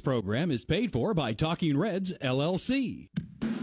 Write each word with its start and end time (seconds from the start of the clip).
program 0.00 0.50
is 0.50 0.64
paid 0.64 0.92
for 0.92 1.14
by 1.14 1.32
Talking 1.32 1.76
Reds 1.76 2.12
LLC. 2.18 3.08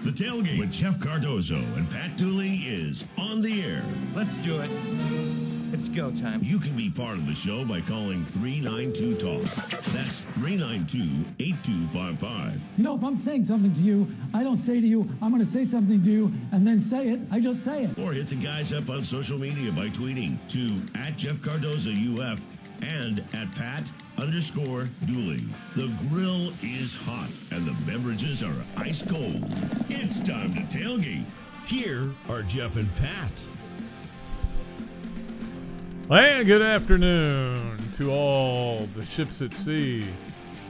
The 0.04 0.12
tailgate 0.12 0.60
with 0.60 0.71
Jeff 0.71 1.00
Cardozo 1.00 1.58
and 1.75 1.90
Pat 1.90 2.16
Dooley 2.16 2.60
is 2.66 3.06
on 3.17 3.42
the 3.42 3.62
air. 3.63 3.83
Let's 4.16 4.33
do 4.38 4.60
it. 4.62 4.70
It's 5.73 5.89
go 5.89 6.12
time. 6.12 6.39
You 6.42 6.60
can 6.60 6.78
be 6.78 6.89
part 6.89 7.18
of 7.18 7.28
the 7.28 7.36
show 7.36 7.65
by 7.65 7.81
calling 7.81 8.23
392 8.28 9.15
Talk. 9.15 9.44
That's 9.92 10.21
392 10.21 11.26
8255. 11.39 12.62
You 12.78 12.83
know, 12.85 12.96
if 12.96 13.04
I'm 13.04 13.17
saying 13.17 13.44
something 13.44 13.74
to 13.74 13.81
you, 13.81 14.08
I 14.33 14.44
don't 14.44 14.56
say 14.56 14.79
to 14.79 14.88
you, 14.88 15.10
I'm 15.22 15.29
going 15.29 15.44
to 15.44 15.51
say 15.51 15.65
something 15.65 16.02
to 16.02 16.09
you 16.09 16.31
and 16.54 16.66
then 16.66 16.80
say 16.80 17.09
it. 17.09 17.20
I 17.31 17.41
just 17.41 17.66
say 17.66 17.84
it. 17.84 17.99
Or 17.99 18.13
hit 18.13 18.30
the 18.30 18.35
guys 18.35 18.72
up 18.72 18.90
on 18.90 19.04
social 19.04 19.38
media 19.38 19.73
by 19.73 19.90
tweeting 19.90 20.38
to 20.49 20.81
at 20.98 21.17
Jeff 21.17 21.41
Cardozo 21.41 21.91
UF 21.91 22.45
and 22.81 23.23
at 23.34 23.52
Pat 23.55 23.91
underscore 24.17 24.89
Dooley. 25.05 25.44
The 25.76 25.88
grill 26.09 26.52
is 26.62 26.95
hot 26.95 27.30
and 27.52 27.66
the 27.66 27.76
beverages 27.89 28.44
are 28.44 28.55
ice 28.76 29.04
cold. 29.04 29.45
It's 29.90 30.20
time 30.20 30.54
to 30.54 30.62
tailgate. 30.62 31.26
Here 31.66 32.09
are 32.30 32.41
Jeff 32.44 32.76
and 32.76 32.94
Pat. 32.95 33.45
And 36.09 36.48
good 36.48 36.62
afternoon 36.62 37.77
to 37.98 38.12
all 38.12 38.88
the 38.96 39.05
ships 39.05 39.41
at 39.41 39.54
sea. 39.54 40.07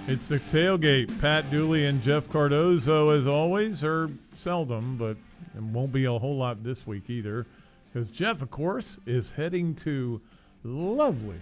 It's 0.07 0.27
the 0.27 0.39
tailgate. 0.39 1.21
Pat 1.21 1.51
Dooley 1.51 1.85
and 1.85 2.01
Jeff 2.01 2.27
Cardozo, 2.29 3.09
as 3.09 3.27
always, 3.27 3.83
are 3.83 4.09
seldom, 4.37 4.97
but 4.97 5.17
it 5.55 5.61
won't 5.61 5.91
be 5.91 6.05
a 6.05 6.17
whole 6.17 6.37
lot 6.37 6.63
this 6.63 6.87
week 6.87 7.09
either. 7.09 7.45
Because 7.91 8.07
Jeff, 8.09 8.41
of 8.41 8.49
course, 8.49 8.97
is 9.05 9.31
heading 9.31 9.75
to 9.75 10.21
lovely 10.63 11.39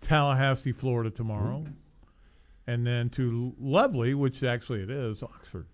Tallahassee, 0.00 0.72
Florida 0.72 1.10
tomorrow. 1.10 1.60
Mm-hmm. 1.60 1.72
And 2.68 2.86
then 2.86 3.10
to 3.10 3.54
lovely, 3.60 4.14
which 4.14 4.42
actually 4.42 4.82
it 4.82 4.90
is, 4.90 5.22
Oxford, 5.22 5.66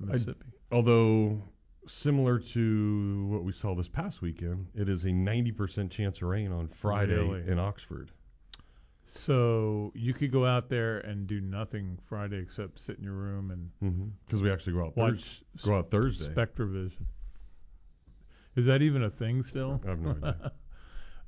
Mississippi. 0.00 0.46
Although 0.72 1.42
similar 1.86 2.38
to 2.38 3.26
what 3.28 3.44
we 3.44 3.52
saw 3.52 3.74
this 3.74 3.88
past 3.88 4.22
weekend, 4.22 4.68
it 4.74 4.88
is 4.88 5.04
a 5.04 5.08
90% 5.08 5.90
chance 5.90 6.18
of 6.18 6.22
rain 6.24 6.52
on 6.52 6.68
Friday 6.68 7.14
Really? 7.14 7.46
in 7.46 7.58
Oxford. 7.58 8.10
So 9.06 9.90
you 9.94 10.14
could 10.14 10.30
go 10.30 10.46
out 10.46 10.68
there 10.68 10.98
and 10.98 11.26
do 11.26 11.40
nothing 11.40 11.98
Friday 12.08 12.38
except 12.38 12.78
sit 12.78 12.98
in 12.98 13.04
your 13.04 13.14
room 13.14 13.50
and 13.50 13.70
mm-hmm. 13.82 14.08
Because 14.26 14.40
we 14.40 14.50
actually 14.50 14.74
go 14.74 14.84
out, 14.84 14.96
watch 14.96 15.42
Thurs- 15.56 15.64
go 15.64 15.78
out 15.78 15.90
Thursday. 15.90 16.32
SpectraVision. 16.32 17.06
Is 18.56 18.66
that 18.66 18.82
even 18.82 19.02
a 19.02 19.10
thing 19.10 19.42
still? 19.42 19.80
I 19.84 19.90
have 19.90 20.00
no 20.00 20.10
idea. 20.10 20.52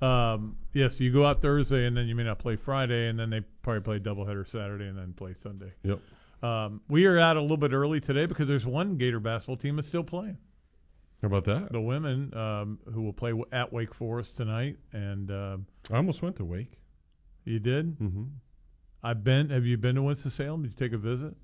Um, 0.03 0.57
yes, 0.73 0.99
you 1.01 1.13
go 1.13 1.25
out 1.25 1.41
Thursday 1.41 1.87
and 1.87 1.97
then 1.97 2.07
you 2.09 2.15
may 2.15 2.25
not 2.25 2.39
play 2.39 2.57
Friday, 2.57 3.09
and 3.09 3.19
then 3.19 3.31
they 3.31 3.41
probably 3.63 3.81
play 3.81 3.99
doubleheader 3.99 4.49
Saturday 4.49 4.87
and 4.87 4.99
then 4.99 5.13
play 5.13 5.35
Sunday. 5.41 5.73
yep. 5.85 6.01
Um, 6.43 6.81
we 6.89 7.05
are 7.07 7.21
out 7.21 7.37
a 7.37 7.41
little 7.41 7.57
bit 7.57 7.73
early 7.73 8.01
today 8.01 8.27
because 8.27 8.49
there's 8.49 8.67
one 8.67 8.97
Gator 8.97 9.21
basketball 9.21 9.57
team 9.57 9.77
that's 9.77 9.87
still 9.87 10.03
playing. 10.03 10.37
How 11.21 11.29
about 11.29 11.45
that? 11.45 11.71
The 11.71 11.81
women 11.81 12.35
um, 12.37 12.81
who 12.93 13.03
will 13.03 13.13
play 13.13 13.31
w- 13.31 13.47
at 13.53 13.73
Wake 13.73 13.95
Forest 13.95 14.37
tonight, 14.37 14.77
and 14.93 15.31
um 15.31 15.67
I 15.89 15.99
almost 15.99 16.21
went 16.21 16.35
to 16.37 16.45
Wake. 16.45 16.73
you 17.45 17.61
did. 17.61 17.97
Mm-hmm. 18.01 18.25
I've 19.05 19.23
been. 19.23 19.51
Have 19.51 19.65
you 19.65 19.77
been 19.77 19.95
to 19.95 20.03
Winston 20.03 20.33
Salem? 20.33 20.63
Did 20.63 20.73
you 20.73 20.77
take 20.79 20.93
a 20.93 20.99
visit? 20.99 21.35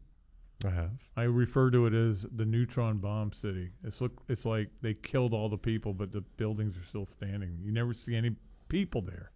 I 0.65 0.71
have. 0.71 0.91
I 1.17 1.23
refer 1.23 1.71
to 1.71 1.87
it 1.87 1.95
as 1.95 2.27
the 2.35 2.45
neutron 2.45 2.99
bomb 2.99 3.33
city. 3.33 3.71
It's 3.85 4.01
look. 4.01 4.21
It's 4.29 4.45
like 4.45 4.69
they 4.83 4.95
killed 4.95 5.33
all 5.33 5.49
the 5.49 5.57
people, 5.57 5.95
but 5.95 6.11
the 6.11 6.23
buildings 6.23 6.77
are 6.77 6.85
still 6.89 7.07
standing. 7.07 7.57
You 7.63 7.71
never 7.71 7.95
see 7.95 8.17
any 8.17 8.31
people 8.69 9.03
there. 9.03 9.31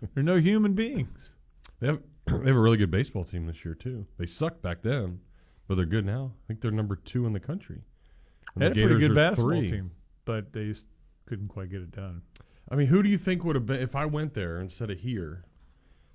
there 0.00 0.10
are 0.16 0.22
no 0.22 0.36
human 0.36 0.74
beings. 0.74 1.32
They 1.80 1.86
have 1.88 2.00
they 2.26 2.32
have 2.46 2.56
a 2.56 2.60
really 2.60 2.76
good 2.76 2.90
baseball 2.90 3.24
team 3.24 3.46
this 3.46 3.64
year 3.64 3.74
too. 3.74 4.06
They 4.18 4.26
sucked 4.26 4.62
back 4.62 4.82
then, 4.82 5.20
but 5.66 5.76
they're 5.76 5.86
good 5.86 6.06
now. 6.06 6.32
I 6.36 6.46
think 6.46 6.60
they're 6.60 6.70
number 6.70 6.96
two 6.96 7.26
in 7.26 7.32
the 7.32 7.40
country. 7.40 7.82
And 8.54 8.62
They 8.62 8.66
had 8.66 8.74
the 8.74 8.82
a 8.84 8.86
pretty 8.86 9.00
good 9.08 9.14
basketball 9.14 9.50
three. 9.50 9.70
team, 9.70 9.90
but 10.24 10.52
they 10.52 10.66
just 10.66 10.84
couldn't 11.26 11.48
quite 11.48 11.70
get 11.70 11.82
it 11.82 11.90
done. 11.92 12.22
I 12.70 12.74
mean, 12.74 12.88
who 12.88 13.02
do 13.02 13.08
you 13.08 13.18
think 13.18 13.44
would 13.44 13.56
have 13.56 13.66
been 13.66 13.80
if 13.80 13.96
I 13.96 14.04
went 14.04 14.34
there 14.34 14.60
instead 14.60 14.90
of 14.90 15.00
here? 15.00 15.44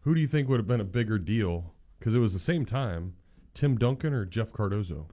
Who 0.01 0.13
do 0.13 0.21
you 0.21 0.27
think 0.27 0.49
would 0.49 0.59
have 0.59 0.67
been 0.67 0.81
a 0.81 0.85
bigger 0.85 1.17
deal? 1.17 1.73
Because 1.97 2.13
it 2.13 2.19
was 2.19 2.33
the 2.33 2.39
same 2.39 2.65
time, 2.65 3.15
Tim 3.53 3.77
Duncan 3.77 4.13
or 4.13 4.25
Jeff 4.25 4.51
Cardozo. 4.51 5.07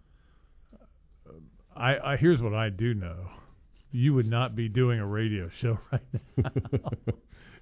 I, 1.76 2.12
I 2.12 2.16
here's 2.16 2.42
what 2.42 2.52
I 2.54 2.68
do 2.68 2.92
know: 2.94 3.30
you 3.90 4.12
would 4.14 4.26
not 4.26 4.54
be 4.56 4.68
doing 4.68 4.98
a 5.00 5.06
radio 5.06 5.48
show 5.48 5.78
right 5.92 6.02
now 6.36 6.50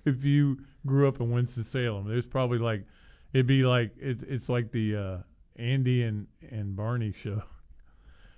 if 0.08 0.24
you 0.24 0.58
grew 0.86 1.06
up 1.08 1.20
in 1.20 1.30
Winston 1.30 1.64
Salem. 1.64 2.08
There's 2.08 2.26
probably 2.26 2.58
like 2.58 2.84
it'd 3.32 3.46
be 3.46 3.62
like 3.64 3.92
it's 3.98 4.22
it's 4.24 4.48
like 4.48 4.72
the 4.72 4.96
uh, 4.96 5.16
Andy 5.56 6.02
and 6.02 6.26
and 6.50 6.74
Barney 6.76 7.12
show. 7.22 7.42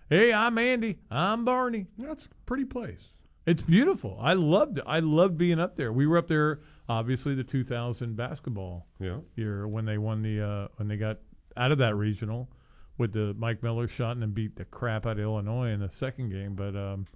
Hey, 0.09 0.33
I'm 0.33 0.59
Andy. 0.59 0.99
I'm 1.09 1.45
Barney. 1.45 1.87
That's 1.97 2.25
a 2.25 2.29
pretty 2.45 2.65
place. 2.65 3.13
It's 3.47 3.63
beautiful. 3.63 4.19
I 4.21 4.33
loved 4.33 4.79
it. 4.79 4.85
I 4.85 4.99
loved 4.99 5.39
being 5.39 5.61
up 5.61 5.77
there. 5.77 5.93
We 5.93 6.09
were 6.09 6.19
up 6.19 6.27
there, 6.27 6.63
obviously, 6.89 7.37
the 7.37 7.45
2000 7.45 8.17
basketball 8.17 8.89
Yeah. 8.99 9.19
year 9.37 9.69
when 9.69 9.85
they 9.85 9.99
won 9.99 10.21
the 10.23 10.43
uh, 10.45 10.69
when 10.79 10.89
they 10.89 10.97
got 10.97 11.19
out 11.57 11.71
of 11.71 11.79
that 11.79 11.95
regional 11.95 12.51
with 12.99 13.13
the 13.13 13.35
Mike 13.39 13.63
Miller 13.63 13.87
shot 13.87 14.13
and 14.13 14.23
then 14.23 14.33
beat 14.33 14.57
the 14.57 14.65
crap 14.65 15.07
out 15.07 15.13
of 15.13 15.21
Illinois 15.21 15.69
in 15.71 15.79
the 15.79 15.89
second 15.91 16.31
game. 16.31 16.57
But 16.57 16.75
um, 16.75 17.07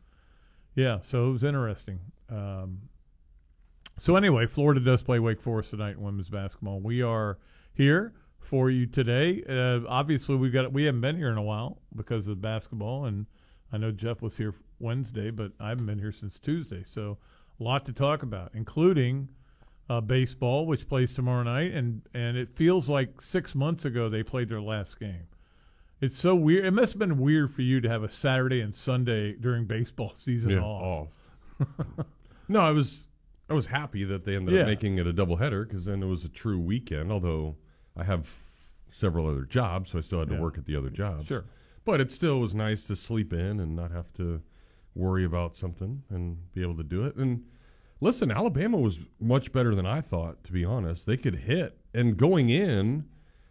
yeah, 0.77 1.01
so 1.03 1.29
it 1.31 1.33
was 1.33 1.43
interesting. 1.43 1.99
Um, 2.31 2.79
so 3.99 4.17
anyway, 4.17 4.47
Florida 4.47 4.81
does 4.81 5.03
play 5.03 5.19
Wake 5.19 5.41
Forest 5.41 5.71
tonight 5.71 5.97
in 5.97 6.03
women's 6.03 6.29
basketball. 6.29 6.81
We 6.81 7.03
are 7.03 7.39
here 7.75 8.13
for 8.41 8.71
you 8.71 8.87
today. 8.87 9.43
Uh, 9.49 9.81
obviously, 9.89 10.37
we 10.37 10.51
got 10.51 10.73
we 10.73 10.85
haven't 10.85 11.01
been 11.01 11.17
here 11.17 11.31
in 11.31 11.39
a 11.39 11.43
while 11.43 11.79
because 11.95 12.29
of 12.29 12.41
basketball, 12.41 13.05
and 13.07 13.27
I 13.73 13.79
know 13.79 13.91
Jeff 13.93 14.21
was 14.23 14.37
here 14.37 14.55
Wednesday, 14.81 15.31
but 15.31 15.53
I 15.61 15.69
haven't 15.71 15.87
been 15.87 15.99
here 15.99 16.13
since 16.13 16.39
Tuesday. 16.39 16.85
So 16.85 17.19
a 17.61 17.63
lot 17.63 17.87
to 17.87 17.93
talk 17.93 18.23
about, 18.23 18.51
including 18.55 19.29
uh, 19.89 20.01
baseball, 20.01 20.67
which 20.67 20.89
plays 20.89 21.15
tomorrow 21.15 21.43
night, 21.45 21.73
and 21.73 22.03
and 22.15 22.37
it 22.37 22.49
feels 22.57 22.89
like 22.89 23.21
six 23.21 23.55
months 23.55 23.85
ago 23.85 24.09
they 24.09 24.23
played 24.23 24.49
their 24.49 24.61
last 24.63 24.99
game. 24.99 25.27
It's 26.01 26.19
so 26.21 26.35
weird. 26.35 26.67
It 26.67 26.73
must 26.73 26.93
have 26.93 26.99
been 26.99 27.19
weird 27.19 27.55
for 27.55 27.63
you 27.63 27.81
to 27.81 27.89
have 27.89 28.03
a 28.03 28.09
Saturday 28.11 28.61
and 28.61 28.75
Sunday 28.77 29.33
during 29.33 29.65
baseball 29.65 30.15
season 30.19 30.51
Yeah. 30.51 30.59
off. 30.61 31.09
off. 31.61 32.07
no, 32.49 32.61
I 32.61 32.73
was 32.73 33.05
I 33.49 33.55
was 33.55 33.67
happy 33.67 34.05
that 34.05 34.25
they 34.25 34.37
ended 34.37 34.55
Yeah. 34.55 34.63
up 34.63 34.67
making 34.67 34.99
it 34.99 35.07
a 35.07 35.13
doubleheader 35.13 35.67
because 35.67 35.85
then 35.85 36.03
it 36.03 36.07
was 36.07 36.25
a 36.25 36.29
true 36.29 36.59
weekend. 36.59 37.13
Although 37.13 37.57
I 37.97 38.05
have 38.05 38.31
several 38.91 39.27
other 39.27 39.45
jobs, 39.45 39.91
so 39.91 39.99
I 39.99 40.01
still 40.03 40.21
had 40.21 40.29
to 40.29 40.41
work 40.41 40.57
at 40.57 40.65
the 40.67 40.77
other 40.77 40.91
jobs. 40.91 41.27
Sure. 41.27 41.45
But 41.85 42.01
it 42.01 42.11
still 42.11 42.41
was 42.41 42.55
nice 42.55 42.87
to 42.87 42.97
sleep 42.97 43.33
in 43.33 43.61
and 43.61 43.77
not 43.77 43.91
have 43.91 44.13
to 44.15 44.41
worry 44.95 45.25
about 45.25 45.57
something 45.57 46.03
and 46.09 46.53
be 46.53 46.63
able 46.63 46.77
to 46.77 46.85
do 46.85 47.05
it. 47.05 47.17
And 47.17 47.45
listen, 48.01 48.31
Alabama 48.31 48.79
was 48.79 49.01
much 49.21 49.53
better 49.53 49.75
than 49.75 49.85
I 49.85 50.01
thought, 50.01 50.45
to 50.45 50.53
be 50.53 50.65
honest. 50.65 51.05
They 51.05 51.17
could 51.17 51.35
hit. 51.41 51.77
And 51.93 52.17
going 52.17 52.49
in, 52.49 53.05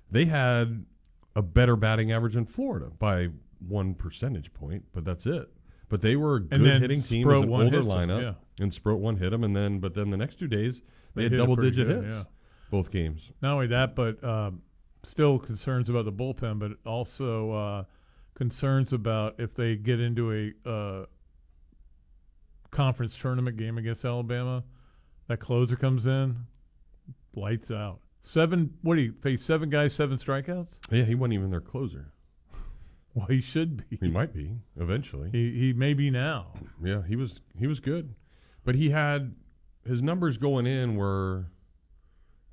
they 0.09 0.25
had 0.25 0.85
a 1.35 1.41
better 1.41 1.75
batting 1.75 2.11
average 2.11 2.33
than 2.33 2.45
Florida 2.45 2.89
by 2.97 3.27
one 3.59 3.93
percentage 3.93 4.53
point, 4.53 4.85
but 4.93 5.03
that's 5.05 5.25
it. 5.25 5.49
But 5.93 6.01
they 6.01 6.15
were 6.15 6.37
a 6.37 6.39
good 6.39 6.81
hitting 6.81 7.03
team. 7.03 7.29
It 7.29 7.31
was 7.31 7.43
an 7.43 7.53
older 7.53 7.83
lineup. 7.83 8.19
yeah. 8.19 8.33
And 8.59 8.73
Sproat 8.73 8.99
one 8.99 9.15
hit 9.15 9.29
them, 9.29 9.43
and 9.43 9.55
then 9.55 9.77
but 9.77 9.93
then 9.93 10.09
the 10.09 10.17
next 10.17 10.39
two 10.39 10.47
days 10.47 10.81
they, 11.13 11.21
had 11.21 11.37
double 11.37 11.55
digit 11.55 11.87
good, 11.87 12.03
hits 12.03 12.15
yeah. 12.15 12.23
both 12.71 12.89
games. 12.89 13.29
Not 13.43 13.53
only 13.53 13.67
that, 13.67 13.95
but 13.95 14.23
um, 14.23 14.63
still 15.03 15.37
concerns 15.37 15.89
about 15.89 16.05
the 16.05 16.11
bullpen, 16.11 16.57
but 16.57 16.71
also 16.83 17.51
uh, 17.51 17.83
concerns 18.33 18.91
about 18.91 19.35
if 19.37 19.53
they 19.53 19.75
get 19.75 19.99
into 19.99 20.31
a 20.65 20.67
uh, 20.67 21.05
conference 22.71 23.15
tournament 23.15 23.55
game 23.57 23.77
against 23.77 24.03
Alabama, 24.03 24.63
that 25.27 25.41
closer 25.41 25.75
comes 25.75 26.07
in, 26.07 26.35
lights 27.35 27.69
out. 27.69 27.99
Seven. 28.23 28.73
What 28.81 28.95
do 28.95 29.01
you 29.01 29.13
face? 29.21 29.45
Seven 29.45 29.69
guys, 29.69 29.93
seven 29.93 30.17
strikeouts. 30.17 30.69
Yeah, 30.89 31.03
he 31.03 31.13
wasn't 31.13 31.33
even 31.33 31.51
their 31.51 31.61
closer. 31.61 32.11
Well, 33.15 33.27
he 33.27 33.41
should 33.41 33.87
be. 33.89 33.97
He 34.01 34.07
might 34.09 34.33
be 34.33 34.57
eventually. 34.79 35.29
He 35.31 35.51
he 35.59 35.73
may 35.73 35.93
be 35.93 36.09
now. 36.09 36.53
Yeah, 36.83 37.03
he 37.07 37.15
was 37.15 37.39
he 37.57 37.67
was 37.67 37.79
good, 37.79 38.15
but 38.65 38.73
he 38.75 38.89
had 38.89 39.35
his 39.87 40.01
numbers 40.01 40.37
going 40.37 40.65
in 40.65 40.95
were 40.95 41.45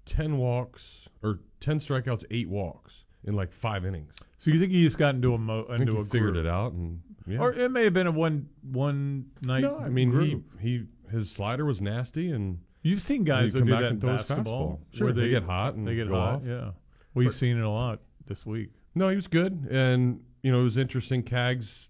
ten 0.04 0.36
walks 0.38 1.08
or 1.22 1.40
ten 1.60 1.78
strikeouts, 1.80 2.24
eight 2.30 2.48
walks 2.48 3.04
in 3.24 3.34
like 3.34 3.52
five 3.52 3.84
innings. 3.84 4.12
So 4.38 4.50
you 4.50 4.58
think 4.60 4.72
he 4.72 4.82
just 4.84 4.98
got 4.98 5.14
into 5.14 5.34
a 5.34 5.38
mo- 5.38 5.66
into 5.70 5.94
he 5.94 6.00
a 6.00 6.04
figured 6.04 6.34
groove. 6.34 6.46
it 6.46 6.48
out, 6.48 6.72
and 6.72 7.00
yeah. 7.26 7.38
or 7.38 7.52
it 7.52 7.70
may 7.70 7.84
have 7.84 7.94
been 7.94 8.06
a 8.06 8.10
one 8.12 8.48
one 8.62 9.26
night. 9.42 9.62
no, 9.62 9.78
I 9.78 9.88
mean 9.88 10.10
groove. 10.10 10.42
he 10.60 10.68
he 10.68 10.84
his 11.10 11.30
slider 11.30 11.64
was 11.64 11.80
nasty, 11.80 12.30
and 12.30 12.60
You've 12.82 13.02
seen 13.02 13.24
guys 13.24 13.52
that 13.52 13.58
come 13.60 13.66
do 13.68 13.72
back 13.74 13.80
that 13.82 13.86
in 13.88 13.92
and 13.92 14.00
throw 14.00 14.16
his 14.16 14.26
basketball. 14.26 14.80
Sure, 14.92 15.06
where 15.08 15.12
they 15.14 15.22
they 15.22 15.28
get 15.30 15.42
hot 15.42 15.74
and 15.74 15.86
they 15.86 15.94
get 15.94 16.08
hot. 16.08 16.36
off. 16.36 16.42
Yeah, 16.46 16.70
we've 17.14 17.28
But- 17.28 17.34
seen 17.36 17.58
it 17.58 17.62
a 17.64 17.68
lot 17.68 18.00
this 18.26 18.44
week. 18.46 18.70
no, 18.94 19.08
he 19.10 19.16
was 19.16 19.26
good, 19.26 19.52
and 19.70 20.20
you 20.42 20.50
know 20.52 20.60
it 20.60 20.64
was 20.64 20.76
interesting. 20.76 21.22
Cags 21.22 21.88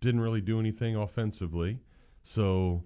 didn't 0.00 0.20
really 0.20 0.40
do 0.40 0.58
anything 0.58 0.96
offensively, 0.96 1.80
so 2.24 2.84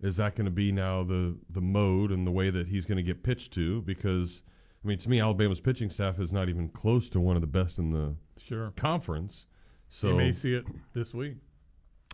is 0.00 0.16
that 0.16 0.34
going 0.36 0.44
to 0.44 0.50
be 0.50 0.70
now 0.72 1.02
the 1.02 1.36
the 1.50 1.60
mode 1.60 2.10
and 2.10 2.26
the 2.26 2.30
way 2.30 2.50
that 2.50 2.68
he's 2.68 2.84
going 2.84 2.96
to 2.96 3.02
get 3.02 3.22
pitched 3.22 3.52
to? 3.54 3.82
Because 3.82 4.42
I 4.84 4.88
mean, 4.88 4.98
to 4.98 5.08
me, 5.08 5.20
Alabama's 5.20 5.60
pitching 5.60 5.90
staff 5.90 6.18
is 6.20 6.32
not 6.32 6.48
even 6.48 6.68
close 6.68 7.08
to 7.10 7.20
one 7.20 7.36
of 7.36 7.40
the 7.40 7.46
best 7.48 7.78
in 7.78 7.90
the 7.90 8.14
Sure. 8.38 8.72
conference. 8.76 9.46
So 9.88 10.08
you 10.08 10.14
may 10.16 10.32
see 10.32 10.54
it 10.54 10.64
this 10.92 11.14
week. 11.14 11.36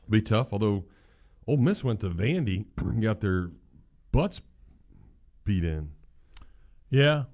be 0.08 0.20
tough. 0.22 0.52
Although 0.52 0.84
Ole 1.46 1.56
Miss 1.56 1.82
went 1.82 2.00
to 2.00 2.10
Vandy, 2.10 2.66
and 2.78 3.02
got 3.02 3.20
their 3.20 3.50
butts 4.12 4.40
beat 5.44 5.64
in. 5.64 5.90
Yeah. 6.90 7.24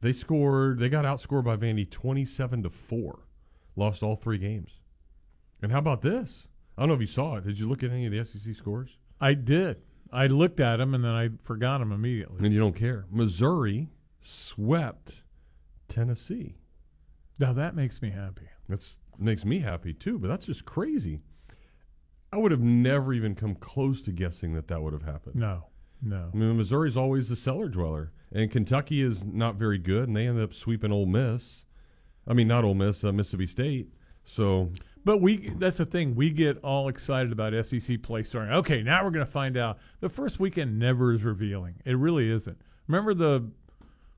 They 0.00 0.12
scored. 0.12 0.78
They 0.78 0.88
got 0.90 1.04
outscored 1.06 1.44
by 1.44 1.56
Vandy 1.56 1.90
twenty-seven 1.90 2.62
to 2.64 2.70
four. 2.70 3.20
Lost 3.76 4.02
all 4.02 4.16
three 4.16 4.38
games. 4.38 4.70
And 5.62 5.72
how 5.72 5.78
about 5.78 6.02
this? 6.02 6.46
I 6.76 6.82
don't 6.82 6.88
know 6.88 6.94
if 6.94 7.00
you 7.00 7.06
saw 7.06 7.36
it. 7.36 7.44
Did 7.44 7.58
you 7.58 7.68
look 7.68 7.82
at 7.82 7.90
any 7.90 8.06
of 8.06 8.12
the 8.12 8.24
SEC 8.24 8.54
scores? 8.54 8.98
I 9.20 9.34
did. 9.34 9.78
I 10.12 10.26
looked 10.26 10.60
at 10.60 10.76
them 10.76 10.94
and 10.94 11.04
then 11.04 11.12
I 11.12 11.30
forgot 11.42 11.78
them 11.78 11.92
immediately. 11.92 12.44
And 12.44 12.52
you 12.52 12.60
don't 12.60 12.76
care. 12.76 13.06
Missouri 13.10 13.88
swept 14.22 15.22
Tennessee. 15.88 16.56
Now 17.38 17.52
that 17.52 17.74
makes 17.74 18.00
me 18.00 18.10
happy. 18.10 18.48
That's 18.68 18.96
makes 19.18 19.44
me 19.44 19.60
happy 19.60 19.92
too. 19.92 20.18
But 20.18 20.28
that's 20.28 20.46
just 20.46 20.64
crazy. 20.64 21.20
I 22.32 22.36
would 22.36 22.50
have 22.50 22.60
never 22.60 23.12
even 23.12 23.34
come 23.34 23.54
close 23.54 24.02
to 24.02 24.12
guessing 24.12 24.54
that 24.54 24.68
that 24.68 24.82
would 24.82 24.92
have 24.92 25.02
happened. 25.04 25.36
No, 25.36 25.66
no. 26.02 26.30
I 26.32 26.36
mean, 26.36 26.56
Missouri's 26.56 26.96
always 26.96 27.28
the 27.28 27.36
cellar 27.36 27.68
dweller, 27.68 28.12
and 28.32 28.50
Kentucky 28.50 29.02
is 29.02 29.24
not 29.24 29.54
very 29.54 29.78
good, 29.78 30.08
and 30.08 30.16
they 30.16 30.26
ended 30.26 30.42
up 30.42 30.52
sweeping 30.52 30.90
Ole 30.90 31.06
Miss. 31.06 31.63
I 32.26 32.32
mean, 32.32 32.48
not 32.48 32.64
Ole 32.64 32.74
Miss, 32.74 33.04
uh, 33.04 33.12
Mississippi 33.12 33.46
State. 33.46 33.88
So 34.24 34.70
But 35.04 35.20
we—that's 35.20 35.76
the 35.76 35.84
thing. 35.86 36.14
We 36.14 36.30
get 36.30 36.58
all 36.64 36.88
excited 36.88 37.30
about 37.32 37.52
SEC 37.66 38.00
play 38.02 38.22
starting. 38.22 38.54
Okay, 38.54 38.82
now 38.82 39.04
we're 39.04 39.10
going 39.10 39.26
to 39.26 39.30
find 39.30 39.56
out. 39.56 39.78
The 40.00 40.08
first 40.08 40.40
weekend 40.40 40.78
never 40.78 41.12
is 41.12 41.22
revealing. 41.22 41.74
It 41.84 41.98
really 41.98 42.30
isn't. 42.30 42.58
Remember 42.88 43.12
the 43.12 43.50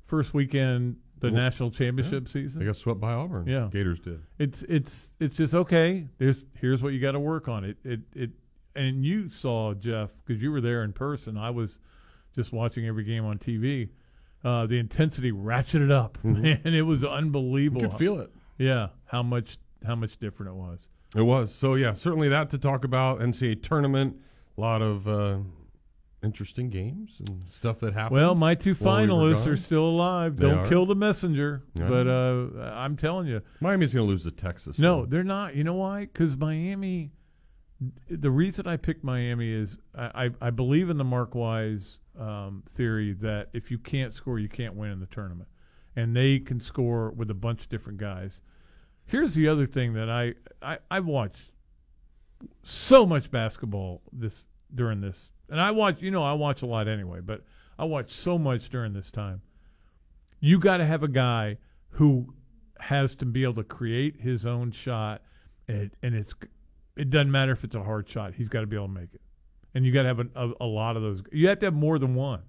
first 0.05 0.33
weekend, 0.35 0.97
the 1.19 1.29
Well, 1.29 1.37
national 1.43 1.71
championship 1.73 2.29
season. 2.29 2.61
they 2.61 2.67
got 2.67 2.77
swept 2.77 3.01
by 3.01 3.13
Auburn. 3.15 3.47
Yeah. 3.49 3.69
Gators 3.73 3.99
did. 3.99 4.23
it's 4.39 4.63
it's 4.69 5.11
it's 5.19 5.37
just 5.37 5.55
okay. 5.55 6.07
There's 6.19 6.45
here's 6.61 6.83
what 6.83 6.93
you 6.93 7.01
got 7.01 7.13
to 7.13 7.21
work 7.21 7.49
on. 7.49 7.65
It 7.65 7.77
it 7.85 8.01
it 8.15 8.31
and 8.77 9.05
you 9.05 9.29
saw 9.31 9.75
Jeff 9.75 10.11
because 10.25 10.41
you 10.43 10.53
were 10.53 10.61
there 10.61 10.85
in 10.85 10.93
person. 10.93 11.37
I 11.37 11.51
was 11.51 11.81
just 12.35 12.53
watching 12.53 12.87
every 12.87 13.03
game 13.05 13.25
on 13.25 13.39
TV. 13.39 13.89
Uh, 14.47 14.65
the 14.67 14.79
intensity 14.79 15.33
ratcheted 15.33 15.91
up, 15.91 16.19
and 16.23 16.47
It 16.65 16.83
was 16.83 17.05
unbelievable. 17.05 17.83
You 17.83 17.89
could 17.89 17.99
feel 17.99 18.21
it. 18.21 18.31
yeah, 18.59 18.89
how 19.07 19.23
much 19.23 19.59
how 19.85 19.97
much 19.97 20.19
different 20.19 20.53
it 20.53 20.55
was. 20.55 20.79
It 21.17 21.23
was. 21.23 21.53
So 21.55 21.75
yeah, 21.75 21.95
certainly 21.95 22.29
that 22.29 22.51
to 22.51 22.59
talk 22.59 22.85
about 22.85 23.19
NCAA 23.21 23.63
tournament. 23.63 24.17
A 24.57 24.61
lot 24.61 24.83
of 24.83 25.09
uh, 25.09 25.39
interesting 26.23 26.71
games 26.71 27.11
and 27.27 27.43
stuff 27.51 27.81
that 27.81 27.93
happened. 27.95 28.21
Well, 28.21 28.35
my 28.35 28.55
two 28.55 28.75
while 28.75 29.01
we 29.03 29.09
finalists 29.09 29.47
are 29.47 29.57
still 29.57 29.85
alive. 29.85 30.37
They 30.37 30.47
Don't 30.49 30.59
are? 30.61 30.69
kill 30.69 30.87
the 30.87 30.95
messenger. 30.95 31.63
Yeah. 31.75 31.89
But 31.89 32.07
uh, 32.07 32.71
I'm 32.75 32.97
telling 32.97 33.27
you, 33.27 33.43
Miami's 33.61 33.93
going 33.95 34.07
to 34.07 34.11
lose 34.11 34.23
to 34.25 34.31
Texas. 34.31 34.79
no, 34.79 35.03
so- 35.03 35.07
they're 35.07 35.25
not. 35.25 35.57
You 35.57 35.65
know 35.65 35.75
why? 35.75 36.03
Because 36.03 36.37
Miami. 36.37 37.13
The 38.09 38.31
reason 38.31 38.67
I 38.67 38.77
picked 38.77 39.05
Miami 39.05 39.53
is 39.53 39.79
I, 39.95 40.27
I, 40.27 40.47
I 40.47 40.51
believe 40.51 40.89
in 40.89 40.97
the 40.97 41.05
Mark 41.05 41.35
Wise 41.35 42.01
um, 42.19 42.63
theory 42.71 43.13
that 43.21 43.49
if 43.53 43.71
you 43.71 43.79
can't 43.79 44.13
score, 44.13 44.39
you 44.39 44.49
can't 44.49 44.75
win 44.75 44.91
in 44.91 45.01
the 45.01 45.07
tournament, 45.07 45.49
and 45.95 46.17
they 46.17 46.39
can 46.39 46.59
score 46.61 47.11
with 47.11 47.31
a 47.31 47.35
bunch 47.35 47.63
of 47.63 47.69
different 47.69 47.99
guys. 47.99 48.41
Here's 49.05 49.35
the 49.35 49.49
other 49.49 49.67
thing 49.67 49.93
that 49.95 50.09
I 50.09 50.35
I, 50.63 50.79
I 50.91 51.01
watched 51.01 51.53
so 52.63 53.05
much 53.07 53.31
basketball 53.31 54.03
this 54.13 54.47
during 54.75 55.01
this, 55.01 55.31
and 55.51 55.61
I 55.61 55.71
watch 55.71 56.01
you 56.01 56.11
know 56.11 56.25
I 56.25 56.33
watch 56.33 56.63
a 56.63 56.67
lot 56.67 56.89
anyway, 56.89 57.21
but 57.21 57.45
I 57.79 57.85
watch 57.85 58.11
so 58.11 58.39
much 58.39 58.71
during 58.71 58.95
this 58.95 59.11
time. 59.11 59.43
You 60.41 60.59
got 60.59 60.79
to 60.79 60.87
have 60.87 61.03
a 61.03 61.09
guy 61.09 61.59
who 61.91 62.35
has 62.81 63.15
to 63.17 63.27
be 63.27 63.43
able 63.43 63.55
to 63.55 63.65
create 63.65 64.21
his 64.21 64.47
own 64.47 64.73
shot, 64.73 65.23
and 65.69 65.91
and 66.03 66.15
it's 66.15 66.35
it 66.97 67.11
doesn't 67.11 67.31
matter 67.31 67.53
if 67.53 67.65
it's 67.65 67.77
a 67.77 67.83
hard 67.83 68.09
shot. 68.09 68.35
He's 68.35 68.49
got 68.49 68.61
to 68.61 68.67
be 68.67 68.77
able 68.77 68.87
to 68.89 68.93
make 68.93 69.15
it, 69.15 69.21
and 69.75 69.85
you 69.85 69.93
got 69.93 70.03
to 70.03 70.09
have 70.09 70.21
a, 70.21 70.27
a, 70.35 70.53
a 70.63 70.67
lot 70.67 70.97
of 70.97 71.03
those. 71.03 71.23
You 71.33 71.49
have 71.49 71.59
to 71.61 71.67
have 71.67 71.75
more 71.75 71.99
than 71.99 72.15
one. 72.15 72.43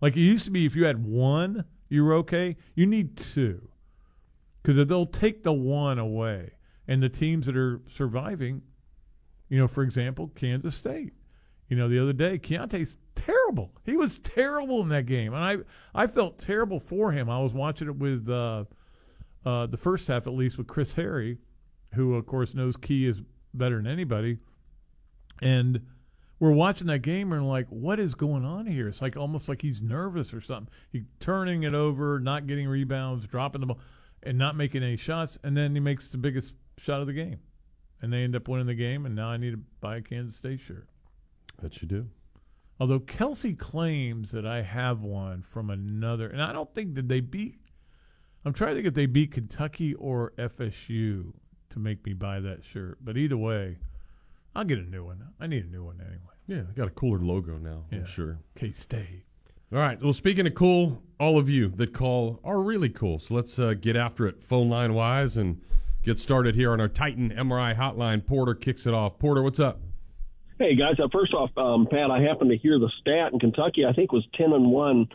Like 0.00 0.16
it 0.16 0.20
used 0.20 0.44
to 0.44 0.50
be, 0.50 0.66
if 0.66 0.76
you 0.76 0.84
had 0.84 1.04
one, 1.04 1.64
you 1.88 2.04
were 2.04 2.14
okay. 2.14 2.56
You 2.74 2.86
need 2.86 3.16
two, 3.16 3.68
because 4.62 4.86
they'll 4.86 5.06
take 5.06 5.42
the 5.42 5.52
one 5.52 5.98
away, 5.98 6.52
and 6.86 7.02
the 7.02 7.08
teams 7.08 7.46
that 7.46 7.56
are 7.56 7.80
surviving, 7.88 8.62
you 9.48 9.58
know, 9.58 9.68
for 9.68 9.82
example, 9.82 10.30
Kansas 10.34 10.74
State. 10.74 11.12
You 11.68 11.76
know, 11.76 11.88
the 11.88 11.98
other 11.98 12.12
day, 12.12 12.38
Keyontae's 12.38 12.96
terrible. 13.14 13.72
He 13.84 13.96
was 13.96 14.18
terrible 14.18 14.82
in 14.82 14.90
that 14.90 15.06
game, 15.06 15.32
and 15.32 15.42
I 15.42 15.56
I 15.94 16.06
felt 16.06 16.38
terrible 16.38 16.80
for 16.80 17.12
him. 17.12 17.30
I 17.30 17.40
was 17.40 17.54
watching 17.54 17.88
it 17.88 17.96
with 17.96 18.28
uh, 18.28 18.64
uh, 19.46 19.66
the 19.66 19.78
first 19.78 20.06
half, 20.08 20.26
at 20.26 20.34
least, 20.34 20.58
with 20.58 20.66
Chris 20.66 20.92
Harry, 20.94 21.38
who 21.94 22.14
of 22.14 22.26
course 22.26 22.54
knows 22.54 22.76
Key 22.76 23.06
is 23.06 23.22
better 23.54 23.76
than 23.76 23.86
anybody, 23.86 24.38
and 25.40 25.80
we're 26.40 26.52
watching 26.52 26.88
that 26.88 26.98
game 27.00 27.32
and 27.32 27.48
like, 27.48 27.66
what 27.68 28.00
is 28.00 28.14
going 28.14 28.44
on 28.44 28.66
here? 28.66 28.88
It's 28.88 29.00
like 29.00 29.16
almost 29.16 29.48
like 29.48 29.62
he's 29.62 29.80
nervous 29.80 30.34
or 30.34 30.40
something. 30.40 30.72
He 30.90 31.04
turning 31.20 31.62
it 31.62 31.74
over, 31.74 32.18
not 32.18 32.46
getting 32.46 32.68
rebounds, 32.68 33.26
dropping 33.26 33.60
the 33.60 33.68
ball, 33.68 33.80
and 34.22 34.36
not 34.36 34.56
making 34.56 34.82
any 34.82 34.96
shots, 34.96 35.38
and 35.44 35.56
then 35.56 35.74
he 35.74 35.80
makes 35.80 36.08
the 36.10 36.18
biggest 36.18 36.52
shot 36.78 37.00
of 37.00 37.06
the 37.06 37.12
game, 37.12 37.38
and 38.02 38.12
they 38.12 38.24
end 38.24 38.34
up 38.36 38.48
winning 38.48 38.66
the 38.66 38.74
game. 38.74 39.06
And 39.06 39.14
now 39.14 39.28
I 39.28 39.36
need 39.36 39.52
to 39.52 39.60
buy 39.80 39.96
a 39.96 40.02
Kansas 40.02 40.36
State 40.36 40.60
shirt. 40.60 40.88
that 41.62 41.80
you 41.80 41.88
do. 41.88 42.08
Although 42.80 43.00
Kelsey 43.00 43.54
claims 43.54 44.32
that 44.32 44.44
I 44.44 44.62
have 44.62 45.02
one 45.02 45.42
from 45.42 45.70
another, 45.70 46.28
and 46.28 46.42
I 46.42 46.52
don't 46.52 46.74
think 46.74 46.94
that 46.96 47.08
they 47.08 47.20
beat. 47.20 47.60
I'm 48.44 48.52
trying 48.52 48.70
to 48.70 48.74
think 48.74 48.86
if 48.88 48.94
they 48.94 49.06
beat 49.06 49.32
Kentucky 49.32 49.94
or 49.94 50.32
FSU 50.36 51.32
to 51.74 51.78
make 51.80 52.04
me 52.06 52.12
buy 52.14 52.40
that 52.40 52.64
shirt. 52.64 52.98
But 53.04 53.16
either 53.16 53.36
way, 53.36 53.76
I'll 54.56 54.64
get 54.64 54.78
a 54.78 54.82
new 54.82 55.04
one. 55.04 55.22
I 55.38 55.46
need 55.46 55.64
a 55.64 55.68
new 55.68 55.84
one 55.84 56.00
anyway. 56.00 56.18
Yeah, 56.46 56.62
they 56.68 56.74
got 56.74 56.88
a 56.88 56.92
cooler 56.92 57.18
logo 57.18 57.58
now. 57.58 57.84
I'm 57.92 58.00
Yeah. 58.00 58.06
sure. 58.06 58.38
K 58.56 58.72
State. 58.72 59.24
All 59.72 59.78
right. 59.78 60.00
Well, 60.02 60.12
speaking 60.12 60.46
of 60.46 60.54
cool, 60.54 61.02
all 61.18 61.38
of 61.38 61.48
you 61.48 61.68
that 61.76 61.92
call 61.92 62.38
are 62.44 62.60
really 62.60 62.88
cool. 62.90 63.18
So 63.18 63.34
let's 63.34 63.58
uh, 63.58 63.74
get 63.80 63.96
after 63.96 64.26
it 64.26 64.42
phone 64.42 64.68
line 64.68 64.94
wise 64.94 65.36
and 65.36 65.60
get 66.02 66.18
started 66.18 66.54
here 66.54 66.72
on 66.72 66.80
our 66.80 66.88
Titan 66.88 67.30
MRI 67.30 67.74
hotline. 67.76 68.24
Porter 68.24 68.54
kicks 68.54 68.86
it 68.86 68.94
off. 68.94 69.18
Porter, 69.18 69.42
what's 69.42 69.58
up? 69.58 69.80
Hey 70.60 70.76
guys, 70.76 70.94
uh, 71.02 71.08
first 71.12 71.34
off, 71.34 71.50
um, 71.56 71.88
Pat, 71.90 72.12
I 72.12 72.20
happened 72.20 72.50
to 72.50 72.56
hear 72.56 72.78
the 72.78 72.90
stat 73.00 73.32
in 73.32 73.40
Kentucky. 73.40 73.84
I 73.84 73.92
think 73.92 74.12
was 74.12 74.24
ten 74.34 74.52
and 74.52 74.66
one, 74.70 75.08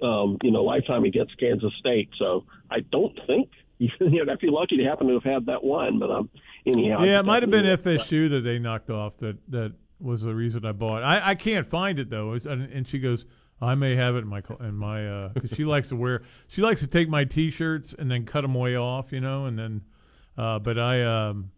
um, 0.00 0.38
you 0.42 0.52
know, 0.52 0.62
lifetime 0.62 1.02
against 1.04 1.36
Kansas 1.40 1.72
State. 1.80 2.08
So 2.18 2.44
I 2.70 2.80
don't 2.92 3.18
think 3.26 3.48
you 3.78 3.90
know 4.00 4.32
I'd 4.32 4.38
be 4.38 4.48
lucky 4.50 4.76
to 4.78 4.84
happen 4.84 5.06
to 5.08 5.14
have 5.14 5.24
had 5.24 5.46
that 5.46 5.62
one. 5.62 5.98
But 5.98 6.10
um, 6.10 6.30
anyhow, 6.66 7.02
Yeah, 7.02 7.20
it 7.20 7.24
might 7.24 7.42
have 7.42 7.50
been 7.50 7.64
FSU 7.66 8.30
that 8.30 8.40
they 8.42 8.58
knocked 8.58 8.90
off. 8.90 9.18
That 9.18 9.36
that 9.50 9.72
was 10.00 10.22
the 10.22 10.34
reason 10.34 10.64
I 10.66 10.72
bought. 10.72 11.02
I, 11.02 11.30
I 11.30 11.34
can't 11.34 11.68
find 11.68 11.98
it 11.98 12.10
though. 12.10 12.32
And, 12.32 12.70
and 12.72 12.86
she 12.86 12.98
goes, 12.98 13.24
I 13.60 13.74
may 13.74 13.96
have 13.96 14.14
it 14.14 14.18
in 14.18 14.28
my 14.28 14.42
cl- 14.42 14.60
in 14.60 14.74
my 14.74 15.28
because 15.28 15.50
she 15.50 15.64
likes 15.64 15.88
to 15.88 15.96
wear. 15.96 16.22
She 16.48 16.60
likes 16.62 16.80
to 16.82 16.86
take 16.86 17.08
my 17.08 17.24
T-shirts 17.24 17.94
and 17.98 18.10
then 18.10 18.24
cut 18.26 18.42
them 18.42 18.54
way 18.54 18.76
off, 18.76 19.12
you 19.12 19.20
know, 19.20 19.46
and 19.46 19.58
then. 19.58 19.82
Uh, 20.38 20.58
but 20.58 20.78
I 20.78 21.02
um, 21.02 21.50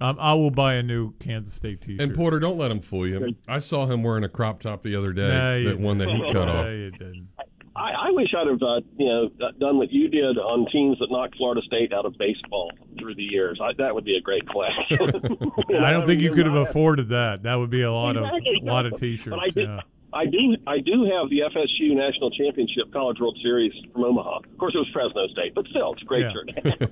um, 0.00 0.16
I 0.18 0.32
will 0.32 0.50
buy 0.50 0.74
a 0.74 0.82
new 0.82 1.12
Kansas 1.18 1.54
State 1.54 1.82
T-shirt. 1.82 2.00
And 2.00 2.14
Porter, 2.14 2.40
don't 2.40 2.56
let 2.56 2.70
him 2.70 2.80
fool 2.80 3.06
you. 3.06 3.36
I 3.46 3.58
saw 3.58 3.86
him 3.86 4.02
wearing 4.02 4.24
a 4.24 4.28
crop 4.28 4.60
top 4.60 4.82
the 4.82 4.96
other 4.96 5.12
day. 5.12 5.28
Nah, 5.28 5.70
that 5.70 5.78
one 5.78 5.98
that 5.98 6.08
he 6.08 6.16
didn't. 6.16 6.32
cut 6.32 6.46
Nah, 6.46 6.60
off. 6.60 6.66
you 6.68 6.90
didn't. 6.92 7.28
I, 7.74 8.08
I 8.08 8.10
wish 8.10 8.28
I'd 8.36 8.46
have, 8.48 8.62
uh, 8.62 8.80
you 8.98 9.06
know, 9.06 9.28
done 9.58 9.78
what 9.78 9.90
you 9.90 10.08
did 10.08 10.36
on 10.38 10.66
teams 10.70 10.98
that 10.98 11.10
knocked 11.10 11.36
Florida 11.36 11.62
State 11.66 11.92
out 11.92 12.04
of 12.04 12.16
baseball 12.18 12.70
through 12.98 13.14
the 13.14 13.22
years. 13.22 13.58
I, 13.62 13.72
that 13.78 13.94
would 13.94 14.04
be 14.04 14.16
a 14.16 14.20
great 14.20 14.46
collection. 14.48 14.98
I 15.82 15.90
don't 15.92 16.06
think 16.06 16.20
you 16.20 16.32
could 16.32 16.46
have 16.46 16.54
afforded. 16.54 17.08
that. 17.08 17.44
That 17.44 17.54
would 17.56 17.70
be 17.70 17.82
a 17.82 17.90
lot 17.92 18.16
Exactly. 18.16 18.58
of 18.60 18.64
lot 18.64 18.86
of 18.86 18.98
T-shirts. 19.00 19.30
But 19.30 19.38
I 19.40 19.48
do, 19.48 19.60
yeah. 19.62 19.80
I 20.14 20.26
do, 20.26 20.56
I 20.66 20.78
do 20.80 21.04
have 21.04 21.30
the 21.30 21.40
FSU 21.40 21.94
National 21.96 22.30
Championship 22.30 22.92
College 22.92 23.18
World 23.18 23.38
Series 23.42 23.72
from 23.94 24.04
Omaha. 24.04 24.40
Of 24.44 24.58
course, 24.58 24.74
it 24.74 24.78
was 24.78 24.88
Fresno 24.92 25.26
State, 25.28 25.54
but 25.54 25.66
still, 25.68 25.94
it's 25.94 26.02
a 26.02 26.04
great 26.04 26.26
Yeah. 26.26 26.32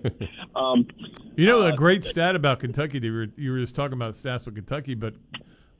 shirt. 0.00 0.28
um, 0.56 0.86
You 1.36 1.44
know, 1.46 1.60
a 1.62 1.72
Uh, 1.72 1.76
great 1.76 2.04
stat 2.04 2.34
about 2.34 2.60
Kentucky. 2.60 2.98
They 2.98 3.10
were, 3.10 3.26
you 3.36 3.52
were 3.52 3.58
just 3.60 3.74
talking 3.74 3.92
about 3.92 4.14
stats 4.14 4.46
with 4.46 4.54
Kentucky, 4.54 4.94
but 4.94 5.12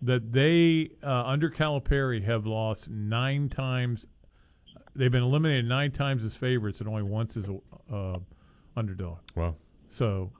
that 0.03 0.33
they 0.33 0.91
uh, 1.03 1.25
under 1.27 1.49
Calipari 1.51 2.23
have 2.25 2.47
lost 2.47 2.91
nine 2.91 3.49
times. 3.49 4.07
They've 4.95 5.11
been 5.11 5.23
eliminated 5.23 5.67
nine 5.67 5.93
times 5.93 6.25
as 6.25 6.35
favorites 6.35 6.81
and 6.81 6.89
only 6.89 7.03
once 7.03 7.37
as 7.37 7.49
a 7.49 7.95
uh, 7.95 8.19
underdog. 8.77 9.19
Wow. 9.35 9.57
So 9.89 10.31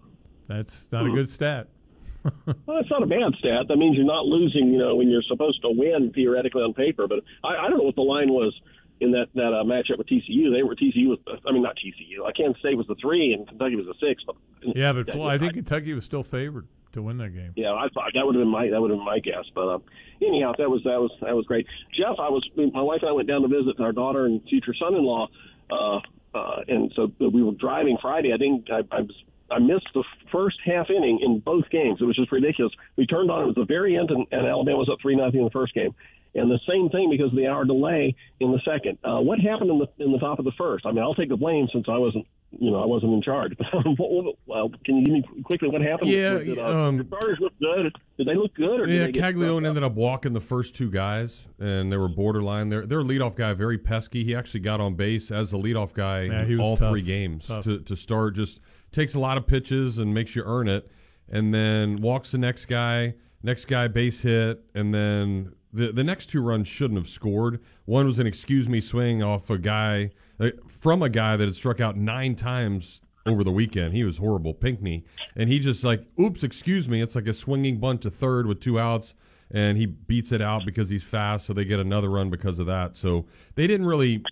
that's 0.49 0.89
not 0.91 1.07
a 1.07 1.11
good 1.11 1.31
stat. 1.31 1.69
well, 2.25 2.79
it's 2.79 2.91
not 2.91 3.03
a 3.03 3.07
bad 3.07 3.35
stat. 3.39 3.67
That 3.69 3.77
means 3.77 3.97
you're 3.97 4.05
not 4.05 4.27
losing, 4.27 4.73
you 4.73 4.79
know, 4.79 4.97
when 4.97 5.09
you're 5.09 5.23
supposed 5.23 5.63
to 5.63 5.71
win 5.71 6.13
theoretically 6.15 6.63
on 6.63 6.75
paper. 6.75 7.07
But 7.09 7.21
I, 7.43 7.57
I 7.57 7.69
don't 7.69 7.79
know 7.79 7.85
what 7.85 7.95
the 7.95 8.03
line 8.03 8.29
was 8.29 8.53
in 9.01 9.11
that 9.13 9.29
that 9.35 9.53
uh, 9.55 9.65
matchup 9.65 9.99
with 9.99 10.09
TCU. 10.09 10.53
They 10.53 10.63
were 10.63 10.75
TCU 10.75 11.09
was, 11.09 11.19
I 11.47 11.53
mean, 11.53 11.63
not 11.63 11.77
TCU. 11.77 12.27
I 12.27 12.33
Kansas 12.33 12.61
State 12.61 12.77
was 12.77 12.87
the 12.87 12.97
three 12.97 13.33
and 13.33 13.49
Kentucky 13.49 13.77
was 13.77 13.87
the 13.87 13.95
six. 14.07 14.23
But 14.27 14.37
Yeah, 14.77 14.93
but 14.93 15.11
Fl- 15.11 15.23
I 15.23 15.39
think 15.39 15.55
Kentucky 15.55 15.95
was 15.95 16.05
still 16.05 16.23
favored 16.23 16.67
to 16.93 17.03
win 17.03 17.19
that 17.19 17.31
game. 17.31 17.53
Yeah, 17.57 17.73
I 17.73 17.89
thought 17.95 18.13
that 18.15 18.25
would 18.25 18.35
have 18.35 18.43
been 18.43 18.53
my 18.53 18.69
that 18.69 18.81
would 18.81 18.91
have 18.91 18.99
been 18.99 19.07
my 19.07 19.19
guess. 19.19 19.45
But 19.55 19.69
um, 19.69 19.83
anyhow, 20.23 20.53
that 20.59 20.69
was 20.69 20.83
that 20.85 21.01
was 21.01 21.11
that 21.21 21.35
was 21.35 21.47
great. 21.47 21.67
Jeff, 21.97 22.17
I 22.19 22.29
was 22.29 22.47
my 22.57 22.83
wife 22.83 23.01
and 23.03 23.11
I 23.11 23.13
went 23.13 23.29
down 23.29 23.43
to 23.43 23.49
visit 23.49 23.81
our 23.81 23.93
daughter 23.93 24.27
and 24.27 24.43
future 24.49 24.75
son-in-law, 24.79 25.29
uh, 25.71 25.99
uh, 26.35 26.57
and 26.69 26.93
so 26.97 27.13
we 27.21 27.43
were 27.43 27.53
driving 27.53 27.99
Friday. 28.01 28.33
I 28.33 28.37
didn't. 28.37 28.71
I, 28.71 28.81
I 28.91 29.01
was 29.03 29.17
I 29.51 29.59
missed 29.59 29.89
the 29.95 30.05
first 30.31 30.59
half 30.65 30.91
inning 30.91 31.21
in 31.23 31.41
both 31.41 31.69
games. 31.71 31.99
It 32.01 32.05
was 32.05 32.17
just 32.17 32.31
ridiculous. 32.31 32.73
We 32.97 33.07
turned 33.07 33.31
on 33.31 33.47
it 33.47 33.49
at 33.51 33.55
the 33.57 33.65
very 33.65 33.97
end, 33.97 34.11
and, 34.11 34.27
and 34.31 34.47
Alabama 34.47 34.79
was 34.79 34.89
up 34.89 34.99
three 35.03 35.17
nothing 35.17 35.41
in 35.41 35.45
the 35.45 35.51
first 35.51 35.75
game, 35.75 35.95
and 36.35 36.51
the 36.51 36.61
same 36.69 36.89
thing 36.91 37.11
because 37.11 37.33
of 37.33 37.37
the 37.37 37.47
hour 37.47 37.65
delay 37.65 38.15
in 38.39 38.53
the 38.53 38.61
second. 38.65 38.99
Uh, 39.05 39.21
what 39.21 39.41
happened 39.41 39.71
in 39.71 39.79
the 39.79 40.05
in 40.05 40.13
the 40.13 40.19
top 40.19 40.39
of 40.39 40.45
the 40.45 40.53
first? 40.57 40.87
I 40.87 40.93
mean, 40.93 41.03
I'll 41.03 41.15
take 41.15 41.29
the 41.29 41.37
blame 41.37 41.69
since 41.73 41.87
I 41.89 41.99
wasn't 41.99 42.27
you 42.59 42.71
know 42.71 42.83
I 42.83 42.87
wasn't 42.87 43.13
in 43.15 43.23
charge. 43.23 43.57
But 43.73 44.35
well, 44.47 44.71
can 44.85 44.97
you 44.97 45.05
give 45.05 45.15
me 45.15 45.43
quickly 45.45 45.69
what 45.69 45.81
happened? 45.83 46.11
Yeah, 46.11 46.39
Did, 46.39 46.59
uh, 46.59 46.67
um, 46.89 46.99
the 46.99 47.05
starters 47.07 47.39
look 47.41 47.53
good. 47.61 47.95
Did 48.19 48.27
they 48.27 48.35
look 48.35 48.55
good? 48.55 48.81
Or 48.81 48.87
Yeah, 48.87 49.07
they 49.07 49.13
Caglianone 49.13 49.67
ended 49.67 49.83
up 49.85 49.93
walking 49.95 50.33
the 50.33 50.41
first 50.41 50.75
two 50.75 50.91
guys, 50.91 51.47
and 51.59 51.91
they 51.93 51.97
were 51.97 52.09
borderline. 52.09 52.69
Their 52.69 52.87
their 52.87 53.03
leadoff 53.03 53.37
guy 53.37 53.53
very 53.53 53.79
pesky. 53.79 54.25
He 54.25 54.35
actually 54.35 54.61
got 54.61 54.81
on 54.81 54.95
base 54.95 55.31
as 55.31 55.51
the 55.51 55.59
leadoff 55.59 55.93
guy 55.93 56.23
Yeah, 56.23 56.45
he 56.45 56.57
was 56.57 56.65
all 56.65 56.77
tough. 56.77 56.91
three 56.91 57.03
games 57.03 57.47
Tough. 57.47 57.65
to 57.65 57.79
to 57.81 57.97
start. 57.97 58.35
Just 58.35 58.61
takes 58.93 59.15
a 59.15 59.19
lot 59.21 59.37
of 59.37 59.47
pitches 59.47 59.99
and 59.99 60.13
makes 60.13 60.35
you 60.35 60.43
earn 60.45 60.69
it, 60.69 60.91
and 61.29 61.55
then 61.55 62.01
walks 62.01 62.33
the 62.33 62.39
next 62.39 62.67
guy. 62.67 63.15
Next 63.43 63.67
guy 63.67 63.89
base 63.89 64.21
hit, 64.21 64.63
and 64.75 64.93
then 64.93 65.53
the 65.73 65.93
the 65.93 66.05
next 66.05 66.27
two 66.27 66.43
runs 66.43 66.69
shouldn't 66.69 66.99
have 66.99 67.09
scored. 67.09 67.61
One 67.87 68.07
was 68.07 68.19
an 68.19 68.27
excuse 68.27 68.69
me 68.69 68.81
swing 68.81 69.23
off 69.23 69.49
a 69.51 69.57
guy 69.59 70.11
Uh, 70.41 70.51
from 70.67 71.03
a 71.03 71.09
guy 71.09 71.37
that 71.37 71.47
had 71.47 71.55
struck 71.55 71.81
out 71.81 71.97
nine 71.97 72.35
times 72.35 73.01
over 73.27 73.45
the 73.45 73.51
weekend. 73.51 73.93
He 73.95 74.05
was 74.05 74.17
horrible, 74.17 74.55
Pinkney, 74.55 75.05
and 75.37 75.49
he 75.49 75.59
just 75.59 75.85
like, 75.85 76.05
oops, 76.19 76.43
excuse 76.43 76.89
me. 76.89 77.03
It's 77.03 77.15
like 77.15 77.27
a 77.27 77.35
swinging 77.35 77.79
bunt 77.79 78.03
to 78.03 78.11
third 78.11 78.47
with 78.47 78.61
two 78.61 78.81
outs, 78.81 79.15
and 79.51 79.77
he 79.77 79.87
beats 79.87 80.33
it 80.33 80.41
out 80.41 80.65
because 80.65 80.89
he's 80.89 81.03
fast, 81.03 81.47
so 81.47 81.53
they 81.53 81.65
get 81.65 81.79
another 81.81 82.09
run 82.09 82.31
because 82.31 82.59
of 82.59 82.67
that. 82.67 82.97
So 82.97 83.27
they 83.55 83.67
didn't 83.67 83.87
really 83.87 84.23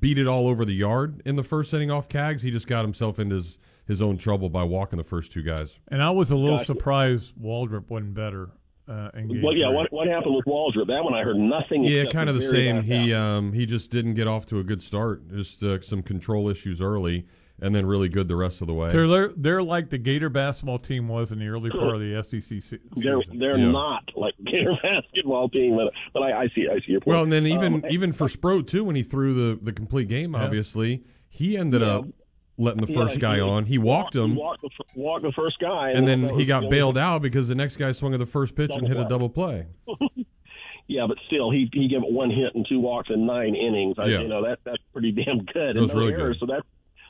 beat 0.00 0.18
it 0.18 0.26
all 0.26 0.48
over 0.48 0.64
the 0.64 0.72
yard 0.72 1.22
in 1.24 1.36
the 1.36 1.42
first 1.42 1.72
inning 1.74 1.90
off 1.90 2.08
Cags. 2.08 2.40
He 2.40 2.50
just 2.50 2.66
got 2.66 2.82
himself 2.82 3.18
into 3.18 3.36
his, 3.36 3.58
his 3.86 4.02
own 4.02 4.18
trouble 4.18 4.48
by 4.48 4.62
walking 4.62 4.96
the 4.96 5.04
first 5.04 5.32
two 5.32 5.42
guys. 5.42 5.74
And 5.88 6.02
I 6.02 6.10
was 6.10 6.30
a 6.30 6.36
little 6.36 6.58
Gotcha. 6.58 6.66
surprised 6.66 7.32
Waldrep 7.40 7.88
wasn't 7.88 8.14
better 8.14 8.50
uh, 8.88 9.10
in 9.14 9.28
game 9.28 9.42
Well, 9.42 9.56
yeah. 9.56 9.68
What 9.68 9.92
what 9.92 10.08
happened 10.08 10.34
with 10.34 10.44
Waldrep? 10.46 10.86
That 10.88 11.04
one 11.04 11.14
I 11.14 11.22
heard 11.22 11.36
nothing. 11.36 11.84
Yeah, 11.84 12.04
kind 12.06 12.28
of 12.28 12.36
the 12.36 12.48
same. 12.48 12.82
He 12.82 13.12
um, 13.14 13.52
he 13.52 13.66
just 13.66 13.90
didn't 13.90 14.14
get 14.14 14.26
off 14.26 14.46
to 14.46 14.58
a 14.58 14.64
good 14.64 14.82
start. 14.82 15.28
Just 15.28 15.62
uh, 15.62 15.80
some 15.82 16.02
control 16.02 16.48
issues 16.48 16.80
early, 16.80 17.26
and 17.60 17.74
then 17.74 17.84
really 17.86 18.08
good 18.08 18.28
the 18.28 18.36
rest 18.36 18.60
of 18.60 18.66
the 18.66 18.74
way. 18.74 18.90
So 18.90 19.06
they're 19.08 19.32
they're 19.36 19.62
like 19.62 19.90
the 19.90 19.98
Gator 19.98 20.28
basketball 20.30 20.78
team 20.78 21.08
was 21.08 21.32
in 21.32 21.38
the 21.38 21.48
early 21.48 21.70
part 21.70 21.94
of 21.94 22.00
the 22.00 22.22
SEC 22.22 22.42
season. 22.42 22.80
They're 22.96 23.18
they're 23.38 23.58
Yeah. 23.58 23.70
not 23.70 24.04
like 24.16 24.34
Gator 24.44 24.76
basketball 24.82 25.48
team, 25.50 25.76
but 25.76 25.92
but 26.14 26.22
I, 26.22 26.42
I 26.44 26.48
see 26.54 26.66
I 26.70 26.78
see 26.80 26.92
your 26.92 27.00
point. 27.00 27.14
Well, 27.14 27.22
and 27.24 27.32
then 27.32 27.46
even 27.46 27.74
Um, 27.74 27.84
even 27.90 28.12
for 28.12 28.28
Sproat 28.28 28.66
too, 28.68 28.84
when 28.84 28.96
he 28.96 29.02
threw 29.02 29.34
the 29.34 29.58
the 29.62 29.72
complete 29.72 30.08
game, 30.08 30.32
Yeah. 30.34 30.44
obviously 30.44 31.02
he 31.28 31.56
ended 31.56 31.82
Yeah. 31.82 31.96
up 31.98 32.04
letting 32.58 32.84
the 32.84 32.92
yeah, 32.92 33.06
first 33.06 33.20
guy 33.20 33.36
he 33.36 33.40
on. 33.40 33.64
He 33.64 33.78
walked 33.78 34.14
him, 34.16 34.30
He 34.30 34.36
walked 34.36 34.62
the, 34.62 34.70
walked 34.94 35.22
the 35.22 35.32
first 35.32 35.58
guy, 35.58 35.90
and 35.92 36.06
that 36.06 36.20
then 36.20 36.38
he 36.38 36.44
got 36.44 36.68
bailed 36.68 36.98
only- 36.98 37.06
out 37.08 37.22
because 37.22 37.48
the 37.48 37.54
next 37.54 37.76
guy 37.76 37.92
swung 37.92 38.12
at 38.14 38.18
the 38.20 38.26
first 38.26 38.54
pitch 38.54 38.70
and 38.72 38.82
Double 38.82 38.96
hit 38.96 39.06
a 39.06 39.08
double 39.08 39.28
play. 39.28 39.66
Yeah, 40.90 41.06
but 41.06 41.18
still, 41.26 41.50
he 41.50 41.68
he 41.70 41.86
gave 41.86 42.02
it 42.02 42.10
one 42.10 42.30
hit 42.30 42.54
and 42.54 42.66
two 42.66 42.80
walks 42.80 43.10
in 43.10 43.26
nine 43.26 43.54
innings. 43.54 43.96
I, 43.98 44.06
Yeah. 44.06 44.20
You 44.20 44.28
know 44.28 44.42
that 44.42 44.60
that's 44.64 44.82
pretty 44.90 45.12
damn 45.12 45.44
good. 45.44 45.76
That 45.76 45.76
and 45.76 45.88
no 45.88 45.94
really 45.94 46.14
errors, 46.14 46.38
good. 46.40 46.48
So 46.48 46.54
that 46.54 46.62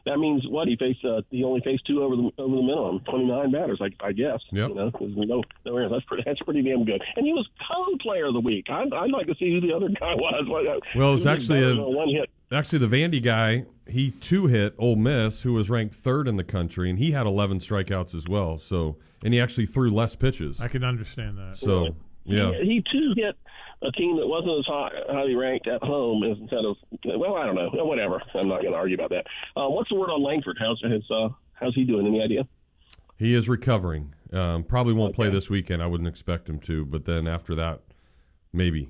that 0.07 0.19
means 0.19 0.43
what 0.49 0.69
he 0.69 0.76
faced. 0.76 1.05
Uh, 1.05 1.23
he 1.31 1.45
only 1.45 1.61
faced 1.61 1.87
two 1.87 2.02
over 2.02 2.17
the 2.17 2.31
over 2.38 2.57
the 2.57 2.62
minimum, 2.62 3.00
twenty 3.00 3.26
nine 3.26 3.50
batters. 3.50 3.81
I, 3.81 3.90
I 4.05 4.12
guess. 4.12 4.40
Yep. 4.52 4.69
You 4.71 4.75
know, 4.75 4.93
no 5.00 5.43
no 5.64 5.76
errors. 5.76 5.90
That's 5.93 6.05
pretty 6.05 6.23
that's 6.26 6.40
pretty 6.40 6.62
damn 6.62 6.85
good. 6.85 7.02
And 7.17 7.26
he 7.26 7.33
was 7.33 7.47
co-player 7.69 8.26
of 8.26 8.35
the 8.35 8.40
week. 8.40 8.67
I'd, 8.71 8.93
I'd 8.93 9.11
like 9.11 9.26
to 9.26 9.35
see 9.35 9.52
who 9.52 9.61
the 9.61 9.75
other 9.75 9.88
guy 9.88 10.14
was. 10.17 10.45
Well, 10.49 10.81
Well, 10.97 11.14
it's 11.14 11.26
actually 11.26 11.62
a- 11.62 11.75
one 11.75 12.09
hit. 12.09 12.31
Actually, 12.50 12.78
the 12.78 12.87
Vandy 12.97 13.23
guy, 13.23 13.64
he 13.87 14.11
two 14.11 14.47
hit 14.47 14.75
Ole 14.78 14.97
Miss, 14.97 15.43
who 15.43 15.52
was 15.52 15.69
ranked 15.69 15.95
third 15.95 16.26
in 16.26 16.37
the 16.37 16.45
country, 16.45 16.88
and 16.88 16.99
he 16.99 17.11
had 17.12 17.26
11 17.26 17.61
strikeouts 17.61 18.14
as 18.14 18.26
well. 18.26 18.59
So, 18.59 18.97
and 19.23 19.35
he 19.35 19.40
actually 19.40 19.67
threw 19.67 19.90
less 19.90 20.14
pitches. 20.17 20.59
I 20.59 20.69
can 20.69 20.83
understand 20.83 21.37
that. 21.37 21.59
So, 21.59 21.88
yeah. 22.25 22.52
He, 22.62 22.64
he 22.76 22.85
too 22.90 23.12
hit 23.17 23.37
a 23.82 23.92
team 23.92 24.16
that 24.16 24.26
wasn't 24.26 24.58
as 24.58 24.66
high, 24.66 24.90
highly 25.08 25.35
ranked 25.35 25.68
at 25.68 25.82
home 25.82 26.25
instead 26.25 26.64
of 26.64 26.76
well, 27.04 27.37
I 27.37 27.47
don't 27.47 27.54
know, 27.54 27.70
whatever. 27.85 28.20
I'm 28.35 28.49
not 28.49 28.62
going 28.62 28.73
to 28.73 28.78
argue 28.78 28.97
about 28.97 29.11
that. 29.11 29.26
Uh, 29.56 29.68
what's 29.68 29.88
the 29.88 29.94
word 29.94 30.11
on 30.11 30.23
Langford? 30.23 30.58
How's 30.61 30.80
his 30.82 31.08
uh, 31.11 31.28
how's 31.54 31.75
he 31.75 31.85
doing? 31.85 32.06
Any 32.06 32.23
idea? 32.23 32.47
He 33.16 33.35
is 33.35 33.49
recovering. 33.49 34.14
Um, 34.32 34.64
probably 34.64 34.92
won't 34.92 35.14
play 35.14 35.30
this 35.30 35.49
weekend. 35.49 35.82
I 35.82 35.87
wouldn't 35.87 36.08
expect 36.08 36.49
him 36.49 36.58
to, 36.61 36.85
but 36.85 37.04
then 37.04 37.26
after 37.26 37.54
that, 37.56 37.80
maybe. 38.52 38.88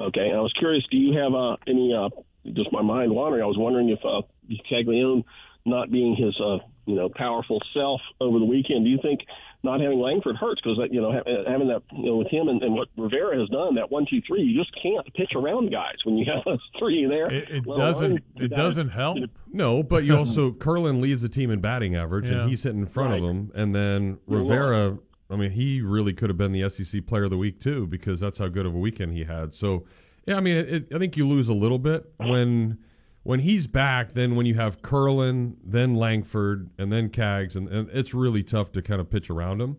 Okay, 0.00 0.30
I 0.32 0.40
was 0.40 0.52
curious. 0.58 0.84
Do 0.90 0.96
you 0.96 1.18
have 1.18 1.34
uh, 1.34 1.56
any? 1.66 1.94
Uh, 1.94 2.08
just 2.52 2.72
my 2.72 2.82
mind 2.82 3.14
wandering. 3.14 3.42
I 3.42 3.46
was 3.46 3.58
wondering 3.58 3.88
if 3.90 4.00
uh, 4.04 4.22
Caglianone 4.68 5.24
not 5.64 5.90
being 5.90 6.16
his 6.16 6.38
uh, 6.40 6.58
you 6.86 6.96
know 6.96 7.08
powerful 7.08 7.60
self 7.72 8.00
over 8.20 8.38
the 8.38 8.44
weekend. 8.44 8.84
Do 8.84 8.90
you 8.90 8.98
think 9.00 9.20
not 9.64 9.80
having 9.80 10.00
Langford 10.00 10.36
hurts 10.36 10.60
because 10.60 10.78
you 10.90 11.00
know 11.00 11.12
having 11.46 11.68
that 11.68 11.82
you 11.92 12.06
know 12.06 12.16
with 12.16 12.28
him 12.28 12.48
and, 12.48 12.62
and 12.62 12.74
what 12.74 12.88
Rivera 12.96 13.38
has 13.38 13.48
done 13.48 13.74
that 13.76 13.90
one 13.90 14.06
two 14.08 14.20
three 14.26 14.42
you 14.42 14.58
just 14.58 14.72
can't 14.82 15.06
pitch 15.14 15.32
around 15.36 15.70
guys 15.70 15.96
when 16.04 16.16
you 16.18 16.24
have 16.32 16.44
those 16.44 16.60
three 16.78 17.06
there. 17.06 17.30
It, 17.32 17.48
it 17.50 17.64
doesn't 17.64 18.12
you 18.36 18.44
it 18.46 18.48
doesn't 18.48 18.88
help. 18.90 19.18
No, 19.52 19.82
but 19.82 20.04
you 20.04 20.16
also 20.18 20.50
Kurland 20.50 21.00
leads 21.00 21.22
the 21.22 21.28
team 21.28 21.50
in 21.50 21.60
batting 21.60 21.94
average, 21.96 22.26
Yeah. 22.28 22.40
and 22.42 22.50
he's 22.50 22.62
hitting 22.62 22.80
in 22.80 22.86
front 22.86 23.14
of 23.14 23.22
Right. 23.22 23.30
him. 23.30 23.52
And 23.54 23.74
then 23.74 24.18
Rivera, 24.26 24.98
I 25.30 25.36
mean, 25.36 25.50
he 25.52 25.80
really 25.80 26.12
could 26.12 26.28
have 26.30 26.38
been 26.38 26.52
the 26.52 26.68
SEC 26.68 27.06
Player 27.06 27.24
of 27.24 27.30
the 27.30 27.38
Week 27.38 27.60
too, 27.60 27.86
because 27.86 28.20
that's 28.20 28.38
how 28.38 28.48
good 28.48 28.66
of 28.66 28.74
a 28.74 28.78
weekend 28.78 29.12
he 29.14 29.24
had. 29.24 29.54
So, 29.54 29.84
yeah, 30.26 30.36
I 30.36 30.40
mean, 30.40 30.56
it, 30.56 30.68
it, 30.72 30.86
I 30.94 30.98
think 30.98 31.16
you 31.16 31.26
lose 31.28 31.48
a 31.48 31.52
little 31.54 31.78
bit 31.78 32.04
when 32.18 32.78
when 33.22 33.40
he's 33.40 33.66
back. 33.66 34.12
Then 34.12 34.36
when 34.36 34.46
you 34.46 34.54
have 34.54 34.82
Kurland, 34.82 35.56
then 35.64 35.94
Langford, 35.94 36.70
and 36.78 36.92
then 36.92 37.08
Cags, 37.08 37.56
and, 37.56 37.68
and 37.68 37.88
it's 37.90 38.14
really 38.14 38.42
tough 38.42 38.72
to 38.72 38.82
kind 38.82 39.00
of 39.00 39.10
pitch 39.10 39.30
around 39.30 39.60
him. 39.60 39.76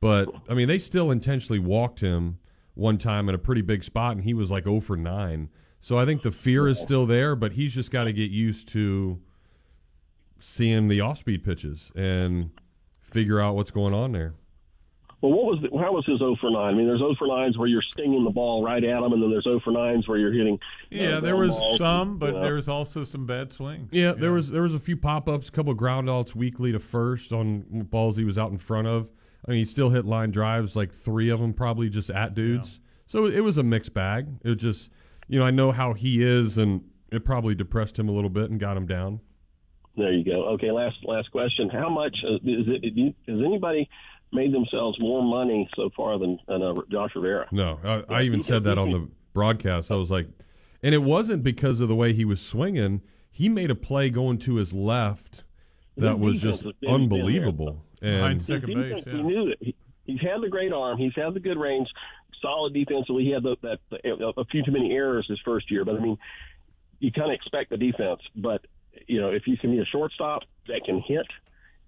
But 0.00 0.28
I 0.48 0.54
mean, 0.54 0.68
they 0.68 0.78
still 0.78 1.10
intentionally 1.10 1.58
walked 1.58 2.00
him 2.00 2.38
one 2.74 2.98
time 2.98 3.28
in 3.28 3.34
a 3.34 3.38
pretty 3.38 3.62
big 3.62 3.82
spot, 3.84 4.16
and 4.16 4.24
he 4.24 4.34
was 4.34 4.50
like 4.50 4.64
0 4.64 4.80
for 4.80 4.96
9. 4.96 5.48
So 5.80 5.98
I 5.98 6.04
think 6.04 6.22
the 6.22 6.32
fear 6.32 6.68
is 6.68 6.78
still 6.78 7.06
there, 7.06 7.36
but 7.36 7.52
he's 7.52 7.72
just 7.72 7.90
got 7.90 8.04
to 8.04 8.12
get 8.12 8.30
used 8.30 8.68
to 8.68 9.20
seeing 10.38 10.88
the 10.88 11.00
off-speed 11.00 11.44
pitches 11.44 11.90
and 11.94 12.50
figure 13.00 13.40
out 13.40 13.54
what's 13.54 13.70
going 13.70 13.94
on 13.94 14.12
there. 14.12 14.34
Well, 15.26 15.34
what 15.36 15.60
was 15.60 15.62
the, 15.62 15.76
how 15.76 15.92
was 15.92 16.06
his 16.06 16.18
0 16.18 16.36
for 16.40 16.50
9? 16.50 16.56
I 16.56 16.72
mean, 16.72 16.86
there's 16.86 17.00
0 17.00 17.16
for 17.18 17.26
9s 17.26 17.58
where 17.58 17.66
you're 17.66 17.82
stinging 17.82 18.22
the 18.22 18.30
ball 18.30 18.62
right 18.62 18.82
at 18.82 19.02
him, 19.02 19.12
and 19.12 19.20
then 19.20 19.28
there's 19.28 19.42
0 19.42 19.60
for 19.64 19.72
9s 19.72 20.06
where 20.06 20.18
you're 20.18 20.32
hitting. 20.32 20.54
uh, 20.54 20.86
Yeah, 20.90 21.20
there 21.20 21.34
was 21.34 21.50
balls, 21.50 21.78
some, 21.78 22.18
but 22.18 22.26
you 22.26 22.32
know. 22.34 22.42
there 22.42 22.54
was 22.54 22.68
also 22.68 23.02
some 23.02 23.26
bad 23.26 23.52
swings. 23.52 23.88
Yeah, 23.90 24.12
there 24.12 24.30
was 24.30 24.50
there 24.50 24.62
was 24.62 24.74
a 24.74 24.78
few 24.78 24.96
pop-ups, 24.96 25.48
a 25.48 25.52
couple 25.52 25.72
of 25.72 25.78
ground 25.78 26.08
outs 26.08 26.36
weekly 26.36 26.70
to 26.70 26.78
first 26.78 27.32
on 27.32 27.64
balls 27.90 28.16
he 28.16 28.24
was 28.24 28.38
out 28.38 28.52
in 28.52 28.58
front 28.58 28.86
of. 28.86 29.08
I 29.46 29.50
mean, 29.50 29.58
he 29.58 29.64
still 29.64 29.90
hit 29.90 30.04
line 30.04 30.30
drives, 30.30 30.76
like 30.76 30.94
three 30.94 31.28
of 31.30 31.40
them 31.40 31.52
probably 31.54 31.88
just 31.88 32.08
at 32.08 32.34
dudes. 32.34 32.78
So 33.06 33.26
it 33.26 33.40
was 33.40 33.56
a 33.58 33.64
mixed 33.64 33.94
bag. 33.94 34.28
It 34.44 34.48
was 34.48 34.58
just, 34.58 34.90
you 35.28 35.40
know, 35.40 35.44
I 35.44 35.50
know 35.50 35.72
how 35.72 35.92
he 35.94 36.22
is, 36.22 36.56
and 36.56 36.82
it 37.10 37.24
probably 37.24 37.56
depressed 37.56 37.98
him 37.98 38.08
a 38.08 38.12
little 38.12 38.30
bit 38.30 38.50
and 38.50 38.60
got 38.60 38.76
him 38.76 38.86
down. 38.86 39.20
There 39.96 40.12
you 40.12 40.24
go. 40.24 40.48
Okay, 40.50 40.70
last 40.70 40.96
last 41.04 41.30
question. 41.32 41.70
How 41.70 41.88
much 41.88 42.16
uh, 42.22 42.34
is 42.34 42.66
it? 42.68 42.94
do 42.94 43.44
anybody 43.44 43.88
made 44.32 44.52
themselves 44.52 44.98
more 45.00 45.22
money 45.22 45.68
so 45.76 45.90
far 45.96 46.18
than, 46.18 46.38
than 46.48 46.62
uh, 46.62 46.74
Josh 46.90 47.12
Rivera? 47.14 47.46
No, 47.52 47.78
I, 47.84 48.14
I 48.16 48.22
even 48.22 48.42
said 48.42 48.64
that 48.64 48.78
on 48.78 48.90
the 48.90 49.08
broadcast. 49.32 49.90
I 49.90 49.94
was 49.94 50.10
like, 50.10 50.26
and 50.82 50.94
it 50.94 51.02
wasn't 51.02 51.42
because 51.42 51.80
of 51.80 51.88
the 51.88 51.94
way 51.94 52.12
he 52.12 52.24
was 52.24 52.40
swinging. 52.40 53.02
He 53.30 53.48
made 53.48 53.70
a 53.70 53.74
play 53.74 54.10
going 54.10 54.38
to 54.38 54.56
his 54.56 54.72
left 54.72 55.42
that 55.96 56.18
was 56.18 56.40
just 56.40 56.62
has 56.62 56.72
been- 56.72 56.74
been 56.80 56.90
unbelievable. 56.90 57.82
Behind 58.00 58.32
And 58.32 58.42
second 58.42 58.68
His 58.76 58.76
base. 58.76 59.04
Yeah. 59.06 59.12
He 59.14 59.22
knew 59.22 59.48
it. 59.48 59.58
He, 59.60 59.74
he's 60.04 60.20
had 60.20 60.42
the 60.42 60.48
great 60.48 60.72
arm. 60.72 60.98
He's 60.98 61.14
had 61.14 61.32
the 61.34 61.40
good 61.40 61.58
range. 61.58 61.88
Solid 62.42 62.74
defensively. 62.74 63.24
He 63.24 63.30
had 63.30 63.42
the, 63.42 63.56
that 63.62 63.78
a 64.36 64.44
few 64.46 64.62
too 64.62 64.70
many 64.72 64.92
errors 64.92 65.26
his 65.28 65.40
first 65.44 65.70
year, 65.70 65.84
but 65.86 65.96
I 65.96 66.00
mean, 66.00 66.18
you 66.98 67.10
kind 67.10 67.30
of 67.30 67.34
expect 67.34 67.70
the 67.70 67.78
defense. 67.78 68.20
But 68.36 68.66
you 69.06 69.20
know, 69.20 69.30
if 69.30 69.46
you 69.46 69.56
can 69.56 69.70
be 69.70 69.78
a 69.78 69.84
shortstop 69.86 70.42
that 70.68 70.84
can 70.84 71.00
hit. 71.00 71.26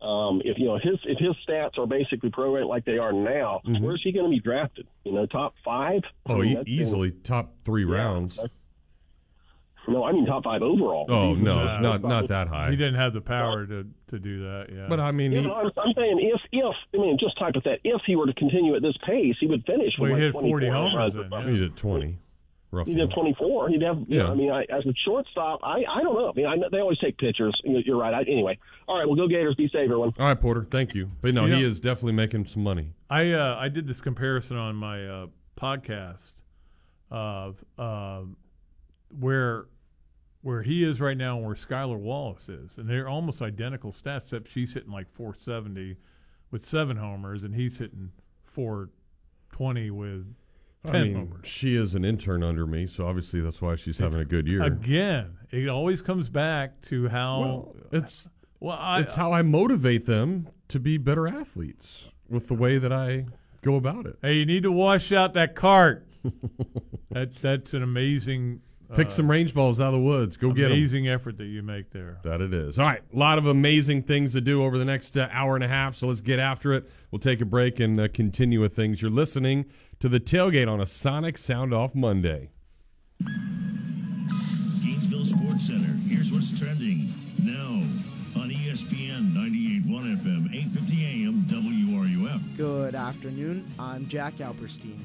Um, 0.01 0.41
if 0.45 0.59
you 0.59 0.67
know 0.67 0.79
his 0.81 0.99
if 1.05 1.19
his 1.19 1.35
stats 1.47 1.77
are 1.77 1.87
basically 1.87 2.31
pro 2.31 2.55
rate 2.55 2.67
like 2.67 2.85
they 2.85 2.99
are 2.99 3.13
now, 3.13 3.61
where's 3.81 4.01
he 4.05 4.13
going 4.13 4.27
to 4.27 4.31
be 4.31 4.39
drafted? 4.41 4.87
You 5.05 5.13
know, 5.13 5.27
top 5.27 5.55
five? 5.65 6.03
I 6.27 6.33
oh, 6.33 6.37
mean, 6.39 6.51
e- 6.51 6.55
that's- 6.55 6.69
easily 6.69 7.11
top 7.11 7.53
three 7.65 7.85
Yeah. 7.85 7.95
rounds. 7.97 8.39
No, 9.89 10.05
I 10.05 10.13
mean 10.13 10.27
top 10.27 10.45
five 10.45 10.61
overall. 10.63 11.07
Oh 11.09 11.31
He's- 11.35 11.45
no, 11.45 11.65
Nah. 11.65 11.81
not 11.81 12.03
not 12.03 12.29
that 12.29 12.47
high. 12.49 12.71
He 12.71 12.77
didn't 12.77 12.97
have 12.97 13.15
the 13.15 13.23
power 13.23 13.67
to, 13.67 13.87
to 14.11 14.19
do 14.19 14.41
that. 14.43 14.67
Yeah, 14.71 14.87
But 14.89 15.01
I 15.01 15.11
mean, 15.13 15.33
Yeah, 15.33 15.41
he, 15.41 15.47
but 15.47 15.55
I'm, 15.55 15.71
I'm 15.79 15.95
saying 15.97 16.19
if 16.21 16.41
if 16.53 16.75
I 16.95 16.99
mean 16.99 17.17
just 17.19 17.39
type 17.39 17.55
of 17.57 17.65
that 17.65 17.81
if 17.85 18.03
he 18.07 18.15
were 18.15 18.27
to 18.27 18.35
continue 18.35 18.77
at 18.77 18.83
this 18.83 18.97
pace, 19.07 19.35
he 19.41 19.47
would 19.47 19.65
finish. 19.65 19.95
Well, 19.99 20.13
with 20.13 20.21
he 20.21 20.27
like 20.27 20.35
hit 20.35 20.41
40 20.43 20.67
24 20.67 20.75
homers 20.75 20.95
runs 20.95 21.15
then, 21.15 21.33
or 21.33 21.43
yeah. 21.43 21.51
he 21.51 21.59
did 21.59 21.77
twenty, 21.77 22.19
roughly. 22.71 22.95
He'd 22.95 23.01
have 23.01 23.11
24. 23.15 23.69
He'd 23.71 23.83
have, 23.83 23.99
you 24.09 24.19
know, 24.19 24.25
Yeah. 24.27 24.31
I 24.31 24.35
mean, 24.35 24.51
I, 24.51 24.63
as 24.71 24.85
a 24.87 24.93
shortstop, 25.05 25.61
I, 25.63 25.83
I 25.89 26.03
don't 26.03 26.15
know. 26.15 26.29
I 26.31 26.33
mean, 26.35 26.47
I, 26.47 26.55
know 26.57 26.69
they 26.71 26.81
always 26.81 26.99
take 26.99 27.17
pitchers. 27.19 27.59
You- 27.65 27.83
You're 27.85 27.97
right. 27.99 28.13
I, 28.15 28.21
anyway, 28.23 28.59
all 28.87 28.99
right, 28.99 29.07
well, 29.07 29.17
go 29.17 29.27
Gators. 29.29 29.55
Be 29.55 29.69
safe, 29.69 29.83
everyone. 29.85 30.13
All 30.19 30.27
right, 30.27 30.41
Porter, 30.41 30.67
thank 30.71 30.95
you. 30.95 31.11
But 31.21 31.35
no, 31.35 31.47
You 31.47 31.55
he 31.55 31.63
know- 31.63 31.69
is 31.69 31.81
definitely 31.81 32.13
making 32.13 32.47
some 32.47 32.63
money. 32.63 32.93
I 33.11 33.33
uh, 33.33 33.57
I 33.59 33.69
did 33.69 33.87
this 33.87 34.01
comparison 34.01 34.57
on 34.57 34.77
my 34.77 35.07
uh, 35.07 35.27
podcast 35.59 36.33
of 37.11 37.65
um 37.79 38.37
where 39.19 39.67
where 40.43 40.63
he 40.63 40.85
is 40.85 41.01
right 41.01 41.17
now 41.17 41.37
and 41.39 41.47
where 41.47 41.55
Skylar 41.57 41.99
Wallace 41.99 42.49
is, 42.49 42.77
and 42.79 42.89
they're 42.89 43.09
almost 43.09 43.41
identical 43.43 43.93
stats, 43.93 44.25
except 44.25 44.51
she's 44.53 44.73
hitting 44.75 44.93
like 44.93 45.07
470 45.13 45.97
with 46.51 46.65
seven 46.67 46.97
homers, 46.99 47.43
and 47.43 47.55
he's 47.55 47.79
hitting 47.79 48.13
420 48.45 49.91
with 49.91 50.23
10 50.23 50.35
I 50.85 50.93
mean, 50.93 51.35
she 51.43 51.75
is 51.77 51.95
an 51.95 52.05
intern 52.05 52.43
under 52.43 52.67
me, 52.67 52.87
so 52.87 53.07
obviously 53.07 53.41
that's 53.41 53.61
why 53.61 53.77
she's 53.77 53.99
having 53.99 54.21
a 54.21 54.25
good 54.25 54.47
year. 54.47 54.63
Again, 54.63 55.37
it 55.51 55.69
always 55.69 56.01
comes 56.01 56.29
back 56.29 56.81
to 56.83 57.09
how 57.09 57.41
well, 57.41 57.77
it's 57.93 58.29
well 58.61 58.79
I, 58.79 59.01
it's 59.01 59.15
how 59.15 59.33
I 59.33 59.43
motivate 59.43 60.07
them 60.07 60.49
to 60.69 60.79
be 60.79 60.97
better 60.97 61.27
athletes 61.27 62.05
with 62.29 62.49
the 62.49 62.55
way 62.55 62.79
that 62.79 62.93
I 62.93 63.27
go 63.63 63.77
about 63.77 64.07
it. 64.07 64.19
Hey, 64.23 64.35
you 64.35 64.47
need 64.47 64.63
to 64.63 64.73
wash 64.73 65.13
out 65.13 65.35
that 65.35 65.55
cart. 65.55 66.07
that 67.11 67.35
that's 67.41 67.75
an 67.75 67.83
amazing 67.83 68.61
Pick 68.97 69.09
uh, 69.09 69.11
some 69.11 69.31
range 69.31 69.53
balls 69.53 69.81
out 69.81 69.89
of 69.89 70.01
the 70.01 70.07
woods. 70.07 70.37
Go 70.39 70.53
get 70.53 70.67
'em. 70.67 70.73
amazing 70.73 71.09
effort 71.09 71.37
that 71.39 71.45
you 71.45 71.63
make 71.63 71.91
there. 71.91 72.19
That 72.25 72.41
it 72.41 72.55
is. 72.55 72.79
All 72.79 72.87
right, 72.87 73.03
a 73.13 73.19
lot 73.19 73.37
of 73.37 73.47
amazing 73.47 74.05
things 74.05 74.33
to 74.33 74.41
do 74.41 74.65
over 74.65 74.79
the 74.79 74.85
next 74.85 75.19
uh, 75.19 75.29
hour 75.31 75.55
and 75.55 75.65
a 75.65 75.69
half. 75.69 75.97
So 75.97 76.07
let's 76.07 76.21
get 76.21 76.39
after 76.39 76.73
it. 76.73 76.89
We'll 77.11 77.19
take 77.19 77.43
a 77.43 77.45
break 77.45 77.81
and 77.81 78.01
uh, 78.01 78.09
continue 78.09 78.61
with 78.61 78.75
things. 78.75 79.03
You're 79.03 79.11
listening 79.11 79.67
to 80.01 80.09
the 80.09 80.21
tailgate 80.21 80.69
on 80.69 80.81
a 80.81 80.87
Sonic 80.87 81.37
Sound 81.37 81.75
Off 81.75 81.95
Monday. 81.95 82.51
Gainesville 84.81 85.25
Sports 85.25 85.67
Center. 85.67 85.97
Here's 86.09 86.33
what's 86.33 86.59
trending 86.59 87.13
now 87.43 87.83
on 88.41 88.51
ESPN 88.51 89.33
98.1 89.33 90.17
FM, 90.19 90.55
8:50 90.55 91.05
AM, 91.05 91.45
WRUF. 91.47 92.57
Good 92.57 92.95
afternoon. 92.95 93.67
I'm 93.79 94.07
Jack 94.09 94.37
Alperstein. 94.39 95.01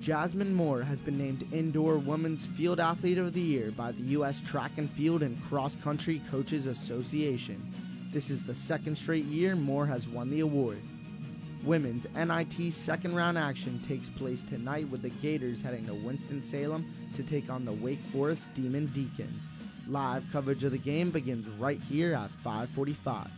Jasmine 0.00 0.54
Moore 0.54 0.82
has 0.82 1.00
been 1.00 1.18
named 1.18 1.46
Indoor 1.52 1.98
Women's 1.98 2.46
Field 2.46 2.80
Athlete 2.80 3.18
of 3.18 3.34
the 3.34 3.40
Year 3.40 3.70
by 3.72 3.92
the 3.92 4.02
U.S. 4.12 4.40
Track 4.46 4.72
and 4.78 4.88
Field 4.92 5.22
and 5.22 5.42
Cross 5.44 5.76
Country 5.76 6.22
Coaches 6.30 6.66
Association. 6.66 7.60
This 8.12 8.30
is 8.30 8.44
the 8.44 8.54
second 8.54 8.96
straight 8.96 9.24
year 9.24 9.54
Moore 9.54 9.86
has 9.86 10.08
won 10.08 10.30
the 10.30 10.40
award. 10.40 10.78
Women's 11.68 12.06
NIT 12.16 12.72
second 12.72 13.14
round 13.14 13.36
action 13.36 13.78
takes 13.86 14.08
place 14.08 14.42
tonight 14.42 14.88
with 14.88 15.02
the 15.02 15.10
Gators 15.10 15.60
heading 15.60 15.84
to 15.84 15.92
Winston-Salem 15.92 16.90
to 17.14 17.22
take 17.22 17.50
on 17.50 17.66
the 17.66 17.74
Wake 17.74 18.00
Forest 18.10 18.46
Demon 18.54 18.86
Deacons. 18.94 19.42
Live 19.86 20.24
coverage 20.32 20.64
of 20.64 20.72
the 20.72 20.78
game 20.78 21.10
begins 21.10 21.46
right 21.60 21.78
here 21.78 22.14
at 22.14 22.30
545. 22.42 23.28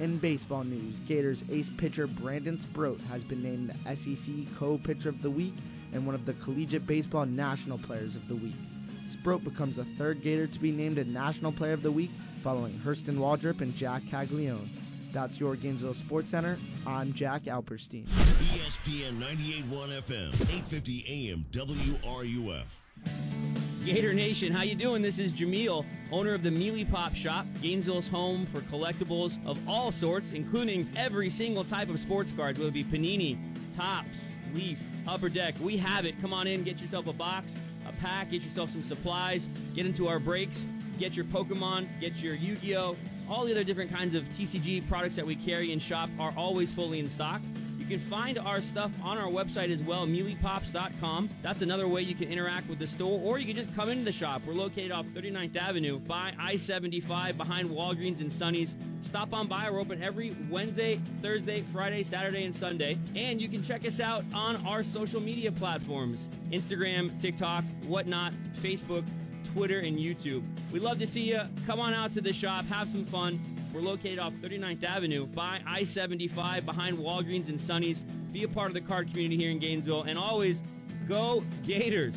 In 0.00 0.18
baseball 0.18 0.64
news, 0.64 1.00
Gators 1.08 1.44
ace 1.50 1.70
pitcher 1.78 2.06
Brandon 2.06 2.60
Sproat 2.60 3.00
has 3.08 3.24
been 3.24 3.42
named 3.42 3.70
the 3.70 3.96
SEC 3.96 4.34
Co-Pitcher 4.58 5.08
of 5.08 5.22
the 5.22 5.30
Week 5.30 5.54
and 5.94 6.04
one 6.04 6.14
of 6.14 6.26
the 6.26 6.34
Collegiate 6.34 6.86
Baseball 6.86 7.24
National 7.24 7.78
Players 7.78 8.16
of 8.16 8.28
the 8.28 8.36
Week. 8.36 8.56
Sproat 9.08 9.44
becomes 9.44 9.76
the 9.76 9.86
third 9.96 10.20
Gator 10.20 10.46
to 10.46 10.58
be 10.60 10.72
named 10.72 10.98
a 10.98 11.04
National 11.04 11.52
Player 11.52 11.72
of 11.72 11.82
the 11.82 11.90
Week 11.90 12.10
following 12.42 12.78
Hurston 12.84 13.16
Waldrep 13.16 13.62
and 13.62 13.74
Jack 13.74 14.02
Caglianone. 14.10 14.68
That's 15.12 15.38
your 15.38 15.56
Gainesville 15.56 15.94
Sports 15.94 16.30
Center. 16.30 16.58
I'm 16.86 17.12
Jack 17.12 17.44
Alperstein. 17.44 18.06
ESPN 18.08 19.20
98.1 19.20 19.92
FM, 20.02 20.32
8:50 20.32 21.04
AM, 21.06 21.44
WRUF. 21.50 22.80
Gator 23.84 24.14
Nation, 24.14 24.52
how 24.52 24.62
you 24.62 24.74
doing? 24.74 25.02
This 25.02 25.18
is 25.18 25.32
Jameel, 25.32 25.84
owner 26.10 26.34
of 26.34 26.42
the 26.42 26.50
Mealy 26.50 26.84
Pop 26.84 27.14
Shop, 27.14 27.44
Gainesville's 27.60 28.08
home 28.08 28.46
for 28.46 28.60
collectibles 28.62 29.44
of 29.44 29.58
all 29.68 29.92
sorts, 29.92 30.30
including 30.32 30.88
every 30.96 31.28
single 31.28 31.64
type 31.64 31.88
of 31.90 31.98
sports 31.98 32.32
cards, 32.32 32.58
whether 32.58 32.68
it 32.70 32.74
be 32.74 32.84
Panini, 32.84 33.36
Topps, 33.76 34.18
Leaf, 34.54 34.78
Upper 35.06 35.28
Deck. 35.28 35.54
We 35.60 35.76
have 35.76 36.06
it. 36.06 36.14
Come 36.22 36.32
on 36.32 36.46
in, 36.46 36.62
get 36.62 36.80
yourself 36.80 37.06
a 37.08 37.12
box, 37.12 37.56
a 37.86 37.92
pack, 38.00 38.30
get 38.30 38.42
yourself 38.42 38.70
some 38.70 38.82
supplies, 38.82 39.48
get 39.74 39.84
into 39.84 40.06
our 40.06 40.20
breaks, 40.20 40.66
get 40.98 41.16
your 41.16 41.24
Pokemon, 41.26 41.88
get 42.00 42.22
your 42.22 42.34
Yu-Gi-Oh! 42.34 42.96
All 43.28 43.44
the 43.44 43.52
other 43.52 43.64
different 43.64 43.92
kinds 43.92 44.14
of 44.14 44.24
TCG 44.30 44.88
products 44.88 45.16
that 45.16 45.26
we 45.26 45.36
carry 45.36 45.72
and 45.72 45.80
shop 45.80 46.10
are 46.18 46.32
always 46.36 46.72
fully 46.72 46.98
in 46.98 47.08
stock. 47.08 47.40
You 47.78 47.98
can 47.98 47.98
find 47.98 48.38
our 48.38 48.62
stuff 48.62 48.92
on 49.02 49.18
our 49.18 49.26
website 49.26 49.72
as 49.72 49.82
well, 49.82 50.06
mealypops.com. 50.06 51.28
That's 51.42 51.62
another 51.62 51.88
way 51.88 52.02
you 52.02 52.14
can 52.14 52.28
interact 52.28 52.68
with 52.68 52.78
the 52.78 52.86
store, 52.86 53.20
or 53.24 53.38
you 53.38 53.46
can 53.46 53.56
just 53.56 53.74
come 53.74 53.88
into 53.88 54.04
the 54.04 54.12
shop. 54.12 54.42
We're 54.46 54.54
located 54.54 54.92
off 54.92 55.04
39th 55.06 55.56
Avenue 55.56 55.98
by 55.98 56.32
I 56.38 56.54
75 56.56 57.36
behind 57.36 57.70
Walgreens 57.70 58.20
and 58.20 58.30
Sunny's. 58.30 58.76
Stop 59.00 59.34
on 59.34 59.48
by. 59.48 59.68
We're 59.68 59.80
open 59.80 60.00
every 60.00 60.36
Wednesday, 60.48 61.00
Thursday, 61.22 61.64
Friday, 61.72 62.04
Saturday, 62.04 62.44
and 62.44 62.54
Sunday. 62.54 62.98
And 63.16 63.40
you 63.42 63.48
can 63.48 63.64
check 63.64 63.84
us 63.84 63.98
out 63.98 64.24
on 64.32 64.64
our 64.64 64.84
social 64.84 65.20
media 65.20 65.50
platforms 65.50 66.28
Instagram, 66.52 67.20
TikTok, 67.20 67.64
whatnot, 67.86 68.32
Facebook, 68.60 69.04
Twitter, 69.52 69.80
and 69.80 69.98
YouTube. 69.98 70.42
We'd 70.70 70.82
love 70.82 70.98
to 70.98 71.06
see 71.06 71.22
you. 71.22 71.42
Come 71.66 71.80
on 71.80 71.94
out 71.94 72.12
to 72.14 72.20
the 72.20 72.32
shop, 72.32 72.64
have 72.66 72.88
some 72.88 73.04
fun. 73.04 73.40
We're 73.72 73.80
located 73.80 74.18
off 74.18 74.32
39th 74.34 74.84
Avenue 74.84 75.26
by 75.26 75.60
I 75.66 75.84
75 75.84 76.66
behind 76.66 76.98
Walgreens 76.98 77.48
and 77.48 77.58
Sunny's. 77.60 78.04
Be 78.32 78.44
a 78.44 78.48
part 78.48 78.68
of 78.68 78.74
the 78.74 78.80
card 78.80 79.10
community 79.10 79.36
here 79.36 79.50
in 79.50 79.58
Gainesville. 79.58 80.02
And 80.02 80.18
always 80.18 80.62
go 81.08 81.42
Gators. 81.64 82.16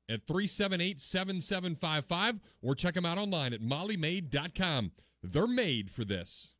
at 0.11 0.27
378 0.27 0.99
7755 0.99 2.39
or 2.61 2.75
check 2.75 2.93
them 2.93 3.05
out 3.05 3.17
online 3.17 3.53
at 3.53 3.61
mollymaid.com. 3.61 4.91
They're 5.23 5.47
made 5.47 5.89
for 5.89 6.03
this. 6.03 6.53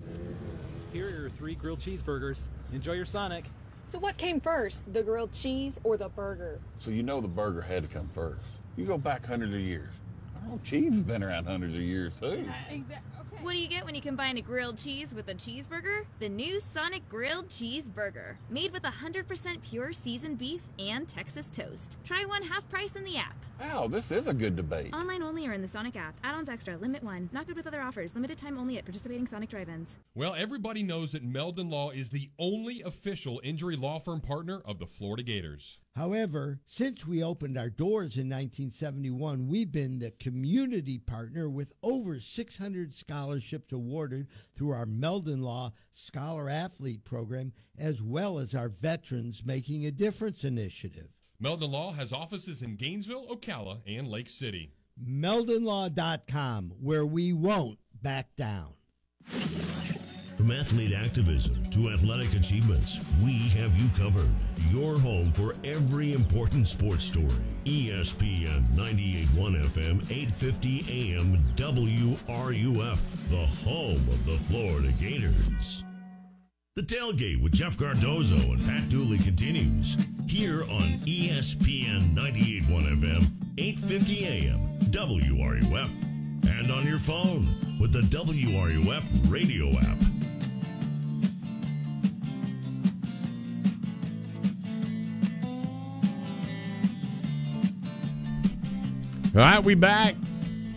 Here 0.93 1.07
are 1.07 1.09
your 1.09 1.29
three 1.29 1.55
grilled 1.55 1.79
cheeseburgers. 1.79 2.47
Enjoy 2.73 2.93
your 2.93 3.05
Sonic. 3.05 3.45
So 3.85 3.99
what 3.99 4.17
came 4.17 4.39
first, 4.39 4.91
the 4.93 5.03
grilled 5.03 5.33
cheese 5.33 5.79
or 5.83 5.97
the 5.97 6.09
burger? 6.09 6.59
So 6.79 6.91
you 6.91 7.03
know 7.03 7.19
the 7.19 7.27
burger 7.27 7.61
had 7.61 7.83
to 7.83 7.89
come 7.89 8.07
first. 8.09 8.41
You 8.77 8.85
go 8.85 8.97
back 8.97 9.25
hundreds 9.25 9.53
of 9.53 9.59
years. 9.59 9.93
I 10.35 10.39
don't 10.41 10.51
know, 10.51 10.59
cheese 10.63 10.93
has 10.93 11.03
been 11.03 11.23
around 11.23 11.45
hundreds 11.45 11.75
of 11.75 11.81
years 11.81 12.13
too. 12.19 12.45
Exactly. 12.69 13.11
What 13.39 13.53
do 13.53 13.59
you 13.59 13.69
get 13.69 13.85
when 13.85 13.95
you 13.95 14.01
combine 14.01 14.37
a 14.37 14.41
grilled 14.41 14.77
cheese 14.77 15.15
with 15.15 15.29
a 15.29 15.33
cheeseburger? 15.33 16.03
The 16.19 16.29
new 16.29 16.59
Sonic 16.59 17.07
Grilled 17.09 17.47
Cheeseburger, 17.47 18.35
made 18.49 18.71
with 18.71 18.83
100% 18.83 19.61
pure 19.63 19.93
seasoned 19.93 20.37
beef 20.37 20.61
and 20.77 21.07
Texas 21.07 21.49
toast. 21.49 21.97
Try 22.03 22.25
one 22.25 22.43
half 22.43 22.69
price 22.69 22.95
in 22.95 23.03
the 23.03 23.17
app. 23.17 23.37
Wow, 23.62 23.88
this 23.88 24.10
is 24.10 24.26
a 24.26 24.34
good 24.34 24.56
debate. 24.56 24.91
Online 24.91 25.21
only 25.21 25.47
or 25.47 25.54
in 25.54 25.62
the 25.62 25.67
Sonic 25.67 25.95
app. 25.95 26.15
Add-ons 26.24 26.50
extra. 26.50 26.76
Limit 26.78 27.04
one. 27.04 27.30
Not 27.32 27.45
good 27.45 27.56
with 27.56 27.67
other 27.67 27.80
offers. 27.80 28.15
Limited 28.15 28.39
time 28.39 28.58
only 28.58 28.80
at 28.80 28.86
participating 28.86 29.28
Sonic 29.28 29.50
drive-ins. 29.50 29.97
Well, 30.15 30.34
everybody 30.34 30.82
knows 30.82 31.12
that 31.12 31.24
Meldon 31.24 31.69
Law 31.69 31.91
is 31.91 32.10
the 32.10 32.32
only 32.39 32.82
official 32.82 33.39
injury 33.43 33.76
law 33.76 34.00
firm 34.00 34.19
partner 34.19 34.63
of 34.65 34.80
the 34.80 34.88
Florida 34.88 35.21
Gators. 35.21 35.78
However, 35.95 36.60
since 36.65 37.06
we 37.06 37.21
opened 37.21 37.56
our 37.56 37.69
doors 37.69 38.17
in 38.17 38.30
1971, 38.30 39.47
we've 39.47 39.71
been 39.71 40.00
the 40.00 40.10
community 40.10 40.97
partner 40.97 41.47
with 41.47 41.71
over 41.84 42.19
600 42.19 42.95
scholarships 42.95 43.71
awarded 43.71 44.26
through 44.56 44.71
our 44.71 44.88
Meldon 44.88 45.43
Law 45.43 45.71
Scholar 45.93 46.50
Athlete 46.50 47.04
Program, 47.04 47.54
as 47.78 48.02
well 48.02 48.39
as 48.39 48.56
our 48.56 48.69
Veterans 48.69 49.43
Making 49.45 49.86
a 49.86 49.91
Difference 49.91 50.43
initiative. 50.43 51.10
Meldon 51.41 51.71
Law 51.71 51.91
has 51.93 52.13
offices 52.13 52.62
in 52.62 52.75
Gainesville, 52.75 53.25
Ocala, 53.27 53.80
and 53.88 54.08
Lake 54.08 54.30
City. 54.30 54.73
MeldonLaw.com, 55.04 56.73
where 56.80 57.06
we 57.06 57.34
won't 57.34 57.80
back 58.04 58.27
down. 58.36 58.73
From 59.25 60.51
athlete 60.51 60.93
activism 60.93 61.63
to 61.71 61.89
athletic 61.89 62.34
achievements, 62.36 62.99
we 63.23 63.34
have 63.49 63.75
you 63.75 63.89
covered. 63.97 64.30
Your 64.69 64.99
home 64.99 65.32
for 65.32 65.56
every 65.63 66.13
important 66.13 66.67
sports 66.67 67.06
story. 67.06 67.27
ESPN 67.65 68.63
98.1 68.75 69.63
FM, 69.65 70.12
850 70.12 71.13
AM, 71.15 71.43
WRUF, 71.56 72.99
the 73.30 73.45
home 73.63 74.08
of 74.10 74.25
the 74.25 74.38
Florida 74.38 74.91
Gators. 74.99 75.84
The 76.81 76.95
tailgate 76.95 77.39
with 77.39 77.51
Jeff 77.51 77.77
Cardozo 77.77 78.33
and 78.33 78.65
Pat 78.65 78.89
Dooley 78.89 79.19
continues 79.19 79.95
here 80.27 80.63
on 80.63 80.97
ESPN 81.05 82.15
98.1 82.15 82.99
FM, 82.99 83.31
850 83.59 84.25
AM, 84.25 84.79
WRUF, 84.89 85.91
and 86.49 86.71
on 86.71 86.87
your 86.87 86.97
phone 86.97 87.47
with 87.79 87.93
the 87.93 88.01
WRUF 88.01 89.31
radio 89.31 89.69
app. 89.77 89.97
All 99.35 99.41
right, 99.41 99.63
we 99.63 99.75
back. 99.75 100.15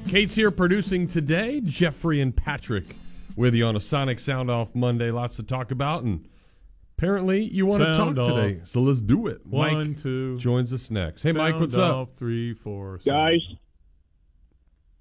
Kate's 0.06 0.34
here 0.34 0.50
producing 0.50 1.08
today. 1.08 1.62
Jeffrey 1.62 2.20
and 2.20 2.36
Patrick 2.36 2.94
with 3.36 3.54
you 3.54 3.66
on 3.66 3.76
a 3.76 3.80
Sonic 3.80 4.18
Sound 4.20 4.50
Off 4.50 4.74
Monday. 4.74 5.10
Lots 5.10 5.36
to 5.36 5.42
talk 5.42 5.70
about, 5.70 6.02
and 6.04 6.26
apparently 6.96 7.42
you 7.44 7.66
want 7.66 7.82
to 7.82 7.94
talk 7.94 8.16
off. 8.16 8.28
today. 8.34 8.60
So 8.64 8.80
let's 8.80 9.00
do 9.00 9.26
it. 9.26 9.44
One, 9.46 9.88
Mike 9.88 10.02
two. 10.02 10.38
joins 10.38 10.72
us 10.72 10.90
next. 10.90 11.22
Hey, 11.22 11.32
Mike, 11.32 11.52
Sound 11.52 11.60
what's 11.60 11.74
off, 11.76 12.08
up? 12.08 12.16
Three, 12.16 12.54
four, 12.54 12.98
Guys, 13.04 13.40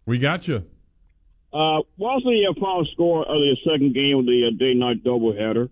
We 0.05 0.17
got 0.19 0.47
you. 0.47 0.63
uh, 1.53 1.79
what's 1.97 2.23
the 2.25 2.47
uh, 2.49 2.53
final 2.59 2.85
score 2.93 3.21
of 3.21 3.35
the 3.35 3.57
second 3.63 3.93
game 3.93 4.19
of 4.19 4.25
the 4.25 4.49
uh, 4.51 4.57
day-night 4.57 5.03
doubleheader? 5.03 5.69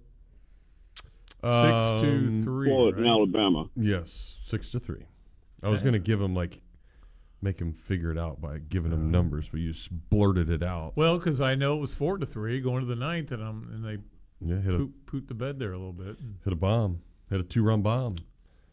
Um, 1.44 2.02
two, 2.02 2.42
three. 2.44 2.68
Florida 2.70 2.98
and 2.98 3.06
right? 3.06 3.12
Alabama. 3.12 3.66
Yes, 3.76 4.36
six 4.46 4.70
to 4.72 4.80
three. 4.80 5.06
I 5.64 5.70
was 5.70 5.82
going 5.82 5.94
to 5.94 6.00
give 6.00 6.22
him 6.22 6.36
like 6.36 6.60
make 7.42 7.60
him 7.60 7.74
figure 7.74 8.12
it 8.12 8.18
out 8.18 8.40
by 8.42 8.60
giving 8.60 8.92
him 8.92 9.08
uh. 9.08 9.12
numbers, 9.12 9.48
but 9.52 9.60
you 9.60 9.74
just 9.74 9.90
blurted 10.10 10.50
it 10.50 10.64
out. 10.64 10.94
Well, 10.96 11.18
because 11.18 11.42
I 11.42 11.56
know 11.56 11.76
it 11.78 11.82
was 11.82 11.94
four 11.94 12.18
to 12.18 12.26
three 12.26 12.62
going 12.62 12.82
to 12.82 12.86
the 12.88 12.96
ninth, 12.96 13.32
and 13.32 13.42
I'm 13.44 13.70
and 13.74 13.84
they 13.86 13.98
Yeah, 14.46 14.62
hit 14.62 14.74
a 14.74 14.78
poop, 14.78 14.92
pooped 15.06 15.28
the 15.28 15.34
bed 15.34 15.60
there 15.60 15.74
a 15.74 15.78
little 15.78 15.94
bit. 15.94 16.18
hit 16.44 16.54
a 16.54 16.56
bomb, 16.56 17.02
hit 17.30 17.40
a 17.40 17.44
two 17.44 17.64
run 17.64 17.82
bomb. 17.82 18.16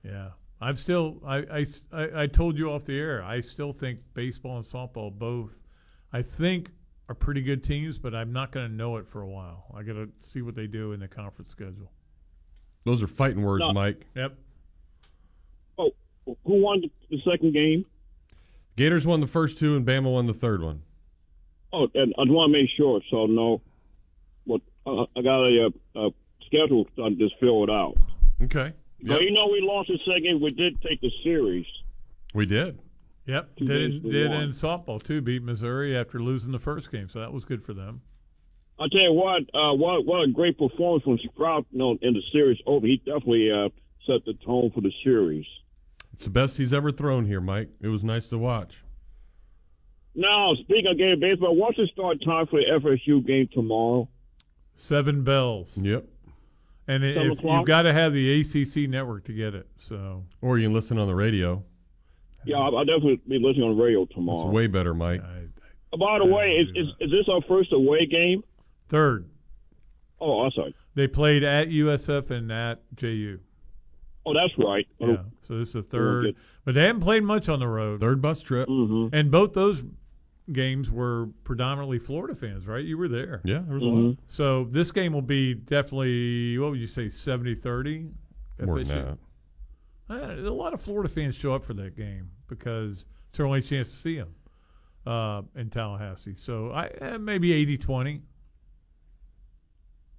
Yeah, 0.04 0.30
I'm 0.60 0.76
still. 0.76 1.20
I, 1.26 1.36
I, 1.38 1.66
I, 1.92 2.22
I 2.22 2.26
told 2.26 2.56
you 2.58 2.70
off 2.70 2.84
the 2.84 2.98
air. 2.98 3.22
I 3.22 3.40
still 3.40 3.72
think 3.72 4.00
baseball 4.14 4.56
and 4.58 4.64
softball 4.66 5.12
both. 5.12 5.52
I 6.12 6.22
think 6.22 6.70
are 7.08 7.14
pretty 7.14 7.40
good 7.42 7.64
teams, 7.64 7.98
but 7.98 8.14
I'm 8.14 8.32
not 8.32 8.52
going 8.52 8.68
to 8.68 8.74
know 8.74 8.96
it 8.98 9.06
for 9.08 9.22
a 9.22 9.26
while. 9.26 9.64
I 9.74 9.82
got 9.82 9.94
to 9.94 10.08
see 10.26 10.42
what 10.42 10.54
they 10.54 10.66
do 10.66 10.92
in 10.92 11.00
the 11.00 11.08
conference 11.08 11.50
schedule. 11.50 11.90
Those 12.84 13.02
are 13.02 13.06
fighting 13.06 13.42
words, 13.42 13.60
No. 13.60 13.72
Mike. 13.72 14.06
Yep. 14.14 14.34
Oh, 15.78 15.90
who 16.26 16.34
won 16.62 16.80
the- 16.82 16.90
the 17.10 17.20
second 17.30 17.52
game? 17.52 17.84
Gators 18.78 19.04
won 19.04 19.20
the 19.20 19.26
first 19.26 19.58
two, 19.58 19.74
and 19.74 19.84
Bama 19.84 20.12
won 20.12 20.28
the 20.28 20.32
third 20.32 20.62
one. 20.62 20.82
Oh, 21.72 21.88
and 21.96 22.14
I 22.16 22.22
want 22.30 22.52
to 22.52 22.60
make 22.60 22.70
sure. 22.76 23.00
So 23.10 23.26
no, 23.26 23.60
what 24.44 24.60
uh, 24.86 25.02
I 25.16 25.20
got 25.20 25.42
a, 25.42 25.72
a 25.96 26.10
schedule. 26.46 26.86
I 27.02 27.10
just 27.10 27.34
fill 27.40 27.64
it 27.64 27.70
out. 27.70 27.96
Okay. 28.44 28.72
Yep. 29.00 29.20
you 29.20 29.32
know 29.32 29.48
we 29.50 29.60
lost 29.62 29.88
the 29.88 29.98
second. 30.06 30.22
game, 30.22 30.40
We 30.40 30.50
did 30.50 30.80
take 30.80 31.00
the 31.00 31.10
series. 31.24 31.66
We 32.34 32.46
did. 32.46 32.78
Yep. 33.26 33.56
Two 33.56 33.66
Did, 33.66 34.04
in, 34.04 34.12
did 34.12 34.30
in 34.30 34.50
softball 34.52 35.02
too. 35.02 35.22
Beat 35.22 35.42
Missouri 35.42 35.98
after 35.98 36.20
losing 36.20 36.52
the 36.52 36.60
first 36.60 36.92
game, 36.92 37.08
so 37.08 37.18
that 37.18 37.32
was 37.32 37.44
good 37.44 37.64
for 37.64 37.74
them. 37.74 38.00
I 38.78 38.86
tell 38.92 39.00
you 39.00 39.12
what, 39.12 39.42
uh, 39.54 39.74
what 39.74 40.06
what 40.06 40.22
a 40.22 40.28
great 40.28 40.56
performance 40.56 41.02
from 41.02 41.18
Sproat 41.18 41.66
you 41.72 41.78
know, 41.80 41.98
in 42.00 42.14
the 42.14 42.22
series 42.30 42.58
over. 42.64 42.86
He 42.86 42.98
definitely 42.98 43.50
uh, 43.50 43.70
set 44.06 44.24
the 44.24 44.34
tone 44.34 44.70
for 44.72 44.82
the 44.82 44.92
series. 45.02 45.46
It's 46.18 46.24
the 46.24 46.30
best 46.30 46.56
he's 46.56 46.72
ever 46.72 46.90
thrown 46.90 47.26
here, 47.26 47.40
Mike. 47.40 47.68
It 47.80 47.86
was 47.86 48.02
nice 48.02 48.26
to 48.26 48.38
watch. 48.38 48.74
Now, 50.16 50.52
speaking 50.56 50.88
of 50.90 50.98
game 50.98 51.20
baseball, 51.20 51.54
what's 51.54 51.76
the 51.76 51.86
start 51.92 52.18
time 52.24 52.48
for 52.48 52.58
the 52.58 52.66
FSU 52.66 53.24
game 53.24 53.48
tomorrow? 53.54 54.08
Seven 54.74 55.22
bells. 55.22 55.76
Yep. 55.76 56.06
And 56.88 57.04
it, 57.04 57.16
if, 57.16 57.38
you've 57.44 57.66
got 57.66 57.82
to 57.82 57.92
have 57.92 58.12
the 58.12 58.40
ACC 58.40 58.90
network 58.90 59.26
to 59.26 59.32
get 59.32 59.54
it. 59.54 59.68
So 59.78 60.24
Or 60.42 60.58
you 60.58 60.66
can 60.66 60.74
listen 60.74 60.98
on 60.98 61.06
the 61.06 61.14
radio. 61.14 61.62
Yeah, 62.44 62.56
I'll, 62.56 62.76
I'll 62.78 62.84
definitely 62.84 63.20
be 63.28 63.38
listening 63.38 63.68
on 63.70 63.76
the 63.76 63.80
radio 63.84 64.04
tomorrow. 64.06 64.48
It's 64.48 64.52
way 64.52 64.66
better, 64.66 64.94
Mike. 64.94 65.22
Uh, 65.22 65.96
By 65.98 66.18
the 66.18 66.26
way, 66.26 66.48
is, 66.48 66.66
is 66.74 66.86
is 66.98 67.10
this 67.12 67.28
our 67.32 67.42
first 67.42 67.72
away 67.72 68.06
game? 68.06 68.42
third, 68.88 69.30
Oh, 70.20 70.40
I'm 70.40 70.50
sorry. 70.50 70.74
they 70.96 71.06
played 71.06 71.44
at 71.44 71.68
USF 71.68 72.30
and 72.32 72.50
at 72.50 72.80
JU. 72.96 73.38
Oh, 74.26 74.34
that's 74.34 74.52
right. 74.58 74.86
Yeah. 74.98 75.16
So 75.46 75.58
this 75.58 75.68
is 75.68 75.74
the 75.74 75.82
third, 75.82 76.34
but 76.64 76.74
they 76.74 76.84
haven't 76.86 77.00
played 77.02 77.22
much 77.22 77.48
on 77.48 77.60
the 77.60 77.68
road. 77.68 78.00
Third 78.00 78.20
bus 78.20 78.42
trip. 78.42 78.68
Mm-hmm. 78.68 79.14
And 79.14 79.30
both 79.30 79.54
those 79.54 79.82
games 80.52 80.90
were 80.90 81.28
predominantly 81.44 81.98
Florida 81.98 82.34
fans, 82.34 82.66
right? 82.66 82.84
You 82.84 82.98
were 82.98 83.08
there. 83.08 83.40
Yeah, 83.44 83.62
there 83.66 83.74
was 83.74 83.82
a 83.82 83.86
Mm-hmm. 83.86 84.06
lot. 84.08 84.16
So 84.26 84.64
this 84.70 84.90
game 84.92 85.12
will 85.12 85.22
be 85.22 85.54
definitely, 85.54 86.58
what 86.58 86.70
would 86.72 86.80
you 86.80 86.86
say, 86.86 87.06
70-30? 87.06 88.10
More 88.64 88.78
than 88.82 88.88
that. 88.88 89.18
Uh, 90.10 90.48
a 90.48 90.50
lot 90.50 90.72
of 90.74 90.80
Florida 90.80 91.08
fans 91.08 91.34
show 91.34 91.54
up 91.54 91.62
for 91.64 91.74
that 91.74 91.96
game 91.96 92.30
because 92.48 93.04
it's 93.28 93.36
their 93.38 93.46
only 93.46 93.60
chance 93.62 93.88
to 93.90 93.94
see 93.96 94.16
them 94.16 94.34
uh, 95.06 95.42
in 95.54 95.68
Tallahassee. 95.70 96.34
So 96.34 96.70
I 96.70 96.88
uh, 97.00 97.18
maybe 97.18 97.50
80-20. 97.78 98.20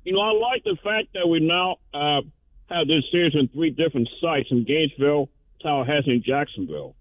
You 0.06 0.14
know, 0.14 0.22
I 0.22 0.32
like 0.32 0.64
the 0.64 0.78
fact 0.84 1.10
that 1.14 1.28
we 1.28 1.40
now 1.40 1.78
uh, 1.94 2.22
have 2.70 2.88
this 2.88 3.04
series 3.12 3.34
in 3.36 3.48
three 3.50 3.70
different 3.72 4.08
sites 4.22 4.48
in 4.52 4.64
Gainesville, 4.64 5.30
Tallahassee, 5.62 6.12
and 6.12 6.24
Jacksonville. 6.24 6.96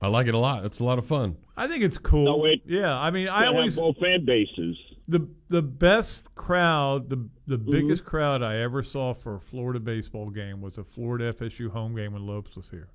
I 0.00 0.08
like 0.08 0.26
it 0.26 0.34
a 0.34 0.38
lot. 0.38 0.64
It's 0.64 0.78
a 0.80 0.84
lot 0.84 0.98
of 0.98 1.06
fun. 1.06 1.36
I 1.56 1.66
think 1.68 1.82
it's 1.82 1.96
cool. 1.98 2.24
No, 2.26 2.36
wait. 2.36 2.62
yeah, 2.66 2.94
I 2.94 3.10
mean, 3.10 3.28
I 3.28 3.40
They 3.40 3.46
have 3.46 3.54
always 3.56 3.76
both 3.76 3.96
fan 3.98 4.24
bases. 4.26 4.76
the 5.08 5.26
the 5.48 5.62
best 5.62 6.34
crowd, 6.34 7.08
the 7.08 7.16
the 7.46 7.56
Mm-hmm. 7.58 7.70
biggest 7.70 8.04
crowd 8.04 8.42
I 8.42 8.58
ever 8.58 8.82
saw 8.82 9.14
for 9.14 9.36
a 9.36 9.40
Florida 9.40 9.80
baseball 9.80 10.28
game 10.30 10.60
was 10.60 10.76
a 10.78 10.84
Florida 10.84 11.32
FSU 11.32 11.70
home 11.70 11.94
game 11.96 12.12
when 12.12 12.26
Lopez 12.26 12.56
was 12.56 12.68
here. 12.70 12.88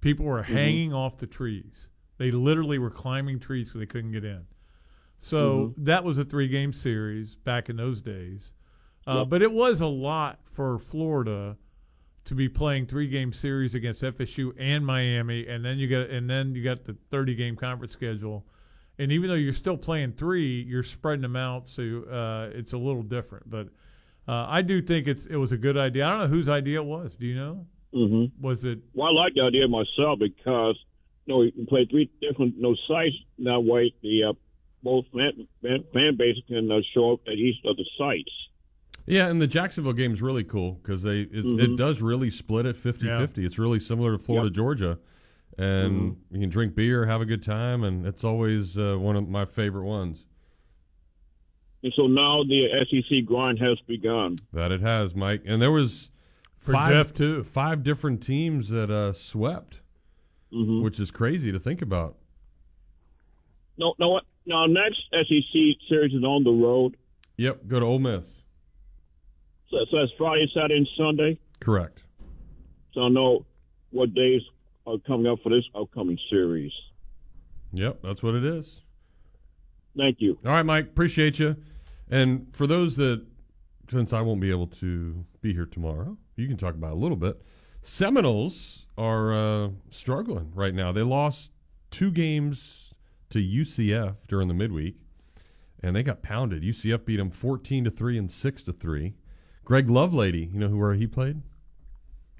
People 0.00 0.26
were 0.26 0.42
Mm-hmm. 0.42 0.54
hanging 0.54 0.92
off 0.92 1.16
the 1.16 1.26
trees. 1.26 1.88
They 2.18 2.30
literally 2.30 2.78
were 2.78 2.90
climbing 2.90 3.38
trees 3.40 3.68
because 3.68 3.78
they 3.80 3.86
couldn't 3.86 4.12
get 4.12 4.24
in. 4.24 4.44
So 5.18 5.38
Mm-hmm. 5.72 5.84
that 5.84 6.04
was 6.04 6.18
a 6.18 6.24
three 6.24 6.48
game 6.48 6.72
series 6.74 7.36
back 7.36 7.70
in 7.70 7.76
those 7.76 8.02
days. 8.02 8.52
Uh, 9.08 9.18
Yep. 9.20 9.28
But 9.30 9.42
it 9.42 9.52
was 9.52 9.80
a 9.80 9.86
lot 9.86 10.38
for 10.52 10.78
Florida 10.78 11.56
to 12.26 12.34
be 12.34 12.46
playing 12.46 12.86
three 12.86 13.08
game 13.08 13.32
series 13.32 13.74
against 13.74 14.02
FSU 14.02 14.52
and 14.58 14.84
Miami, 14.84 15.46
and 15.46 15.64
then 15.64 15.78
you 15.78 15.88
got 15.88 16.10
and 16.10 16.28
then 16.28 16.54
you 16.54 16.62
got 16.62 16.84
the 16.84 16.94
thirty 17.10 17.34
game 17.34 17.56
conference 17.56 17.92
schedule. 17.92 18.44
And 18.98 19.10
even 19.12 19.30
though 19.30 19.36
you're 19.36 19.54
still 19.54 19.76
playing 19.78 20.12
three, 20.12 20.60
you're 20.62 20.82
spreading 20.82 21.22
them 21.22 21.36
out, 21.36 21.68
so 21.68 22.02
uh, 22.02 22.50
it's 22.52 22.74
a 22.74 22.76
little 22.76 23.02
different. 23.02 23.48
But 23.48 23.68
uh, 24.26 24.46
I 24.48 24.60
do 24.60 24.82
think 24.82 25.06
it's 25.06 25.24
it 25.24 25.36
was 25.36 25.52
a 25.52 25.56
good 25.56 25.78
idea. 25.78 26.06
I 26.06 26.10
don't 26.10 26.18
know 26.18 26.26
whose 26.26 26.50
idea 26.50 26.80
it 26.80 26.84
was. 26.84 27.14
Do 27.14 27.26
you 27.26 27.36
know? 27.36 27.66
Mm-hmm. 27.94 28.44
Was 28.44 28.64
it 28.64 28.80
Well, 28.92 29.08
I 29.08 29.12
like 29.12 29.34
the 29.34 29.42
idea 29.42 29.66
myself 29.68 30.18
because 30.18 30.76
you 31.24 31.34
know 31.34 31.42
you 31.42 31.52
can 31.52 31.64
play 31.64 31.86
three 31.90 32.10
different 32.20 32.56
you 32.56 32.62
know, 32.62 32.76
sites 32.86 33.16
that 33.38 33.60
way. 33.60 33.94
The 34.02 34.24
uh, 34.24 34.32
both 34.82 35.06
fan, 35.14 35.48
fan, 35.62 35.84
fan 35.94 36.16
bases 36.18 36.42
can 36.46 36.70
uh, 36.70 36.80
show 36.92 37.14
up 37.14 37.20
at 37.26 37.34
each 37.34 37.56
of 37.64 37.76
the 37.76 37.86
sites. 37.96 38.32
Yeah, 39.08 39.28
and 39.28 39.40
the 39.40 39.46
Jacksonville 39.46 39.94
game 39.94 40.12
is 40.12 40.20
really 40.20 40.44
cool 40.44 40.72
because 40.82 41.02
they 41.02 41.20
it, 41.22 41.30
it 41.32 41.44
Mhm. 41.44 41.76
does 41.76 42.00
really 42.02 42.30
split 42.30 42.66
it 42.66 42.76
50-50. 42.76 43.44
It's 43.44 43.58
really 43.58 43.80
similar 43.80 44.12
to 44.12 44.18
Florida 44.18 44.48
Yep. 44.48 44.54
Georgia, 44.54 44.98
and 45.56 46.16
you 46.30 46.40
can 46.40 46.50
drink 46.50 46.74
beer, 46.74 47.06
have 47.06 47.20
a 47.20 47.24
good 47.24 47.42
time, 47.42 47.84
and 47.84 48.06
it's 48.06 48.22
always 48.22 48.76
uh, 48.78 48.96
one 48.98 49.16
of 49.16 49.28
my 49.28 49.44
favorite 49.46 49.84
ones. 49.86 50.26
And 51.82 51.92
so 51.94 52.06
now 52.06 52.42
the 52.44 52.66
SEC 52.90 53.24
grind 53.24 53.58
has 53.60 53.78
begun. 53.86 54.38
That 54.52 54.72
it 54.72 54.80
has, 54.80 55.14
Mike. 55.14 55.42
And 55.46 55.62
there 55.62 55.70
was 55.70 56.10
For 56.58 56.72
five, 56.72 56.90
Jeff, 56.92 57.14
too. 57.14 57.44
Five 57.44 57.82
different 57.84 58.20
teams 58.22 58.68
that 58.68 58.90
uh, 58.90 59.12
swept, 59.12 59.80
Mhm. 60.52 60.82
which 60.82 60.98
is 61.00 61.10
crazy 61.10 61.50
to 61.52 61.58
think 61.60 61.80
about. 61.80 62.16
No, 63.78 63.94
no. 63.98 64.08
what? 64.10 64.24
Now 64.44 64.66
next 64.66 65.00
SEC 65.12 65.78
series 65.88 66.12
is 66.12 66.24
on 66.24 66.42
the 66.42 66.50
road. 66.50 66.96
Yep, 67.36 67.68
go 67.68 67.78
to 67.80 67.86
Ole 67.86 68.00
Miss. 68.00 68.37
So, 69.70 69.78
so 69.90 69.98
that's 69.98 70.12
Friday, 70.16 70.50
Saturday, 70.54 70.76
and 70.76 70.88
Sunday. 70.96 71.38
Correct. 71.60 72.02
So 72.94 73.02
I 73.02 73.08
know 73.08 73.44
what 73.90 74.14
days 74.14 74.42
are 74.86 74.98
coming 75.06 75.26
up 75.26 75.38
for 75.42 75.50
this 75.50 75.64
upcoming 75.74 76.18
series. 76.30 76.72
Yep, 77.72 77.98
that's 78.02 78.22
what 78.22 78.34
it 78.34 78.44
is. 78.44 78.80
Thank 79.96 80.20
you. 80.20 80.38
All 80.44 80.52
right, 80.52 80.62
Mike. 80.62 80.86
Appreciate 80.86 81.38
you. 81.38 81.56
And 82.10 82.46
for 82.52 82.66
those 82.66 82.96
that, 82.96 83.24
since 83.90 84.12
I 84.12 84.20
won't 84.22 84.40
be 84.40 84.50
able 84.50 84.68
to 84.68 85.24
be 85.40 85.52
here 85.52 85.66
tomorrow, 85.66 86.16
you 86.36 86.46
can 86.46 86.56
talk 86.56 86.74
about 86.74 86.92
a 86.92 86.96
little 86.96 87.16
bit. 87.16 87.42
Seminoles 87.82 88.86
are 88.96 89.34
uh, 89.34 89.68
struggling 89.90 90.52
right 90.54 90.74
now. 90.74 90.92
They 90.92 91.02
lost 91.02 91.52
two 91.90 92.10
games 92.10 92.94
to 93.30 93.38
UCF 93.38 94.16
during 94.26 94.48
the 94.48 94.54
midweek, 94.54 94.96
and 95.82 95.94
they 95.94 96.02
got 96.02 96.22
pounded. 96.22 96.62
UCF 96.62 97.04
beat 97.04 97.16
them 97.16 97.30
fourteen 97.30 97.84
to 97.84 97.90
three 97.90 98.18
and 98.18 98.30
six 98.30 98.62
to 98.64 98.72
three. 98.72 99.14
Greg 99.68 99.86
Lovelady, 99.86 100.50
you 100.50 100.58
know 100.58 100.68
who 100.68 100.78
where 100.78 100.94
he 100.94 101.06
played? 101.06 101.42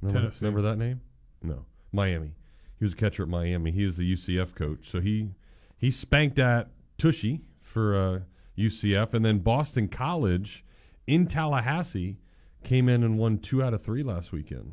Remember, 0.01 0.21
Tennessee. 0.21 0.39
remember 0.47 0.63
that 0.63 0.77
name? 0.79 1.03
No, 1.43 1.67
Miami. 1.93 2.33
He 2.79 2.87
was 2.87 2.95
a 2.95 2.97
catcher 2.97 3.25
at 3.25 3.29
Miami. 3.29 3.71
He 3.71 3.85
is 3.85 3.99
the 3.99 4.11
UCF 4.15 4.55
coach. 4.55 4.89
So 4.91 5.03
he 5.03 5.29
he 5.77 5.91
spanked 5.91 6.39
at 6.39 6.69
Tushy 6.97 7.43
for 7.61 7.95
uh, 7.95 8.21
UCF, 8.57 9.13
and 9.13 9.23
then 9.27 9.41
Boston 9.41 9.89
College 9.89 10.65
in 11.07 11.27
Tallahassee 11.27 12.17
came 12.65 12.89
in 12.89 13.03
and 13.03 13.19
won 13.19 13.39
two 13.39 13.63
out 13.63 13.75
of 13.75 13.83
three 13.83 14.03
last 14.03 14.33
weekend. 14.33 14.73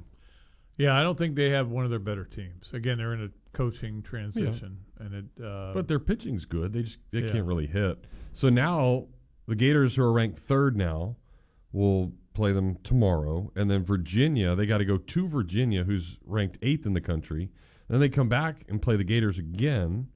Yeah, 0.78 0.98
I 0.98 1.04
don't 1.04 1.18
think 1.18 1.36
they 1.36 1.50
have 1.50 1.68
one 1.70 1.84
of 1.84 1.90
their 1.90 2.00
better 2.00 2.24
teams. 2.24 2.72
Again, 2.74 3.00
they're 3.00 3.14
in 3.14 3.22
a 3.24 3.30
coaching 3.52 4.02
transition, 4.02 4.78
and 5.00 5.14
it. 5.14 5.44
Uh, 5.44 5.74
But 5.74 5.90
their 5.90 6.00
pitching's 6.00 6.46
good. 6.46 6.72
They 6.72 6.84
just 6.84 7.00
they 7.12 7.20
Yeah. 7.20 7.32
can't 7.34 7.46
really 7.46 7.68
hit. 7.68 8.06
So 8.32 8.48
now 8.48 9.08
the 9.46 9.56
Gators, 9.56 9.98
who 9.98 10.04
are 10.04 10.14
ranked 10.14 10.40
third 10.40 10.78
now, 10.78 11.18
will 11.74 12.14
play 12.36 12.52
them 12.52 12.78
tomorrow, 12.84 13.52
and 13.56 13.72
then 13.72 13.84
Virginia. 13.84 14.56
They 14.56 14.66
got 14.68 14.78
to 14.80 14.86
go 14.86 14.98
to 14.98 15.28
Virginia, 15.28 15.84
who's 15.84 16.18
ranked 16.26 16.58
eighth 16.62 16.86
in 16.86 16.94
the 16.94 17.02
country. 17.02 17.50
Then 17.88 18.00
they 18.00 18.10
come 18.10 18.30
back 18.30 18.64
and 18.70 18.82
play 18.82 18.96
the 18.98 19.04
Gators 19.04 19.38
again 19.40 20.08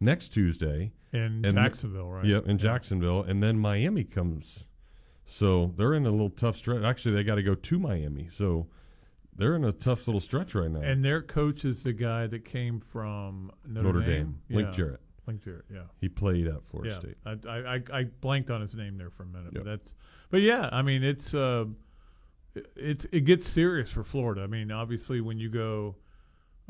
next 0.00 0.30
Tuesday, 0.30 0.92
In 1.12 1.44
And- 1.44 1.54
Jacksonville, 1.54 2.10
right? 2.10 2.24
Yep, 2.24 2.46
in 2.48 2.58
Jacksonville, 2.58 3.22
and 3.22 3.42
then 3.42 3.58
Miami 3.58 4.04
comes. 4.04 4.64
So 5.26 5.72
they're 5.76 5.94
in 5.94 6.06
a 6.06 6.10
little 6.10 6.30
tough 6.30 6.56
stretch. 6.56 6.82
Actually, 6.82 7.14
they 7.14 7.22
got 7.24 7.34
to 7.36 7.42
go 7.42 7.54
to 7.54 7.78
Miami. 7.78 8.28
So 8.34 8.66
they're 9.36 9.54
in 9.56 9.64
a 9.64 9.72
tough 9.72 10.06
little 10.08 10.20
stretch 10.20 10.54
right 10.54 10.70
now. 10.70 10.80
And 10.80 11.04
their 11.04 11.20
coach 11.22 11.64
is 11.64 11.82
the 11.82 11.92
guy 11.92 12.26
that 12.28 12.44
came 12.44 12.80
from 12.80 13.50
Notre, 13.66 13.92
Notre 13.92 14.06
Dame, 14.06 14.38
Link 14.50 14.68
Yeah. 14.70 14.76
Jarrett. 14.76 15.00
Yeah. 15.72 15.82
He 16.00 16.08
played 16.08 16.46
at 16.46 16.64
Florida 16.70 16.94
yeah. 16.94 17.00
State. 17.00 17.46
I, 17.46 17.74
I, 17.74 17.82
I, 18.00 18.04
blanked 18.20 18.50
on 18.50 18.60
his 18.60 18.74
name 18.74 18.96
there 18.96 19.10
for 19.10 19.24
a 19.24 19.26
minute, 19.26 19.52
but 19.52 19.64
that's. 19.64 19.94
But 20.30 20.40
yeah, 20.40 20.68
I 20.72 20.82
mean, 20.82 21.02
it's 21.02 21.34
uh, 21.34 21.66
it- 22.54 22.70
it's 22.76 23.06
it 23.12 23.20
gets 23.20 23.48
serious 23.48 23.90
for 23.90 24.04
Florida. 24.04 24.42
I 24.42 24.46
mean, 24.46 24.70
obviously, 24.70 25.20
when 25.20 25.38
you 25.38 25.48
go. 25.48 25.96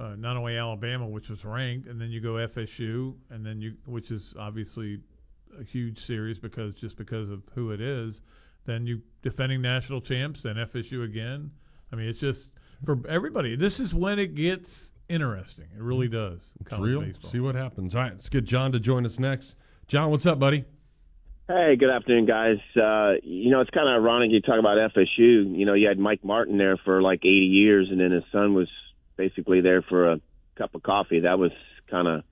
Uh, 0.00 0.14
not 0.16 0.36
only 0.36 0.56
Alabama, 0.56 1.04
which 1.08 1.28
was 1.28 1.44
ranked, 1.44 1.88
and 1.88 2.00
then 2.00 2.08
you 2.08 2.20
go 2.20 2.34
FSU, 2.34 3.14
and 3.30 3.44
then 3.44 3.60
you, 3.60 3.74
which 3.84 4.12
is 4.12 4.32
obviously 4.38 5.00
a 5.58 5.64
huge 5.64 6.04
series 6.04 6.38
because 6.38 6.74
just 6.74 6.96
because 6.96 7.30
of 7.30 7.42
who 7.54 7.72
it 7.72 7.80
is. 7.80 8.20
Then 8.64 8.86
you 8.86 9.00
defending 9.22 9.62
national 9.62 10.00
champs, 10.00 10.42
then 10.42 10.56
FSU 10.56 11.04
again. 11.04 11.50
I 11.92 11.96
mean, 11.96 12.08
it's 12.08 12.18
just 12.18 12.50
for 12.84 12.98
everybody. 13.08 13.56
This 13.56 13.80
is 13.80 13.94
when 13.94 14.18
it 14.18 14.34
gets 14.34 14.92
interesting. 15.08 15.66
It 15.76 15.82
really 15.82 16.08
does. 16.08 16.40
It's 16.60 16.78
real. 16.78 17.00
baseball. 17.00 17.30
See 17.30 17.40
what 17.40 17.54
happens. 17.54 17.94
All 17.94 18.02
right, 18.02 18.12
let's 18.12 18.28
get 18.28 18.44
John 18.44 18.72
to 18.72 18.80
join 18.80 19.06
us 19.06 19.18
next. 19.18 19.54
John, 19.86 20.10
what's 20.10 20.26
up, 20.26 20.38
buddy? 20.38 20.64
Hey, 21.48 21.76
good 21.76 21.88
afternoon, 21.88 22.26
guys. 22.26 22.58
Uh, 22.76 23.14
you 23.22 23.50
know, 23.50 23.60
it's 23.60 23.70
kind 23.70 23.88
of 23.88 23.94
ironic 23.94 24.30
you 24.30 24.42
talk 24.42 24.58
about 24.58 24.76
FSU. 24.92 25.56
You 25.56 25.64
know, 25.64 25.72
you 25.72 25.88
had 25.88 25.98
Mike 25.98 26.22
Martin 26.22 26.58
there 26.58 26.76
for 26.76 27.00
like 27.00 27.20
80 27.20 27.30
years, 27.30 27.88
and 27.90 27.98
then 27.98 28.10
his 28.10 28.24
son 28.30 28.52
was 28.52 28.68
basically 29.16 29.62
there 29.62 29.80
for 29.80 30.12
a 30.12 30.20
cup 30.56 30.74
of 30.74 30.82
coffee. 30.82 31.20
That 31.20 31.38
was 31.38 31.52
kind 31.90 32.06
of 32.06 32.22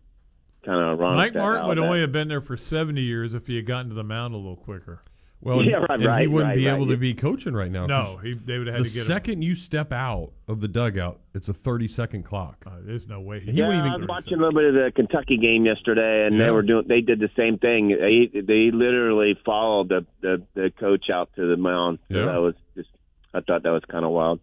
kind 0.66 0.78
of 0.80 0.98
ironic. 0.98 1.16
Mike 1.16 1.34
Martin 1.34 1.66
would 1.68 1.78
that- 1.78 1.82
only 1.82 2.00
have 2.00 2.12
been 2.12 2.28
there 2.28 2.42
for 2.42 2.58
70 2.58 3.00
years 3.00 3.32
if 3.32 3.46
he 3.46 3.56
had 3.56 3.64
gotten 3.64 3.88
to 3.88 3.94
the 3.94 4.04
mound 4.04 4.34
a 4.34 4.36
little 4.36 4.56
quicker. 4.56 5.00
Well, 5.42 5.62
Yeah, 5.62 5.84
and- 5.88 6.04
right, 6.04 6.22
he 6.22 6.26
wouldn't 6.26 6.48
right, 6.50 6.56
be 6.56 6.66
right. 6.66 6.74
able 6.74 6.86
to 6.88 6.96
be 6.96 7.14
coaching 7.14 7.52
right 7.54 7.70
now. 7.70 7.86
No, 7.86 8.14
'cause 8.16 8.24
he- 8.24 8.32
they 8.34 8.58
would 8.58 8.66
have 8.66 8.76
had 8.76 8.84
the 8.84 8.88
to 8.88 8.94
get 8.94 9.00
him. 9.02 9.06
second 9.06 9.42
you 9.42 9.54
step 9.54 9.92
out 9.92 10.32
of 10.48 10.60
the 10.60 10.66
dugout, 10.66 11.20
it's 11.34 11.48
a 11.48 11.52
thirty-second 11.52 12.24
clock. 12.24 12.64
Uh, 12.66 12.70
there's 12.82 13.06
no 13.06 13.20
way. 13.20 13.40
He, 13.40 13.52
he 13.52 13.58
yeah, 13.58 13.68
wouldn't 13.68 13.84
I 13.86 13.96
was 13.98 14.08
watching 14.08 14.34
a 14.34 14.36
little 14.38 14.52
bit 14.58 14.64
of 14.64 14.74
the 14.74 14.92
Kentucky 14.94 15.36
game 15.36 15.64
yesterday, 15.66 16.26
and 16.26 16.36
Yeah. 16.36 16.46
they 16.46 16.50
were 16.50 16.62
doing. 16.62 16.86
They 16.88 17.00
did 17.02 17.20
the 17.20 17.30
same 17.36 17.58
thing. 17.58 17.88
They 17.88 18.30
they 18.40 18.70
literally 18.72 19.34
followed 19.44 19.88
the 19.90 20.06
the, 20.22 20.42
the 20.54 20.70
coach 20.70 21.10
out 21.10 21.30
to 21.36 21.46
the 21.46 21.56
mound. 21.56 21.98
So 22.10 22.18
Yeah. 22.18 22.24
that 22.32 22.38
was 22.40 22.54
just. 22.74 22.88
I 23.34 23.40
thought 23.40 23.62
that 23.64 23.70
was 23.70 23.84
kind 23.84 24.04
of 24.04 24.10
wild. 24.12 24.40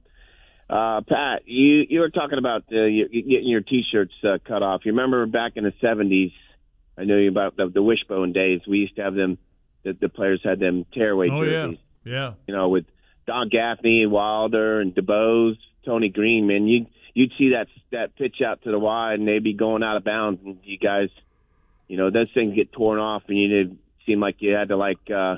Uh, 0.69 1.01
Pat, 1.01 1.41
you 1.47 1.85
you 1.89 1.99
were 1.99 2.09
talking 2.11 2.37
about 2.37 2.63
uh, 2.71 2.83
you, 2.85 3.09
you 3.11 3.21
getting 3.23 3.49
your 3.49 3.61
T-shirts 3.61 4.13
uh, 4.23 4.37
cut 4.47 4.63
off. 4.63 4.85
You 4.85 4.91
remember 4.93 5.25
back 5.25 5.53
in 5.57 5.63
the 5.65 5.73
'70s? 5.81 6.31
I 6.97 7.03
know 7.05 7.17
you 7.17 7.29
about 7.29 7.57
the, 7.57 7.67
the 7.67 7.81
wishbone 7.81 8.31
days. 8.31 8.61
We 8.67 8.77
used 8.77 8.95
to 8.97 9.03
have 9.03 9.15
them. 9.15 9.39
The, 9.83 9.93
the 9.99 10.09
players 10.09 10.41
had 10.43 10.59
them 10.59 10.85
tearaway 10.93 11.29
oh 11.29 11.41
yeah, 11.43 11.51
jerseys 11.67 11.79
yeah. 12.05 12.33
you 12.47 12.53
know, 12.55 12.69
with 12.69 12.85
Don 13.27 13.49
Gaffney 13.49 14.03
and 14.03 14.11
Wilder 14.11 14.79
and 14.81 14.93
DuBose, 14.95 15.57
Tony 15.85 16.09
Green, 16.09 16.47
man, 16.47 16.67
you 16.67 16.85
you'd 17.13 17.31
see 17.37 17.49
that 17.51 17.67
that 17.91 18.15
pitch 18.15 18.37
out 18.45 18.61
to 18.63 18.71
the 18.71 18.79
wide 18.79 19.19
and 19.19 19.27
they'd 19.27 19.43
be 19.43 19.53
going 19.53 19.83
out 19.83 19.97
of 19.97 20.03
bounds 20.03 20.41
and 20.45 20.57
you 20.63 20.77
guys 20.77 21.09
you 21.87 21.97
know, 21.97 22.09
those 22.09 22.27
things 22.33 22.55
get 22.55 22.71
torn 22.71 22.97
off 22.99 23.23
and 23.27 23.37
you 23.37 23.47
didn't 23.49 23.79
seem 24.05 24.19
like 24.19 24.37
you 24.39 24.53
had 24.53 24.69
to 24.69 24.77
like 24.77 24.99
uh 25.13 25.35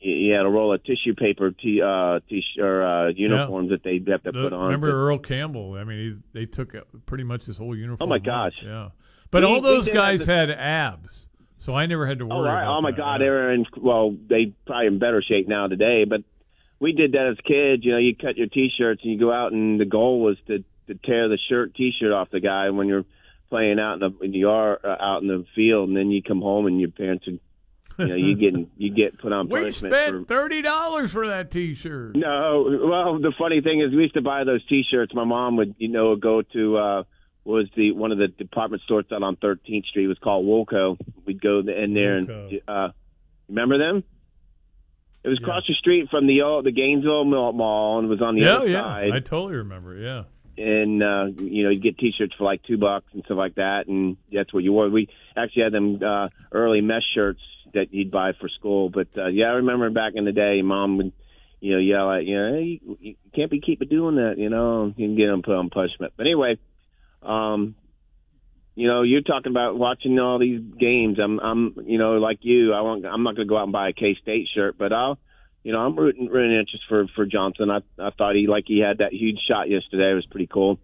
you, 0.00 0.32
had 0.34 0.44
a 0.44 0.48
roll 0.48 0.72
of 0.74 0.82
tissue 0.84 1.14
paper 1.14 1.50
t 1.52 1.80
uh 1.80 2.20
t 2.28 2.42
or 2.60 2.82
uh 2.82 3.08
uniforms 3.08 3.70
that 3.70 3.82
they'd 3.82 4.06
have 4.08 4.22
to 4.24 4.32
The- 4.32 4.42
put 4.42 4.52
on. 4.52 4.66
remember 4.66 4.88
to- 4.88 4.94
Earl 4.94 5.18
Campbell? 5.18 5.74
I 5.74 5.84
mean, 5.84 5.98
he, 6.32 6.40
they 6.40 6.46
took 6.46 6.74
out 6.74 6.86
pretty 7.06 7.24
much 7.24 7.44
his 7.44 7.56
whole 7.58 7.74
uniform. 7.74 7.98
Oh, 8.02 8.06
my 8.10 8.16
off. 8.16 8.22
gosh. 8.24 8.52
Yeah, 8.62 8.88
but 9.30 9.42
We- 9.42 9.48
all 9.48 9.60
those 9.60 9.88
guys 9.88 10.26
the- 10.26 10.32
had 10.32 10.50
abs, 10.50 11.28
so 11.66 11.74
I 11.74 11.84
never 11.86 12.06
had 12.06 12.18
to 12.20 12.24
Oh, 12.24 12.38
worry. 12.38 12.48
right. 12.48 12.62
about 12.62 12.78
oh 12.78 12.80
my 12.80 12.90
that. 12.92 12.96
God, 12.96 13.20
in. 13.22 13.66
Well, 13.76 14.16
they 14.28 14.54
probably 14.66 14.86
in 14.86 14.98
better 14.98 15.22
shape 15.22 15.46
now 15.48 15.66
today, 15.66 16.04
but 16.08 16.22
we 16.80 16.92
did 16.92 17.12
that 17.12 17.26
as 17.26 17.36
kids. 17.44 17.84
You 17.84 17.92
know, 17.92 17.98
you 17.98 18.14
cut 18.16 18.36
your 18.36 18.46
t-shirts 18.46 19.02
and 19.02 19.12
you 19.12 19.18
go 19.18 19.32
out, 19.32 19.52
and 19.52 19.78
the 19.78 19.84
goal 19.84 20.20
was 20.20 20.36
to 20.46 20.64
to 20.88 20.94
tear 21.04 21.28
the 21.28 21.38
shirt 21.48 21.74
t-shirt 21.74 22.12
off 22.12 22.30
the 22.30 22.40
guy 22.40 22.70
when 22.70 22.86
you're 22.86 23.04
playing 23.50 23.78
out 23.80 23.94
in 23.94 24.00
the 24.00 24.24
in 24.24 24.30
the 24.32 24.38
yard, 24.38 24.78
uh, 24.84 24.96
out 25.00 25.22
in 25.22 25.28
the 25.28 25.44
field, 25.54 25.88
and 25.88 25.96
then 25.96 26.10
you 26.10 26.22
come 26.22 26.40
home 26.40 26.66
and 26.66 26.80
your 26.80 26.90
parents 26.90 27.26
are, 27.26 27.32
you 28.04 28.08
know, 28.08 28.14
you 28.14 28.36
getting 28.40 28.70
you 28.76 28.90
get 28.94 29.18
put 29.18 29.32
on 29.32 29.48
punishment. 29.48 29.92
We 29.92 29.98
spent 29.98 30.16
for. 30.16 30.24
thirty 30.34 30.62
dollars 30.62 31.10
for 31.10 31.26
that 31.28 31.50
T-shirt. 31.50 32.14
No, 32.16 32.64
well, 32.88 33.18
the 33.18 33.32
funny 33.38 33.60
thing 33.60 33.80
is, 33.80 33.90
we 33.94 34.02
used 34.02 34.14
to 34.14 34.22
buy 34.22 34.44
those 34.44 34.64
T-shirts. 34.66 35.12
My 35.14 35.24
mom 35.24 35.56
would, 35.56 35.74
you 35.78 35.88
know, 35.88 36.14
go 36.16 36.42
to 36.42 36.76
uh 36.76 37.02
was 37.46 37.68
the 37.76 37.92
one 37.92 38.12
of 38.12 38.18
the 38.18 38.28
department 38.28 38.82
stores 38.82 39.06
out 39.12 39.22
on 39.22 39.36
13th 39.36 39.86
Street. 39.86 40.04
It 40.04 40.08
was 40.08 40.18
called 40.18 40.44
Woolco. 40.44 40.98
We'd 41.24 41.40
go 41.40 41.60
in 41.60 41.94
there 41.94 42.16
and 42.16 42.60
uh 42.66 42.88
remember 43.48 43.78
them? 43.78 44.04
It 45.24 45.28
was 45.28 45.38
across 45.40 45.64
the 45.66 45.74
street 45.74 46.08
from 46.10 46.26
the 46.26 46.42
old 46.42 46.66
the 46.66 46.72
Gainesville 46.72 47.24
Mall, 47.24 47.98
and 47.98 48.08
was 48.08 48.22
on 48.22 48.36
the 48.36 48.42
yeah, 48.42 48.56
other 48.56 48.68
yeah. 48.68 48.82
side. 48.82 49.10
I 49.12 49.20
totally 49.20 49.56
remember. 49.56 49.96
Yeah. 49.96 50.24
and 50.56 51.02
uh, 51.02 51.26
you 51.42 51.64
know, 51.64 51.70
you 51.70 51.80
get 51.80 51.98
T-shirts 51.98 52.34
for 52.38 52.44
like 52.44 52.62
two 52.62 52.78
bucks 52.78 53.06
and 53.12 53.24
stuff 53.24 53.36
like 53.36 53.56
that, 53.56 53.88
and 53.88 54.16
that's 54.32 54.52
what 54.54 54.62
you 54.62 54.72
wore. 54.72 54.88
We 54.88 55.08
actually 55.36 55.64
had 55.64 55.72
them 55.72 56.00
uh, 56.02 56.28
early 56.52 56.80
mesh 56.80 57.02
shirts 57.14 57.40
that 57.74 57.92
you'd 57.92 58.10
buy 58.10 58.32
for 58.40 58.48
school. 58.48 58.88
But 58.88 59.08
uh, 59.16 59.26
yeah, 59.26 59.46
I 59.46 59.54
remember 59.54 59.90
back 59.90 60.12
in 60.14 60.24
the 60.24 60.32
day, 60.32 60.62
mom 60.62 60.96
would, 60.98 61.12
you 61.60 61.72
know, 61.72 61.78
yell 61.78 62.12
at 62.12 62.24
you 62.24 62.36
know, 62.36 62.54
hey, 62.54 62.80
you, 62.82 62.98
you 63.00 63.14
can't 63.34 63.50
be 63.50 63.60
keeping 63.60 63.88
doing 63.88 64.16
that, 64.16 64.34
you 64.38 64.48
know, 64.48 64.86
you 64.96 65.08
can 65.08 65.16
get 65.16 65.26
them 65.26 65.42
put 65.42 65.54
on 65.54 65.70
punishment. 65.70 66.12
But 66.16 66.26
anyway, 66.26 66.58
um, 67.26 67.74
you 68.74 68.86
know, 68.86 69.02
you're 69.02 69.22
talking 69.22 69.50
about 69.50 69.76
watching 69.78 70.18
all 70.18 70.38
these 70.38 70.60
games. 70.78 71.18
I'm, 71.22 71.40
I'm, 71.40 71.74
you 71.86 71.98
know, 71.98 72.12
like 72.18 72.38
you, 72.42 72.72
I 72.72 72.80
won't, 72.82 73.04
I'm 73.06 73.22
not 73.22 73.36
going 73.36 73.48
to 73.48 73.50
go 73.50 73.58
out 73.58 73.64
and 73.64 73.72
buy 73.72 73.88
a 73.88 73.92
K 73.92 74.16
State 74.22 74.48
shirt, 74.54 74.76
but 74.78 74.92
I'll. 74.92 75.18
You 75.64 75.72
know, 75.72 75.80
I'm 75.80 75.96
rooting, 75.96 76.28
rooting 76.28 76.56
interest 76.56 76.84
for 76.88 77.08
for 77.16 77.26
Johnson. 77.26 77.72
I 77.72 77.78
I 77.98 78.10
thought 78.10 78.36
he 78.36 78.46
like 78.46 78.66
he 78.68 78.78
had 78.78 78.98
that 78.98 79.12
huge 79.12 79.40
shot 79.48 79.68
yesterday. 79.68 80.12
It 80.12 80.14
was 80.14 80.26
pretty 80.26 80.46
cool. 80.46 80.78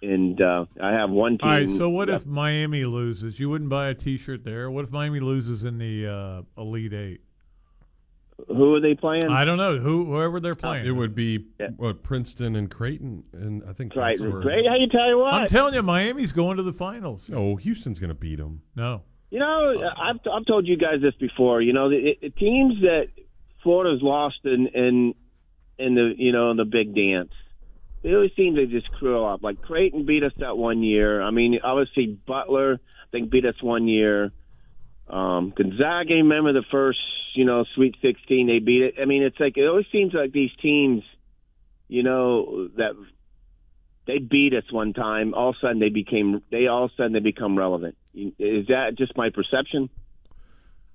And 0.00 0.40
uh, 0.40 0.64
I 0.82 0.92
have 0.92 1.10
one 1.10 1.32
team. 1.32 1.40
All 1.42 1.50
right. 1.50 1.68
So 1.68 1.90
what 1.90 2.08
if 2.08 2.24
Miami 2.24 2.86
loses? 2.86 3.38
You 3.38 3.50
wouldn't 3.50 3.68
buy 3.68 3.88
a 3.88 3.94
T-shirt 3.94 4.42
there. 4.42 4.70
What 4.70 4.86
if 4.86 4.90
Miami 4.90 5.20
loses 5.20 5.64
in 5.64 5.76
the 5.76 6.06
uh, 6.06 6.42
Elite 6.58 6.94
Eight? 6.94 7.20
Who 8.48 8.74
are 8.74 8.80
they 8.80 8.94
playing? 8.94 9.28
I 9.28 9.44
don't 9.44 9.58
know. 9.58 9.78
Who 9.78 10.06
whoever 10.06 10.40
they're 10.40 10.54
playing. 10.54 10.86
It 10.86 10.92
would 10.92 11.14
be 11.14 11.46
what 11.76 12.02
Princeton 12.02 12.56
and 12.56 12.70
Creighton, 12.70 13.24
and 13.32 13.62
I 13.68 13.72
think 13.72 13.94
Right, 13.96 14.18
that's 14.18 14.30
where- 14.32 14.40
Great. 14.42 14.66
How 14.66 14.76
you 14.76 14.88
tell 14.88 15.08
you 15.08 15.18
what? 15.18 15.34
I'm 15.34 15.48
telling 15.48 15.74
you, 15.74 15.82
Miami's 15.82 16.32
going 16.32 16.56
to 16.56 16.62
the 16.62 16.72
finals. 16.72 17.28
No, 17.28 17.56
Houston's 17.56 17.98
going 17.98 18.08
to 18.08 18.14
beat 18.14 18.36
them. 18.38 18.62
No. 18.76 19.02
You 19.30 19.38
know, 19.38 19.74
I've 19.96 20.18
I've 20.32 20.44
told 20.46 20.66
you 20.66 20.76
guys 20.76 21.00
this 21.00 21.14
before. 21.14 21.62
You 21.62 21.72
know, 21.72 21.88
the, 21.88 22.18
the 22.20 22.30
teams 22.30 22.80
that 22.82 23.08
Florida's 23.62 24.02
lost 24.02 24.40
in 24.44 24.66
in 24.74 25.14
in 25.78 25.94
the 25.94 26.12
you 26.16 26.32
know 26.32 26.50
in 26.50 26.56
the 26.56 26.64
big 26.64 26.94
dance, 26.96 27.32
they 28.02 28.12
always 28.12 28.32
seem 28.36 28.56
to 28.56 28.66
just 28.66 28.86
screw 28.96 29.24
up. 29.24 29.42
Like 29.42 29.62
Creighton 29.62 30.04
beat 30.04 30.24
us 30.24 30.32
that 30.38 30.56
one 30.56 30.82
year. 30.82 31.22
I 31.22 31.30
mean, 31.30 31.60
obviously 31.62 32.06
Butler, 32.26 32.74
I 32.82 33.06
think 33.12 33.30
beat 33.30 33.44
us 33.44 33.62
one 33.62 33.86
year. 33.86 34.32
Um, 35.08 35.52
Gonzaga, 35.56 36.14
remember 36.14 36.52
the 36.52 36.64
first 36.70 36.98
you 37.34 37.44
know 37.44 37.64
Sweet 37.74 37.96
Sixteen 38.02 38.46
they 38.46 38.58
beat 38.58 38.82
it. 38.82 38.94
I 39.00 39.04
mean, 39.04 39.22
it's 39.22 39.38
like 39.38 39.56
it 39.56 39.66
always 39.66 39.86
seems 39.92 40.12
like 40.14 40.32
these 40.32 40.50
teams, 40.60 41.02
you 41.88 42.02
know, 42.02 42.68
that 42.76 42.92
they 44.06 44.18
beat 44.18 44.54
us 44.54 44.64
one 44.70 44.92
time. 44.92 45.34
All 45.34 45.50
of 45.50 45.56
a 45.56 45.66
sudden 45.66 45.78
they 45.78 45.88
became 45.88 46.42
they 46.50 46.66
all 46.66 46.84
of 46.84 46.90
a 46.92 46.94
sudden 46.96 47.12
they 47.12 47.20
become 47.20 47.56
relevant. 47.56 47.96
Is 48.14 48.66
that 48.68 48.96
just 48.96 49.16
my 49.16 49.30
perception? 49.30 49.88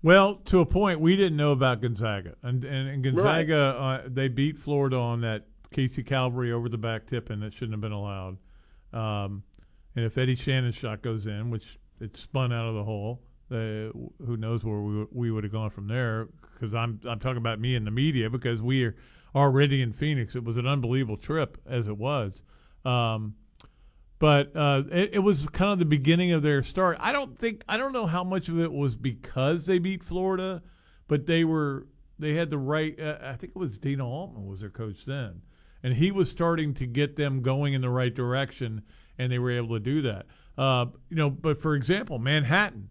Well, 0.03 0.35
to 0.45 0.59
a 0.59 0.65
point, 0.65 0.99
we 0.99 1.15
didn't 1.15 1.37
know 1.37 1.51
about 1.51 1.81
Gonzaga, 1.81 2.35
and 2.43 2.63
and, 2.63 2.89
and 2.89 3.03
Gonzaga 3.03 3.57
uh, 3.57 4.01
they 4.07 4.27
beat 4.27 4.57
Florida 4.57 4.97
on 4.97 5.21
that 5.21 5.47
Casey 5.71 6.03
Calvary 6.03 6.51
over 6.51 6.69
the 6.69 6.77
back 6.77 7.07
tipping 7.07 7.39
that 7.39 7.53
shouldn't 7.53 7.73
have 7.73 7.81
been 7.81 7.91
allowed. 7.91 8.37
Um, 8.93 9.43
and 9.95 10.05
if 10.05 10.17
Eddie 10.17 10.35
Shannon's 10.35 10.75
shot 10.75 11.01
goes 11.01 11.25
in, 11.25 11.49
which 11.49 11.79
it 11.99 12.17
spun 12.17 12.53
out 12.53 12.67
of 12.67 12.75
the 12.75 12.83
hole, 12.83 13.21
uh, 13.51 13.91
who 14.25 14.37
knows 14.37 14.63
where 14.63 14.79
we 14.79 15.05
we 15.11 15.31
would 15.31 15.43
have 15.43 15.53
gone 15.53 15.69
from 15.69 15.87
there? 15.87 16.29
Because 16.53 16.73
I'm 16.73 16.99
I'm 17.07 17.19
talking 17.19 17.37
about 17.37 17.59
me 17.59 17.75
and 17.75 17.85
the 17.85 17.91
media 17.91 18.29
because 18.29 18.61
we 18.61 18.83
are 18.83 18.95
already 19.35 19.81
in 19.81 19.91
Phoenix. 19.93 20.35
It 20.35 20.43
was 20.43 20.57
an 20.57 20.65
unbelievable 20.65 21.17
trip 21.17 21.57
as 21.65 21.87
it 21.87 21.97
was. 21.97 22.41
Um, 22.85 23.35
but 24.17 24.55
uh, 24.55 24.83
it, 24.91 25.11
it 25.13 25.19
was 25.19 25.45
kind 25.47 25.71
of 25.71 25.79
the 25.79 25.85
beginning 25.85 26.31
of 26.31 26.41
their 26.41 26.63
start. 26.63 26.97
I 26.99 27.11
don't 27.11 27.37
think 27.37 27.63
I 27.67 27.77
don't 27.77 27.91
know 27.91 28.05
how 28.05 28.23
much 28.23 28.47
of 28.47 28.59
it 28.59 28.71
was 28.71 28.95
because 28.95 29.65
they 29.65 29.77
beat 29.77 30.03
Florida, 30.03 30.63
but 31.07 31.25
they 31.25 31.43
were 31.43 31.87
they 32.17 32.33
had 32.33 32.49
the 32.49 32.57
right. 32.57 32.97
Uh, 32.99 33.17
I 33.21 33.33
think 33.33 33.53
it 33.55 33.59
was 33.59 33.77
Dana 33.77 34.07
Altman 34.07 34.47
was 34.47 34.61
their 34.61 34.69
coach 34.69 35.05
then, 35.05 35.41
and 35.83 35.93
he 35.93 36.11
was 36.11 36.29
starting 36.29 36.73
to 36.75 36.85
get 36.85 37.17
them 37.17 37.41
going 37.41 37.73
in 37.73 37.81
the 37.81 37.89
right 37.89 38.13
direction, 38.13 38.83
and 39.17 39.31
they 39.31 39.39
were 39.39 39.51
able 39.51 39.75
to 39.75 39.79
do 39.79 40.01
that. 40.03 40.25
Uh, 40.57 40.85
you 41.09 41.17
know, 41.17 41.29
but 41.29 41.57
for 41.61 41.75
example, 41.75 42.17
Manhattan. 42.17 42.89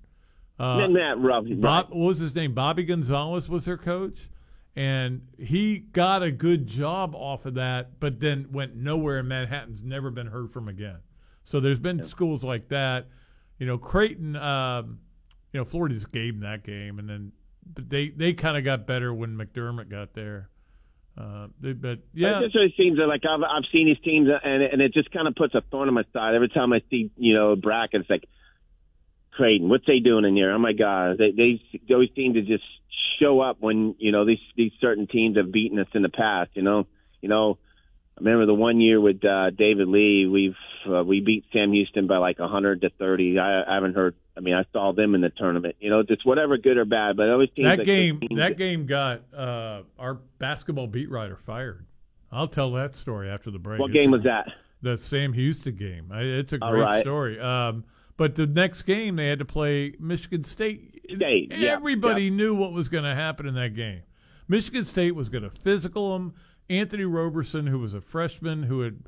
Uh, 0.58 0.86
that 0.88 1.16
rough? 1.18 1.44
Bob, 1.48 1.90
what 1.90 1.96
was 1.96 2.18
his 2.18 2.34
name? 2.34 2.54
Bobby 2.54 2.84
Gonzalez 2.84 3.48
was 3.48 3.64
their 3.64 3.76
coach, 3.76 4.28
and 4.76 5.22
he 5.38 5.78
got 5.78 6.22
a 6.22 6.30
good 6.30 6.66
job 6.66 7.14
off 7.14 7.44
of 7.44 7.54
that, 7.54 7.98
but 7.98 8.20
then 8.20 8.48
went 8.52 8.76
nowhere. 8.76 9.18
in 9.18 9.28
Manhattan's 9.28 9.82
never 9.82 10.10
been 10.10 10.28
heard 10.28 10.52
from 10.52 10.68
again. 10.68 10.98
So 11.42 11.60
there's 11.60 11.78
been 11.78 12.04
schools 12.04 12.44
like 12.44 12.68
that. 12.68 13.06
You 13.58 13.66
know, 13.66 13.78
Creighton. 13.78 14.36
Um, 14.36 15.00
you 15.52 15.60
know, 15.60 15.64
Florida 15.64 15.94
just 15.94 16.10
gave 16.10 16.34
them 16.34 16.42
that 16.42 16.64
game, 16.64 16.98
and 16.98 17.08
then 17.08 17.32
but 17.72 17.88
they 17.88 18.08
they 18.08 18.32
kind 18.32 18.56
of 18.56 18.64
got 18.64 18.86
better 18.86 19.14
when 19.14 19.36
McDermott 19.36 19.88
got 19.88 20.12
there. 20.14 20.50
Uh, 21.16 21.46
but 21.60 22.00
yeah, 22.12 22.40
It 22.40 22.44
just 22.44 22.56
really 22.56 22.74
seems 22.76 22.98
like 22.98 23.22
I've 23.24 23.42
I've 23.42 23.62
seen 23.72 23.86
these 23.86 24.02
teams, 24.04 24.28
and 24.42 24.62
and 24.62 24.82
it 24.82 24.92
just 24.92 25.12
kind 25.12 25.28
of 25.28 25.36
puts 25.36 25.54
a 25.54 25.62
thorn 25.70 25.86
in 25.86 25.94
my 25.94 26.02
side 26.12 26.34
every 26.34 26.48
time 26.48 26.72
I 26.72 26.82
see 26.90 27.10
you 27.16 27.34
know 27.34 27.52
a 27.52 27.56
brackets 27.56 28.10
like 28.10 28.28
Creighton. 29.36 29.68
What's 29.68 29.86
they 29.86 29.98
doing 29.98 30.24
in 30.24 30.34
here? 30.34 30.52
Oh 30.52 30.58
my 30.58 30.72
God, 30.72 31.18
they 31.18 31.32
they 31.32 31.62
they 31.86 31.94
always 31.94 32.10
seem 32.14 32.34
to 32.34 32.42
just 32.42 32.64
show 33.20 33.40
up 33.40 33.58
when 33.60 33.94
you 33.98 34.12
know 34.12 34.24
these 34.24 34.38
these 34.56 34.72
certain 34.80 35.06
teams 35.06 35.36
have 35.36 35.52
beaten 35.52 35.78
us 35.78 35.88
in 35.94 36.02
the 36.02 36.08
past. 36.08 36.50
You 36.54 36.62
know, 36.62 36.86
you 37.20 37.28
know. 37.28 37.58
I 38.16 38.20
remember 38.20 38.46
the 38.46 38.54
one 38.54 38.80
year 38.80 39.00
with 39.00 39.24
uh, 39.24 39.50
David 39.50 39.88
Lee, 39.88 40.24
we've 40.24 40.54
uh, 40.88 41.02
we 41.02 41.18
beat 41.18 41.46
Sam 41.52 41.72
Houston 41.72 42.06
by 42.06 42.18
like 42.18 42.38
a 42.38 42.46
hundred 42.46 42.82
to 42.82 42.90
thirty. 42.90 43.40
I, 43.40 43.62
I 43.68 43.74
haven't 43.74 43.96
heard. 43.96 44.14
I 44.36 44.40
mean, 44.40 44.54
I 44.54 44.62
saw 44.72 44.92
them 44.92 45.16
in 45.16 45.20
the 45.20 45.30
tournament. 45.30 45.74
You 45.80 45.90
know, 45.90 46.04
just 46.04 46.24
whatever, 46.24 46.56
good 46.56 46.76
or 46.76 46.84
bad. 46.84 47.16
But 47.16 47.26
it 47.26 47.32
always 47.32 47.48
seems 47.56 47.66
that 47.66 47.78
like 47.78 47.86
game 47.86 48.20
that 48.36 48.56
game 48.56 48.86
got 48.86 49.22
uh, 49.36 49.82
our 49.98 50.14
basketball 50.38 50.86
beat 50.86 51.10
writer 51.10 51.36
fired. 51.44 51.84
I'll 52.30 52.46
tell 52.46 52.70
that 52.74 52.94
story 52.94 53.28
after 53.28 53.50
the 53.50 53.58
break. 53.58 53.80
What 53.80 53.90
It's 53.90 53.98
game 53.98 54.10
a- 54.14 54.18
was 54.18 54.22
that? 54.26 54.46
The 54.82 54.96
Sam 54.96 55.32
Houston 55.32 55.74
game. 55.74 56.12
I, 56.12 56.20
it's 56.20 56.52
a 56.52 56.58
great 56.58 56.80
right. 56.80 57.00
story. 57.00 57.40
Um, 57.40 57.82
but 58.16 58.34
the 58.34 58.46
next 58.46 58.82
game 58.82 59.16
they 59.16 59.28
had 59.28 59.38
to 59.38 59.44
play 59.44 59.94
Michigan 59.98 60.44
State. 60.44 61.02
State, 61.14 61.52
yeah, 61.54 61.72
Everybody 61.72 62.30
knew 62.30 62.54
what 62.54 62.72
was 62.72 62.88
going 62.88 63.04
to 63.04 63.14
happen 63.14 63.46
in 63.46 63.54
that 63.54 63.74
game. 63.74 64.02
Michigan 64.48 64.84
State 64.84 65.14
was 65.14 65.28
going 65.28 65.44
to 65.44 65.50
physical 65.50 66.12
them. 66.12 66.34
Anthony 66.70 67.04
Roberson, 67.04 67.66
who 67.66 67.78
was 67.78 67.94
a 67.94 68.00
freshman, 68.00 68.62
who 68.62 68.80
had 68.80 69.00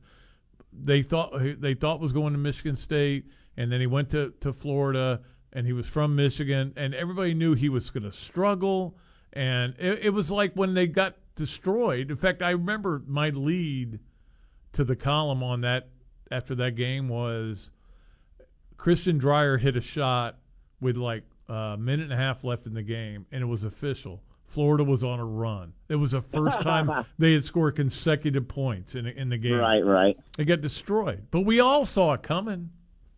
they 0.72 1.02
thought 1.02 1.32
they 1.60 1.74
thought 1.74 2.00
was 2.00 2.12
going 2.12 2.32
to 2.32 2.38
Michigan 2.38 2.76
State, 2.76 3.26
and 3.56 3.72
then 3.72 3.80
he 3.80 3.86
went 3.86 4.10
to, 4.10 4.32
to 4.40 4.52
Florida, 4.52 5.20
and 5.52 5.66
he 5.66 5.72
was 5.72 5.86
from 5.86 6.14
Michigan, 6.14 6.74
and 6.76 6.94
everybody 6.94 7.32
knew 7.32 7.54
he 7.54 7.68
was 7.68 7.88
going 7.90 8.02
to 8.02 8.12
struggle, 8.12 8.96
and 9.32 9.74
it, 9.78 10.06
it 10.06 10.10
was 10.10 10.30
like 10.30 10.52
when 10.54 10.74
they 10.74 10.86
got 10.86 11.16
destroyed. 11.34 12.10
In 12.10 12.16
fact, 12.16 12.42
I 12.42 12.50
remember 12.50 13.02
my 13.06 13.30
lead 13.30 14.00
to 14.74 14.84
the 14.84 14.96
column 14.96 15.42
on 15.42 15.62
that 15.62 15.88
after 16.30 16.54
that 16.56 16.76
game 16.76 17.08
was 17.08 17.70
Christian 18.76 19.20
Drejer 19.20 19.60
hit 19.60 19.76
a 19.76 19.80
shot 19.80 20.38
with 20.80 20.96
like 20.96 21.24
a 21.48 21.76
minute 21.78 22.04
and 22.04 22.12
a 22.12 22.16
half 22.16 22.44
left 22.44 22.66
in 22.66 22.74
the 22.74 22.82
game, 22.82 23.26
and 23.32 23.42
it 23.42 23.46
was 23.46 23.64
official. 23.64 24.22
Florida 24.46 24.84
was 24.84 25.02
on 25.04 25.18
a 25.18 25.24
run. 25.24 25.72
It 25.88 25.96
was 25.96 26.12
the 26.12 26.22
first 26.22 26.60
time 26.62 26.90
they 27.18 27.32
had 27.34 27.44
scored 27.44 27.76
consecutive 27.76 28.46
points 28.48 28.94
in 28.94 29.06
in 29.06 29.28
the 29.28 29.38
game. 29.38 29.54
Right, 29.54 29.84
right. 29.84 30.16
They 30.36 30.44
got 30.44 30.60
destroyed, 30.60 31.26
but 31.30 31.40
we 31.42 31.60
all 31.60 31.84
saw 31.84 32.12
it 32.14 32.22
coming, 32.22 32.70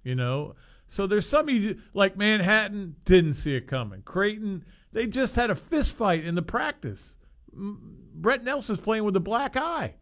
you 0.02 0.14
know. 0.14 0.54
So 0.86 1.06
there's 1.06 1.28
some 1.28 1.48
you- 1.50 1.80
like 1.92 2.16
Manhattan 2.16 2.96
didn't 3.04 3.34
see 3.34 3.54
it 3.54 3.66
coming. 3.66 4.02
Creighton, 4.02 4.64
they 4.92 5.06
just 5.06 5.36
had 5.36 5.50
a 5.50 5.54
fist 5.54 5.92
fight 5.92 6.24
in 6.24 6.34
the 6.34 6.42
practice. 6.42 7.14
Brett 7.52 8.42
Nelson's 8.44 8.80
playing 8.80 9.04
with 9.04 9.16
a 9.16 9.20
black 9.20 9.56
eye. 9.56 9.94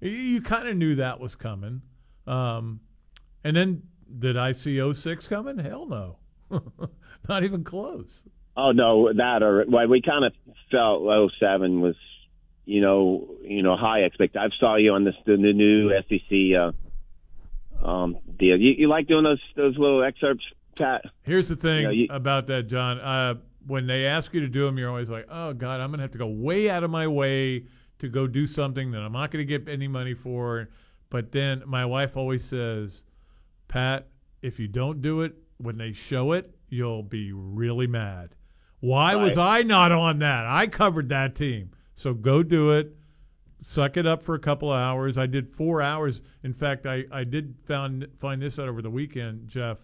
You, 0.00 0.10
you 0.10 0.40
kind 0.42 0.68
of 0.68 0.76
knew 0.76 0.96
that 0.96 1.20
was 1.20 1.34
coming. 1.34 1.82
Um, 2.26 2.80
and 3.44 3.54
then 3.56 3.82
did 4.18 4.36
I 4.36 4.52
see 4.52 4.92
06 4.92 5.28
coming? 5.28 5.58
Hell 5.58 5.86
no, 5.86 6.16
not 7.28 7.44
even 7.44 7.64
close. 7.64 8.22
Oh 8.56 8.72
no, 8.72 9.12
that 9.12 9.42
or 9.42 9.64
well, 9.68 9.86
we 9.88 10.02
kind 10.02 10.24
of 10.24 10.32
felt 10.70 11.02
07 11.38 11.80
was, 11.80 11.96
you 12.64 12.80
know, 12.80 13.36
you 13.42 13.62
know, 13.62 13.76
high 13.76 14.00
expect. 14.00 14.36
I 14.36 14.48
saw 14.60 14.76
you 14.76 14.92
on 14.92 15.04
this 15.04 15.14
the, 15.24 15.36
the 15.36 15.52
new 15.52 15.90
SEC 16.08 16.58
uh, 17.82 17.86
um, 17.88 18.18
deal. 18.38 18.58
You, 18.58 18.74
you 18.76 18.88
like 18.88 19.06
doing 19.08 19.24
those 19.24 19.40
those 19.56 19.76
little 19.78 20.02
excerpts, 20.04 20.44
Pat? 20.78 21.04
Here's 21.22 21.48
the 21.48 21.56
thing 21.56 21.78
You 21.78 21.84
know, 21.84 21.90
you- 21.90 22.08
about 22.10 22.46
that, 22.48 22.66
John. 22.68 23.00
Uh, 23.00 23.34
when 23.66 23.86
they 23.86 24.06
ask 24.06 24.34
you 24.34 24.40
to 24.40 24.48
do 24.48 24.66
them, 24.66 24.76
you're 24.76 24.88
always 24.88 25.08
like, 25.08 25.26
"Oh 25.30 25.52
God, 25.54 25.80
I'm 25.80 25.90
gonna 25.90 26.02
have 26.02 26.12
to 26.12 26.18
go 26.18 26.26
way 26.26 26.68
out 26.68 26.82
of 26.84 26.90
my 26.90 27.06
way 27.06 27.66
to 28.00 28.08
go 28.08 28.26
do 28.26 28.46
something 28.46 28.90
that 28.90 29.00
I'm 29.00 29.12
not 29.12 29.30
gonna 29.30 29.44
get 29.44 29.68
any 29.68 29.88
money 29.88 30.14
for." 30.14 30.68
But 31.10 31.30
then 31.32 31.62
my 31.66 31.84
wife 31.86 32.16
always 32.16 32.44
says, 32.44 33.02
"Pat, 33.72 34.08
if 34.42 34.60
you 34.60 34.68
don't 34.68 35.00
do 35.00 35.22
it 35.22 35.34
when 35.56 35.78
they 35.78 35.94
show 35.94 36.32
it, 36.32 36.54
you'll 36.68 37.02
be 37.02 37.32
really 37.32 37.86
mad. 37.86 38.34
Why 38.80 39.14
was 39.14 39.38
I 39.38 39.62
not 39.62 39.92
on 39.92 40.18
that? 40.18 40.44
I 40.44 40.66
covered 40.66 41.08
that 41.08 41.34
team. 41.34 41.70
So 41.94 42.12
go 42.12 42.42
do 42.42 42.72
it. 42.72 42.94
Suck 43.62 43.96
it 43.96 44.06
up 44.06 44.22
for 44.22 44.34
a 44.34 44.38
couple 44.38 44.70
of 44.70 44.78
hours. 44.78 45.16
I 45.16 45.24
did 45.24 45.48
four 45.48 45.80
hours. 45.80 46.20
In 46.42 46.52
fact, 46.52 46.84
I, 46.84 47.04
I 47.10 47.24
did 47.24 47.54
found 47.64 48.06
find 48.18 48.42
this 48.42 48.58
out 48.58 48.68
over 48.68 48.82
the 48.82 48.90
weekend, 48.90 49.48
Jeff. 49.48 49.78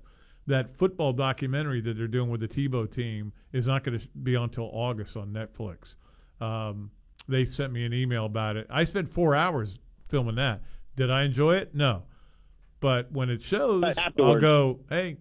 That 0.47 0.77
football 0.77 1.15
documentary 1.15 1.81
that 1.81 1.97
they're 1.97 2.09
doing 2.09 2.29
with 2.29 2.41
the 2.41 2.49
Tebow 2.49 2.91
team 2.91 3.33
is 3.53 3.67
not 3.67 3.85
going 3.85 3.99
to 3.99 4.07
be 4.23 4.37
on 4.37 4.45
until 4.45 4.69
August 4.71 5.17
on 5.17 5.29
Netflix. 5.33 5.95
Um, 6.45 6.91
they 7.27 7.47
sent 7.47 7.73
me 7.73 7.87
an 7.87 7.95
email 7.95 8.27
about 8.27 8.57
it. 8.57 8.67
I 8.69 8.85
spent 8.85 9.11
four 9.11 9.35
hours 9.35 9.77
filming 10.09 10.35
that. 10.35 10.61
Did 10.95 11.11
I 11.11 11.23
enjoy 11.23 11.57
it? 11.57 11.75
No. 11.75 12.03
But 12.81 13.11
when 13.13 13.29
it 13.31 13.43
shows, 13.43 13.83
I'll 14.19 14.41
go, 14.41 14.81
hey, 14.89 15.17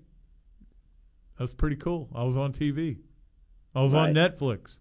that's 1.40 1.54
pretty 1.54 1.76
cool. 1.76 2.10
I 2.14 2.24
was 2.24 2.38
on 2.38 2.54
TV. 2.54 2.98
I 3.76 3.82
was 3.82 3.94
on 3.94 4.14
Right. 4.14 4.16
Netflix. 4.16 4.78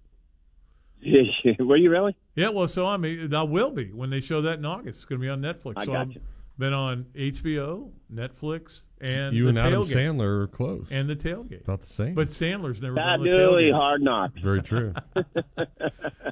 Were 1.61 1.77
you 1.77 1.91
really? 1.91 2.17
Yeah, 2.35 2.49
well, 2.49 2.69
so 2.69 2.87
I 2.87 2.97
mean, 2.97 3.33
I 3.35 3.43
will 3.43 3.71
be 3.71 3.93
when 3.93 4.11
they 4.11 4.21
show 4.21 4.43
that 4.43 4.59
in 4.59 4.65
August. 4.65 4.97
It's 4.99 5.05
going 5.05 5.21
to 5.21 5.25
be 5.25 5.29
on 5.31 5.41
Netflix. 5.41 5.75
I 5.77 5.85
so 5.85 5.93
got 5.93 6.01
I've 6.03 6.13
you. 6.13 6.21
been 6.59 6.73
on 6.73 7.07
HBO, 7.15 7.91
Netflix, 8.13 8.83
and 9.01 9.35
you 9.35 9.45
the 9.45 9.49
and 9.51 9.59
Adam 9.59 9.83
tailgate. 9.85 9.95
Sandler 9.95 10.43
are 10.43 10.47
close. 10.49 10.87
and 10.91 11.09
the 11.09 11.17
tailgate. 11.17 11.63
About 11.63 11.81
the 11.83 11.87
same. 11.89 12.15
But 12.15 12.29
Sandler's 12.29 12.81
never 12.83 12.97
Pat 12.97 13.21
been 13.21 13.29
on 13.33 13.39
the 13.39 13.45
Dooley, 13.47 13.63
tailgate. 13.65 13.75
hard 13.75 14.03
knock. 14.03 14.33
Very 14.43 14.63
true. 14.63 14.95
All 15.17 15.25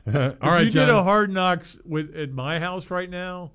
if 0.07 0.41
right, 0.43 0.65
you 0.65 0.71
did 0.71 0.89
a 0.91 1.03
hard 1.03 1.31
knocks 1.31 1.79
with 1.85 2.15
at 2.17 2.31
my 2.33 2.59
house 2.59 2.91
right 2.91 3.09
now, 3.09 3.53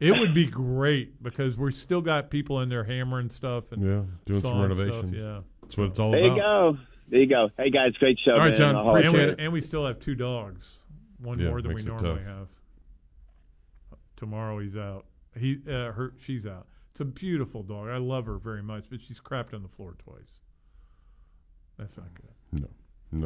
it 0.00 0.12
would 0.12 0.34
be 0.34 0.46
great 0.46 1.22
because 1.22 1.56
we 1.56 1.72
still 1.72 2.00
got 2.00 2.30
people 2.30 2.60
in 2.60 2.68
there 2.68 2.84
hammering 2.84 3.30
stuff 3.30 3.70
and 3.72 3.82
Yeah, 3.82 4.02
doing 4.26 4.40
some 4.40 4.40
sawing 4.40 4.66
stuff, 4.74 4.78
renovations. 4.86 5.14
yeah, 5.16 5.40
That's 5.62 5.76
what 5.76 5.84
it's 5.88 5.98
all 5.98 6.08
about. 6.08 6.18
There 6.20 6.28
you 6.28 6.36
go. 6.36 6.78
There 7.10 7.20
you 7.20 7.26
go. 7.26 7.50
Hey 7.56 7.70
guys, 7.70 7.92
great 7.98 8.18
show. 8.24 8.32
All 8.32 8.38
right, 8.38 8.48
man. 8.50 8.56
John, 8.58 8.76
I'll- 8.76 8.94
and 8.96 9.02
we, 9.04 9.08
Appreciate 9.08 9.28
it. 9.30 9.40
and 9.40 9.52
we 9.52 9.60
still 9.60 9.86
have 9.86 9.98
two 10.00 10.14
dogs, 10.14 10.78
one 11.20 11.38
Yeah, 11.38 11.48
more 11.48 11.62
than 11.62 11.74
we 11.74 11.82
normally 11.82 12.16
tough. 12.18 12.24
have. 12.26 12.48
Tomorrow 14.16 14.58
he's 14.60 14.76
out. 14.76 15.06
He 15.38 15.58
uh, 15.68 15.92
her 15.92 16.14
she's 16.18 16.46
out. 16.46 16.66
It's 16.92 17.00
a 17.00 17.04
beautiful 17.04 17.62
dog. 17.62 17.88
I 17.88 17.98
love 17.98 18.26
her 18.26 18.38
very 18.38 18.62
much, 18.62 18.86
but 18.90 19.00
she's 19.00 19.20
crapped 19.20 19.54
on 19.54 19.62
the 19.62 19.68
floor 19.68 19.94
twice. 20.04 20.40
That's 21.78 21.96
not 21.96 22.08
good. 22.14 22.62
No, 22.62 22.68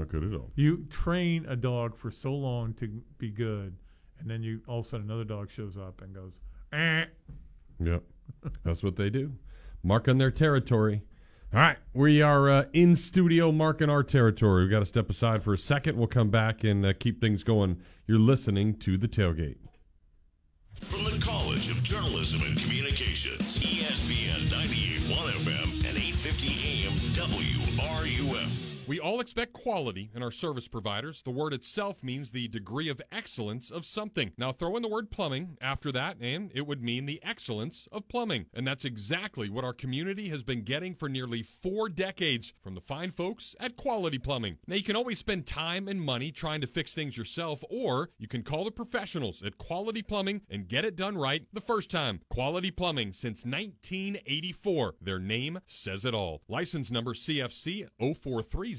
not 0.01 0.09
good 0.09 0.25
at 0.25 0.35
all. 0.35 0.51
You 0.55 0.85
train 0.91 1.47
a 1.49 1.57
dog 1.57 1.97
for 1.97 2.11
so 2.11 2.35
long 2.35 2.75
to 2.75 2.89
be 3.19 3.31
good, 3.31 3.75
and 4.21 4.31
then 4.31 4.43
you 4.43 4.61
all 4.67 4.81
of 4.81 4.87
a 4.87 4.89
sudden 4.89 5.07
another 5.07 5.25
dog 5.25 5.51
shows 5.51 5.77
up 5.77 6.01
and 6.03 6.15
goes, 6.15 6.33
eh. 6.73 7.05
Yep. 7.83 8.03
That's 8.65 8.83
what 8.83 8.97
they 8.97 9.11
do. 9.11 9.33
Marking 9.83 10.19
their 10.19 10.31
territory. 10.31 11.03
All 11.53 11.61
right. 11.61 11.79
We 11.93 12.23
are 12.23 12.49
uh, 12.49 12.65
in 12.73 12.97
studio 12.97 13.53
marking 13.53 13.91
our 13.91 14.03
territory. 14.03 14.63
We've 14.63 14.71
got 14.71 14.79
to 14.81 14.87
step 14.87 15.11
aside 15.11 15.43
for 15.43 15.53
a 15.53 15.59
second. 15.59 15.97
We'll 15.99 16.07
come 16.07 16.31
back 16.31 16.65
and 16.65 16.87
uh, 16.87 16.93
keep 16.99 17.21
things 17.21 17.45
going. 17.45 17.81
You're 18.07 18.19
listening 18.19 18.79
to 18.79 18.97
The 18.97 19.09
Tailgate. 19.09 19.59
From 20.81 21.05
the 21.05 21.23
College 21.23 21.71
of 21.71 21.83
Journalism 21.83 22.41
and 22.47 22.59
Communications, 22.59 23.59
ESPN 23.59 24.49
98.1 24.49 24.92
We 28.93 29.01
all 29.01 29.21
expect 29.21 29.55
quality 29.55 30.11
in 30.15 30.23
our 30.23 30.31
service 30.31 30.69
providers. 30.69 31.23
The 31.23 31.31
word 31.31 31.55
itself 31.55 32.03
means 32.03 32.31
the 32.31 32.47
degree 32.49 32.91
of 32.91 33.01
excellence 33.11 33.71
of 33.71 33.87
something. 33.87 34.33
Now, 34.37 34.53
throw 34.53 34.77
in 34.77 34.83
the 34.83 34.89
word 34.89 35.11
plumbing 35.11 35.57
after 35.63 35.91
that, 35.93 36.19
and 36.21 36.51
it 36.55 36.67
would 36.67 36.83
mean 36.83 37.07
the 37.07 37.19
excellence 37.23 37.89
of 37.91 38.07
plumbing. 38.07 38.49
And 38.53 38.67
that's 38.67 38.85
exactly 38.85 39.49
what 39.49 39.65
our 39.65 39.73
community 39.73 40.29
has 40.29 40.43
been 40.43 40.61
getting 40.61 40.95
for 40.95 41.09
nearly 41.09 41.43
four 41.43 41.89
decades 41.89 42.53
from 42.63 42.75
the 42.75 42.83
fine 42.83 43.13
folks 43.13 43.57
at 43.59 43.79
Quality 43.79 44.19
Plumbing. 44.19 44.59
Now, 44.67 44.77
you 44.77 44.83
can 44.83 44.95
always 44.95 45.19
spend 45.19 45.47
time 45.47 45.89
and 45.89 45.99
money 45.99 46.31
trying 46.31 46.61
to 46.61 46.67
fix 46.67 46.93
things 46.93 47.17
yourself, 47.17 47.65
or 47.71 48.11
you 48.19 48.29
can 48.29 48.43
call 48.43 48.67
the 48.67 48.71
professionals 48.71 49.43
at 49.43 49.57
Quality 49.57 50.03
Plumbing 50.03 50.43
and 50.51 50.69
get 50.69 50.85
it 50.85 50.97
done 50.97 51.17
right 51.17 51.47
the 51.51 51.63
first 51.63 51.91
time. 51.91 52.21
Quality 52.29 52.71
Plumbing 52.71 53.15
since 53.15 53.47
1984. 53.47 54.97
Their 55.01 55.19
name 55.19 55.61
says 55.65 56.05
it 56.05 56.13
all. 56.13 56.43
License 56.47 56.91
number 56.91 57.15
CFC 57.15 57.89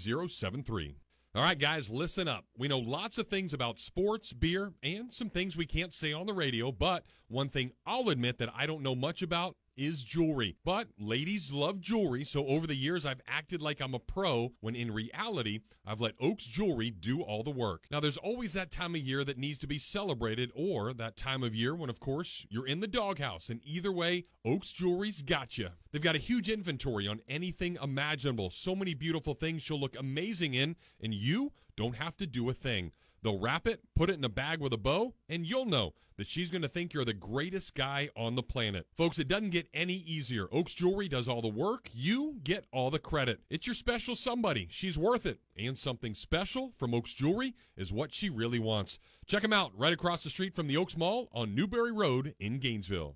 043073. 0.05 0.95
All 1.35 1.41
right, 1.41 1.57
guys, 1.57 1.89
listen 1.89 2.27
up. 2.27 2.45
We 2.55 2.67
know 2.67 2.77
lots 2.77 3.17
of 3.17 3.27
things 3.27 3.55
about 3.55 3.79
sports, 3.79 4.33
beer, 4.33 4.73
and 4.83 5.11
some 5.11 5.31
things 5.31 5.57
we 5.57 5.65
can't 5.65 5.91
say 5.91 6.13
on 6.13 6.27
the 6.27 6.33
radio, 6.33 6.71
but 6.71 7.05
one 7.27 7.49
thing 7.49 7.71
I'll 7.87 8.09
admit 8.09 8.37
that 8.37 8.53
I 8.55 8.67
don't 8.67 8.83
know 8.83 8.93
much 8.93 9.23
about 9.23 9.55
is 9.75 10.03
jewelry. 10.03 10.55
But 10.63 10.87
ladies 10.97 11.51
love 11.51 11.81
jewelry, 11.81 12.23
so 12.23 12.45
over 12.47 12.67
the 12.67 12.75
years 12.75 13.05
I've 13.05 13.21
acted 13.27 13.61
like 13.61 13.81
I'm 13.81 13.93
a 13.93 13.99
pro 13.99 14.53
when 14.59 14.75
in 14.75 14.91
reality 14.91 15.59
I've 15.85 16.01
let 16.01 16.15
Oaks 16.19 16.45
Jewelry 16.45 16.91
do 16.91 17.21
all 17.21 17.43
the 17.43 17.51
work. 17.51 17.85
Now 17.91 17.99
there's 17.99 18.17
always 18.17 18.53
that 18.53 18.71
time 18.71 18.95
of 18.95 19.01
year 19.01 19.23
that 19.23 19.37
needs 19.37 19.59
to 19.59 19.67
be 19.67 19.77
celebrated 19.77 20.51
or 20.55 20.93
that 20.93 21.17
time 21.17 21.43
of 21.43 21.55
year 21.55 21.75
when 21.75 21.89
of 21.89 21.99
course 21.99 22.45
you're 22.49 22.67
in 22.67 22.79
the 22.79 22.87
doghouse 22.87 23.49
and 23.49 23.61
either 23.63 23.91
way 23.91 24.25
Oaks 24.45 24.71
Jewelry's 24.71 25.21
got 25.21 25.57
you. 25.57 25.69
They've 25.91 26.01
got 26.01 26.15
a 26.15 26.19
huge 26.19 26.49
inventory 26.49 27.07
on 27.07 27.21
anything 27.27 27.77
imaginable. 27.81 28.49
So 28.49 28.75
many 28.75 28.93
beautiful 28.93 29.33
things 29.33 29.67
you'll 29.67 29.79
look 29.79 29.97
amazing 29.97 30.53
in 30.53 30.75
and 31.01 31.13
you 31.13 31.51
don't 31.75 31.95
have 31.95 32.17
to 32.17 32.27
do 32.27 32.49
a 32.49 32.53
thing. 32.53 32.91
They'll 33.23 33.39
wrap 33.39 33.67
it, 33.67 33.81
put 33.95 34.09
it 34.09 34.17
in 34.17 34.23
a 34.23 34.29
bag 34.29 34.59
with 34.59 34.73
a 34.73 34.77
bow, 34.77 35.13
and 35.29 35.45
you'll 35.45 35.65
know 35.65 35.93
that 36.17 36.27
she's 36.27 36.51
going 36.51 36.61
to 36.61 36.67
think 36.67 36.93
you're 36.93 37.05
the 37.05 37.13
greatest 37.13 37.73
guy 37.73 38.09
on 38.15 38.35
the 38.35 38.43
planet. 38.43 38.85
Folks, 38.95 39.17
it 39.17 39.27
doesn't 39.27 39.49
get 39.51 39.67
any 39.73 39.95
easier. 39.95 40.47
Oaks 40.51 40.73
Jewelry 40.73 41.07
does 41.07 41.27
all 41.27 41.41
the 41.41 41.47
work. 41.47 41.89
You 41.93 42.35
get 42.43 42.65
all 42.71 42.91
the 42.91 42.99
credit. 42.99 43.39
It's 43.49 43.65
your 43.65 43.73
special 43.73 44.15
somebody. 44.15 44.67
She's 44.69 44.97
worth 44.97 45.25
it. 45.25 45.39
And 45.57 45.77
something 45.77 46.13
special 46.13 46.73
from 46.77 46.93
Oaks 46.93 47.13
Jewelry 47.13 47.55
is 47.77 47.91
what 47.91 48.13
she 48.13 48.29
really 48.29 48.59
wants. 48.59 48.99
Check 49.25 49.41
them 49.41 49.53
out 49.53 49.71
right 49.75 49.93
across 49.93 50.23
the 50.23 50.29
street 50.29 50.53
from 50.53 50.67
the 50.67 50.77
Oaks 50.77 50.97
Mall 50.97 51.29
on 51.31 51.55
Newberry 51.55 51.91
Road 51.91 52.35
in 52.39 52.59
Gainesville. 52.59 53.15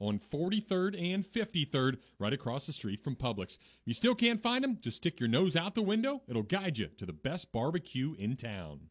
on 0.00 0.18
43rd 0.18 1.14
and 1.14 1.24
53rd, 1.24 1.98
right 2.18 2.32
across 2.32 2.66
the 2.66 2.72
street 2.72 3.00
from 3.00 3.16
Publix. 3.16 3.58
If 3.58 3.86
you 3.86 3.94
still 3.94 4.14
can't 4.14 4.42
find 4.42 4.62
them, 4.62 4.78
just 4.80 4.98
stick 4.98 5.20
your 5.20 5.28
nose 5.28 5.56
out 5.56 5.74
the 5.74 5.82
window. 5.82 6.22
It'll 6.28 6.42
guide 6.42 6.78
you 6.78 6.88
to 6.98 7.06
the 7.06 7.12
best 7.12 7.52
barbecue 7.52 8.14
in 8.18 8.36
town. 8.36 8.90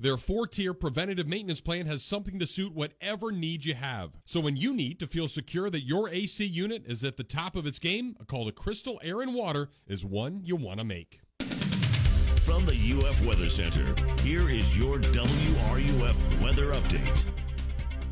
Their 0.00 0.16
four 0.16 0.46
tier 0.46 0.74
preventative 0.74 1.26
maintenance 1.26 1.60
plan 1.60 1.86
has 1.86 2.04
something 2.04 2.38
to 2.38 2.46
suit 2.46 2.72
whatever 2.72 3.32
need 3.32 3.64
you 3.64 3.74
have. 3.74 4.12
So 4.24 4.38
when 4.38 4.56
you 4.56 4.72
need 4.72 5.00
to 5.00 5.08
feel 5.08 5.26
secure 5.26 5.70
that 5.70 5.86
your 5.86 6.08
AC 6.08 6.44
unit 6.44 6.84
is 6.86 7.02
at 7.02 7.16
the 7.16 7.24
top 7.24 7.56
of 7.56 7.66
its 7.66 7.80
game, 7.80 8.14
a 8.20 8.24
call 8.24 8.46
to 8.46 8.52
Crystal 8.52 9.00
Air 9.02 9.22
and 9.22 9.34
Water 9.34 9.70
is 9.88 10.04
one 10.04 10.40
you 10.44 10.54
want 10.54 10.78
to 10.78 10.84
make. 10.84 11.18
From 11.40 12.64
the 12.64 12.78
UF 12.96 13.26
Weather 13.26 13.50
Center, 13.50 13.84
here 14.22 14.48
is 14.48 14.78
your 14.78 14.98
WRUF 14.98 16.42
weather 16.42 16.72
update. 16.72 17.37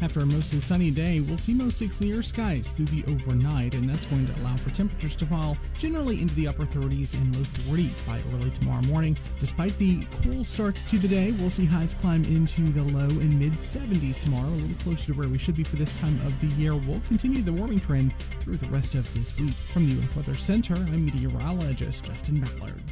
After 0.02 0.20
a 0.20 0.26
mostly 0.26 0.60
sunny 0.60 0.90
day, 0.90 1.20
we'll 1.20 1.38
see 1.38 1.54
mostly 1.54 1.88
clear 1.88 2.22
skies 2.22 2.72
through 2.72 2.86
the 2.86 3.02
overnight, 3.10 3.74
and 3.74 3.88
that's 3.88 4.04
going 4.06 4.26
to 4.26 4.40
allow 4.42 4.54
for 4.56 4.68
temperatures 4.70 5.16
to 5.16 5.26
fall 5.26 5.56
generally 5.78 6.20
into 6.20 6.34
the 6.34 6.48
upper 6.48 6.66
30s 6.66 7.14
and 7.14 7.34
low 7.34 7.42
40s 7.74 8.06
by 8.06 8.20
early 8.34 8.50
tomorrow 8.50 8.82
morning. 8.82 9.16
Despite 9.40 9.76
the 9.78 10.04
cool 10.22 10.44
start 10.44 10.76
to 10.88 10.98
the 10.98 11.08
day, 11.08 11.32
we'll 11.32 11.48
see 11.48 11.64
highs 11.64 11.94
climb 11.94 12.24
into 12.24 12.62
the 12.72 12.82
low 12.82 13.08
and 13.08 13.38
mid 13.38 13.52
70s 13.52 14.22
tomorrow, 14.22 14.48
a 14.48 14.50
little 14.50 14.76
closer 14.82 15.12
to 15.12 15.18
where 15.18 15.28
we 15.28 15.38
should 15.38 15.56
be 15.56 15.64
for 15.64 15.76
this 15.76 15.96
time 15.98 16.20
of 16.26 16.38
the 16.40 16.48
year. 16.60 16.76
We'll 16.76 17.00
continue 17.08 17.40
the 17.40 17.54
warming 17.54 17.80
trend 17.80 18.12
through 18.40 18.58
the 18.58 18.68
rest 18.68 18.94
of 18.94 19.12
this 19.14 19.38
week. 19.40 19.54
From 19.72 19.88
the 19.88 19.98
UF 19.98 20.16
Weather 20.16 20.36
Center, 20.36 20.74
I'm 20.74 21.06
meteorologist 21.06 22.04
Justin 22.04 22.40
Ballard. 22.40 22.82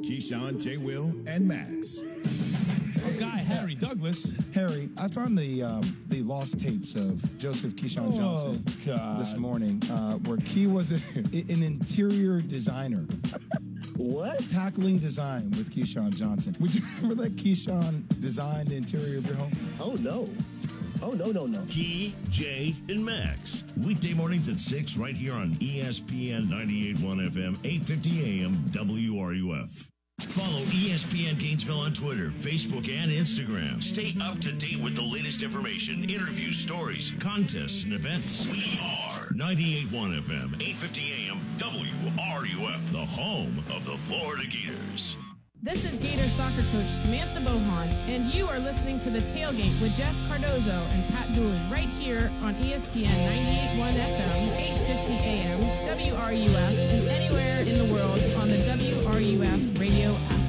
Keyshawn, 0.00 0.60
J. 0.60 0.78
Will, 0.78 1.14
and 1.26 1.46
Max. 1.46 2.02
Our 3.52 3.56
guy 3.56 3.60
Harry 3.60 3.74
Douglas. 3.74 4.32
Harry, 4.54 4.88
I 4.96 5.08
found 5.08 5.38
the 5.38 5.62
um, 5.62 5.96
the 6.08 6.22
lost 6.22 6.58
tapes 6.60 6.94
of 6.94 7.38
Joseph 7.38 7.74
Keyshawn 7.76 8.12
Oh, 8.12 8.16
Johnson 8.16 8.64
God. 8.86 9.20
this 9.20 9.36
morning, 9.36 9.82
uh, 9.90 10.14
where 10.18 10.38
Key 10.38 10.66
was 10.66 10.92
a, 10.92 10.96
an 11.16 11.62
interior 11.62 12.40
designer. 12.40 13.06
What? 13.96 14.38
Tackling 14.50 14.98
design 14.98 15.50
with 15.50 15.70
Keyshawn 15.74 16.14
Johnson. 16.14 16.56
Would 16.60 16.74
you 16.74 16.82
remember 17.02 17.22
that 17.24 17.36
Keyshawn 17.36 18.02
designed 18.20 18.68
the 18.68 18.76
interior 18.76 19.18
of 19.18 19.26
your 19.26 19.36
home? 19.36 19.52
Oh 19.80 19.92
no. 20.00 20.28
Oh 21.02 21.10
no 21.10 21.26
no 21.32 21.46
no. 21.46 21.60
Key, 21.68 22.14
Jay, 22.30 22.74
and 22.88 23.04
Max. 23.04 23.64
Weekday 23.76 24.14
mornings 24.14 24.48
at 24.48 24.58
6 24.58 24.96
right 24.96 25.16
here 25.16 25.34
on 25.34 25.50
ESPN 25.56 26.46
98.1 26.48 27.30
FM, 27.32 27.58
850 27.64 28.42
AM, 28.44 28.54
WRUF. 28.70 29.88
Follow 30.32 30.62
ESPN 30.62 31.38
Gainesville 31.38 31.80
on 31.80 31.92
Twitter, 31.92 32.30
Facebook, 32.30 32.88
and 32.88 33.10
Instagram. 33.10 33.82
Stay 33.82 34.14
up 34.22 34.40
to 34.40 34.50
date 34.52 34.80
with 34.82 34.96
the 34.96 35.02
latest 35.02 35.42
information, 35.42 36.04
interviews, 36.04 36.56
stories, 36.56 37.12
contests, 37.20 37.84
and 37.84 37.92
events. 37.92 38.46
We 38.46 38.78
are 38.82 39.26
98.1 39.34 40.22
FM, 40.22 40.54
850 40.54 41.28
AM, 41.28 41.40
WRUF, 41.58 42.92
the 42.92 43.04
home 43.04 43.58
of 43.76 43.84
the 43.84 43.96
Florida 43.98 44.46
Gators. 44.46 45.18
This 45.64 45.84
is 45.84 45.96
Gator 45.98 46.28
soccer 46.30 46.64
coach 46.72 46.88
Samantha 46.88 47.38
Bohon, 47.38 47.86
and 48.08 48.24
you 48.34 48.48
are 48.48 48.58
listening 48.58 48.98
to 48.98 49.10
The 49.10 49.20
Tailgate 49.20 49.80
with 49.80 49.96
Jeff 49.96 50.12
Cardozo 50.26 50.72
and 50.72 51.14
Pat 51.14 51.32
Dooley 51.36 51.60
right 51.70 51.86
here 51.86 52.32
on 52.42 52.52
ESPN 52.54 53.06
98.1 53.06 53.92
FM, 53.92 54.58
850 54.58 55.14
AM, 55.22 55.60
WRUF, 55.86 56.78
and 56.78 57.08
anywhere 57.08 57.60
in 57.60 57.78
the 57.78 57.94
world 57.94 58.18
on 58.38 58.48
the 58.48 58.56
WRUF 58.56 59.78
radio 59.78 60.10
app. 60.10 60.40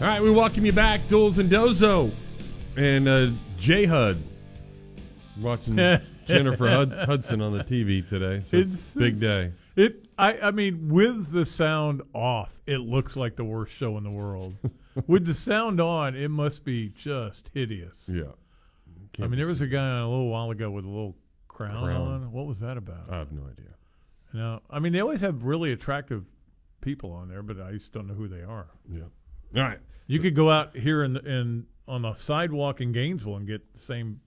All 0.00 0.06
right, 0.06 0.22
we 0.22 0.30
welcome 0.30 0.64
you 0.64 0.72
back, 0.72 1.00
Duels 1.08 1.38
and 1.38 1.50
Dozo, 1.50 2.12
and 2.76 3.08
uh, 3.08 3.30
J 3.58 3.86
Hud. 3.86 4.16
Watching 5.40 5.76
Jennifer 6.26 6.68
Hud- 6.68 6.92
Hudson 6.92 7.40
on 7.42 7.56
the 7.56 7.64
TV 7.64 8.06
today. 8.08 8.42
So 8.48 8.56
it's 8.58 8.96
a 8.96 8.98
big 8.98 9.20
day. 9.20 9.52
It, 9.76 10.08
I, 10.18 10.38
I 10.38 10.50
mean, 10.50 10.88
with 10.88 11.30
the 11.32 11.44
sound 11.44 12.02
off, 12.14 12.60
it 12.66 12.78
looks 12.78 13.16
like 13.16 13.36
the 13.36 13.44
worst 13.44 13.72
show 13.74 13.98
in 13.98 14.04
the 14.04 14.10
world. 14.10 14.54
with 15.06 15.26
the 15.26 15.34
sound 15.34 15.80
on, 15.80 16.16
it 16.16 16.30
must 16.30 16.64
be 16.64 16.88
just 16.88 17.50
hideous. 17.52 17.96
Yeah. 18.08 18.32
I 19.18 19.26
mean, 19.26 19.36
there 19.36 19.46
was 19.46 19.60
a 19.60 19.66
guy 19.66 19.78
on 19.86 20.02
a 20.02 20.08
little 20.10 20.28
while 20.28 20.50
ago 20.50 20.70
with 20.70 20.84
a 20.84 20.88
little 20.88 21.16
crown, 21.48 21.84
Crown. 21.84 22.00
on. 22.00 22.32
What 22.32 22.46
was 22.46 22.58
that 22.60 22.76
about? 22.76 23.08
I 23.10 23.18
have 23.18 23.32
no 23.32 23.42
idea. 23.42 23.72
No, 24.32 24.60
I 24.68 24.78
mean 24.80 24.92
they 24.92 25.00
always 25.00 25.22
have 25.22 25.44
really 25.44 25.72
attractive 25.72 26.24
people 26.82 27.12
on 27.12 27.28
there, 27.28 27.42
but 27.42 27.58
I 27.60 27.72
just 27.72 27.92
don't 27.92 28.06
know 28.06 28.12
who 28.14 28.28
they 28.28 28.42
are. 28.42 28.66
Yeah. 28.90 29.04
All 29.56 29.62
right. 29.62 29.78
You 30.06 30.18
could 30.18 30.34
go 30.34 30.50
out 30.50 30.76
here 30.76 31.02
in 31.04 31.16
in 31.26 31.66
on 31.88 32.02
the 32.02 32.14
sidewalk 32.14 32.80
in 32.82 32.92
Gainesville 32.92 33.36
and 33.36 33.46
get 33.46 33.72
the 33.72 33.78
same 33.78 34.20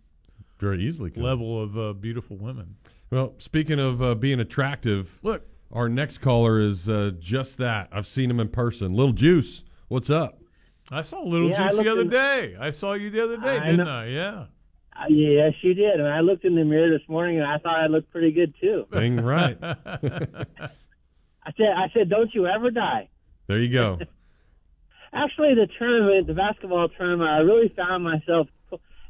Very 0.60 0.82
easily. 0.84 1.10
could. 1.12 1.24
level 1.24 1.62
of 1.62 1.78
uh, 1.78 1.94
beautiful 1.94 2.38
women. 2.38 2.76
Well, 3.12 3.34
speaking 3.38 3.80
of 3.80 4.02
uh, 4.02 4.16
being 4.16 4.40
attractive, 4.40 5.18
look, 5.24 5.44
our 5.72 5.90
next 5.90 6.20
caller 6.20 6.60
is 6.60 6.88
uh, 6.90 7.12
just 7.20 7.58
that. 7.58 7.90
I've 7.92 8.08
seen 8.08 8.30
him 8.30 8.40
in 8.40 8.50
person. 8.50 8.94
Little 8.94 9.14
Juice, 9.14 9.64
what's 9.88 10.10
up? 10.10 10.40
I 10.92 11.02
saw 11.02 11.22
Little 11.22 11.50
Yeah, 11.50 11.68
Juice 11.70 11.78
the 11.84 11.92
other 11.92 12.02
in- 12.02 12.10
day. 12.10 12.56
I 12.60 12.72
saw 12.72 12.94
you 12.94 13.10
the 13.10 13.24
other 13.24 13.38
day, 13.38 13.58
I 13.58 13.66
didn't 13.72 13.86
know. 13.86 13.92
I? 13.92 14.06
Yeah. 14.08 14.46
Uh, 14.96 15.06
yes, 15.10 15.54
you 15.62 15.74
did. 15.74 16.00
And 16.00 16.08
I 16.08 16.20
looked 16.20 16.44
in 16.46 16.56
the 16.56 16.64
mirror 16.66 16.90
this 16.90 17.08
morning, 17.08 17.38
and 17.40 17.48
I 17.48 17.58
thought 17.60 17.80
I 17.80 17.88
looked 17.88 18.12
pretty 18.12 18.32
good 18.32 18.54
too. 18.60 18.86
Dang 18.94 19.18
right. 19.18 19.58
I 19.62 19.78
said, 21.58 21.68
I 21.78 21.90
said, 21.94 22.10
don't 22.10 22.34
you 22.34 22.48
ever 22.48 22.70
die. 22.70 23.10
there 23.48 23.60
you 23.60 23.70
go. 23.72 23.98
Actually, 25.14 25.56
the 25.56 25.68
tournament, 25.80 26.28
the 26.28 26.34
basketball 26.34 26.90
tournament, 26.90 27.30
I 27.30 27.38
really 27.40 27.70
found 27.76 28.04
myself. 28.04 28.48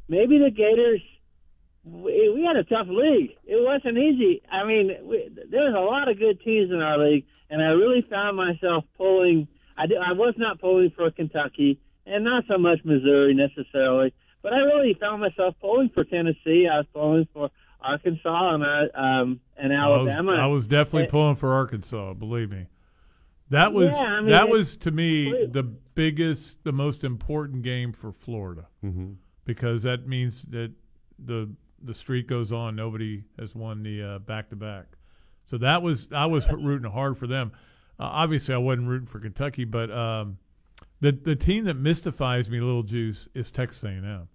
Maybe 0.07 0.37
the 0.37 0.49
Gators. 0.51 1.01
We, 1.85 2.31
we 2.35 2.43
had 2.45 2.55
a 2.57 2.63
tough 2.63 2.87
league. 2.89 3.31
It 3.45 3.63
wasn't 3.63 3.97
easy. 3.97 4.41
I 4.51 4.65
mean, 4.65 4.91
we, 5.03 5.29
there 5.49 5.63
was 5.63 5.75
a 5.75 5.79
lot 5.79 6.09
of 6.09 6.19
good 6.19 6.41
teams 6.41 6.71
in 6.71 6.81
our 6.81 6.97
league, 6.97 7.25
and 7.49 7.61
I 7.61 7.67
really 7.69 8.05
found 8.09 8.37
myself 8.37 8.83
pulling. 8.97 9.47
I, 9.77 9.87
did, 9.87 9.97
I 9.97 10.11
was 10.13 10.35
not 10.37 10.59
pulling 10.59 10.91
for 10.95 11.09
Kentucky, 11.11 11.79
and 12.05 12.23
not 12.25 12.43
so 12.47 12.57
much 12.57 12.79
Missouri 12.83 13.33
necessarily, 13.33 14.13
but 14.43 14.53
I 14.53 14.57
really 14.57 14.93
found 14.99 15.21
myself 15.21 15.55
pulling 15.61 15.89
for 15.89 16.03
Tennessee. 16.03 16.67
I 16.71 16.77
was 16.79 16.85
pulling 16.93 17.27
for 17.33 17.49
Arkansas 17.81 18.53
and 18.55 18.63
I, 18.65 18.81
um, 19.21 19.39
and 19.57 19.71
Alabama. 19.71 20.31
I 20.33 20.35
was, 20.35 20.39
I 20.41 20.47
was 20.47 20.65
definitely 20.65 21.03
And- 21.03 21.11
pulling 21.11 21.35
for 21.37 21.53
Arkansas. 21.53 22.13
Believe 22.15 22.51
me, 22.51 22.67
that 23.49 23.71
was 23.73 23.91
Yeah, 23.91 23.97
I 24.03 24.19
mean, 24.19 24.29
that 24.31 24.47
it- 24.47 24.51
was 24.51 24.75
to 24.77 24.91
me 24.91 25.45
the 25.47 25.63
biggest, 25.63 26.61
the 26.65 26.73
most 26.73 27.05
important 27.05 27.63
game 27.63 27.93
for 27.93 28.11
Florida 28.11 28.67
Mhm. 28.83 29.15
because 29.45 29.83
that 29.83 30.07
means 30.07 30.43
that 30.49 30.73
the 31.17 31.49
the 31.83 31.93
streak 31.93 32.27
goes 32.27 32.51
on. 32.51 32.75
Nobody 32.75 33.23
has 33.37 33.55
won 33.55 33.83
the 33.83 34.21
back 34.25 34.49
to 34.49 34.55
back. 34.55 34.85
So 35.45 35.57
that 35.57 35.81
was 35.81 36.07
I 36.11 36.27
was 36.27 36.47
rooting 36.51 36.91
hard 36.91 37.17
for 37.17 37.27
them. 37.27 37.51
Uh, 37.99 38.03
obviously, 38.03 38.53
I 38.53 38.57
wasn't 38.57 38.87
rooting 38.87 39.07
for 39.07 39.19
Kentucky, 39.19 39.65
but 39.65 39.91
um, 39.91 40.37
the 41.01 41.11
the 41.11 41.35
team 41.35 41.65
that 41.65 41.75
mystifies 41.75 42.49
me, 42.49 42.59
little 42.59 42.83
juice, 42.83 43.27
is 43.33 43.51
Texas 43.51 43.83
A&M. 43.83 44.27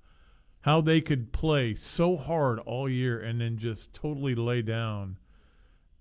How 0.61 0.80
they 0.80 1.01
could 1.01 1.32
play 1.32 1.74
so 1.74 2.16
hard 2.16 2.59
all 2.61 2.88
year 2.88 3.20
and 3.20 3.40
then 3.40 3.59
just 3.59 3.92
totally 3.92 4.34
lay 4.34 4.62
down 4.62 5.18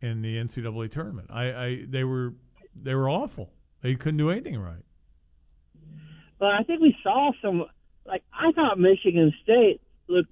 in 0.02 0.22
the 0.22 0.38
NCAA 0.38 0.92
tournament. 0.92 1.30
I, 1.32 1.44
I 1.54 1.86
they 1.88 2.04
were 2.04 2.34
they 2.76 2.96
were 2.96 3.10
awful. 3.10 3.52
They 3.82 3.96
couldn't 3.96 4.18
do 4.18 4.30
anything 4.30 4.58
right. 4.58 4.84
But 6.40 6.52
I 6.52 6.64
think 6.64 6.82
we 6.82 6.96
saw 7.04 7.32
some. 7.42 7.66
Like 8.06 8.24
I 8.34 8.52
thought 8.52 8.80
Michigan 8.80 9.34
State 9.44 9.80
looked. 10.08 10.32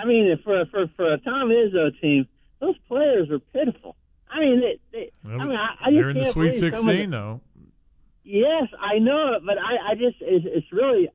I 0.00 0.06
mean, 0.06 0.38
for 0.44 0.64
for 0.66 0.86
for 0.96 1.12
a 1.12 1.18
Tom 1.18 1.48
Izzo 1.48 1.98
team, 2.00 2.26
those 2.60 2.76
players 2.88 3.28
were 3.28 3.38
pitiful. 3.38 3.96
I 4.30 4.40
mean, 4.40 4.60
they. 4.60 4.80
they 4.92 5.10
I 5.24 5.44
mean, 5.44 5.56
I, 5.56 5.74
I 5.80 5.90
just 5.90 5.94
They're 5.94 6.10
in 6.10 6.18
the 6.18 6.32
Sweet 6.32 6.60
believe 6.60 6.60
some 6.60 6.88
of 6.88 6.94
16 6.94 7.10
the- 7.10 7.16
though. 7.16 7.40
Yes, 8.22 8.68
I 8.78 8.98
know 8.98 9.34
it, 9.34 9.42
but 9.44 9.58
I, 9.58 9.92
I 9.92 9.94
just 9.94 10.16
it's, 10.20 10.46
it's 10.46 10.72
really 10.72 11.08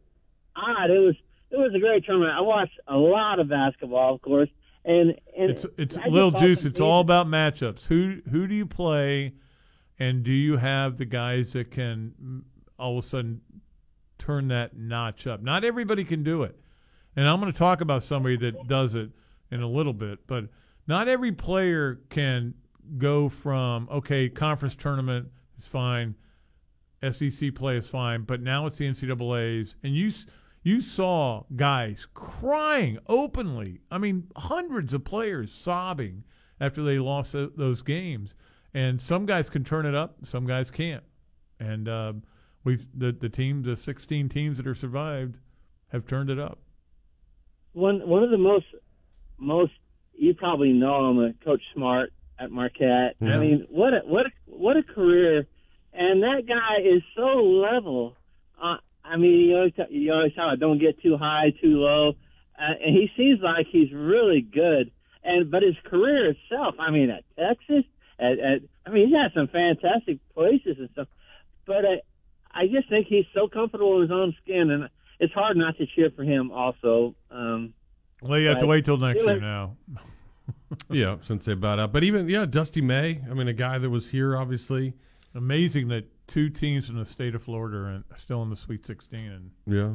odd. 0.56 0.90
It 0.90 1.00
was 1.00 1.16
it 1.52 1.58
was 1.58 1.74
a 1.74 1.80
great 1.80 2.04
tournament. 2.06 2.34
I 2.38 2.42
watched 2.42 2.78
a 2.88 2.98
lot 2.98 3.40
of 3.40 3.48
basketball, 3.48 4.16
of 4.16 4.22
course, 4.22 4.50
and 4.84 5.16
and 5.38 5.52
It's 5.52 5.66
it's 5.78 5.98
little 6.10 6.32
juice. 6.32 6.66
It's 6.66 6.82
all 6.82 7.02
about 7.02 7.28
matchups. 7.28 7.86
Who 7.86 8.22
who 8.30 8.48
do 8.48 8.56
you 8.56 8.66
play, 8.66 9.34
and 10.00 10.24
do 10.24 10.32
you 10.32 10.58
have 10.58 10.98
the 10.98 11.06
guys 11.06 11.54
that 11.54 11.72
can 11.72 12.14
mm, 12.22 12.42
all 12.78 12.98
of 12.98 13.06
a 13.06 13.08
sudden 13.08 13.42
turn 14.18 14.50
that 14.50 14.76
notch 14.76 15.28
up? 15.28 15.42
Not 15.42 15.64
everybody 15.64 16.04
can 16.04 16.24
do 16.24 16.44
it, 16.44 16.60
and 17.16 17.28
I'm 17.28 17.39
going 17.39 17.51
to 17.51 17.57
talk 17.57 17.82
about 17.82 18.03
somebody 18.03 18.38
that 18.38 18.68
does 18.68 18.95
it 18.95 19.09
in 19.51 19.61
a 19.61 19.68
little 19.68 19.93
bit. 19.93 20.20
But 20.28 20.45
not 20.88 21.07
every 21.07 21.32
player 21.32 22.01
can 22.09 22.53
go 22.97 23.30
from 23.30 23.88
okay, 23.91 24.30
conference 24.30 24.76
tournament 24.76 25.28
is 25.57 25.68
fine, 25.68 26.16
SEC 27.11 27.55
play 27.55 27.78
is 27.78 27.88
fine, 27.88 28.24
but 28.24 28.41
now 28.41 28.66
it's 28.66 28.78
the 28.78 28.86
NCAA's, 28.86 29.76
and 29.84 29.95
you 29.95 30.11
you 30.63 30.82
saw 30.82 31.43
guys 31.55 32.07
crying 32.13 32.97
openly. 33.07 33.82
I 33.91 33.97
mean, 33.99 34.28
hundreds 34.36 34.93
of 34.93 35.03
players 35.03 35.51
sobbing 35.51 36.24
after 36.59 36.84
they 36.84 36.97
lost 36.97 37.34
those 37.34 37.82
games, 37.82 38.34
and 38.74 39.01
some 39.01 39.26
guys 39.26 39.49
can 39.49 39.63
turn 39.63 39.86
it 39.86 39.93
up, 39.95 40.18
some 40.26 40.47
guys 40.47 40.72
can't, 40.72 41.03
and 41.59 41.88
uh, 41.88 42.13
we've 42.63 42.86
the 42.93 43.11
the 43.11 43.30
team, 43.30 43.63
the 43.63 43.76
16 43.76 44.30
teams 44.30 44.57
that 44.57 44.68
are 44.68 44.76
survived, 44.76 45.38
have 45.89 46.05
turned 46.05 46.30
it 46.30 46.39
up. 46.39 46.59
One 47.76 48.07
one 48.07 48.23
of 48.23 48.32
the 48.32 48.38
most 48.38 48.65
most 49.38 49.73
you 50.13 50.34
probably 50.34 50.71
know 50.71 51.09
him, 51.09 51.19
uh, 51.19 51.45
Coach 51.45 51.61
Smart 51.73 52.13
at 52.39 52.51
Marquette. 52.51 53.15
I 53.21 53.38
mean, 53.38 53.67
what 53.69 53.93
a 53.93 53.99
what 54.05 54.26
a 54.26 54.30
what 54.47 54.78
a 54.78 54.84
career! 54.84 55.45
And 55.93 56.23
that 56.23 56.43
guy 56.47 56.82
is 56.82 57.03
so 57.15 57.43
level. 57.43 58.15
Uh, 58.61 58.78
I 59.03 59.17
mean, 59.17 59.49
you 59.49 59.55
always 59.55 59.73
you 59.89 60.13
always 60.13 60.34
tell 60.34 60.49
him 60.49 60.59
don't 60.59 60.80
get 60.80 61.01
too 61.01 61.17
high, 61.17 61.53
too 61.61 61.78
low, 61.78 62.13
uh, 62.57 62.73
and 62.84 62.95
he 62.95 63.09
seems 63.17 63.41
like 63.41 63.67
he's 63.71 63.91
really 63.93 64.41
good. 64.41 64.91
And 65.23 65.51
but 65.51 65.63
his 65.63 65.76
career 65.86 66.32
itself, 66.32 66.76
I 66.80 66.91
mean, 66.91 67.09
at 67.09 67.23
Texas, 67.38 67.84
at, 68.19 68.39
at 68.39 68.61
I 68.86 68.89
mean, 68.89 69.07
he's 69.07 69.15
had 69.15 69.34
some 69.34 69.47
fantastic 69.47 70.19
places 70.34 70.78
and 70.80 70.89
stuff. 70.93 71.07
But 71.65 71.84
I, 71.86 72.01
I 72.51 72.67
just 72.67 72.89
think 72.89 73.07
he's 73.07 73.26
so 73.34 73.47
comfortable 73.47 73.95
in 73.97 74.03
his 74.03 74.11
own 74.11 74.36
skin, 74.43 74.69
and 74.69 74.89
it's 75.20 75.34
hard 75.34 75.57
not 75.57 75.78
to 75.78 75.86
cheer 75.88 76.09
for 76.16 76.24
him. 76.24 76.51
Also, 76.51 77.16
um, 77.32 77.74
Well, 78.22 78.39
you 78.39 78.47
have 78.49 78.59
to 78.59 78.66
wait 78.68 78.86
till 78.86 78.97
next 78.97 79.18
year 79.18 79.34
was- 79.34 79.41
now. 79.41 79.78
yeah, 80.89 81.18
since 81.22 81.45
they 81.45 81.53
bought 81.53 81.80
out. 81.80 81.91
But 81.93 82.03
even 82.03 82.28
yeah, 82.30 82.45
Dusty 82.45 82.82
May. 82.82 83.22
I 83.30 83.34
mean, 83.34 83.47
a 83.47 83.53
guy 83.53 83.78
that 83.78 83.89
was 83.89 84.09
here, 84.09 84.36
obviously. 84.38 84.93
Amazing 85.34 85.89
that 85.89 86.05
two 86.28 86.49
teams 86.49 86.89
in 86.89 86.95
the 86.97 87.05
state 87.05 87.36
of 87.36 87.43
Florida 87.43 87.78
are, 87.78 87.89
in, 87.91 88.03
still 88.18 88.41
in 88.43 88.49
the 88.49 88.55
Sweet 88.55 88.86
16, 88.86 89.20
and 89.20 89.51
Yeah. 89.68 89.93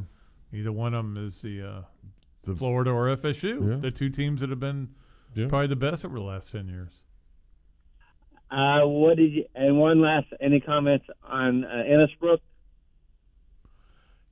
either 0.59 0.71
one 0.73 0.95
of 0.95 1.05
them 1.05 1.17
is 1.17 1.41
the, 1.43 1.63
uh, 1.63 1.83
The- 2.45 2.55
Florida 2.55 2.91
or 2.91 3.09
FSU, 3.09 3.71
Yeah. 3.71 3.77
the 3.77 3.91
two 3.91 4.11
teams 4.11 4.41
that 4.41 4.51
have 4.51 4.61
been 4.61 4.89
Yeah. 5.35 5.49
probably 5.49 5.69
the 5.69 5.77
best 5.77 6.05
over 6.05 6.17
the 6.17 6.25
last 6.25 6.51
10 6.53 6.69
years. 6.69 7.03
Uh, 8.51 8.81
what 8.87 9.17
did 9.17 9.33
you? 9.33 9.45
And 9.55 9.79
one 9.79 10.01
last, 10.01 10.27
any 10.41 10.61
comments 10.61 11.07
on 11.23 11.65
uh, 11.65 11.85
Innisbrook? 11.87 12.41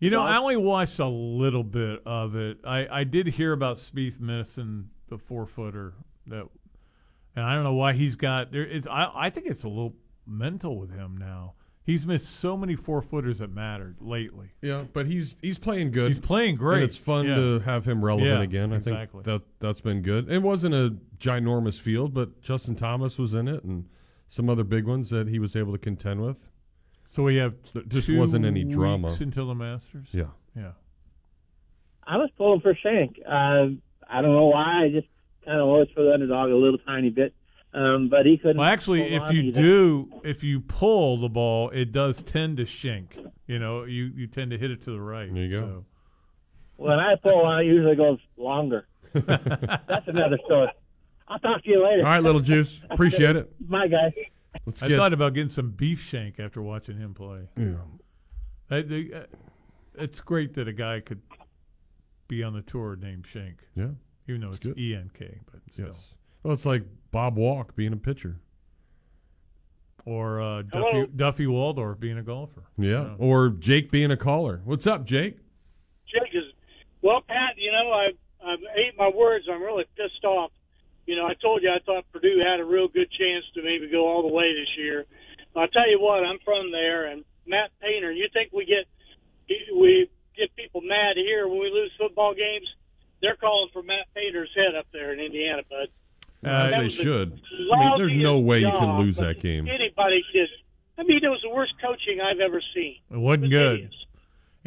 You 0.00 0.10
know, 0.10 0.20
Well- 0.20 0.28
I 0.32 0.36
only 0.38 0.56
watched 0.56 0.98
a 0.98 1.08
little 1.08 1.64
bit 1.64 2.00
of 2.06 2.36
it. 2.36 2.58
I, 2.64 3.00
I 3.00 3.04
did 3.04 3.26
hear 3.26 3.52
about 3.52 3.78
Spieth 3.78 4.20
missing 4.20 4.90
the 5.08 5.18
four 5.18 5.46
footer 5.46 5.94
that, 6.26 6.46
and 7.34 7.44
I 7.44 7.54
don't 7.54 7.64
know 7.64 7.74
why 7.74 7.94
he's 7.94 8.14
got 8.16 8.52
there. 8.52 8.62
It's 8.64 8.86
I 8.86 9.10
I 9.14 9.30
think 9.30 9.46
it's 9.46 9.64
a 9.64 9.68
little 9.68 9.96
mental 10.26 10.78
with 10.78 10.90
him 10.94 11.16
now. 11.16 11.54
He's 11.82 12.04
missed 12.06 12.26
so 12.38 12.54
many 12.54 12.76
four 12.76 13.00
footers 13.00 13.38
that 13.38 13.50
mattered 13.50 13.96
lately. 14.00 14.50
Yeah, 14.60 14.84
but 14.92 15.06
he's 15.06 15.36
he's 15.40 15.58
playing 15.58 15.90
good. 15.90 16.10
He's 16.10 16.20
playing 16.20 16.56
great. 16.56 16.82
And 16.82 16.84
it's 16.84 16.98
fun 16.98 17.26
Yeah. 17.26 17.34
to 17.36 17.58
have 17.60 17.86
him 17.86 18.04
relevant 18.04 18.28
Yeah, 18.30 18.42
again. 18.42 18.72
I 18.72 18.76
exactly. 18.76 19.22
think 19.22 19.24
that 19.24 19.42
that's 19.58 19.80
been 19.80 20.02
good. 20.02 20.30
It 20.30 20.42
wasn't 20.42 20.74
a 20.74 20.96
ginormous 21.18 21.80
field, 21.80 22.12
but 22.12 22.42
Justin 22.42 22.76
Thomas 22.76 23.16
was 23.18 23.32
in 23.34 23.48
it, 23.48 23.64
and 23.64 23.86
some 24.28 24.50
other 24.50 24.64
big 24.64 24.84
ones 24.84 25.08
that 25.10 25.28
he 25.28 25.38
was 25.38 25.56
able 25.56 25.72
to 25.72 25.78
contend 25.78 26.20
with. 26.20 26.47
So 27.10 27.22
we 27.22 27.36
have 27.36 27.54
There 27.72 27.82
just 27.84 28.06
two 28.06 28.18
wasn't 28.18 28.44
any 28.44 28.64
drama 28.64 29.08
weeks 29.08 29.20
until 29.20 29.48
the 29.48 29.54
Masters. 29.54 30.08
Yeah. 30.12 30.24
yeah. 30.54 30.72
I 32.06 32.16
was 32.16 32.30
pulling 32.36 32.60
for 32.60 32.74
Shank. 32.74 33.18
Uh, 33.26 33.76
I 34.08 34.22
don't 34.22 34.32
know 34.32 34.46
why. 34.46 34.84
I 34.84 34.88
just 34.90 35.08
kind 35.44 35.58
of 35.60 35.66
always 35.66 35.88
for 35.94 36.02
the 36.02 36.12
underdog 36.12 36.50
a 36.50 36.56
little 36.56 36.78
tiny 36.78 37.10
bit. 37.10 37.34
Um, 37.74 38.08
but 38.08 38.24
he 38.24 38.38
couldn't. 38.38 38.56
Well, 38.56 38.68
actually, 38.68 39.08
pull 39.08 39.16
if 39.16 39.22
on 39.22 39.36
you 39.36 39.42
either. 39.42 39.60
do, 39.60 40.20
if 40.24 40.42
you 40.42 40.60
pull 40.60 41.20
the 41.20 41.28
ball, 41.28 41.68
it 41.70 41.92
does 41.92 42.22
tend 42.22 42.56
to 42.56 42.64
shank. 42.64 43.16
You 43.46 43.58
know, 43.58 43.84
you, 43.84 44.04
you 44.14 44.26
tend 44.26 44.52
to 44.52 44.58
hit 44.58 44.70
it 44.70 44.82
to 44.84 44.90
the 44.90 45.00
right. 45.00 45.32
There 45.32 45.44
you 45.44 45.58
go. 45.58 45.84
when 46.76 46.98
I 46.98 47.16
pull 47.22 47.44
on, 47.44 47.60
it 47.60 47.66
usually 47.66 47.96
goes 47.96 48.18
longer. 48.38 48.86
That's 49.12 50.06
another 50.06 50.38
story. 50.46 50.68
I'll 51.28 51.38
talk 51.38 51.62
to 51.62 51.70
you 51.70 51.84
later. 51.84 52.06
All 52.06 52.12
right, 52.12 52.22
little 52.22 52.40
juice. 52.40 52.80
Appreciate 52.90 53.36
it. 53.36 53.68
Bye, 53.68 53.88
guys. 53.88 54.12
Let's 54.66 54.82
I 54.82 54.88
get 54.88 54.96
thought 54.96 55.12
about 55.12 55.34
getting 55.34 55.50
some 55.50 55.70
beef 55.70 56.00
shank 56.00 56.40
after 56.40 56.62
watching 56.62 56.96
him 56.98 57.14
play. 57.14 57.48
Yeah. 57.56 57.74
I, 58.70 58.82
the, 58.82 59.14
uh, 59.14 59.22
it's 59.96 60.20
great 60.20 60.54
that 60.54 60.68
a 60.68 60.72
guy 60.72 61.00
could 61.00 61.20
be 62.28 62.42
on 62.42 62.52
the 62.52 62.62
tour 62.62 62.96
named 62.96 63.26
Shank. 63.26 63.58
Yeah. 63.74 63.88
Even 64.28 64.42
though 64.42 64.48
It's 64.48 64.64
it's. 64.66 64.78
E 64.78 64.94
N 64.94 65.10
K, 65.18 65.38
but 65.50 65.60
still. 65.72 65.88
yes. 65.88 66.04
Well, 66.42 66.54
it's 66.54 66.66
like 66.66 66.82
Bob 67.10 67.36
Walk 67.36 67.74
being 67.74 67.92
a 67.92 67.96
pitcher. 67.96 68.36
Or 70.04 70.40
uh, 70.40 70.62
Duffy, 70.62 71.06
Duffy 71.16 71.46
Waldorf 71.46 72.00
being 72.00 72.18
a 72.18 72.22
golfer. 72.22 72.64
Yeah. 72.78 73.14
Or 73.18 73.50
Jake 73.50 73.90
being 73.90 74.10
a 74.10 74.16
caller. 74.16 74.62
What's 74.64 74.86
up, 74.86 75.04
Jake? 75.04 75.38
Jake 76.06 76.34
is 76.34 76.44
well, 77.02 77.22
Pat. 77.26 77.54
You 77.56 77.72
know, 77.72 77.90
I 77.92 78.10
I 78.42 78.54
ate 78.76 78.96
my 78.96 79.10
words. 79.14 79.46
I'm 79.52 79.62
really 79.62 79.84
pissed 79.96 80.24
off. 80.24 80.50
You 81.08 81.16
know, 81.16 81.24
I 81.24 81.32
told 81.40 81.62
you 81.62 81.70
I 81.70 81.80
thought 81.86 82.04
Purdue 82.12 82.42
had 82.44 82.60
a 82.60 82.64
real 82.66 82.86
good 82.86 83.10
chance 83.10 83.42
to 83.54 83.62
maybe 83.62 83.88
go 83.88 84.06
all 84.06 84.20
the 84.20 84.28
way 84.28 84.52
this 84.52 84.68
year. 84.76 85.06
I'll 85.56 85.66
tell 85.68 85.88
you 85.88 85.98
what, 85.98 86.22
I'm 86.22 86.38
from 86.44 86.70
there, 86.70 87.06
and 87.06 87.24
Matt 87.46 87.70
Painter. 87.80 88.12
You 88.12 88.28
think 88.30 88.52
we 88.52 88.66
get 88.66 88.84
we 89.74 90.10
get 90.36 90.54
people 90.54 90.82
mad 90.82 91.16
here 91.16 91.48
when 91.48 91.60
we 91.60 91.70
lose 91.70 91.90
football 91.96 92.34
games? 92.34 92.68
They're 93.22 93.36
calling 93.36 93.70
for 93.72 93.82
Matt 93.82 94.04
Painter's 94.14 94.50
head 94.54 94.74
up 94.78 94.86
there 94.92 95.14
in 95.14 95.18
Indiana, 95.18 95.62
bud. 95.70 95.88
As 96.44 96.70
That 96.72 96.76
they 96.76 96.84
was 96.84 96.96
the 96.98 97.02
should. 97.02 97.40
I 97.72 97.78
mean, 97.78 97.98
there's 97.98 98.12
no 98.12 98.38
lousiest 98.38 98.44
way 98.44 98.58
you 98.60 98.70
can 98.70 98.98
lose 98.98 99.16
that 99.16 99.40
game. 99.40 99.66
Anybody 99.66 100.22
just, 100.30 100.52
I 100.98 101.04
mean, 101.04 101.24
it 101.24 101.28
was 101.28 101.40
the 101.42 101.48
worst 101.48 101.72
coaching 101.80 102.20
I've 102.20 102.40
ever 102.40 102.60
seen. 102.74 102.96
It 103.10 103.16
wasn't 103.16 103.44
was 103.44 103.50
good. 103.50 103.80
hideous. 103.80 104.04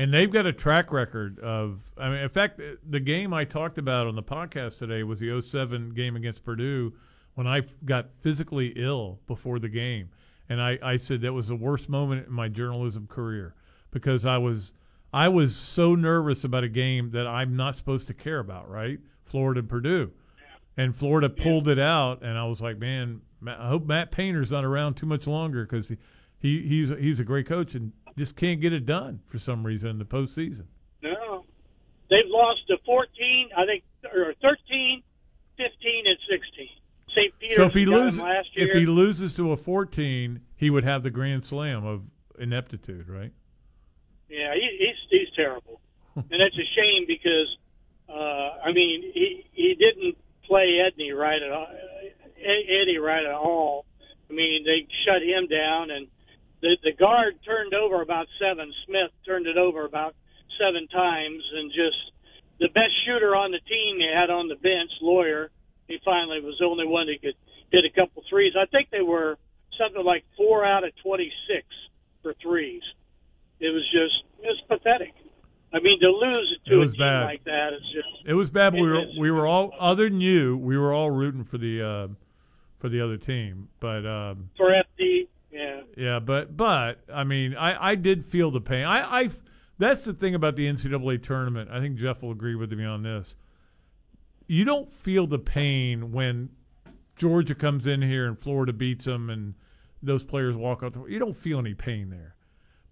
And 0.02 0.12
they've 0.12 0.32
got 0.32 0.47
a 0.47 0.52
track 0.52 0.91
record 0.91 1.39
of. 1.41 1.80
I 1.95 2.10
mean, 2.10 2.18
in 2.22 2.30
fact, 2.30 2.60
the 2.89 2.99
game 2.99 3.36
I 3.36 3.45
talked 3.45 3.78
about 3.78 4.08
on 4.08 4.16
the 4.16 4.24
podcast 4.24 4.80
today 4.80 5.04
was 5.04 5.20
the 5.20 5.39
07 5.39 5.91
game 5.91 6.16
against 6.16 6.43
Purdue 6.43 6.93
when 7.36 7.45
I 7.45 7.62
got 7.86 8.08
physically 8.20 8.74
ill 8.76 9.20
before 9.28 9.60
the 9.60 9.70
game, 9.70 10.10
and 10.49 10.60
I, 10.60 10.80
I 10.82 10.97
said 10.97 11.22
that 11.22 11.34
was 11.34 11.49
the 11.49 11.56
worst 11.56 11.88
moment 11.88 12.26
in 12.26 12.34
my 12.34 12.47
journalism 12.47 13.06
career 13.06 13.54
because 13.91 14.26
I 14.26 14.39
was 14.39 14.74
I 15.14 15.28
was 15.28 15.56
so 15.56 15.93
nervous 15.93 16.43
about 16.43 16.64
a 16.64 16.70
game 16.70 17.12
that 17.12 17.28
I'm 17.28 17.56
not 17.56 17.76
supposed 17.76 18.08
to 18.08 18.16
care 18.16 18.39
about, 18.39 18.72
right? 18.72 18.99
Florida 19.26 19.60
and 19.60 19.70
Purdue, 19.70 20.10
and 20.78 20.95
Florida 20.95 21.30
pulled 21.30 21.68
it 21.68 21.78
out, 21.80 22.24
and 22.24 22.39
I 22.39 22.45
was 22.45 22.60
like, 22.60 22.80
man, 22.80 23.22
I 23.45 23.68
hope 23.68 23.86
Matt 23.86 24.10
Painter's 24.10 24.49
not 24.49 24.66
around 24.66 24.95
too 24.95 25.06
much 25.06 25.28
longer 25.28 25.64
because 25.64 25.89
he, 25.89 25.97
he 26.39 26.62
he's 26.68 26.89
he's 26.89 27.20
a 27.20 27.24
great 27.24 27.45
coach 27.45 27.76
and 27.76 27.91
just 28.18 28.36
can't 28.36 28.62
get 28.62 28.74
it 28.74 28.86
done 28.86 29.22
for 29.28 29.39
some 29.39 29.66
reason 29.66 29.89
in 29.89 29.97
the 29.99 30.05
postseason. 30.05 30.66
No. 31.01 31.45
They've 32.09 32.28
lost 32.28 32.68
to 32.68 32.78
14, 32.86 33.49
I 33.57 33.66
think, 33.66 33.84
or 34.14 34.34
13, 34.41 35.03
15, 35.57 36.03
and 36.05 36.18
16. 36.30 36.68
St. 37.16 37.39
Peter's 37.39 37.57
so 37.57 37.66
if 37.66 37.74
he 37.74 37.86
loses, 37.86 38.20
last 38.20 38.55
year. 38.55 38.70
if 38.70 38.74
he 38.76 38.86
loses 38.86 39.34
to 39.36 39.51
a 39.51 39.57
14, 39.57 40.41
he 40.55 40.70
would 40.70 40.84
have 40.84 41.03
the 41.03 41.09
grand 41.09 41.45
slam 41.45 41.86
of 41.86 42.03
ineptitude, 42.39 43.09
right? 43.09 43.32
Yeah, 44.30 44.53
he, 44.53 44.78
he's 44.80 44.95
he's 45.09 45.36
terrible, 45.36 45.82
and 46.16 46.26
it's 46.32 46.55
a 46.55 46.68
shame 46.76 47.05
because 47.05 47.57
uh, 48.07 48.66
I 48.66 48.72
mean 48.72 49.12
he 49.14 49.45
he 49.51 49.76
didn't 49.76 50.18
play 50.47 50.80
Edney 50.80 51.14
right 51.14 51.41
at 51.41 51.51
all, 51.51 51.68
Edey 52.39 53.01
right 53.01 53.26
at 53.26 53.34
all. 53.34 53.86
I 54.30 54.34
mean 54.34 54.64
they 54.64 54.88
shut 55.05 55.22
him 55.22 55.47
down, 55.47 55.91
and 55.91 56.07
the 56.62 56.78
the 56.84 56.93
guard 56.93 57.36
turned 57.45 57.74
over 57.74 58.01
about 58.01 58.28
seven. 58.39 58.74
Smith 58.86 59.12
turned 59.26 59.47
it 59.47 59.57
over 59.57 59.86
about 59.86 60.16
seven 60.59 60.88
times, 60.88 61.43
and 61.55 61.72
just 61.72 61.97
the 62.59 62.70
best 62.70 62.93
shooter 63.05 63.36
on 63.36 63.51
the 63.51 63.59
team 63.68 63.99
they 63.99 64.12
had 64.14 64.30
on 64.30 64.47
the 64.47 64.55
bench, 64.55 64.91
Loyer. 65.01 65.49
He 65.88 65.99
finally 66.05 66.39
was 66.39 66.55
the 66.59 66.66
only 66.66 66.86
one 66.88 67.07
who 67.07 67.18
could 67.20 67.36
hit 67.72 67.84
a 67.86 67.89
couple 67.93 68.24
threes. 68.30 68.53
I 68.57 68.66
think 68.68 68.89
they 68.91 69.01
were 69.01 69.38
something 69.78 70.03
like 70.03 70.24
four 70.38 70.64
out 70.66 70.84
of 70.84 70.91
twenty 71.03 71.32
six 71.47 71.66
for 72.22 72.34
threes 72.41 72.84
it 73.62 73.70
was 73.70 73.84
just 73.91 74.24
it 74.43 74.47
was 74.47 74.62
pathetic. 74.68 75.14
I 75.74 75.80
mean, 75.80 75.99
to 76.01 76.09
lose 76.09 76.57
It 76.66 76.70
to 76.70 76.76
a 76.76 76.80
was 76.80 76.91
team 76.93 76.99
bad. 76.99 77.24
like 77.24 77.43
that 77.45 77.70
is 77.74 77.82
just 77.93 78.07
It 78.28 78.34
was 78.34 78.49
bad. 78.49 78.72
But 78.74 78.82
we 78.82 78.89
were 78.89 79.05
we 79.20 79.32
were 79.32 79.47
all 79.47 79.74
other 79.80 80.09
than 80.09 80.20
you. 80.20 80.57
We 80.57 80.78
were 80.78 80.91
all 80.93 81.12
rooting 81.12 81.43
for 81.45 81.57
the 81.57 81.82
uh, 81.82 82.07
for 82.80 82.89
the 82.89 83.01
other 83.01 83.18
team, 83.18 83.70
but. 83.80 84.05
Um, 84.05 84.49
for 84.57 84.70
FD. 84.99 85.28
Yeah, 85.52 85.82
Yeah, 85.97 86.20
but 86.20 86.56
but 86.56 86.99
I 87.14 87.24
mean, 87.24 87.56
I 87.56 87.91
I 87.91 87.95
did 87.95 88.26
feel 88.26 88.52
the 88.52 88.62
pain. 88.62 88.86
I 88.86 89.22
I 89.24 89.30
that's 89.78 90.04
the 90.06 90.14
thing 90.14 90.36
about 90.36 90.56
the 90.56 90.68
NCAA 90.68 91.24
tournament. 91.24 91.70
I 91.72 91.80
think 91.80 91.97
Jeff 91.97 92.22
will 92.22 92.32
agree 92.32 92.56
with 92.56 92.72
me 92.72 92.86
on 92.86 93.04
this. 93.04 93.36
You 94.47 94.64
don't 94.66 94.91
feel 94.91 95.28
the 95.28 95.39
pain 95.39 96.12
when 96.12 96.49
Georgia 97.16 97.56
comes 97.56 97.88
in 97.88 98.02
here 98.02 98.28
and 98.28 98.38
Florida 98.38 98.74
beats 98.74 99.06
them, 99.06 99.30
and 99.30 99.56
those 100.04 100.24
players 100.24 100.56
walk 100.56 100.84
out. 100.84 100.93
The, 100.93 101.06
you 101.06 101.20
don't 101.20 101.36
feel 101.36 101.60
any 101.60 101.74
pain 101.74 102.10
there. 102.10 102.36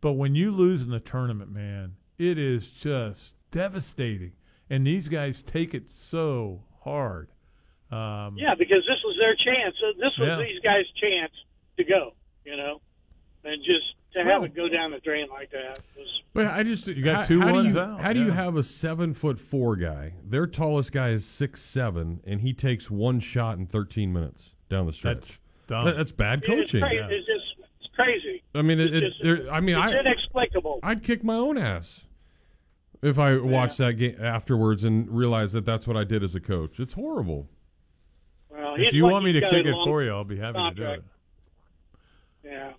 But 0.01 0.14
when 0.14 0.36
you 0.36 0.51
lose 0.51 0.82
in 0.82 0.89
the 0.89 0.99
tournament, 0.99 1.51
man, 1.51 1.95
it 2.18 2.38
is 2.38 2.70
just 2.70 3.34
devastating. 3.51 4.34
And 4.70 4.86
these 4.88 5.07
guys 5.10 5.41
take 5.43 5.74
it 5.74 5.91
so 5.91 6.64
hard. 6.84 7.30
Um, 7.91 8.38
yeah, 8.38 8.53
because 8.57 8.86
this 8.88 9.01
was 9.03 9.18
their 9.20 9.36
chance. 9.36 9.76
This 9.99 10.18
was 10.18 10.28
Yeah. 10.28 10.38
these 10.38 10.60
guys' 10.64 10.86
chance 11.01 11.34
to 11.78 11.84
go. 11.84 12.14
You 12.45 12.57
know, 12.57 12.81
and 13.43 13.61
just 13.63 13.95
to 14.13 14.23
have 14.23 14.43
it 14.43 14.55
go 14.55 14.67
down 14.67 14.91
the 14.91 14.99
drain 14.99 15.27
like 15.29 15.51
that 15.51 15.79
was. 15.97 16.07
But 16.33 16.47
I 16.47 16.63
just 16.63 16.87
You 16.87 17.03
got 17.03 17.21
how, 17.21 17.23
two 17.25 17.41
how 17.41 17.53
ones 17.53 17.73
you, 17.75 17.79
out, 17.79 18.01
How 18.01 18.13
do 18.13 18.23
you 18.23 18.31
have 18.31 18.55
a 18.55 18.63
seven 18.63 19.13
foot 19.13 19.39
four 19.39 19.75
guy? 19.75 20.13
Their 20.27 20.47
tallest 20.47 20.91
guy 20.91 21.09
is 21.09 21.25
six 21.25 21.61
seven, 21.61 22.21
and 22.25 22.41
he 22.41 22.53
takes 22.53 22.89
one 22.89 23.19
shot 23.19 23.57
in 23.57 23.67
thirteen 23.67 24.11
minutes 24.13 24.43
down 24.69 24.87
the 24.87 24.93
stretch. 24.93 25.15
That's 25.19 25.39
dumb. 25.67 25.85
That- 25.85 25.97
that's 25.97 26.11
bad 26.11 26.39
It's 26.39 26.47
coaching. 26.47 26.81
crazy. 26.81 26.97
It's 26.97 27.27
just 27.27 27.69
it's 27.81 27.95
crazy. 27.95 28.41
I 28.55 28.61
mean, 28.63 28.79
it, 28.79 28.93
It's 28.93 28.95
it, 28.95 29.09
just- 29.09 29.23
there, 29.23 29.53
I 29.53 29.59
mean, 29.59 29.75
it's 29.75 29.93
I 29.95 29.99
inexplicable. 29.99 30.79
I'd 30.81 31.03
kick 31.03 31.23
my 31.23 31.35
own 31.35 31.57
ass 31.57 32.05
if 33.03 33.19
I 33.19 33.37
watched 33.37 33.77
that 33.77 33.93
game 33.93 34.15
afterwards 34.21 34.83
and 34.83 35.09
realized 35.09 35.53
that 35.53 35.65
that's 35.65 35.85
what 35.87 35.95
I 35.97 36.03
did 36.03 36.23
as 36.23 36.33
a 36.35 36.39
coach. 36.39 36.79
It's 36.79 36.93
horrible. 36.93 37.47
Well, 38.49 38.75
if 38.77 38.93
you 38.93 39.03
lucky 39.03 39.13
want 39.13 39.25
me 39.25 39.33
to 39.33 39.41
kick 39.41 39.65
it 39.65 39.71
long 39.71 39.85
for 39.85 40.03
you, 40.03 40.11
I'll 40.11 40.23
be 40.23 40.37
happy 40.37 40.57
to 40.57 40.71
do 40.75 40.83
it. 40.83 41.03
Yeah, 42.50 42.72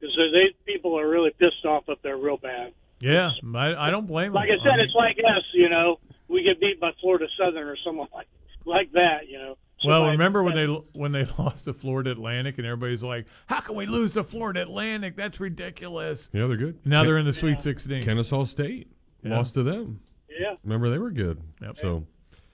because 0.00 0.16
they 0.32 0.54
people 0.72 0.98
are 0.98 1.08
really 1.08 1.30
pissed 1.38 1.64
off 1.64 1.88
up 1.88 2.00
there 2.02 2.16
real 2.16 2.36
bad. 2.36 2.72
Yeah, 3.00 3.30
I, 3.54 3.88
I 3.88 3.90
don't 3.90 4.06
blame 4.06 4.32
Like 4.32 4.48
them. 4.48 4.58
Like 4.58 4.66
I 4.66 4.70
said, 4.76 4.80
it's 4.84 4.94
like 4.94 5.16
us. 5.18 5.44
You 5.54 5.68
know, 5.70 5.98
we 6.28 6.42
get 6.42 6.60
beat 6.60 6.80
by 6.80 6.90
Florida 7.00 7.26
Southern 7.38 7.66
or 7.68 7.76
someone 7.84 8.08
like 8.14 8.26
like 8.64 8.92
that. 8.92 9.28
You 9.28 9.38
know. 9.38 9.56
Well, 9.84 10.00
Somebody- 10.00 10.12
remember 10.12 10.42
when 10.42 10.54
they 10.56 10.66
when 10.92 11.12
they 11.12 11.24
lost 11.38 11.64
to 11.66 11.72
Florida 11.72 12.10
Atlantic 12.10 12.58
and 12.58 12.66
everybody's 12.66 13.02
like, 13.04 13.26
"How 13.46 13.60
can 13.60 13.76
we 13.76 13.86
lose 13.86 14.12
to 14.14 14.24
Florida 14.24 14.62
Atlantic? 14.62 15.14
That's 15.16 15.38
ridiculous." 15.40 16.28
Yeah, 16.32 16.48
they're 16.48 16.56
good. 16.56 16.80
Now 16.84 16.98
Ken- 17.00 17.06
they're 17.06 17.18
in 17.18 17.26
the 17.26 17.32
Sweet 17.32 17.62
16. 17.62 18.02
Kennesaw 18.02 18.44
State 18.44 18.88
Yeah. 19.22 19.36
lost 19.36 19.54
to 19.54 19.62
them. 19.62 20.00
Yeah. 20.28 20.56
Remember 20.64 20.90
they 20.90 20.98
were 20.98 21.10
good. 21.12 21.40
Yep. 21.62 21.78
So 21.78 22.04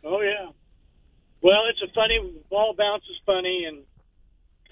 Oh 0.04 0.20
yeah. 0.20 0.50
Well, 1.40 1.62
it's 1.70 1.80
a 1.82 1.92
funny 1.94 2.18
ball 2.50 2.74
bounce 2.76 3.04
is 3.04 3.16
funny, 3.26 3.64
and 3.66 3.78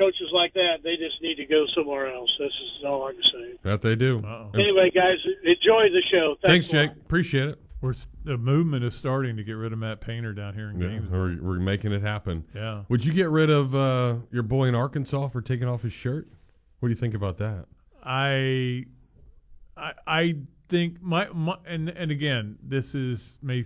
coaches 0.03 0.29
like 0.33 0.53
that 0.55 0.79
they 0.83 0.97
just 0.97 1.21
need 1.23 1.37
to 1.37 1.45
go 1.47 1.65
somewhere 1.77 2.13
else. 2.13 2.31
This 2.39 2.49
is 2.53 2.85
all 2.85 3.07
I 3.07 3.13
can 3.13 3.23
say. 3.33 3.59
that 3.63 3.83
they 3.83 3.95
do. 3.95 4.19
Anyway, 4.55 4.91
guys, 4.95 5.19
enjoy 5.45 5.85
the 5.91 6.03
show. 6.11 6.37
Thanks, 6.45 6.73
a 6.73 6.77
lot. 6.77 6.83
Jake. 6.89 6.97
Appreciate 7.05 7.49
it. 7.51 7.59
We're 7.81 7.95
the 8.25 8.39
movement 8.39 8.85
is 8.85 8.95
starting 8.95 9.37
to 9.37 9.43
get 9.43 9.55
rid 9.55 9.73
of 9.73 9.79
Matt 9.81 10.01
Painter 10.01 10.33
down 10.33 10.55
here 10.55 10.71
in 10.71 10.81
Yeah, 10.81 10.89
games. 10.89 11.11
we're, 11.11 11.43
we're 11.43 11.59
making 11.59 11.93
it 11.93 12.01
happen. 12.03 12.45
Yeah. 12.55 12.83
Would 12.89 13.05
you 13.05 13.13
get 13.13 13.29
rid 13.29 13.51
of 13.51 13.75
uh, 13.75 14.15
your 14.31 14.45
boy 14.45 14.67
in 14.67 14.75
Arkansas 14.77 15.29
for 15.29 15.41
taking 15.43 15.67
off 15.67 15.83
his 15.83 15.93
shirt? 15.93 16.29
What 16.79 16.89
do 16.89 16.95
you 16.95 17.01
think 17.01 17.15
about 17.15 17.39
that? 17.39 17.67
I, 18.05 18.85
I, 19.77 19.93
I 20.07 20.35
think 20.69 21.03
my, 21.03 21.29
my 21.35 21.57
and 21.67 21.89
and 21.89 22.11
again, 22.13 22.57
this 22.63 22.95
is 22.95 23.35
may 23.43 23.65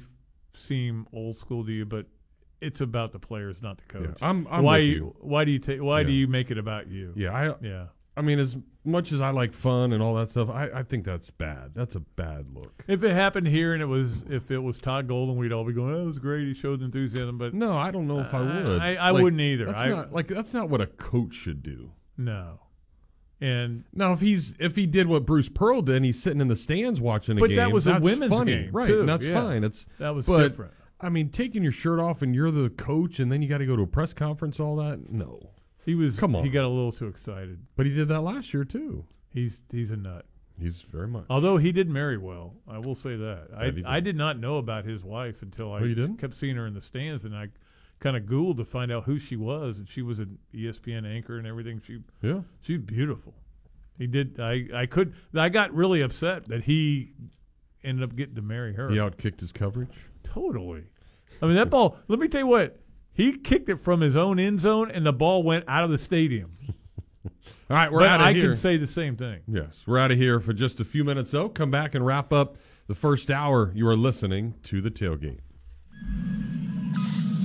seem 0.54 1.06
old 1.12 1.36
school 1.36 1.64
to 1.66 1.72
you, 1.72 1.84
but 1.84 2.06
it's 2.60 2.80
about 2.80 3.12
the 3.12 3.18
players, 3.18 3.56
not 3.62 3.76
the 3.78 3.84
coach. 3.84 4.16
Yeah, 4.20 4.26
I'm- 4.26 4.46
I'm 4.50 4.64
why 4.64 4.78
you, 4.78 4.92
you. 4.94 5.16
why 5.20 5.44
do 5.44 5.50
you 5.52 5.58
take 5.58 5.82
why 5.82 6.02
do 6.02 6.12
you 6.12 6.26
make 6.26 6.50
it 6.50 6.58
about 6.58 6.88
you? 6.88 7.12
Yeah, 7.16 7.32
I 7.32 7.54
yeah. 7.64 7.86
I 8.18 8.22
mean, 8.22 8.38
as 8.38 8.56
much 8.82 9.12
as 9.12 9.20
I 9.20 9.28
like 9.28 9.52
fun 9.52 9.92
and 9.92 10.02
all 10.02 10.14
that 10.14 10.30
stuff, 10.30 10.48
I, 10.48 10.70
I 10.76 10.82
think 10.84 11.04
that's 11.04 11.30
bad. 11.30 11.72
That's 11.74 11.96
a 11.96 12.00
bad 12.00 12.46
look. 12.54 12.82
If 12.88 13.02
it 13.04 13.12
happened 13.12 13.46
here 13.46 13.74
and 13.74 13.82
it 13.82 13.86
was 13.86 14.22
if 14.30 14.50
it 14.50 14.58
was 14.58 14.78
Todd 14.78 15.06
Golden, 15.06 15.36
we'd 15.36 15.52
all 15.52 15.64
be 15.64 15.74
going, 15.74 15.94
"Oh, 15.94 16.02
it 16.04 16.06
was 16.06 16.18
great. 16.18 16.46
He 16.46 16.54
showed 16.54 16.80
enthusiasm." 16.80 17.36
But 17.36 17.52
No, 17.52 17.76
I 17.76 17.90
don't 17.90 18.06
know 18.06 18.20
if 18.20 18.32
I 18.32 18.38
uh, 18.38 18.64
would. 18.64 18.80
I, 18.80 18.94
I 18.94 19.10
Like, 19.10 19.22
wouldn't 19.22 19.42
either. 19.42 19.66
That's 19.66 19.80
I, 19.82 19.88
not 19.88 20.12
like 20.14 20.28
that's 20.28 20.54
not 20.54 20.70
what 20.70 20.80
a 20.80 20.86
coach 20.86 21.34
should 21.34 21.62
do. 21.62 21.92
no. 22.16 22.60
And 23.38 23.84
Now, 23.92 24.14
if 24.14 24.20
he's 24.22 24.54
if 24.58 24.76
he 24.76 24.86
did 24.86 25.08
what 25.08 25.26
Bruce 25.26 25.50
Pearl 25.50 25.82
did, 25.82 25.96
and 25.96 26.04
he's 26.06 26.18
sitting 26.22 26.40
in 26.40 26.48
the 26.48 26.56
stands 26.56 27.02
watching 27.02 27.36
a 27.36 27.40
But 27.40 27.48
game. 27.48 27.56
that 27.56 27.70
was 27.70 27.86
a 27.86 27.98
women's 28.00 28.32
funny. 28.32 28.52
game, 28.64 28.70
right? 28.72 28.86
too, 28.88 29.00
And 29.00 29.08
that's 29.10 29.26
yeah. 29.26 29.34
fine. 29.34 29.62
It's 29.62 29.84
That 29.98 30.14
was 30.14 30.24
but, 30.24 30.48
different. 30.48 30.72
I 31.00 31.08
mean, 31.10 31.28
taking 31.28 31.62
your 31.62 31.72
shirt 31.72 32.00
off 32.00 32.22
and 32.22 32.34
you're 32.34 32.50
the 32.50 32.70
coach, 32.70 33.18
and 33.18 33.30
then 33.30 33.42
you 33.42 33.48
got 33.48 33.58
to 33.58 33.66
go 33.66 33.76
to 33.76 33.82
a 33.82 33.86
press 33.86 34.12
conference, 34.12 34.58
all 34.58 34.76
that. 34.76 35.10
No, 35.10 35.50
he 35.84 35.94
was 35.94 36.18
Come 36.18 36.34
on. 36.34 36.44
He 36.44 36.50
got 36.50 36.64
a 36.64 36.68
little 36.68 36.92
too 36.92 37.06
excited. 37.08 37.58
but 37.76 37.84
he 37.86 37.92
did 37.94 38.08
that 38.08 38.22
last 38.22 38.54
year 38.54 38.64
too. 38.64 39.04
He's 39.32 39.60
he's 39.70 39.90
a 39.90 39.96
nut. 39.96 40.24
He's 40.58 40.80
very 40.80 41.06
much. 41.08 41.26
Although 41.28 41.58
he 41.58 41.70
did 41.70 41.90
marry 41.90 42.16
well, 42.16 42.54
I 42.66 42.78
will 42.78 42.94
say 42.94 43.14
that. 43.16 43.48
He 43.62 43.70
did. 43.72 43.84
I 43.84 43.96
I 43.96 44.00
did 44.00 44.16
not 44.16 44.38
know 44.40 44.56
about 44.56 44.86
his 44.86 45.04
wife 45.04 45.42
until 45.42 45.66
oh, 45.72 45.74
I 45.74 45.80
Oh, 45.82 46.16
kept 46.18 46.34
seeing 46.34 46.56
her 46.56 46.66
in 46.66 46.72
the 46.72 46.80
stands, 46.80 47.24
and 47.26 47.36
I 47.36 47.48
kind 48.00 48.16
of 48.16 48.22
googled 48.24 48.56
to 48.56 48.64
find 48.64 48.90
out 48.90 49.04
who 49.04 49.18
she 49.18 49.36
was, 49.36 49.78
and 49.78 49.86
she 49.88 50.00
was 50.00 50.18
an 50.18 50.38
ESPN 50.54 51.06
anchor 51.06 51.36
and 51.36 51.46
everything. 51.46 51.82
She 51.86 51.98
Yeah. 52.22 52.40
she's 52.62 52.78
beautiful. 52.80 53.34
He 53.98 54.06
did. 54.06 54.40
I 54.40 54.66
I 54.74 54.86
could. 54.86 55.12
I 55.34 55.50
got 55.50 55.74
really 55.74 56.00
upset 56.00 56.46
that 56.48 56.64
he 56.64 57.12
ended 57.84 58.02
up 58.08 58.16
getting 58.16 58.34
to 58.36 58.42
marry 58.42 58.72
her. 58.74 58.88
He 58.90 58.96
outkicked 58.96 59.40
his 59.40 59.52
coverage. 59.52 59.92
Totally. 60.36 60.84
I 61.40 61.46
mean 61.46 61.56
that 61.56 61.70
ball. 61.70 61.96
Let 62.08 62.18
me 62.18 62.28
tell 62.28 62.42
you 62.42 62.46
what. 62.46 62.78
He 63.14 63.38
kicked 63.38 63.70
it 63.70 63.76
from 63.76 64.02
his 64.02 64.14
own 64.14 64.38
end 64.38 64.60
zone, 64.60 64.90
and 64.90 65.06
the 65.06 65.12
ball 65.12 65.42
went 65.42 65.64
out 65.66 65.82
of 65.82 65.88
the 65.90 65.96
stadium. 65.96 66.58
All 67.24 67.32
right, 67.70 67.90
we're 67.90 68.00
but 68.00 68.08
out 68.08 68.20
of 68.20 68.26
I 68.26 68.32
here. 68.34 68.42
I 68.44 68.46
can 68.48 68.56
say 68.56 68.76
the 68.76 68.86
same 68.86 69.16
thing. 69.16 69.40
Yes, 69.48 69.82
we're 69.86 69.98
out 69.98 70.10
of 70.10 70.18
here 70.18 70.38
for 70.38 70.52
just 70.52 70.78
a 70.78 70.84
few 70.84 71.02
minutes, 71.02 71.30
though. 71.30 71.48
Come 71.48 71.70
back 71.70 71.94
and 71.94 72.04
wrap 72.04 72.34
up 72.34 72.58
the 72.86 72.94
first 72.94 73.30
hour. 73.30 73.72
You 73.74 73.88
are 73.88 73.96
listening 73.96 74.54
to 74.64 74.82
the 74.82 74.90
tailgate. 74.90 75.38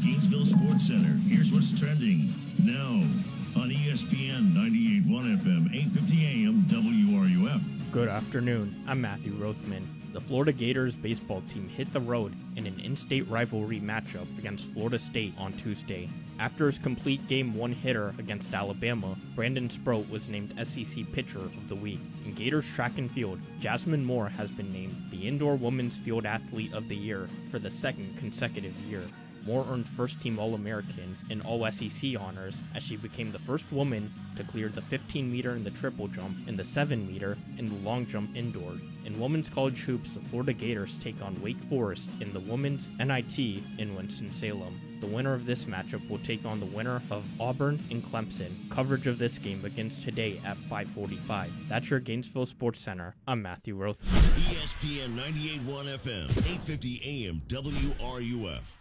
Gainesville 0.03 0.45
Sports 0.45 0.87
Center. 0.87 1.17
Here's 1.29 1.53
what's 1.53 1.79
trending 1.79 2.33
now 2.61 3.07
on 3.55 3.69
ESPN 3.69 4.51
98.1 4.53 5.37
FM, 5.37 5.73
8:50 5.73 6.45
AM, 6.45 6.65
WRUF. 6.67 7.61
Good 7.93 8.09
afternoon. 8.09 8.83
I'm 8.85 8.99
Matthew 8.99 9.31
Rothman. 9.35 10.00
The 10.13 10.19
Florida 10.19 10.51
Gators 10.51 10.93
baseball 10.93 11.41
team 11.47 11.69
hit 11.69 11.93
the 11.93 12.01
road 12.01 12.35
in 12.57 12.67
an 12.67 12.81
in 12.81 12.97
state 12.97 13.29
rivalry 13.29 13.79
matchup 13.79 14.27
against 14.37 14.65
Florida 14.73 14.99
State 14.99 15.33
on 15.37 15.53
Tuesday. 15.53 16.09
After 16.37 16.65
his 16.65 16.77
complete 16.77 17.25
game 17.29 17.55
one 17.55 17.71
hitter 17.71 18.13
against 18.17 18.53
Alabama, 18.53 19.15
Brandon 19.35 19.69
Sproat 19.69 20.09
was 20.09 20.27
named 20.27 20.53
SEC 20.67 21.09
Pitcher 21.13 21.39
of 21.39 21.69
the 21.69 21.75
Week. 21.75 21.99
In 22.25 22.33
Gators 22.33 22.67
track 22.75 22.97
and 22.97 23.09
field, 23.11 23.39
Jasmine 23.61 24.03
Moore 24.03 24.27
has 24.27 24.51
been 24.51 24.73
named 24.73 24.95
the 25.11 25.29
Indoor 25.29 25.55
Women's 25.55 25.95
Field 25.95 26.25
Athlete 26.25 26.73
of 26.73 26.89
the 26.89 26.95
Year 26.95 27.29
for 27.49 27.59
the 27.59 27.71
second 27.71 28.17
consecutive 28.17 28.75
year. 28.89 29.03
Moore 29.45 29.65
earned 29.69 29.87
first 29.89 30.21
team 30.21 30.39
All 30.39 30.55
American 30.55 31.17
and 31.29 31.41
All 31.41 31.69
SEC 31.71 32.19
honors 32.19 32.55
as 32.75 32.83
she 32.83 32.95
became 32.95 33.31
the 33.31 33.39
first 33.39 33.71
woman 33.71 34.13
to 34.37 34.43
clear 34.43 34.69
the 34.69 34.81
15 34.81 35.31
meter 35.31 35.51
in 35.51 35.63
the 35.63 35.71
triple 35.71 36.07
jump 36.07 36.37
and 36.47 36.57
the 36.57 36.63
7 36.63 37.07
meter 37.07 37.37
in 37.57 37.69
the 37.69 37.75
long 37.75 38.05
jump 38.07 38.35
indoor. 38.35 38.73
In 39.05 39.19
women's 39.19 39.49
college 39.49 39.81
hoops, 39.81 40.13
the 40.13 40.19
Florida 40.19 40.53
Gators 40.53 40.95
take 41.01 41.21
on 41.21 41.41
Wake 41.41 41.61
Forest 41.69 42.09
in 42.19 42.31
the 42.33 42.39
women's 42.39 42.87
NIT 42.99 43.37
in 43.77 43.95
Winston-Salem. 43.95 44.79
The 45.01 45.07
winner 45.07 45.33
of 45.33 45.47
this 45.47 45.65
matchup 45.65 46.07
will 46.07 46.19
take 46.19 46.45
on 46.45 46.59
the 46.59 46.67
winner 46.67 47.01
of 47.09 47.25
Auburn 47.39 47.83
and 47.89 48.03
Clemson. 48.03 48.69
Coverage 48.69 49.07
of 49.07 49.17
this 49.17 49.39
game 49.39 49.59
begins 49.61 50.03
today 50.03 50.39
at 50.45 50.57
5:45. 50.69 51.49
That's 51.67 51.89
your 51.89 51.99
Gainesville 51.99 52.45
Sports 52.45 52.79
Center. 52.79 53.15
I'm 53.27 53.41
Matthew 53.41 53.75
Roth. 53.75 53.99
ESPN 54.03 55.15
98.1 55.15 55.87
FM, 55.87 56.29
850 56.29 57.01
AM, 57.03 57.41
WRUF. 57.47 58.80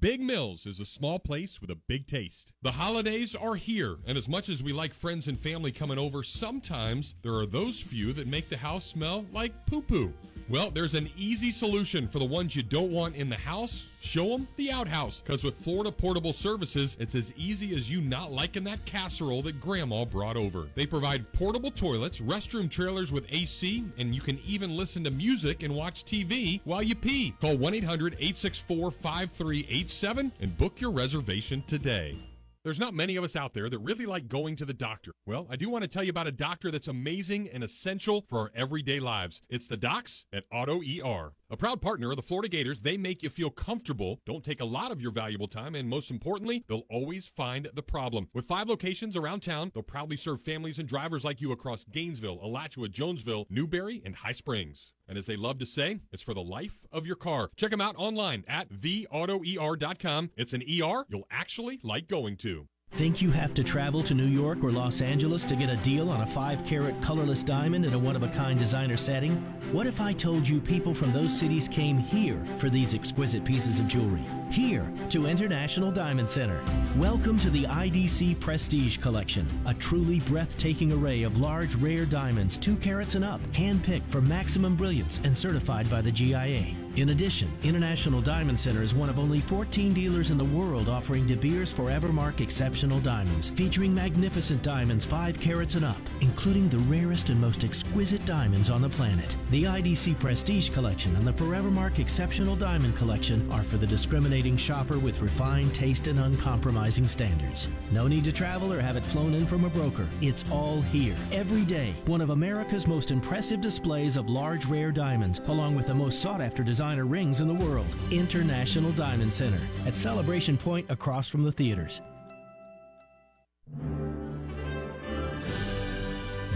Big 0.00 0.20
Mills 0.20 0.66
is 0.66 0.80
a 0.80 0.84
small 0.84 1.18
place 1.18 1.60
with 1.60 1.70
a 1.70 1.74
big 1.74 2.06
taste. 2.06 2.52
The 2.62 2.72
holidays 2.72 3.34
are 3.34 3.56
here, 3.56 3.98
and 4.06 4.16
as 4.16 4.28
much 4.28 4.48
as 4.48 4.62
we 4.62 4.72
like 4.72 4.94
friends 4.94 5.28
and 5.28 5.38
family 5.38 5.70
coming 5.70 5.98
over, 5.98 6.22
sometimes 6.22 7.14
there 7.22 7.34
are 7.34 7.46
those 7.46 7.80
few 7.80 8.12
that 8.14 8.26
make 8.26 8.48
the 8.48 8.56
house 8.56 8.84
smell 8.84 9.24
like 9.32 9.66
poo 9.66 9.82
poo. 9.82 10.12
Well, 10.52 10.70
there's 10.70 10.94
an 10.94 11.08
easy 11.16 11.50
solution 11.50 12.06
for 12.06 12.18
the 12.18 12.26
ones 12.26 12.54
you 12.54 12.62
don't 12.62 12.92
want 12.92 13.16
in 13.16 13.30
the 13.30 13.36
house. 13.36 13.86
Show 14.02 14.28
them 14.28 14.46
the 14.56 14.70
outhouse. 14.70 15.22
Because 15.22 15.44
with 15.44 15.56
Florida 15.56 15.90
Portable 15.90 16.34
Services, 16.34 16.94
it's 17.00 17.14
as 17.14 17.32
easy 17.38 17.74
as 17.74 17.90
you 17.90 18.02
not 18.02 18.32
liking 18.32 18.62
that 18.64 18.84
casserole 18.84 19.40
that 19.44 19.60
Grandma 19.60 20.04
brought 20.04 20.36
over. 20.36 20.68
They 20.74 20.84
provide 20.84 21.32
portable 21.32 21.70
toilets, 21.70 22.20
restroom 22.20 22.70
trailers 22.70 23.10
with 23.10 23.24
AC, 23.30 23.82
and 23.96 24.14
you 24.14 24.20
can 24.20 24.38
even 24.44 24.76
listen 24.76 25.02
to 25.04 25.10
music 25.10 25.62
and 25.62 25.74
watch 25.74 26.04
TV 26.04 26.60
while 26.64 26.82
you 26.82 26.96
pee. 26.96 27.34
Call 27.40 27.56
1 27.56 27.72
800 27.72 28.12
864 28.12 28.90
5387 28.90 30.32
and 30.38 30.58
book 30.58 30.82
your 30.82 30.90
reservation 30.90 31.64
today. 31.66 32.18
There's 32.64 32.78
not 32.78 32.94
many 32.94 33.16
of 33.16 33.24
us 33.24 33.34
out 33.34 33.54
there 33.54 33.68
that 33.68 33.78
really 33.80 34.06
like 34.06 34.28
going 34.28 34.54
to 34.54 34.64
the 34.64 34.72
doctor. 34.72 35.10
Well, 35.26 35.48
I 35.50 35.56
do 35.56 35.68
want 35.68 35.82
to 35.82 35.88
tell 35.88 36.04
you 36.04 36.10
about 36.10 36.28
a 36.28 36.32
doctor 36.32 36.70
that's 36.70 36.86
amazing 36.86 37.48
and 37.48 37.64
essential 37.64 38.24
for 38.28 38.38
our 38.38 38.52
everyday 38.54 39.00
lives. 39.00 39.42
It's 39.50 39.66
the 39.66 39.76
docs 39.76 40.26
at 40.32 40.44
Auto 40.52 40.80
ER. 40.80 41.32
A 41.52 41.56
proud 41.56 41.82
partner 41.82 42.08
of 42.08 42.16
the 42.16 42.22
Florida 42.22 42.48
Gators, 42.48 42.80
they 42.80 42.96
make 42.96 43.22
you 43.22 43.28
feel 43.28 43.50
comfortable, 43.50 44.22
don't 44.24 44.42
take 44.42 44.62
a 44.62 44.64
lot 44.64 44.90
of 44.90 45.02
your 45.02 45.10
valuable 45.10 45.46
time, 45.46 45.74
and 45.74 45.86
most 45.86 46.10
importantly, 46.10 46.64
they'll 46.66 46.86
always 46.88 47.26
find 47.26 47.68
the 47.74 47.82
problem. 47.82 48.26
With 48.32 48.48
five 48.48 48.70
locations 48.70 49.18
around 49.18 49.40
town, 49.40 49.70
they'll 49.74 49.82
proudly 49.82 50.16
serve 50.16 50.40
families 50.40 50.78
and 50.78 50.88
drivers 50.88 51.26
like 51.26 51.42
you 51.42 51.52
across 51.52 51.84
Gainesville, 51.84 52.40
Alachua, 52.42 52.88
Jonesville, 52.88 53.46
Newberry, 53.50 54.00
and 54.02 54.16
High 54.16 54.32
Springs. 54.32 54.94
And 55.06 55.18
as 55.18 55.26
they 55.26 55.36
love 55.36 55.58
to 55.58 55.66
say, 55.66 56.00
it's 56.10 56.22
for 56.22 56.32
the 56.32 56.42
life 56.42 56.78
of 56.90 57.06
your 57.06 57.16
car. 57.16 57.50
Check 57.56 57.70
them 57.70 57.82
out 57.82 57.96
online 57.98 58.44
at 58.48 58.70
theautoer.com. 58.70 60.30
It's 60.38 60.54
an 60.54 60.62
ER 60.62 61.04
you'll 61.10 61.28
actually 61.30 61.80
like 61.82 62.08
going 62.08 62.38
to. 62.38 62.66
Think 62.94 63.22
you 63.22 63.30
have 63.30 63.54
to 63.54 63.64
travel 63.64 64.02
to 64.02 64.14
New 64.14 64.26
York 64.26 64.62
or 64.62 64.70
Los 64.70 65.00
Angeles 65.00 65.46
to 65.46 65.56
get 65.56 65.70
a 65.70 65.76
deal 65.76 66.10
on 66.10 66.20
a 66.20 66.26
5 66.26 66.66
carat 66.66 66.94
colorless 67.00 67.42
diamond 67.42 67.86
in 67.86 67.94
a 67.94 67.98
one 67.98 68.16
of 68.16 68.22
a 68.22 68.28
kind 68.28 68.58
designer 68.58 68.98
setting? 68.98 69.36
What 69.72 69.86
if 69.86 69.98
I 69.98 70.12
told 70.12 70.46
you 70.46 70.60
people 70.60 70.92
from 70.92 71.10
those 71.10 71.34
cities 71.34 71.68
came 71.68 71.96
here 71.96 72.38
for 72.58 72.68
these 72.68 72.94
exquisite 72.94 73.46
pieces 73.46 73.80
of 73.80 73.88
jewelry? 73.88 74.22
Here 74.50 74.86
to 75.08 75.24
International 75.24 75.90
Diamond 75.90 76.28
Center. 76.28 76.60
Welcome 76.98 77.38
to 77.38 77.48
the 77.48 77.64
IDC 77.64 78.38
Prestige 78.40 78.98
Collection, 78.98 79.46
a 79.64 79.72
truly 79.72 80.20
breathtaking 80.20 80.92
array 80.92 81.22
of 81.22 81.40
large, 81.40 81.74
rare 81.76 82.04
diamonds, 82.04 82.58
2 82.58 82.76
carats 82.76 83.14
and 83.14 83.24
up, 83.24 83.40
handpicked 83.54 84.06
for 84.06 84.20
maximum 84.20 84.76
brilliance 84.76 85.18
and 85.24 85.36
certified 85.36 85.88
by 85.88 86.02
the 86.02 86.12
GIA. 86.12 86.74
In 86.94 87.08
addition, 87.08 87.50
International 87.62 88.20
Diamond 88.20 88.60
Center 88.60 88.82
is 88.82 88.94
one 88.94 89.08
of 89.08 89.18
only 89.18 89.40
14 89.40 89.94
dealers 89.94 90.30
in 90.30 90.36
the 90.36 90.44
world 90.44 90.90
offering 90.90 91.26
De 91.26 91.34
Beers 91.34 91.72
Forevermark 91.72 92.42
Exceptional 92.42 93.00
Diamonds, 93.00 93.48
featuring 93.48 93.94
magnificent 93.94 94.62
diamonds 94.62 95.06
5 95.06 95.40
carats 95.40 95.74
and 95.74 95.86
up, 95.86 95.96
including 96.20 96.68
the 96.68 96.76
rarest 96.80 97.30
and 97.30 97.40
most 97.40 97.64
exquisite 97.64 98.22
diamonds 98.26 98.68
on 98.68 98.82
the 98.82 98.90
planet. 98.90 99.34
The 99.50 99.64
IDC 99.64 100.18
Prestige 100.18 100.68
Collection 100.68 101.16
and 101.16 101.26
the 101.26 101.32
Forevermark 101.32 101.98
Exceptional 101.98 102.56
Diamond 102.56 102.94
Collection 102.94 103.50
are 103.50 103.62
for 103.62 103.78
the 103.78 103.86
discriminating 103.86 104.58
shopper 104.58 104.98
with 104.98 105.22
refined 105.22 105.74
taste 105.74 106.08
and 106.08 106.18
uncompromising 106.18 107.08
standards. 107.08 107.68
No 107.90 108.06
need 108.06 108.24
to 108.24 108.32
travel 108.32 108.70
or 108.70 108.82
have 108.82 108.96
it 108.96 109.06
flown 109.06 109.32
in 109.32 109.46
from 109.46 109.64
a 109.64 109.70
broker. 109.70 110.06
It's 110.20 110.44
all 110.50 110.82
here, 110.82 111.16
every 111.32 111.62
day. 111.62 111.94
One 112.04 112.20
of 112.20 112.28
America's 112.28 112.86
most 112.86 113.10
impressive 113.10 113.62
displays 113.62 114.18
of 114.18 114.28
large, 114.28 114.66
rare 114.66 114.92
diamonds, 114.92 115.40
along 115.46 115.74
with 115.74 115.86
the 115.86 115.94
most 115.94 116.20
sought 116.20 116.42
after 116.42 116.62
designer 116.82 117.04
rings 117.04 117.40
in 117.40 117.46
the 117.46 117.54
world. 117.54 117.86
International 118.10 118.90
Diamond 118.90 119.32
Center 119.32 119.60
at 119.86 119.94
Celebration 119.94 120.58
Point 120.58 120.90
across 120.90 121.28
from 121.28 121.44
the 121.44 121.52
theaters. 121.52 122.00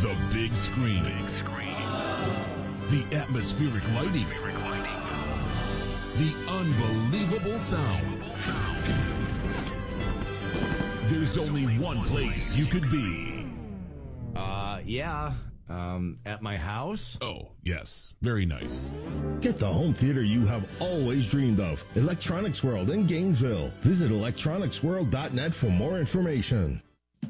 The 0.01 0.17
big 0.33 0.57
screen. 0.57 1.05
The 2.89 3.05
atmospheric 3.13 3.85
lighting. 3.95 4.27
The 6.17 6.35
unbelievable 6.49 7.61
sound. 7.61 8.25
There's 11.03 11.39
only 11.39 11.79
one 11.79 12.03
place 12.03 12.53
you 12.57 12.67
could 12.67 12.91
be. 12.91 13.47
Uh, 14.35 14.81
yeah. 14.85 15.35
Um, 15.69 16.17
at 16.27 16.43
my 16.43 16.57
house? 16.57 17.17
Oh, 17.21 17.53
yes. 17.63 18.13
Very 18.23 18.45
nice. 18.45 18.91
Get 19.41 19.59
the 19.59 19.67
home 19.67 19.93
theater 19.93 20.23
you 20.23 20.47
have 20.47 20.67
always 20.81 21.29
dreamed 21.29 21.61
of. 21.61 21.85
Electronics 21.95 22.65
World 22.65 22.91
in 22.91 23.07
Gainesville. 23.07 23.71
Visit 23.83 24.11
electronicsworld.net 24.11 25.55
for 25.55 25.67
more 25.67 25.99
information. 25.99 26.83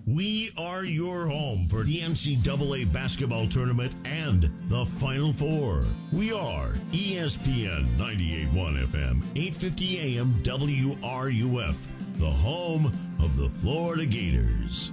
We 0.06 0.52
are 0.56 0.84
your 0.84 1.26
home 1.26 1.66
for 1.66 1.82
the 1.82 1.98
NCAA 1.98 2.92
basketball 2.92 3.48
tournament 3.48 3.92
and 4.04 4.50
the 4.68 4.86
Final 4.86 5.32
Four. 5.32 5.84
We 6.12 6.32
are 6.32 6.68
ESPN 6.92 7.86
98.1 7.96 8.86
FM, 8.86 9.22
850 9.34 9.98
AM 10.18 10.32
WRUF, 10.44 11.74
the 12.18 12.30
home 12.30 12.86
of 13.20 13.36
the 13.36 13.48
Florida 13.48 14.06
Gators. 14.06 14.92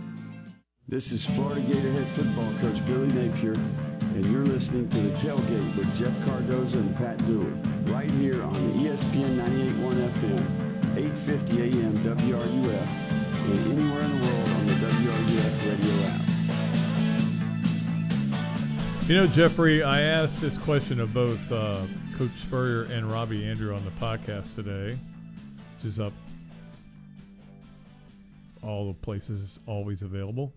This 0.87 1.11
is 1.11 1.25
Florida 1.25 1.61
Gator 1.61 1.91
head 1.91 2.09
football 2.09 2.53
coach 2.59 2.85
Billy 2.85 3.07
Napier, 3.07 3.55
and 4.15 4.25
you're 4.25 4.45
listening 4.45 4.87
to 4.89 5.01
The 5.01 5.09
Tailgate 5.17 5.75
with 5.75 5.91
Jeff 5.97 6.13
Cardozo 6.27 6.77
and 6.77 6.95
Pat 6.95 7.17
Dooley, 7.25 7.51
right 7.91 8.11
here 8.11 8.43
on 8.43 8.55
ESPN 8.73 9.37
98.1 9.37 9.93
FM, 10.13 10.39
850 10.95 11.61
AM 11.61 12.03
WRUF, 12.03 12.87
and 13.43 13.57
anywhere 13.57 14.01
in 14.01 14.11
the 14.11 14.25
world 14.25 14.49
on 14.49 14.65
the 14.67 14.73
WRUF 14.73 15.53
radio 15.67 15.93
app. 16.05 16.21
You 19.09 19.15
know, 19.17 19.27
Jeffrey, 19.27 19.81
I 19.81 20.01
asked 20.01 20.39
this 20.41 20.57
question 20.59 20.99
of 20.99 21.11
both 21.11 21.51
uh, 21.51 21.81
Coach 22.17 22.31
Spurrier 22.43 22.83
and 22.83 23.11
Robbie 23.11 23.41
Andreu 23.41 23.75
on 23.75 23.83
the 23.83 23.91
podcast 23.91 24.53
today, 24.53 24.95
which 25.75 25.91
is 25.91 25.99
up 25.99 26.13
all 28.61 28.87
the 28.87 28.93
places 28.93 29.59
always 29.65 30.03
available. 30.03 30.53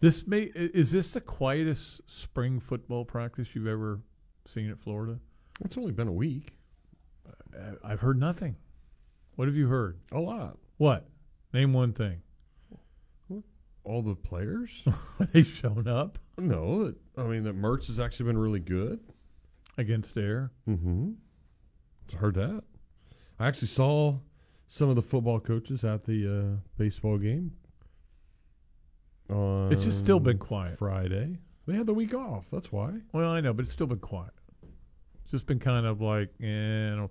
This 0.00 0.26
may 0.26 0.42
is 0.54 0.92
this 0.92 1.10
the 1.10 1.20
quietest 1.20 2.02
spring 2.06 2.60
football 2.60 3.04
practice 3.04 3.48
you've 3.54 3.66
ever 3.66 4.00
seen 4.46 4.70
at 4.70 4.78
Florida? 4.78 5.18
It's 5.64 5.76
only 5.76 5.92
been 5.92 6.06
a 6.08 6.12
week. 6.12 6.52
Uh, 7.26 7.72
I've 7.82 8.00
heard 8.00 8.18
nothing. 8.18 8.56
What 9.34 9.48
have 9.48 9.56
you 9.56 9.66
heard? 9.66 9.98
A 10.12 10.20
lot. 10.20 10.56
What? 10.76 11.08
Name 11.52 11.72
one 11.72 11.92
thing. 11.92 12.22
All 13.84 14.02
the 14.02 14.14
players? 14.14 14.70
Are 14.86 15.28
they 15.32 15.42
shown 15.42 15.88
up? 15.88 16.18
No, 16.36 16.92
I 17.16 17.22
mean 17.22 17.42
that 17.44 17.56
Mertz 17.60 17.86
has 17.86 17.98
actually 17.98 18.26
been 18.26 18.38
really 18.38 18.60
good. 18.60 19.00
against 19.78 20.16
air. 20.16 20.50
Mm-hmm. 20.68 21.12
Heard 22.16 22.34
that. 22.34 22.62
I 23.38 23.46
actually 23.48 23.68
saw 23.68 24.18
some 24.66 24.90
of 24.90 24.96
the 24.96 25.02
football 25.02 25.40
coaches 25.40 25.84
at 25.84 26.04
the 26.04 26.26
uh, 26.28 26.56
baseball 26.76 27.16
game. 27.18 27.52
On 29.30 29.72
It's 29.72 29.84
just 29.84 29.98
still 29.98 30.20
been 30.20 30.38
quiet. 30.38 30.78
Friday. 30.78 31.38
They 31.66 31.74
had 31.74 31.86
the 31.86 31.94
week 31.94 32.14
off. 32.14 32.46
That's 32.50 32.72
why. 32.72 32.92
Well, 33.12 33.30
I 33.30 33.40
know, 33.40 33.52
but 33.52 33.64
it's 33.64 33.72
still 33.72 33.86
been 33.86 33.98
quiet. 33.98 34.32
It's 35.22 35.30
just 35.30 35.46
been 35.46 35.58
kind 35.58 35.84
of 35.84 36.00
like, 36.00 36.30
eh, 36.40 36.46
no, 36.94 37.10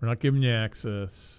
we're 0.00 0.08
not 0.08 0.18
giving 0.20 0.42
you 0.42 0.52
access. 0.52 1.36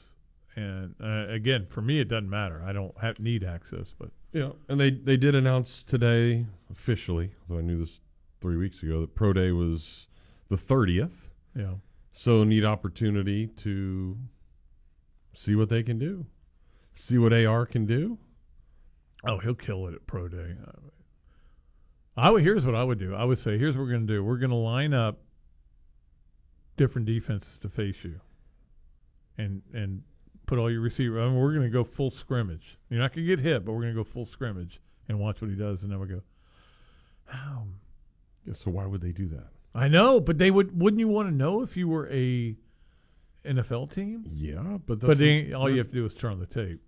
And 0.55 0.95
uh, 1.03 1.27
again, 1.29 1.65
for 1.67 1.81
me, 1.81 1.99
it 1.99 2.05
doesn't 2.07 2.29
matter. 2.29 2.63
I 2.65 2.71
don't 2.73 2.97
have, 2.99 3.19
need 3.19 3.43
access, 3.43 3.93
but 3.97 4.09
Yeah, 4.31 4.51
and 4.69 4.79
they 4.79 4.89
they 4.89 5.17
did 5.17 5.35
announce 5.35 5.83
today 5.83 6.45
officially, 6.71 7.33
although 7.41 7.59
I 7.59 7.63
knew 7.63 7.77
this 7.77 7.99
three 8.41 8.57
weeks 8.57 8.81
ago, 8.81 9.01
that 9.01 9.13
Pro 9.13 9.33
Day 9.33 9.51
was 9.51 10.07
the 10.49 10.57
thirtieth. 10.57 11.29
Yeah. 11.55 11.75
So 12.13 12.43
neat 12.43 12.65
opportunity 12.65 13.45
to 13.45 14.17
see 15.33 15.53
what 15.53 15.69
they 15.69 15.83
can 15.83 15.99
do, 15.99 16.25
see 16.95 17.19
what 17.19 17.33
AR 17.33 17.67
can 17.67 17.85
do. 17.85 18.17
Oh, 19.25 19.37
he'll 19.39 19.55
kill 19.55 19.87
it 19.87 19.93
at 19.93 20.05
pro 20.07 20.27
day. 20.27 20.55
I 22.15 22.31
would. 22.31 22.43
Here's 22.43 22.65
what 22.65 22.75
I 22.75 22.83
would 22.83 22.99
do. 22.99 23.13
I 23.13 23.23
would 23.23 23.37
say, 23.37 23.57
here's 23.57 23.75
what 23.75 23.83
we're 23.83 23.91
going 23.91 24.07
to 24.07 24.13
do. 24.13 24.23
We're 24.23 24.37
going 24.37 24.49
to 24.49 24.55
line 24.55 24.93
up 24.93 25.19
different 26.75 27.07
defenses 27.07 27.57
to 27.59 27.69
face 27.69 27.97
you, 28.03 28.19
and 29.37 29.61
and 29.73 30.01
put 30.47 30.57
all 30.57 30.71
your 30.71 30.81
receiver. 30.81 31.21
I 31.21 31.25
mean, 31.25 31.35
we're 31.35 31.53
going 31.53 31.65
to 31.65 31.69
go 31.69 31.83
full 31.83 32.09
scrimmage. 32.09 32.77
You're 32.89 32.99
not 32.99 33.13
going 33.13 33.27
to 33.27 33.35
get 33.35 33.43
hit, 33.43 33.65
but 33.65 33.73
we're 33.73 33.81
going 33.81 33.93
to 33.93 33.99
go 33.99 34.03
full 34.03 34.25
scrimmage 34.25 34.81
and 35.07 35.19
watch 35.19 35.41
what 35.41 35.49
he 35.49 35.55
does, 35.55 35.83
and 35.83 35.91
then 35.91 35.99
we 35.99 36.07
go. 36.07 36.21
How? 37.25 37.65
Yeah, 38.45 38.53
so 38.53 38.71
why 38.71 38.85
would 38.85 39.01
they 39.01 39.11
do 39.11 39.27
that? 39.29 39.49
I 39.75 39.87
know, 39.87 40.19
but 40.19 40.39
they 40.39 40.49
would. 40.49 40.79
Wouldn't 40.79 40.99
you 40.99 41.07
want 41.07 41.29
to 41.29 41.35
know 41.35 41.61
if 41.61 41.77
you 41.77 41.87
were 41.87 42.09
a 42.09 42.55
NFL 43.45 43.93
team? 43.93 44.25
Yeah, 44.33 44.77
but 44.87 44.99
but 44.99 45.19
they, 45.19 45.53
all 45.53 45.69
you 45.69 45.77
have 45.77 45.89
to 45.89 45.93
do 45.93 46.05
is 46.05 46.15
turn 46.15 46.31
on 46.31 46.39
the 46.39 46.47
tape 46.47 46.81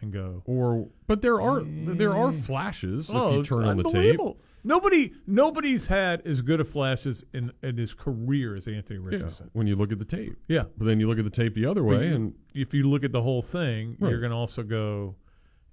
and 0.00 0.12
go. 0.12 0.42
Or, 0.46 0.88
but 1.06 1.22
there 1.22 1.40
are 1.40 1.62
there 1.64 2.14
are 2.16 2.32
flashes 2.32 3.08
if 3.08 3.14
Oh, 3.16 3.36
you 3.36 3.44
turn 3.44 3.64
on 3.64 3.76
the 3.76 3.84
tape. 3.84 4.20
Nobody, 4.64 5.12
nobody's 5.26 5.86
had 5.86 6.26
as 6.26 6.42
good 6.42 6.60
of 6.60 6.68
flashes 6.68 7.24
in, 7.32 7.52
in 7.62 7.76
his 7.78 7.94
career 7.94 8.56
as 8.56 8.66
Anthony 8.66 8.98
Yeah, 8.98 9.06
Richardson. 9.06 9.50
when 9.52 9.66
you 9.68 9.76
look 9.76 9.92
at 9.92 9.98
the 10.00 10.04
tape. 10.04 10.36
Yeah. 10.48 10.64
But 10.76 10.86
then 10.86 10.98
you 11.00 11.08
look 11.08 11.18
at 11.18 11.24
the 11.24 11.30
tape 11.30 11.54
the 11.54 11.64
other 11.64 11.80
But 11.82 11.88
way, 12.00 12.08
you- 12.08 12.14
and 12.14 12.34
if 12.54 12.74
you 12.74 12.82
look 12.90 13.04
at 13.04 13.12
the 13.12 13.22
whole 13.22 13.40
thing, 13.40 13.96
Right. 14.00 14.10
you're 14.10 14.20
going 14.20 14.32
to 14.32 14.36
also 14.36 14.62
go, 14.64 15.14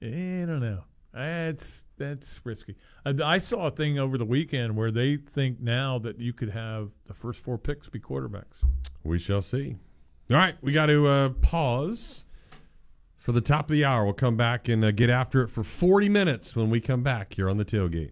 eh, 0.01 0.43
I 0.43 0.45
don't 0.45 0.59
know. 0.61 0.83
That's 1.13 1.83
that's 1.97 2.39
risky. 2.43 2.75
I, 3.05 3.15
I 3.23 3.37
saw 3.39 3.67
a 3.67 3.71
thing 3.71 3.97
over 3.97 4.17
the 4.17 4.25
weekend 4.25 4.75
where 4.75 4.91
they 4.91 5.17
think 5.17 5.59
now 5.61 5.97
that 5.99 6.19
you 6.19 6.31
could 6.33 6.49
have 6.49 6.89
the 7.07 7.13
first 7.13 7.39
four 7.39 7.57
picks 7.57 7.87
be 7.89 7.99
quarterbacks. 7.99 8.61
we 9.03 9.17
shall 9.17 9.41
see. 9.41 9.77
All 10.29 10.37
right, 10.37 10.55
we 10.61 10.71
got 10.73 10.87
to 10.87 11.07
uh, 11.07 11.29
pause 11.41 12.24
for 13.25 13.31
the 13.31 13.41
top 13.41 13.65
of 13.65 13.71
the 13.73 13.83
hour. 13.83 14.05
We'll 14.05 14.13
come 14.13 14.37
back 14.37 14.69
and 14.69 14.85
uh, 14.85 14.91
get 14.91 15.09
after 15.09 15.41
it 15.41 15.47
for 15.47 15.63
40 15.63 16.09
minutes 16.09 16.55
when 16.55 16.69
we 16.69 16.79
come 16.79 17.01
back 17.01 17.33
here 17.33 17.49
on 17.49 17.57
the 17.57 17.65
tailgate. 17.65 18.11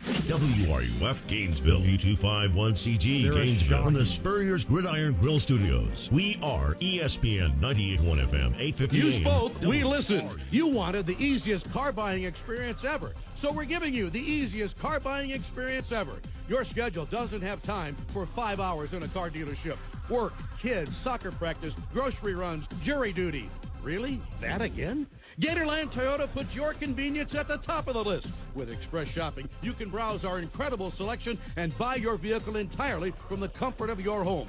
WRUF 0.00 1.26
Gainesville, 1.28 1.80
U251CG 1.80 3.22
They're 3.24 3.32
Gainesville, 3.32 3.84
from 3.84 3.94
the 3.94 4.00
shocking- 4.04 4.06
Spurrier's 4.06 4.64
Gridiron 4.64 5.12
Grill 5.14 5.38
Studios. 5.40 6.08
We 6.12 6.36
are 6.42 6.74
ESPN 6.80 7.58
98.1 7.60 8.20
FM, 8.26 8.54
850 8.58 8.96
You 8.96 9.06
AM. 9.06 9.12
spoke, 9.22 9.60
we 9.62 9.84
listened. 9.84 10.30
You 10.50 10.66
wanted 10.66 11.06
the 11.06 11.16
easiest 11.24 11.70
car 11.72 11.92
buying 11.92 12.24
experience 12.24 12.84
ever. 12.84 13.12
So 13.36 13.52
we're 13.52 13.64
giving 13.64 13.94
you 13.94 14.10
the 14.10 14.20
easiest 14.20 14.78
car 14.80 14.98
buying 15.00 15.30
experience 15.30 15.90
ever. 15.92 16.14
Your 16.48 16.64
schedule 16.64 17.04
doesn't 17.06 17.42
have 17.42 17.62
time 17.62 17.96
for 18.08 18.26
five 18.26 18.58
hours 18.60 18.94
in 18.94 19.02
a 19.04 19.08
car 19.08 19.30
dealership. 19.30 19.76
Work, 20.08 20.32
kids, 20.60 20.96
soccer 20.96 21.30
practice, 21.32 21.74
grocery 21.92 22.34
runs, 22.34 22.68
jury 22.82 23.12
duty. 23.12 23.48
Really? 23.82 24.20
That 24.40 24.60
again? 24.60 25.06
Gatorland 25.40 25.92
Toyota 25.92 26.30
puts 26.32 26.54
your 26.54 26.74
convenience 26.74 27.34
at 27.34 27.48
the 27.48 27.58
top 27.58 27.86
of 27.86 27.94
the 27.94 28.02
list. 28.02 28.32
With 28.54 28.70
Express 28.70 29.08
Shopping, 29.08 29.48
you 29.62 29.72
can 29.72 29.88
browse 29.88 30.24
our 30.24 30.38
incredible 30.38 30.90
selection 30.90 31.38
and 31.56 31.76
buy 31.78 31.94
your 31.94 32.16
vehicle 32.16 32.56
entirely 32.56 33.12
from 33.28 33.40
the 33.40 33.48
comfort 33.48 33.88
of 33.88 34.00
your 34.00 34.24
home. 34.24 34.48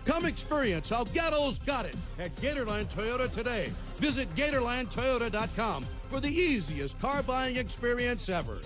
Come 0.05 0.25
experience 0.25 0.89
how 0.89 1.03
Gatto's 1.05 1.59
got 1.59 1.85
it 1.85 1.95
at 2.17 2.35
Gatorland 2.37 2.91
Toyota 2.93 3.31
today. 3.31 3.71
Visit 3.97 4.33
GatorlandToyota.com 4.35 5.85
for 6.09 6.19
the 6.19 6.29
easiest 6.29 6.99
car 6.99 7.21
buying 7.21 7.57
experience 7.57 8.27
ever. 8.27 8.59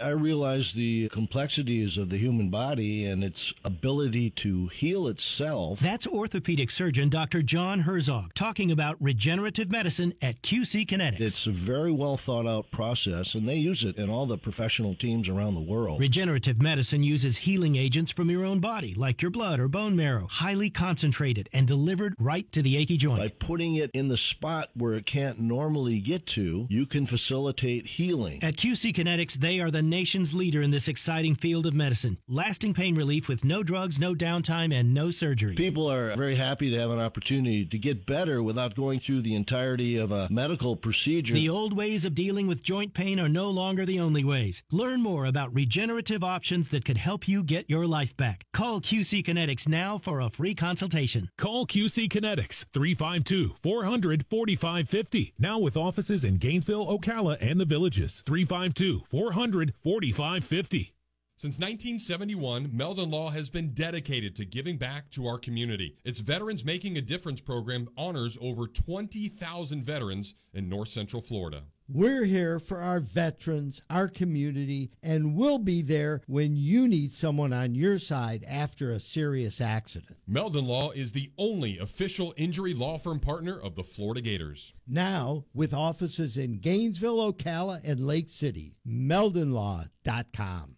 I 0.00 0.10
realize 0.10 0.74
the 0.74 1.08
complexities 1.08 1.98
of 1.98 2.08
the 2.08 2.18
human 2.18 2.50
body 2.50 3.04
and 3.04 3.24
its 3.24 3.52
ability 3.64 4.30
to 4.30 4.68
heal 4.68 5.08
itself. 5.08 5.80
That's 5.80 6.06
orthopedic 6.06 6.70
surgeon 6.70 7.08
Dr. 7.08 7.42
John 7.42 7.80
Herzog 7.80 8.32
talking 8.34 8.70
about 8.70 8.96
regenerative 9.00 9.72
medicine 9.72 10.14
at 10.22 10.40
QC 10.40 10.86
Kinetics. 10.86 11.18
It's 11.18 11.46
a 11.48 11.50
very 11.50 11.90
well 11.90 12.16
thought 12.16 12.46
out 12.46 12.70
process, 12.70 13.34
and 13.34 13.48
they 13.48 13.56
use 13.56 13.82
it 13.82 13.96
in 13.96 14.08
all 14.08 14.26
the 14.26 14.38
professional 14.38 14.94
teams 14.94 15.28
around 15.28 15.56
the 15.56 15.60
world. 15.60 15.98
Regenerative 15.98 16.62
medicine 16.62 17.02
uses 17.02 17.38
healing 17.38 17.74
agents 17.74 18.12
from 18.12 18.30
your 18.30 18.44
own 18.44 18.60
body, 18.60 18.94
like 18.94 19.20
your 19.20 19.32
blood 19.32 19.58
or 19.58 19.66
bone 19.66 19.96
marrow, 19.96 20.28
highly 20.30 20.70
concentrated 20.70 21.48
and 21.52 21.66
delivered 21.66 22.14
right 22.20 22.52
to 22.52 22.62
the 22.62 22.76
achy 22.76 22.98
joint. 22.98 23.18
By 23.18 23.30
putting 23.44 23.74
it 23.74 23.90
in 23.94 24.06
the 24.06 24.16
spot 24.16 24.70
where 24.74 24.92
it 24.92 25.06
can't 25.06 25.40
normally 25.40 25.98
get 25.98 26.24
to, 26.26 26.68
you 26.70 26.86
can 26.86 27.04
facilitate 27.04 27.88
healing. 27.88 28.44
At 28.44 28.54
QC 28.54 28.94
Kinetics, 28.94 29.34
they 29.34 29.58
are 29.58 29.72
the 29.72 29.87
nation's 29.88 30.34
leader 30.34 30.62
in 30.62 30.70
this 30.70 30.88
exciting 30.88 31.34
field 31.34 31.66
of 31.66 31.74
medicine. 31.74 32.18
Lasting 32.28 32.74
pain 32.74 32.94
relief 32.94 33.28
with 33.28 33.44
no 33.44 33.62
drugs, 33.62 33.98
no 33.98 34.14
downtime, 34.14 34.72
and 34.72 34.94
no 34.94 35.10
surgery. 35.10 35.54
People 35.54 35.90
are 35.90 36.14
very 36.16 36.36
happy 36.36 36.70
to 36.70 36.78
have 36.78 36.90
an 36.90 37.00
opportunity 37.00 37.64
to 37.64 37.78
get 37.78 38.06
better 38.06 38.42
without 38.42 38.74
going 38.74 39.00
through 39.00 39.22
the 39.22 39.34
entirety 39.34 39.96
of 39.96 40.12
a 40.12 40.28
medical 40.30 40.76
procedure. 40.76 41.34
The 41.34 41.48
old 41.48 41.76
ways 41.76 42.04
of 42.04 42.14
dealing 42.14 42.46
with 42.46 42.62
joint 42.62 42.94
pain 42.94 43.18
are 43.18 43.28
no 43.28 43.50
longer 43.50 43.84
the 43.84 44.00
only 44.00 44.24
ways. 44.24 44.62
Learn 44.70 45.02
more 45.02 45.26
about 45.26 45.54
regenerative 45.54 46.22
options 46.22 46.68
that 46.68 46.84
could 46.84 46.98
help 46.98 47.26
you 47.26 47.42
get 47.42 47.68
your 47.68 47.86
life 47.86 48.16
back. 48.16 48.44
Call 48.52 48.80
QC 48.80 49.24
Kinetics 49.24 49.68
now 49.68 49.98
for 49.98 50.20
a 50.20 50.30
free 50.30 50.54
consultation. 50.54 51.30
Call 51.38 51.66
QC 51.66 52.08
Kinetics 52.08 52.64
352 52.72 53.54
400 53.62 54.26
4550. 54.28 55.34
Now 55.38 55.58
with 55.58 55.76
offices 55.76 56.24
in 56.24 56.36
Gainesville, 56.36 56.86
Ocala, 56.86 57.36
and 57.40 57.60
the 57.60 57.64
villages. 57.64 58.22
352 58.26 59.02
400 59.06 59.74
4550. 59.82 60.94
Since 61.36 61.54
1971, 61.58 62.70
Meldon 62.72 63.10
Law 63.10 63.30
has 63.30 63.48
been 63.48 63.72
dedicated 63.72 64.34
to 64.34 64.44
giving 64.44 64.76
back 64.76 65.08
to 65.10 65.28
our 65.28 65.38
community. 65.38 65.96
Its 66.04 66.18
Veterans 66.18 66.64
Making 66.64 66.98
a 66.98 67.00
Difference 67.00 67.40
program 67.40 67.88
honors 67.96 68.36
over 68.40 68.66
20,000 68.66 69.84
veterans 69.84 70.34
in 70.52 70.68
North 70.68 70.88
Central 70.88 71.22
Florida. 71.22 71.62
We're 71.90 72.24
here 72.24 72.58
for 72.58 72.80
our 72.80 73.00
veterans, 73.00 73.80
our 73.88 74.08
community, 74.08 74.90
and 75.02 75.34
we'll 75.34 75.58
be 75.58 75.80
there 75.80 76.20
when 76.26 76.54
you 76.54 76.86
need 76.86 77.12
someone 77.12 77.54
on 77.54 77.74
your 77.74 77.98
side 77.98 78.44
after 78.46 78.92
a 78.92 79.00
serious 79.00 79.58
accident. 79.58 80.18
Meldon 80.26 80.66
Law 80.66 80.90
is 80.90 81.12
the 81.12 81.30
only 81.38 81.78
official 81.78 82.34
injury 82.36 82.74
law 82.74 82.98
firm 82.98 83.20
partner 83.20 83.58
of 83.58 83.74
the 83.74 83.82
Florida 83.82 84.20
Gators. 84.20 84.74
Now, 84.86 85.46
with 85.54 85.72
offices 85.72 86.36
in 86.36 86.58
Gainesville, 86.58 87.32
Ocala, 87.32 87.80
and 87.82 88.06
Lake 88.06 88.28
City, 88.28 88.76
meldonlaw.com. 88.86 90.77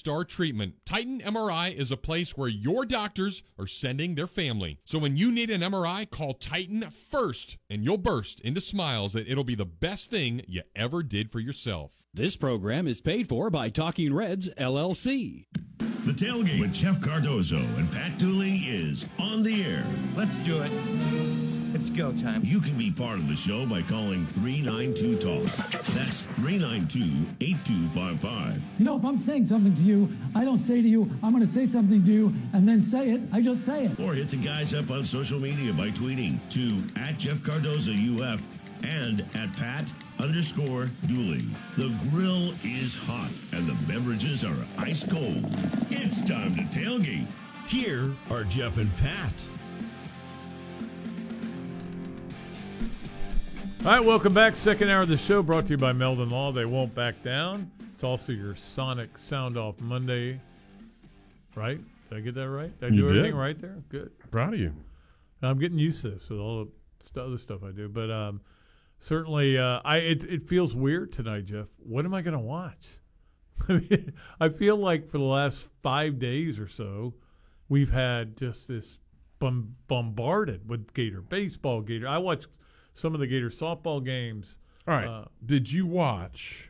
star 0.01 0.25
treatment. 0.25 0.73
Titan 0.83 1.21
MRI 1.21 1.71
is 1.71 1.91
a 1.91 1.95
place 1.95 2.35
where 2.35 2.49
your 2.49 2.85
doctors 2.85 3.43
are 3.59 3.67
sending 3.67 4.15
their 4.15 4.25
family. 4.25 4.79
So 4.83 4.97
when 4.97 5.15
you 5.15 5.31
need 5.31 5.51
an 5.51 5.61
MRI, 5.61 6.09
call 6.09 6.33
Titan 6.33 6.89
first, 6.89 7.57
and 7.69 7.85
you'll 7.85 7.99
burst 7.99 8.39
into 8.39 8.61
smiles 8.61 9.13
that 9.13 9.27
it'll 9.27 9.43
be 9.43 9.53
the 9.53 9.63
best 9.63 10.09
thing 10.09 10.41
you 10.47 10.63
ever 10.75 11.03
did 11.03 11.31
for 11.31 11.39
yourself. 11.39 11.91
This 12.15 12.35
program 12.35 12.87
is 12.87 12.99
paid 12.99 13.29
for 13.29 13.51
by 13.51 13.69
Talking 13.69 14.11
Reds 14.11 14.49
LLC. 14.55 15.45
The 15.77 16.13
tailgate 16.13 16.59
with 16.59 16.73
Jeff 16.73 16.99
Cardozo 16.99 17.59
and 17.59 17.91
Pat 17.91 18.17
Dooley 18.17 18.55
is 18.65 19.07
on 19.19 19.43
the 19.43 19.63
air. 19.63 19.85
Let's 20.15 20.35
do 20.39 20.63
it. 20.63 21.60
It's 21.73 21.89
go 21.89 22.11
time. 22.11 22.41
You 22.43 22.59
can 22.59 22.77
be 22.77 22.91
part 22.91 23.17
of 23.17 23.29
the 23.29 23.35
show 23.35 23.65
by 23.65 23.81
calling 23.83 24.25
392 24.27 25.15
Talk. 25.17 25.43
That's 25.93 26.21
392 26.21 27.27
8255. 27.39 28.61
You 28.77 28.85
know, 28.85 28.97
if 28.97 29.05
I'm 29.05 29.17
saying 29.17 29.45
something 29.45 29.73
to 29.75 29.81
you, 29.81 30.11
I 30.35 30.43
don't 30.43 30.57
say 30.57 30.81
to 30.81 30.87
you, 30.87 31.09
I'm 31.23 31.31
going 31.31 31.45
to 31.45 31.51
say 31.51 31.65
something 31.65 32.03
to 32.03 32.11
you 32.11 32.33
and 32.53 32.67
then 32.67 32.83
say 32.83 33.11
it. 33.11 33.21
I 33.31 33.41
just 33.41 33.65
say 33.65 33.85
it. 33.85 33.99
Or 34.01 34.13
hit 34.13 34.29
the 34.29 34.37
guys 34.37 34.73
up 34.73 34.91
on 34.91 35.05
social 35.05 35.39
media 35.39 35.71
by 35.71 35.89
tweeting 35.91 36.39
to 36.51 36.83
at 36.99 37.17
Jeff 37.17 37.41
Cardozo 37.41 37.91
UF 37.93 38.45
and 38.83 39.21
at 39.33 39.53
Pat 39.55 39.91
underscore 40.19 40.89
Dooley. 41.07 41.45
The 41.77 41.97
grill 42.09 42.53
is 42.63 42.97
hot 42.97 43.31
and 43.53 43.65
the 43.65 43.77
beverages 43.91 44.43
are 44.43 44.57
ice 44.77 45.05
cold. 45.05 45.45
It's 45.89 46.21
time 46.21 46.53
to 46.55 46.61
tailgate. 46.63 47.27
Here 47.67 48.11
are 48.29 48.43
Jeff 48.43 48.77
and 48.77 48.93
Pat. 48.97 49.45
All 53.83 53.87
right, 53.87 54.03
welcome 54.05 54.33
back. 54.33 54.55
Second 54.57 54.89
hour 54.89 55.01
of 55.01 55.07
the 55.07 55.17
show 55.17 55.41
brought 55.41 55.65
to 55.65 55.71
you 55.71 55.77
by 55.77 55.91
Meldon 55.91 56.29
Law. 56.29 56.51
They 56.51 56.65
won't 56.65 56.93
back 56.93 57.23
down. 57.23 57.71
It's 57.95 58.03
also 58.03 58.31
your 58.31 58.55
Sonic 58.55 59.17
Sound 59.17 59.57
Off 59.57 59.79
Monday, 59.79 60.39
right? 61.55 61.79
Did 62.09 62.17
I 62.17 62.21
get 62.21 62.35
that 62.35 62.49
right? 62.49 62.79
Did 62.79 62.91
I 62.91 62.95
You 62.95 63.01
do 63.01 63.07
did. 63.07 63.17
everything 63.17 63.37
right 63.39 63.59
there? 63.59 63.77
Good. 63.89 64.11
Proud 64.29 64.53
of 64.53 64.59
you. 64.59 64.71
I'm 65.41 65.57
getting 65.57 65.79
used 65.79 66.01
to 66.03 66.11
this 66.11 66.29
with 66.29 66.39
all 66.39 66.65
the 66.65 66.71
st- 67.03 67.25
other 67.25 67.37
stuff 67.39 67.63
I 67.63 67.71
do, 67.71 67.89
but 67.89 68.11
um, 68.11 68.41
certainly, 68.99 69.57
uh, 69.57 69.81
I 69.83 69.97
it, 69.97 70.23
it 70.25 70.47
feels 70.47 70.75
weird 70.75 71.11
tonight, 71.11 71.45
Jeff. 71.47 71.65
What 71.79 72.05
am 72.05 72.13
I 72.13 72.21
going 72.21 72.33
to 72.37 72.39
watch? 72.39 72.85
I 73.67 73.73
mean, 73.73 74.13
I 74.39 74.49
feel 74.49 74.77
like 74.77 75.09
for 75.09 75.17
the 75.17 75.23
last 75.23 75.63
five 75.81 76.19
days 76.19 76.59
or 76.59 76.67
so, 76.67 77.15
we've 77.67 77.91
had 77.91 78.37
just 78.37 78.67
this 78.67 78.99
bom- 79.39 79.75
bombarded 79.87 80.69
with 80.69 80.93
Gator 80.93 81.21
baseball, 81.21 81.81
Gator. 81.81 82.07
I 82.07 82.19
watched 82.19 82.45
some 82.93 83.13
of 83.13 83.19
the 83.19 83.27
Gator 83.27 83.49
softball 83.49 84.03
games. 84.03 84.57
All 84.87 84.95
right. 84.95 85.07
Uh, 85.07 85.25
did 85.45 85.71
you 85.71 85.85
watch 85.85 86.69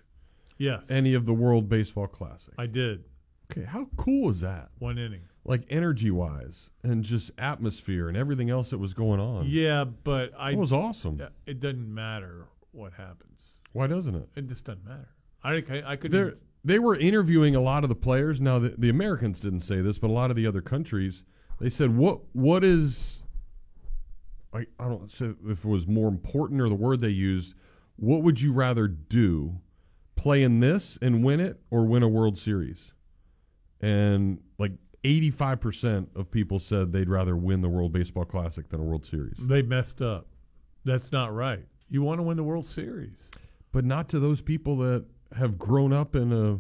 yes, 0.58 0.90
any 0.90 1.14
of 1.14 1.26
the 1.26 1.34
World 1.34 1.70
Baseball 1.70 2.08
Classic? 2.08 2.54
I 2.58 2.66
did. 2.66 3.04
Okay, 3.52 3.66
how 3.66 3.88
cool 3.98 4.32
is 4.32 4.42
that? 4.42 4.70
One 4.80 4.98
inning. 4.98 5.22
Like 5.44 5.66
energy 5.70 6.12
wise 6.12 6.70
and 6.84 7.04
just 7.04 7.32
atmosphere 7.38 8.08
and 8.08 8.16
everything 8.16 8.50
else 8.50 8.70
that 8.70 8.78
was 8.78 8.94
going 8.94 9.20
on. 9.20 9.48
Yeah, 9.48 9.84
but 9.86 10.32
I 10.38 10.52
That 10.52 10.58
was 10.58 10.72
awesome. 10.72 11.18
Yeah, 11.20 11.30
It 11.46 11.60
doesn't 11.60 11.94
matter 11.94 12.46
what 12.72 12.94
happens. 12.94 13.40
Why 13.74 13.88
doesn't 13.88 14.16
it? 14.16 14.30
It 14.36 14.48
just 14.48 14.66
doesn't 14.66 14.86
matter. 14.86 15.10
I 15.44 15.54
I, 15.54 15.92
I 15.94 15.96
could 15.96 16.12
They're, 16.12 16.36
they 16.64 16.80
were 16.80 16.96
interviewing 16.96 17.56
a 17.56 17.60
lot 17.60 17.84
of 17.84 17.90
the 17.90 17.96
players. 17.96 18.40
Now, 18.40 18.60
the, 18.60 18.76
the 18.78 18.90
Americans 18.90 19.40
didn't 19.40 19.62
say 19.62 19.82
this, 19.82 19.98
but 19.98 20.10
a 20.10 20.14
lot 20.14 20.30
of 20.30 20.36
the 20.36 20.46
other 20.46 20.62
countries, 20.62 21.24
they 21.60 21.70
said, 21.70 21.98
"What 21.98 22.20
what 22.34 22.64
is?" 22.64 23.20
I, 24.54 24.66
I 24.80 24.88
don't 24.90 25.12
say 25.12 25.32
if 25.48 25.60
it 25.60 25.66
was 25.66 25.88
more 25.88 26.08
important 26.08 26.62
or 26.62 26.70
the 26.70 26.76
word 26.76 27.02
they 27.02 27.10
used. 27.10 27.54
What 27.96 28.24
would 28.24 28.42
you 28.42 28.52
rather 28.52 28.88
do, 28.88 29.60
play 30.16 30.44
in 30.44 30.60
this 30.60 30.98
and 31.02 31.24
win 31.24 31.40
it, 31.40 31.60
or 31.70 31.86
win 31.86 32.04
a 32.04 32.08
World 32.08 32.38
Series? 32.38 32.92
And 33.80 34.40
like 34.58 34.74
eighty 35.04 35.32
five 35.32 35.60
percent 35.62 36.10
of 36.16 36.30
people 36.32 36.60
said 36.60 36.92
they'd 36.92 37.10
rather 37.10 37.36
win 37.36 37.62
the 37.62 37.70
World 37.70 37.92
Baseball 37.94 38.26
Classic 38.26 38.70
than 38.70 38.80
a 38.80 38.84
World 38.84 39.06
Series. 39.06 39.36
They 39.40 39.62
messed 39.62 40.02
up. 40.02 40.28
That's 40.84 41.12
not 41.12 41.34
right. 41.34 41.66
You 41.90 42.02
want 42.02 42.20
to 42.20 42.24
win 42.24 42.38
the 42.38 42.44
World 42.44 42.68
Series. 42.68 43.30
but 43.72 43.86
not 43.86 44.10
to 44.10 44.20
those 44.20 44.42
people 44.42 44.78
that 44.78 45.06
have 45.38 45.58
grown 45.58 45.94
up 45.94 46.16
in 46.16 46.34
a 46.34 46.60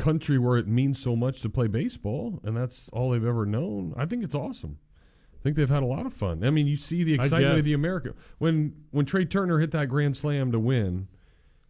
country 0.00 0.38
where 0.38 0.56
it 0.58 0.66
means 0.66 0.98
so 0.98 1.14
much 1.16 1.40
to 1.42 1.48
play 1.48 1.66
baseball 1.66 2.40
and 2.44 2.56
that's 2.56 2.88
all 2.92 3.10
they've 3.10 3.24
ever 3.24 3.44
known. 3.46 3.94
I 3.96 4.06
think 4.06 4.22
it's 4.24 4.34
awesome. 4.34 4.78
I 5.38 5.42
think 5.42 5.56
they've 5.56 5.68
had 5.68 5.82
a 5.82 5.86
lot 5.86 6.06
of 6.06 6.12
fun. 6.12 6.44
I 6.44 6.50
mean, 6.50 6.66
you 6.66 6.76
see 6.76 7.04
the 7.04 7.14
excitement 7.14 7.58
of 7.58 7.64
the 7.64 7.72
America 7.72 8.14
when 8.38 8.74
when 8.90 9.06
Trea 9.06 9.24
Turner 9.24 9.58
hit 9.58 9.70
that 9.72 9.88
grand 9.88 10.16
slam 10.16 10.52
to 10.52 10.58
win. 10.58 11.08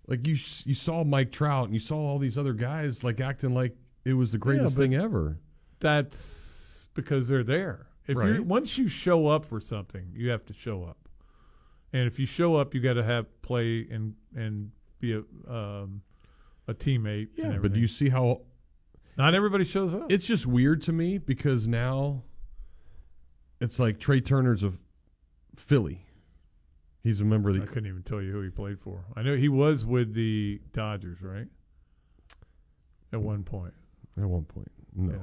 Like 0.08 0.26
you, 0.26 0.36
you 0.64 0.74
saw 0.74 1.02
Mike 1.02 1.32
Trout 1.32 1.64
and 1.64 1.74
you 1.74 1.80
saw 1.80 1.96
all 1.96 2.18
these 2.20 2.38
other 2.38 2.52
guys 2.52 3.02
like 3.02 3.20
acting 3.20 3.54
like 3.54 3.76
it 4.04 4.12
was 4.12 4.30
the 4.30 4.38
greatest 4.38 4.76
but 4.76 4.82
thing 4.82 4.94
ever. 4.94 5.38
That's 5.80 6.88
because 6.94 7.26
they're 7.26 7.42
there. 7.42 7.86
If 8.06 8.16
you 8.16 8.42
once 8.44 8.78
you 8.78 8.88
show 8.88 9.26
up 9.26 9.44
for 9.44 9.60
something, 9.60 10.12
you 10.14 10.30
have 10.30 10.44
to 10.46 10.52
show 10.52 10.84
up. 10.84 11.08
And 11.92 12.06
if 12.06 12.18
you 12.18 12.26
show 12.26 12.56
up, 12.56 12.72
you 12.74 12.80
got 12.80 12.94
to 12.94 13.02
have 13.02 13.26
play 13.42 13.86
and 13.90 14.14
and 14.34 14.70
be 15.00 15.12
a 15.12 15.18
um, 15.52 16.02
a 16.68 16.74
teammate. 16.74 17.28
and 17.36 17.54
Yeah, 17.54 17.58
but 17.60 17.72
do 17.72 17.80
you 17.80 17.88
see 17.88 18.08
how 18.08 18.42
not 19.18 19.34
everybody 19.34 19.64
shows 19.64 19.92
up? 19.94 20.06
It's 20.10 20.24
just 20.24 20.46
weird 20.46 20.82
to 20.82 20.92
me 20.92 21.18
because 21.18 21.66
now 21.66 22.22
it's 23.60 23.78
like 23.78 23.98
Trea 23.98 24.20
Turner's 24.20 24.62
of 24.62 24.78
Philly. 25.56 26.04
He's 27.02 27.20
a 27.20 27.24
member 27.24 27.50
of 27.50 27.56
the. 27.56 27.62
I 27.62 27.66
couldn't 27.66 27.86
even 27.86 28.02
tell 28.02 28.20
you 28.20 28.32
who 28.32 28.42
he 28.42 28.50
played 28.50 28.80
for. 28.80 29.04
I 29.14 29.22
know 29.22 29.36
he 29.36 29.48
was 29.48 29.84
with 29.84 30.14
the 30.14 30.60
Dodgers, 30.72 31.22
right? 31.22 31.46
At 33.12 33.20
one 33.20 33.44
point. 33.44 33.74
At 34.18 34.24
one 34.24 34.44
point, 34.44 34.70
no. 34.94 35.12
Yeah. 35.12 35.18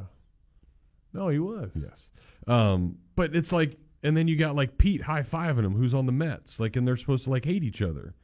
No, 1.13 1.29
he 1.29 1.39
was. 1.39 1.71
Yes. 1.75 2.09
Um, 2.47 2.97
but 3.15 3.35
it's 3.35 3.51
like, 3.51 3.77
and 4.01 4.15
then 4.15 4.27
you 4.27 4.35
got 4.35 4.55
like 4.55 4.77
Pete 4.77 5.01
high 5.01 5.23
fiving 5.23 5.65
him, 5.65 5.75
who's 5.75 5.93
on 5.93 6.05
the 6.05 6.11
Mets, 6.11 6.59
like, 6.59 6.75
and 6.75 6.87
they're 6.87 6.97
supposed 6.97 7.25
to 7.25 7.29
like 7.29 7.45
hate 7.45 7.63
each 7.63 7.81
other. 7.81 8.15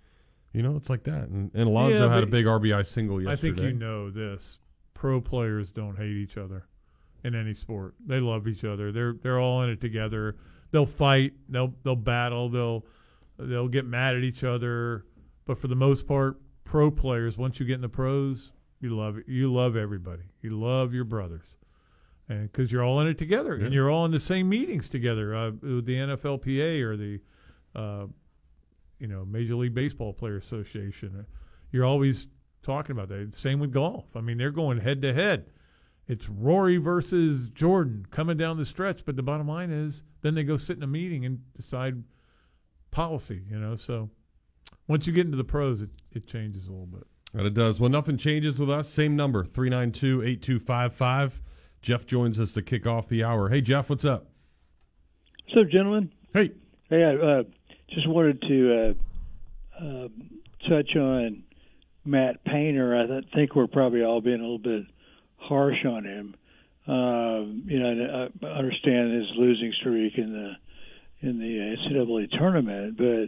You 0.53 0.63
know, 0.63 0.75
it's 0.75 0.89
like 0.89 1.03
that. 1.03 1.27
And, 1.29 1.51
and 1.53 1.67
Alonso 1.67 2.07
Yeah, 2.07 2.13
had 2.13 2.23
a 2.23 2.27
big 2.27 2.45
RBI 2.45 2.85
single 2.87 3.21
yesterday. 3.21 3.51
I 3.51 3.55
think 3.55 3.59
you 3.59 3.73
know 3.77 4.09
this. 4.09 4.59
Pro 4.93 5.21
players 5.21 5.71
don't 5.71 5.95
hate 5.95 6.15
each 6.15 6.37
other 6.37 6.65
in 7.23 7.35
any 7.35 7.53
sport. 7.53 7.95
They 8.05 8.19
love 8.19 8.47
each 8.47 8.63
other. 8.63 8.91
They're 8.91 9.13
they're 9.21 9.39
all 9.39 9.63
in 9.63 9.69
it 9.69 9.81
together. 9.81 10.37
They'll 10.71 10.85
fight. 10.85 11.33
They'll 11.49 11.73
they'll 11.83 11.95
battle. 11.95 12.49
They'll 12.49 12.85
they'll 13.37 13.67
get 13.67 13.85
mad 13.85 14.15
at 14.15 14.23
each 14.23 14.43
other. 14.43 15.05
But 15.45 15.57
for 15.59 15.67
the 15.67 15.75
most 15.75 16.07
part, 16.07 16.39
pro 16.63 16.91
players, 16.91 17.37
once 17.37 17.59
you 17.59 17.65
get 17.65 17.75
in 17.75 17.81
the 17.81 17.89
pros, 17.89 18.51
you 18.81 18.95
love 18.95 19.17
you 19.27 19.51
love 19.51 19.75
everybody. 19.75 20.23
You 20.41 20.59
love 20.59 20.93
your 20.93 21.03
brothers, 21.05 21.57
and 22.29 22.51
because 22.51 22.71
you're 22.71 22.83
all 22.83 22.99
in 23.01 23.07
it 23.07 23.17
together, 23.17 23.57
Yeah. 23.57 23.65
and 23.65 23.73
you're 23.73 23.89
all 23.89 24.05
in 24.05 24.11
the 24.11 24.19
same 24.19 24.47
meetings 24.49 24.87
together. 24.89 25.35
Uh, 25.35 25.51
with 25.51 25.85
the 25.85 25.95
NFLPA 25.95 26.81
or 26.81 26.95
the 26.95 27.19
uh, 27.75 28.05
you 28.99 29.07
know 29.07 29.25
Major 29.25 29.55
League 29.55 29.73
Baseball 29.73 30.13
Player 30.13 30.37
Association. 30.37 31.25
You're 31.71 31.85
always 31.85 32.27
talking 32.63 32.91
about 32.91 33.09
that. 33.09 33.33
Same 33.35 33.59
with 33.59 33.71
golf. 33.71 34.05
I 34.15 34.21
mean, 34.21 34.37
they're 34.37 34.51
going 34.51 34.79
head 34.79 35.01
to 35.03 35.13
head. 35.13 35.45
It's 36.09 36.27
Rory 36.27 36.77
versus 36.77 37.51
Jordan 37.51 38.07
coming 38.09 38.35
down 38.35 38.57
the 38.57 38.65
stretch, 38.65 39.05
but 39.05 39.15
the 39.15 39.21
bottom 39.21 39.47
line 39.47 39.69
is 39.69 40.01
then 40.23 40.33
they 40.33 40.43
go 40.43 40.57
sit 40.57 40.75
in 40.75 40.81
a 40.81 40.87
meeting 40.87 41.23
and 41.23 41.41
decide 41.55 42.03
policy. 42.89 43.43
You 43.47 43.59
know, 43.59 43.75
so 43.75 44.09
once 44.87 45.05
you 45.05 45.13
get 45.13 45.27
into 45.27 45.37
the 45.37 45.43
pros, 45.43 45.83
it, 45.83 45.91
it 46.11 46.25
changes 46.25 46.67
a 46.67 46.71
little 46.71 46.87
bit. 46.87 47.05
And 47.33 47.45
it 47.45 47.53
does. 47.53 47.79
Well, 47.79 47.91
nothing 47.91 48.17
changes 48.17 48.57
with 48.57 48.71
us. 48.71 48.89
Same 48.89 49.15
number, 49.15 49.45
392 49.45 50.23
8255. 50.23 51.41
Jeff 51.83 52.07
joins 52.07 52.39
us 52.39 52.53
to 52.53 52.63
kick 52.63 52.87
off 52.87 53.07
the 53.07 53.23
hour. 53.23 53.49
Hey, 53.49 53.61
Jeff, 53.61 53.91
what's 53.91 54.03
up? 54.03 54.31
So, 55.53 55.63
gentlemen. 55.63 56.11
Hey. 56.33 56.51
Hey, 56.89 57.03
I 57.03 57.15
uh, 57.15 57.43
just 57.91 58.09
wanted 58.09 58.41
to 58.41 58.95
uh, 59.79 59.85
uh, 59.85 60.07
touch 60.67 60.95
on 60.95 61.43
Matt 62.03 62.43
Painter. 62.45 62.99
I 62.99 63.05
th- 63.05 63.25
think 63.35 63.55
we're 63.55 63.67
probably 63.67 64.03
all 64.03 64.21
being 64.21 64.39
a 64.39 64.43
little 64.43 64.57
bit 64.57 64.85
harsh 65.39 65.85
on 65.85 66.05
him. 66.05 66.35
Um, 66.87 67.63
you 67.67 67.79
know, 67.79 68.29
I 68.43 68.45
understand 68.45 69.13
his 69.13 69.27
losing 69.37 69.73
streak 69.79 70.17
in 70.17 70.33
the 70.33 70.53
in 71.21 71.37
the 71.37 71.75
NCAA 71.75 72.31
tournament, 72.31 72.97
but 72.97 73.27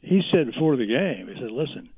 he 0.00 0.22
said 0.32 0.46
before 0.46 0.76
the 0.76 0.86
game, 0.86 1.28
he 1.28 1.40
said, 1.40 1.50
"Listen, 1.50 1.88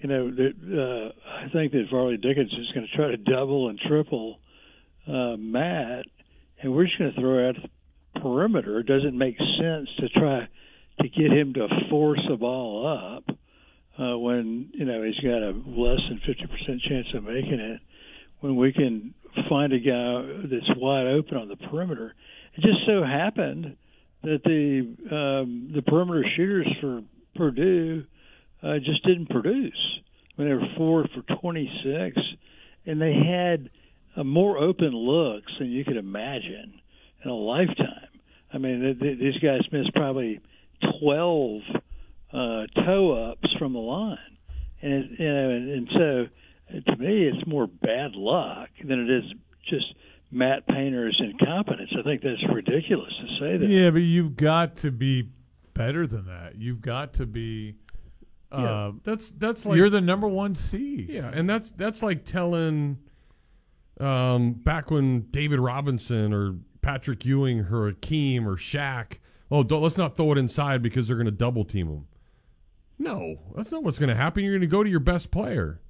you 0.00 0.08
know, 0.08 0.26
uh, 0.28 1.12
I 1.28 1.48
think 1.50 1.72
that 1.72 1.86
Fairleigh 1.90 2.16
Dickinson 2.16 2.60
is 2.60 2.72
going 2.72 2.86
to 2.86 2.96
try 2.96 3.08
to 3.08 3.16
double 3.16 3.68
and 3.68 3.78
triple 3.78 4.38
uh, 5.06 5.36
Matt, 5.36 6.06
and 6.60 6.74
we're 6.74 6.84
just 6.84 6.98
going 6.98 7.14
to 7.14 7.20
throw 7.20 7.48
out 7.48 7.54
the 8.14 8.20
perimeter. 8.20 8.80
It 8.80 8.86
doesn't 8.86 9.16
make 9.16 9.38
sense 9.38 9.88
to 9.98 10.08
try 10.08 10.48
to 11.00 11.08
get 11.08 11.30
him 11.30 11.54
to 11.54 11.68
force 11.90 12.20
the 12.28 12.36
ball 12.36 12.86
up 12.86 13.36
uh, 13.98 14.18
when 14.18 14.70
you 14.72 14.84
know 14.84 15.02
he's 15.02 15.18
got 15.20 15.42
a 15.42 15.52
less 15.66 16.00
than 16.08 16.20
fifty 16.26 16.46
percent 16.46 16.82
chance 16.82 17.06
of 17.14 17.24
making 17.24 17.60
it. 17.60 17.80
When 18.40 18.56
we 18.56 18.72
can 18.72 19.14
find 19.48 19.72
a 19.72 19.78
guy 19.78 20.46
that's 20.50 20.78
wide 20.78 21.06
open 21.06 21.36
on 21.36 21.48
the 21.48 21.56
perimeter, 21.56 22.14
it 22.54 22.60
just 22.62 22.86
so 22.86 23.02
happened 23.02 23.76
that 24.22 24.42
the 24.44 25.14
um, 25.14 25.70
the 25.74 25.82
perimeter 25.82 26.24
shooters 26.36 26.68
for 26.80 27.02
Purdue 27.34 28.04
uh, 28.62 28.78
just 28.78 29.04
didn't 29.04 29.28
produce. 29.28 30.00
I 30.36 30.42
mean, 30.42 30.48
they 30.48 30.54
were 30.54 30.74
four 30.76 31.06
for 31.14 31.22
26, 31.40 32.18
and 32.86 33.00
they 33.00 33.14
had 33.14 33.70
uh, 34.16 34.24
more 34.24 34.58
open 34.58 34.90
looks 34.90 35.52
than 35.58 35.70
you 35.70 35.84
could 35.84 35.96
imagine 35.96 36.80
in 37.24 37.30
a 37.30 37.34
lifetime. 37.34 38.08
I 38.52 38.58
mean, 38.58 38.80
th- 38.80 39.00
th- 39.00 39.18
these 39.18 39.38
guys 39.38 39.60
missed 39.72 39.94
probably 39.94 40.40
12 41.00 41.62
uh, 42.32 42.66
toe 42.84 43.30
ups 43.30 43.54
from 43.58 43.72
the 43.72 43.78
line, 43.78 44.18
and 44.82 45.16
you 45.18 45.32
know, 45.32 45.50
and, 45.50 45.70
and 45.70 45.88
so 45.90 46.26
to 46.70 46.96
me, 46.96 47.24
it's 47.24 47.46
more 47.46 47.66
bad 47.66 48.12
luck 48.14 48.68
than 48.82 49.00
it 49.00 49.10
is 49.10 49.24
just 49.68 49.94
Matt 50.30 50.66
Painter's 50.66 51.20
incompetence. 51.20 51.90
I 51.98 52.02
think 52.02 52.22
that's 52.22 52.42
ridiculous 52.52 53.12
to 53.20 53.26
say 53.38 53.56
that. 53.56 53.68
Yeah, 53.68 53.90
but 53.90 53.98
you've 53.98 54.36
got 54.36 54.76
to 54.78 54.90
be 54.90 55.30
better 55.74 56.06
than 56.06 56.26
that. 56.26 56.56
You've 56.56 56.80
got 56.80 57.14
to 57.14 57.26
be. 57.26 57.76
Uh, 58.50 58.60
Yeah, 58.60 58.92
that's 59.04 59.30
that's 59.30 59.66
like 59.66 59.76
you're 59.76 59.90
the 59.90 60.00
number 60.00 60.28
one 60.28 60.54
seed. 60.54 61.08
Yeah, 61.08 61.30
and 61.32 61.48
that's 61.48 61.70
that's 61.70 62.02
like 62.02 62.24
telling 62.24 62.98
um, 64.00 64.52
back 64.52 64.90
when 64.90 65.22
David 65.30 65.58
Robinson 65.58 66.32
or 66.32 66.56
Patrick 66.82 67.24
Ewing 67.24 67.60
or 67.60 67.88
Hakeem 67.88 68.48
or 68.48 68.56
Shaq, 68.56 69.18
oh, 69.50 69.62
don't, 69.62 69.82
let's 69.82 69.96
not 69.96 70.16
throw 70.16 70.32
it 70.32 70.38
inside 70.38 70.82
because 70.82 71.06
they're 71.08 71.16
going 71.16 71.26
to 71.26 71.32
double 71.32 71.64
team 71.64 71.88
them. 71.88 72.06
No, 72.98 73.36
that's 73.54 73.70
not 73.70 73.82
what's 73.82 73.98
going 73.98 74.08
to 74.08 74.14
happen. 74.14 74.42
You're 74.44 74.54
going 74.54 74.60
to 74.62 74.66
go 74.66 74.82
to 74.82 74.88
your 74.88 75.00
best 75.00 75.30
player. 75.30 75.80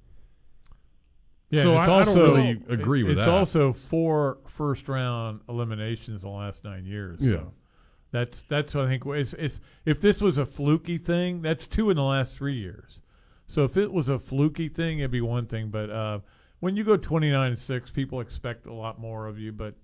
Yeah, 1.49 1.63
so 1.63 1.75
I, 1.75 1.79
it's 1.79 1.87
I 1.87 1.91
also, 1.91 2.15
don't 2.15 2.35
really 2.35 2.61
agree 2.69 3.03
with 3.03 3.13
it's 3.13 3.25
that. 3.25 3.41
It's 3.41 3.55
also 3.55 3.73
four 3.73 4.39
first 4.47 4.87
round 4.89 5.39
eliminations 5.47 6.23
in 6.23 6.29
the 6.29 6.35
last 6.35 6.63
nine 6.63 6.85
years. 6.85 7.19
Yeah. 7.21 7.35
So 7.35 7.53
that's 8.11 8.43
that's 8.49 8.75
what 8.75 8.85
I 8.85 8.89
think. 8.89 9.03
It's, 9.05 9.33
it's 9.33 9.59
if 9.85 10.01
this 10.01 10.19
was 10.19 10.37
a 10.37 10.45
fluky 10.45 10.97
thing, 10.97 11.41
that's 11.41 11.65
two 11.65 11.89
in 11.89 11.95
the 11.95 12.03
last 12.03 12.35
three 12.35 12.55
years. 12.57 13.01
So 13.47 13.63
if 13.63 13.77
it 13.77 13.91
was 13.91 14.09
a 14.09 14.19
fluky 14.19 14.67
thing, 14.67 14.99
it'd 14.99 15.11
be 15.11 15.21
one 15.21 15.45
thing. 15.45 15.69
But 15.69 15.89
uh, 15.89 16.19
when 16.59 16.75
you 16.75 16.83
go 16.83 16.97
twenty 16.97 17.31
nine 17.31 17.51
and 17.51 17.59
six, 17.59 17.91
people 17.91 18.19
expect 18.19 18.65
a 18.65 18.73
lot 18.73 18.99
more 18.99 19.27
of 19.27 19.39
you. 19.39 19.53
But 19.53 19.75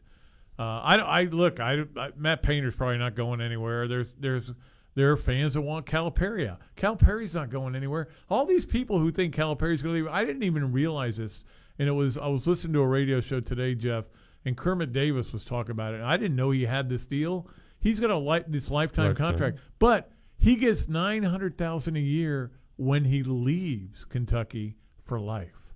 uh, 0.59 0.63
I, 0.63 0.95
I 0.97 1.23
look, 1.23 1.59
I, 1.59 1.83
I 1.97 2.09
Matt 2.17 2.43
Painter's 2.43 2.75
probably 2.75 2.97
not 2.97 3.15
going 3.15 3.39
anywhere. 3.39 3.87
There's 3.87 4.07
there's 4.19 4.51
there 4.95 5.11
are 5.11 5.17
fans 5.17 5.53
that 5.55 5.61
want 5.61 5.85
Calipari 5.85 6.47
out. 6.49 6.59
Calipari's 6.77 7.33
not 7.33 7.49
going 7.49 7.75
anywhere. 7.75 8.09
All 8.29 8.45
these 8.45 8.65
people 8.65 8.99
who 8.99 9.11
think 9.11 9.35
Calipari's 9.35 9.81
going 9.81 9.95
to 9.95 10.03
leave, 10.03 10.11
I 10.11 10.23
didn't 10.25 10.43
even 10.43 10.71
realize 10.71 11.17
this. 11.17 11.43
And 11.79 11.87
it 11.89 11.93
was 11.93 12.17
I 12.17 12.27
was 12.27 12.45
listening 12.45 12.73
to 12.73 12.81
a 12.81 12.87
radio 12.87 13.19
show 13.19 13.39
today, 13.39 13.73
Jeff, 13.75 14.05
and 14.45 14.55
Kermit 14.55 14.93
Davis 14.93 15.33
was 15.33 15.43
talking 15.43 15.71
about 15.71 15.93
it. 15.95 16.01
I 16.01 16.17
didn't 16.17 16.35
know 16.35 16.51
he 16.51 16.63
had 16.65 16.87
this 16.89 17.05
deal. 17.05 17.47
He's 17.79 17.99
got 17.99 18.11
a 18.11 18.17
li- 18.17 18.43
this 18.47 18.69
lifetime 18.69 19.07
contract, 19.15 19.57
but 19.79 20.11
he 20.37 20.55
gets 20.55 20.87
nine 20.87 21.23
hundred 21.23 21.57
thousand 21.57 21.95
a 21.97 21.99
year 22.01 22.51
when 22.75 23.05
he 23.05 23.23
leaves 23.23 24.05
Kentucky 24.05 24.75
for 25.03 25.19
life, 25.19 25.73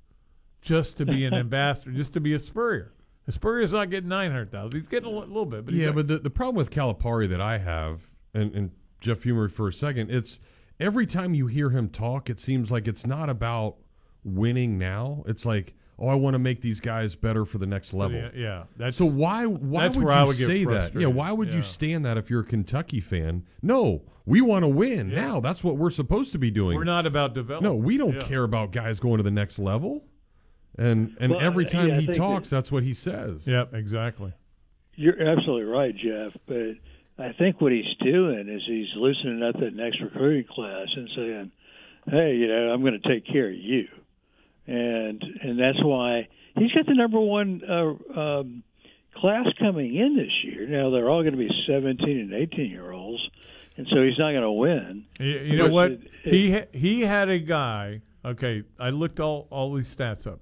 just 0.61 0.97
to 0.97 1.05
be 1.05 1.25
an 1.25 1.33
ambassador, 1.35 1.91
just 1.91 2.13
to 2.13 2.19
be 2.19 2.33
a 2.33 2.39
Spurrier. 2.39 2.93
A 3.27 3.31
Spurrier's 3.31 3.71
not 3.73 3.89
getting 3.89 4.09
nine 4.09 4.31
hundred 4.31 4.51
thousand. 4.51 4.79
He's 4.79 4.87
getting 4.87 5.09
a 5.11 5.17
little 5.19 5.45
bit, 5.45 5.65
but 5.65 5.73
yeah, 5.73 5.87
not- 5.87 5.95
but 5.95 6.07
the, 6.07 6.19
the 6.19 6.29
problem 6.29 6.55
with 6.55 6.69
Calipari 6.69 7.27
that 7.29 7.41
I 7.41 7.57
have, 7.57 8.01
and, 8.33 8.53
and 8.55 8.71
Jeff 9.01 9.21
Humer 9.23 9.51
for 9.51 9.67
a 9.67 9.73
second, 9.73 10.11
it's 10.11 10.39
every 10.79 11.05
time 11.07 11.33
you 11.33 11.47
hear 11.47 11.69
him 11.69 11.89
talk, 11.89 12.29
it 12.29 12.39
seems 12.39 12.71
like 12.71 12.87
it's 12.87 13.05
not 13.05 13.29
about 13.29 13.75
winning 14.23 14.77
now. 14.77 15.23
It's 15.27 15.45
like, 15.45 15.73
oh, 15.99 16.07
I 16.07 16.15
want 16.15 16.33
to 16.35 16.39
make 16.39 16.61
these 16.61 16.79
guys 16.79 17.15
better 17.15 17.45
for 17.45 17.57
the 17.57 17.65
next 17.65 17.93
level. 17.93 18.17
yeah, 18.17 18.29
yeah, 18.35 18.63
that's 18.75 18.97
so 18.97 19.05
why 19.05 19.45
why 19.45 19.83
that's 19.83 19.95
would 19.97 20.05
where 20.05 20.13
you 20.15 20.19
I 20.21 20.23
would 20.25 20.35
say 20.35 20.65
that? 20.65 20.93
Yeah, 20.99 21.07
why 21.07 21.31
would 21.31 21.53
you 21.53 21.61
stand 21.61 22.05
that 22.05 22.17
if 22.17 22.29
you're 22.29 22.41
a 22.41 22.45
Kentucky 22.45 22.99
fan? 22.99 23.43
No, 23.61 24.03
we 24.25 24.41
want 24.41 24.63
to 24.63 24.67
win 24.67 25.09
now. 25.09 25.39
That's 25.39 25.63
what 25.63 25.77
we're 25.77 25.89
supposed 25.89 26.31
to 26.33 26.37
be 26.37 26.51
doing. 26.51 26.75
We're 26.77 26.83
not 26.83 27.05
about 27.05 27.33
development. 27.33 27.73
No, 27.73 27.77
we 27.81 27.97
don't 27.97 28.15
Yeah. 28.15 28.19
care 28.27 28.43
about 28.43 28.71
guys 28.71 28.99
going 28.99 29.17
to 29.17 29.23
the 29.23 29.31
next 29.31 29.57
level. 29.59 30.03
And 30.77 31.15
and 31.19 31.31
Well, 31.31 31.41
every 31.41 31.65
time 31.65 31.87
yeah, 31.89 31.99
he 31.99 32.05
think 32.07 32.17
talks, 32.17 32.49
that's 32.49 32.71
what 32.71 32.83
he 32.83 32.93
says. 32.93 33.47
Yep, 33.47 33.73
exactly. 33.73 34.33
You're 34.95 35.19
absolutely 35.21 35.63
right, 35.63 35.95
Jeff. 35.95 36.33
But 36.47 36.73
I 37.19 37.33
think 37.33 37.59
what 37.61 37.71
he's 37.71 37.85
doing 38.03 38.47
is 38.49 38.61
he's 38.67 38.87
loosening 38.95 39.41
up 39.43 39.59
that 39.59 39.73
next 39.75 39.99
recruiting 40.01 40.45
class 40.49 40.87
and 40.95 41.09
saying, 41.15 41.51
"Hey, 42.07 42.35
you 42.35 42.47
know, 42.47 42.71
I'm 42.71 42.81
going 42.81 42.99
to 43.01 43.09
take 43.09 43.25
care 43.25 43.47
of 43.49 43.55
you," 43.55 43.87
and 44.67 45.23
and 45.41 45.59
that's 45.59 45.83
why 45.83 46.27
he's 46.57 46.71
got 46.73 46.85
the 46.85 46.93
number 46.93 47.19
one 47.19 47.61
uh, 47.67 48.19
um, 48.19 48.63
class 49.15 49.47
coming 49.59 49.95
in 49.95 50.15
this 50.15 50.31
year. 50.43 50.67
Now 50.67 50.89
they're 50.91 51.09
all 51.09 51.21
going 51.23 51.33
to 51.33 51.39
be 51.39 51.49
17 51.67 52.07
and 52.19 52.33
18 52.33 52.69
year 52.69 52.91
olds, 52.91 53.21
and 53.77 53.87
so 53.89 54.03
he's 54.03 54.17
not 54.19 54.31
going 54.31 54.41
to 54.43 54.51
win. 54.51 55.05
You, 55.19 55.25
you 55.39 55.57
know 55.57 55.69
what? 55.69 55.91
it- 55.93 56.01
it- 56.23 56.33
he 56.33 56.51
ha- 56.51 56.67
he 56.71 57.01
had 57.01 57.29
a 57.29 57.39
guy. 57.39 58.01
Okay, 58.25 58.63
I 58.79 58.89
looked 58.89 59.19
all 59.19 59.47
all 59.49 59.73
these 59.73 59.93
stats 59.95 60.27
up. 60.27 60.39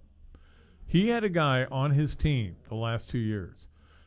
He 0.87 1.09
had 1.09 1.23
a 1.23 1.29
guy 1.29 1.65
on 1.71 1.91
his 1.91 2.15
team 2.15 2.55
the 2.69 2.75
last 2.75 3.09
two 3.09 3.17
years 3.19 3.65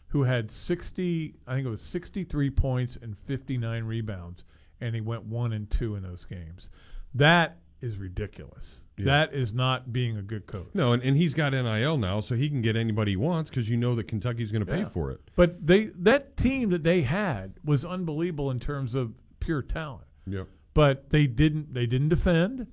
who 0.08 0.24
had 0.24 0.50
sixty. 0.50 1.34
I 1.46 1.54
think 1.54 1.66
it 1.66 1.70
was 1.70 1.82
sixty 1.82 2.24
three 2.24 2.50
points 2.50 2.98
and 3.00 3.16
fifty 3.16 3.56
nine 3.56 3.84
rebounds, 3.84 4.44
and 4.80 4.94
he 4.94 5.00
went 5.00 5.24
one 5.24 5.52
and 5.52 5.70
two 5.70 5.94
in 5.94 6.02
those 6.02 6.24
games. 6.24 6.70
That 7.14 7.58
is 7.80 7.96
ridiculous. 7.96 8.80
Yeah. 8.96 9.04
That 9.04 9.34
is 9.34 9.52
not 9.52 9.92
being 9.92 10.16
a 10.16 10.22
good 10.22 10.46
coach. 10.46 10.68
No, 10.74 10.92
and, 10.92 11.02
and 11.02 11.16
he's 11.16 11.32
got 11.32 11.52
NIL 11.52 11.96
now, 11.98 12.20
so 12.20 12.34
he 12.34 12.48
can 12.48 12.60
get 12.60 12.74
anybody 12.74 13.12
he 13.12 13.16
wants 13.16 13.48
because 13.48 13.68
you 13.68 13.76
know 13.76 13.94
that 13.94 14.08
Kentucky's 14.08 14.50
going 14.50 14.66
to 14.66 14.70
pay 14.70 14.84
for 14.84 15.12
it. 15.12 15.20
But 15.36 15.64
they 15.64 15.90
that 15.98 16.36
team 16.36 16.70
that 16.70 16.82
they 16.82 17.02
had 17.02 17.54
was 17.64 17.84
unbelievable 17.84 18.50
in 18.50 18.58
terms 18.58 18.94
of 18.94 19.12
pure 19.38 19.62
talent. 19.62 20.04
Yep. 20.26 20.48
But 20.74 21.10
they 21.10 21.26
didn't 21.26 21.72
they 21.72 21.86
didn't 21.86 22.08
defend. 22.08 22.66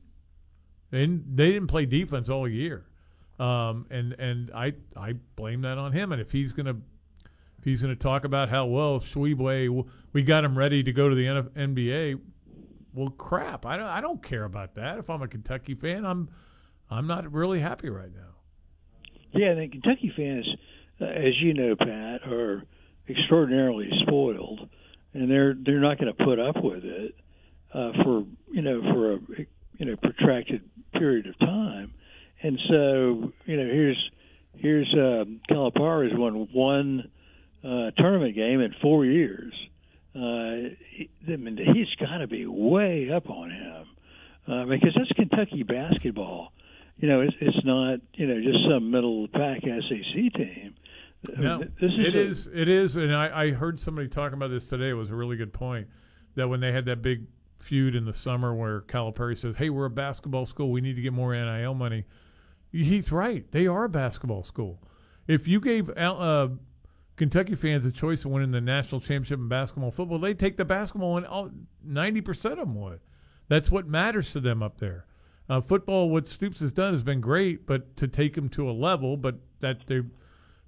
They 0.92 1.02
didn't, 1.02 1.36
they 1.36 1.52
didn't 1.52 1.68
play 1.68 1.86
defense 1.86 2.30
all 2.30 2.48
year. 2.48 2.86
Um, 3.40 3.86
and 3.90 4.14
and 4.14 4.52
I 4.56 4.74
I 4.96 5.14
blame 5.36 5.62
that 5.62 5.78
on 5.78 5.92
him. 5.92 6.12
And 6.12 6.22
if 6.22 6.32
he's 6.32 6.52
gonna 6.52 6.72
if 6.72 6.78
he's 7.66 7.82
gonna 7.82 7.96
talk 7.96 8.24
about 8.24 8.48
how 8.48 8.66
well 8.68 9.02
Tshiebwe 9.02 9.86
we 10.14 10.24
got 10.24 10.46
him 10.46 10.58
ready 10.58 10.82
to 10.84 10.94
go 10.94 11.10
to 11.10 11.16
the 11.16 11.26
NBA, 11.26 12.22
well 12.94 13.10
crap. 13.10 13.66
I 13.66 13.76
don't 13.76 13.88
I 13.88 14.00
don't 14.00 14.24
care 14.24 14.46
about 14.46 14.76
that. 14.76 14.98
If 15.00 15.10
I'm 15.10 15.22
a 15.22 15.28
Kentucky 15.28 15.76
fan, 15.76 16.06
I'm 16.06 16.30
I'm 16.90 17.08
not 17.08 17.30
really 17.34 17.60
happy 17.60 17.90
right 17.90 18.14
now. 18.14 18.36
Yeah, 19.34 19.48
and 19.50 19.62
the 19.62 19.68
Kentucky 19.68 20.14
fans, 20.16 20.48
uh, 21.02 21.06
as 21.06 21.34
you 21.42 21.54
know, 21.54 21.76
Pat, 21.76 22.22
are 22.32 22.64
extraordinarily 23.10 23.90
spoiled, 24.04 24.70
and 25.14 25.30
they're 25.30 25.54
they're 25.54 25.82
not 25.82 25.98
going 25.98 26.16
to 26.16 26.24
put 26.24 26.40
up 26.40 26.56
with 26.64 26.86
it 26.86 27.16
uh, 27.74 27.92
for 28.04 28.24
you 28.52 28.62
know 28.62 28.82
for 28.94 29.14
a 29.14 29.20
you 29.78 29.86
know 29.86 29.96
protracted 29.98 30.62
period 30.94 31.28
of 31.28 31.38
time. 31.40 31.94
And 32.42 32.60
so 32.70 33.34
you 33.46 33.58
know 33.58 33.66
here's 33.66 34.12
here's 34.56 34.94
um, 34.94 35.42
Calipari's 35.50 36.14
won 36.16 36.48
one 36.54 37.12
uh, 37.66 37.92
tournament 37.98 38.36
game 38.36 38.62
in 38.62 38.74
four 38.82 39.06
years. 39.06 39.54
Uh, 40.16 40.76
he, 40.92 41.10
I 41.28 41.36
mean, 41.36 41.58
he's 41.58 41.94
got 42.00 42.18
to 42.20 42.28
be 42.28 42.46
way 42.46 43.10
up 43.12 43.30
on 43.30 43.50
him 43.52 43.86
uh, 44.48 44.66
because 44.66 44.94
that's 44.96 45.12
Kentucky 45.14 45.64
basketball. 45.64 46.54
You 46.98 47.10
know, 47.10 47.22
it's 47.22 47.36
it's 47.42 47.66
not 47.66 48.00
you 48.14 48.28
know 48.28 48.42
just 48.42 48.60
some 48.70 48.90
middle 48.92 49.28
pack 49.28 49.62
SEC 49.64 50.34
team. 50.34 50.76
I 51.28 51.32
mean, 51.32 51.42
No, 51.44 51.60
this 51.60 51.92
is 51.92 52.08
it 52.08 52.16
a- 52.16 52.20
is. 52.20 52.50
It 52.54 52.70
is, 52.70 52.96
and 52.96 53.14
I, 53.14 53.44
I 53.46 53.52
heard 53.52 53.80
somebody 53.82 54.08
talking 54.08 54.36
about 54.38 54.52
this 54.52 54.64
today. 54.66 54.90
It 54.90 54.94
was 54.94 55.10
a 55.10 55.16
really 55.16 55.36
good 55.36 55.52
point 55.52 55.88
that 56.36 56.48
when 56.48 56.62
they 56.62 56.72
had 56.72 56.86
that 56.86 57.02
big 57.02 57.26
feud 57.60 57.96
in 57.96 58.06
the 58.06 58.14
summer 58.14 58.54
where 58.56 58.82
Calipari 58.82 59.38
says, 59.38 59.58
"Hey, 59.58 59.70
we're 59.70 59.86
a 59.86 59.90
basketball 59.90 60.46
school. 60.46 60.72
We 60.72 60.80
need 60.80 60.96
to 60.96 61.02
get 61.02 61.12
more 61.12 61.34
NIL 61.34 61.74
money." 61.74 62.06
He's 62.72 63.12
right. 63.12 63.50
They 63.52 63.68
are 63.68 63.86
a 63.86 63.90
basketball 63.90 64.44
school. 64.44 64.82
If 65.28 65.48
you 65.48 65.60
gave 65.60 65.90
uh, 65.90 66.50
Kentucky 67.16 67.56
fans 67.56 67.86
a 67.86 67.92
choice 67.92 68.26
of 68.26 68.32
winning 68.32 68.52
the 68.52 68.62
national 68.62 69.00
championship 69.00 69.40
in 69.40 69.48
basketball 69.48 69.86
and 69.86 69.96
football, 69.96 70.20
they'd 70.20 70.40
take 70.40 70.58
the 70.58 70.66
basketball, 70.66 71.18
and 71.18 71.26
all 71.26 71.50
ninety 71.84 72.22
percent 72.22 72.60
of 72.60 72.68
them 72.68 72.76
would. 72.76 73.00
That's 73.48 73.72
what 73.72 73.88
matters 73.88 74.32
to 74.34 74.40
them 74.40 74.62
up 74.62 74.80
there. 74.80 75.06
Uh, 75.48 75.62
football, 75.62 76.10
what 76.10 76.28
Stoops 76.28 76.60
has 76.60 76.72
done 76.72 76.94
has 76.94 77.04
been 77.04 77.22
great, 77.22 77.68
but 77.68 77.96
to 77.98 78.08
take 78.08 78.34
them 78.34 78.50
to 78.50 78.70
a 78.70 78.74
level, 78.74 79.16
but 79.16 79.36
that 79.60 79.86
they 79.88 80.02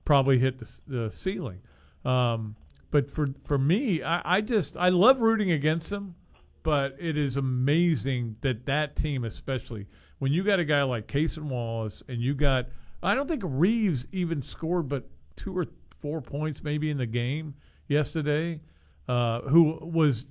probably 0.06 0.38
hit 0.38 0.60
the, 0.60 0.72
the 0.88 1.12
ceiling. 1.12 1.60
Um, 2.06 2.56
but 2.92 3.12
for 3.12 3.30
for 3.44 3.58
me, 3.58 4.02
I, 4.04 4.38
I 4.38 4.42
just 4.42 4.78
I 4.78 4.90
love 4.90 5.20
rooting 5.20 5.52
against 5.52 5.90
them, 5.90 6.16
but 6.64 6.96
it 7.00 7.18
is 7.18 7.36
amazing 7.36 8.38
that 8.42 8.66
that 8.68 8.96
team, 8.96 9.26
especially 9.26 9.88
when 10.20 10.32
you 10.32 10.44
got 10.44 10.60
a 10.60 10.66
guy 10.66 10.84
like 10.84 11.08
Cason 11.08 11.50
Wallace, 11.50 12.04
and 12.08 12.22
you 12.22 12.34
got 12.34 12.68
I 13.04 13.16
don't 13.16 13.28
think 13.28 13.44
Reeves 13.46 14.08
even 14.12 14.42
scored 14.42 14.88
but 14.88 15.10
two 15.36 15.58
or 15.58 15.66
four 16.02 16.22
points 16.22 16.64
maybe 16.64 16.90
in 16.90 16.98
the 16.98 17.06
game 17.06 17.56
yesterday, 17.88 18.62
uh, 19.08 19.42
who 19.42 19.80
was 19.82 20.26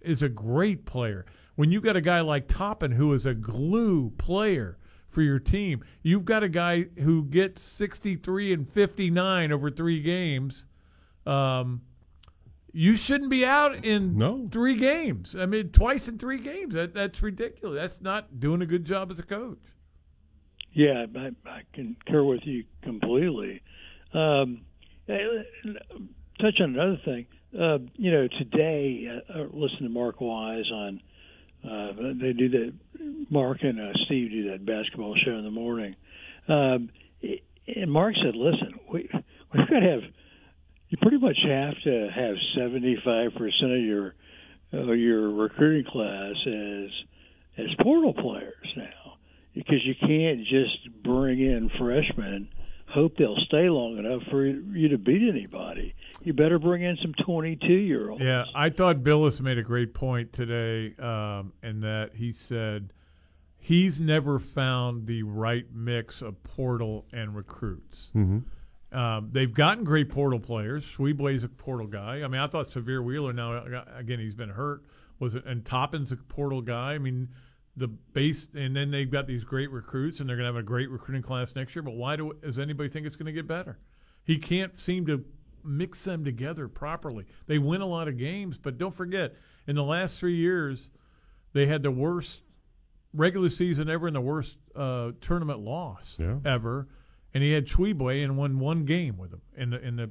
is 0.00 0.22
a 0.22 0.28
great 0.28 0.84
player. 0.84 1.24
When 1.54 1.70
you 1.70 1.80
got 1.80 1.96
a 1.96 2.00
guy 2.00 2.20
like 2.20 2.48
Toppin 2.48 2.92
who 2.92 3.12
is 3.12 3.26
a 3.26 3.34
glue 3.34 4.10
player 4.18 4.78
for 5.08 5.22
your 5.22 5.38
team, 5.38 5.84
you've 6.02 6.24
got 6.24 6.42
a 6.42 6.48
guy 6.48 6.86
who 6.98 7.24
gets 7.24 7.62
63 7.62 8.52
and 8.52 8.68
59 8.68 9.52
over 9.52 9.70
three 9.70 10.00
games. 10.00 10.64
Um, 11.26 11.82
you 12.72 12.96
shouldn't 12.96 13.30
be 13.30 13.44
out 13.44 13.84
in 13.84 14.16
no. 14.16 14.48
three 14.50 14.76
games. 14.76 15.36
I 15.38 15.46
mean, 15.46 15.68
twice 15.68 16.08
in 16.08 16.18
three 16.18 16.38
games. 16.38 16.74
That, 16.74 16.94
that's 16.94 17.22
ridiculous. 17.22 17.78
That's 17.78 18.00
not 18.00 18.40
doing 18.40 18.62
a 18.62 18.66
good 18.66 18.84
job 18.84 19.10
as 19.10 19.18
a 19.18 19.22
coach. 19.22 19.58
Yeah, 20.72 21.04
I, 21.14 21.30
I 21.44 21.60
concur 21.74 22.24
with 22.24 22.40
you 22.44 22.64
completely. 22.82 23.60
Um, 24.14 24.62
touch 25.06 26.60
on 26.60 26.74
another 26.74 27.00
thing. 27.04 27.26
Uh, 27.58 27.78
you 27.96 28.10
know, 28.10 28.28
today, 28.38 29.06
uh, 29.08 29.32
uh, 29.32 29.46
listen 29.52 29.82
to 29.82 29.88
Mark 29.88 30.20
Wise 30.20 30.70
on. 30.72 31.00
Uh, 31.64 31.92
they 32.20 32.32
do 32.32 32.48
that. 32.48 32.72
Mark 33.30 33.58
and 33.62 33.80
uh, 33.80 33.92
Steve 34.06 34.30
do 34.30 34.50
that 34.50 34.66
basketball 34.66 35.14
show 35.24 35.32
in 35.32 35.44
the 35.44 35.50
morning. 35.50 35.94
Um, 36.48 36.90
and 37.66 37.90
Mark 37.90 38.14
said, 38.16 38.34
"Listen, 38.34 38.80
we 38.90 39.08
we've 39.54 39.68
got 39.68 39.80
to 39.80 39.90
have. 39.90 40.02
You 40.88 40.98
pretty 41.00 41.18
much 41.18 41.38
have 41.46 41.74
to 41.84 42.10
have 42.14 42.34
seventy 42.56 42.96
five 43.04 43.32
percent 43.34 43.72
of 43.72 43.80
your 43.80 44.14
uh, 44.74 44.92
your 44.92 45.30
recruiting 45.30 45.90
class 45.90 46.34
as 46.46 46.90
as 47.58 47.66
portal 47.80 48.14
players 48.14 48.72
now, 48.76 49.18
because 49.54 49.84
you 49.84 49.94
can't 49.94 50.40
just 50.40 51.02
bring 51.02 51.38
in 51.38 51.70
freshmen." 51.78 52.48
Hope 52.92 53.16
they'll 53.16 53.40
stay 53.46 53.70
long 53.70 53.96
enough 53.96 54.22
for 54.30 54.44
you 54.44 54.88
to 54.88 54.98
beat 54.98 55.26
anybody. 55.26 55.94
You 56.22 56.34
better 56.34 56.58
bring 56.58 56.82
in 56.82 56.98
some 57.00 57.14
22 57.24 57.66
year 57.66 58.10
olds. 58.10 58.22
Yeah, 58.22 58.44
I 58.54 58.68
thought 58.68 59.02
Billis 59.02 59.40
made 59.40 59.56
a 59.56 59.62
great 59.62 59.94
point 59.94 60.32
today, 60.32 60.94
um, 61.02 61.54
in 61.62 61.80
that 61.80 62.10
he 62.14 62.32
said 62.32 62.92
he's 63.62 63.98
never 63.98 64.38
found 64.38 65.06
the 65.06 65.22
right 65.22 65.64
mix 65.72 66.20
of 66.20 66.42
portal 66.42 67.06
and 67.12 67.34
recruits. 67.34 68.10
Mm-hmm. 68.14 68.96
Um, 68.96 69.30
they've 69.32 69.54
gotten 69.54 69.84
great 69.84 70.10
portal 70.10 70.38
players. 70.38 70.84
Tshiebwe's 70.84 71.44
a 71.44 71.48
portal 71.48 71.86
guy. 71.86 72.22
I 72.22 72.28
mean, 72.28 72.40
I 72.40 72.46
thought 72.46 72.68
Sahvir 72.68 73.02
Wheeler. 73.02 73.32
Now 73.32 73.64
again, 73.96 74.18
he's 74.18 74.34
been 74.34 74.50
hurt. 74.50 74.82
Was 75.18 75.34
it, 75.34 75.46
and 75.46 75.64
Toppin's 75.64 76.12
a 76.12 76.16
portal 76.16 76.60
guy. 76.60 76.92
I 76.92 76.98
mean, 76.98 77.28
the 77.76 77.88
base, 77.88 78.48
and 78.54 78.76
then 78.76 78.90
they've 78.90 79.10
got 79.10 79.26
these 79.26 79.44
great 79.44 79.70
recruits, 79.70 80.20
and 80.20 80.28
they're 80.28 80.36
going 80.36 80.46
to 80.46 80.54
have 80.54 80.62
a 80.62 80.66
great 80.66 80.90
recruiting 80.90 81.22
class 81.22 81.54
next 81.54 81.74
year. 81.74 81.82
But 81.82 81.94
why 81.94 82.16
do 82.16 82.32
does 82.42 82.58
anybody 82.58 82.88
think 82.88 83.06
it's 83.06 83.16
going 83.16 83.26
to 83.26 83.32
get 83.32 83.46
better? 83.46 83.78
He 84.24 84.38
can't 84.38 84.78
seem 84.78 85.06
to 85.06 85.24
mix 85.64 86.04
them 86.04 86.24
together 86.24 86.68
properly. 86.68 87.24
They 87.46 87.58
win 87.58 87.80
a 87.80 87.86
lot 87.86 88.08
of 88.08 88.18
games, 88.18 88.58
but 88.58 88.78
don't 88.78 88.94
forget, 88.94 89.34
in 89.66 89.76
the 89.76 89.82
last 89.82 90.18
three 90.18 90.36
years, 90.36 90.90
they 91.52 91.66
had 91.66 91.82
the 91.82 91.90
worst 91.90 92.40
regular 93.14 93.48
season 93.48 93.88
ever 93.88 94.06
and 94.06 94.16
the 94.16 94.20
worst 94.20 94.56
uh, 94.74 95.12
tournament 95.20 95.60
loss 95.60 96.16
yeah. 96.18 96.36
ever. 96.44 96.88
And 97.34 97.42
he 97.42 97.52
had 97.52 97.66
Tshiebwe 97.66 98.22
and 98.22 98.36
won 98.36 98.58
one 98.58 98.84
game 98.84 99.16
with 99.16 99.32
him. 99.32 99.40
And 99.56 99.72
the, 99.72 99.80
and 99.80 99.98
the 99.98 100.10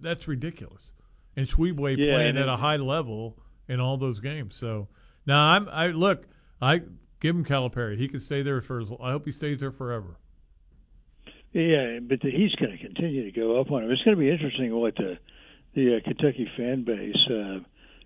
that's 0.00 0.28
ridiculous. 0.28 0.92
And 1.36 1.48
Tshiebwe 1.48 1.96
yeah, 1.96 2.14
playing 2.14 2.30
and 2.30 2.38
at 2.38 2.48
a 2.48 2.56
high 2.56 2.76
level 2.76 3.38
in 3.68 3.80
all 3.80 3.96
those 3.96 4.20
games. 4.20 4.56
So 4.56 4.88
now 5.24 5.52
I'm 5.52 5.68
I 5.68 5.88
look. 5.88 6.26
I 6.60 6.82
give 7.20 7.36
him 7.36 7.44
Calipari. 7.44 7.98
He 7.98 8.08
could 8.08 8.22
stay 8.22 8.42
there 8.42 8.60
for. 8.60 8.80
As, 8.80 8.88
I 9.02 9.12
hope 9.12 9.24
he 9.24 9.32
stays 9.32 9.60
there 9.60 9.72
forever. 9.72 10.16
Yeah, 11.52 11.98
but 12.00 12.20
the, 12.20 12.30
he's 12.30 12.54
going 12.54 12.70
to 12.70 12.78
continue 12.78 13.24
to 13.24 13.32
go 13.32 13.60
up 13.60 13.70
on 13.72 13.84
him. 13.84 13.90
It's 13.90 14.02
going 14.02 14.16
to 14.16 14.20
be 14.20 14.30
interesting 14.30 14.74
what 14.74 14.94
the 14.96 15.18
the 15.74 15.96
uh, 15.96 16.00
Kentucky 16.04 16.48
fan 16.56 16.84
base 16.84 17.16
uh, 17.28 17.60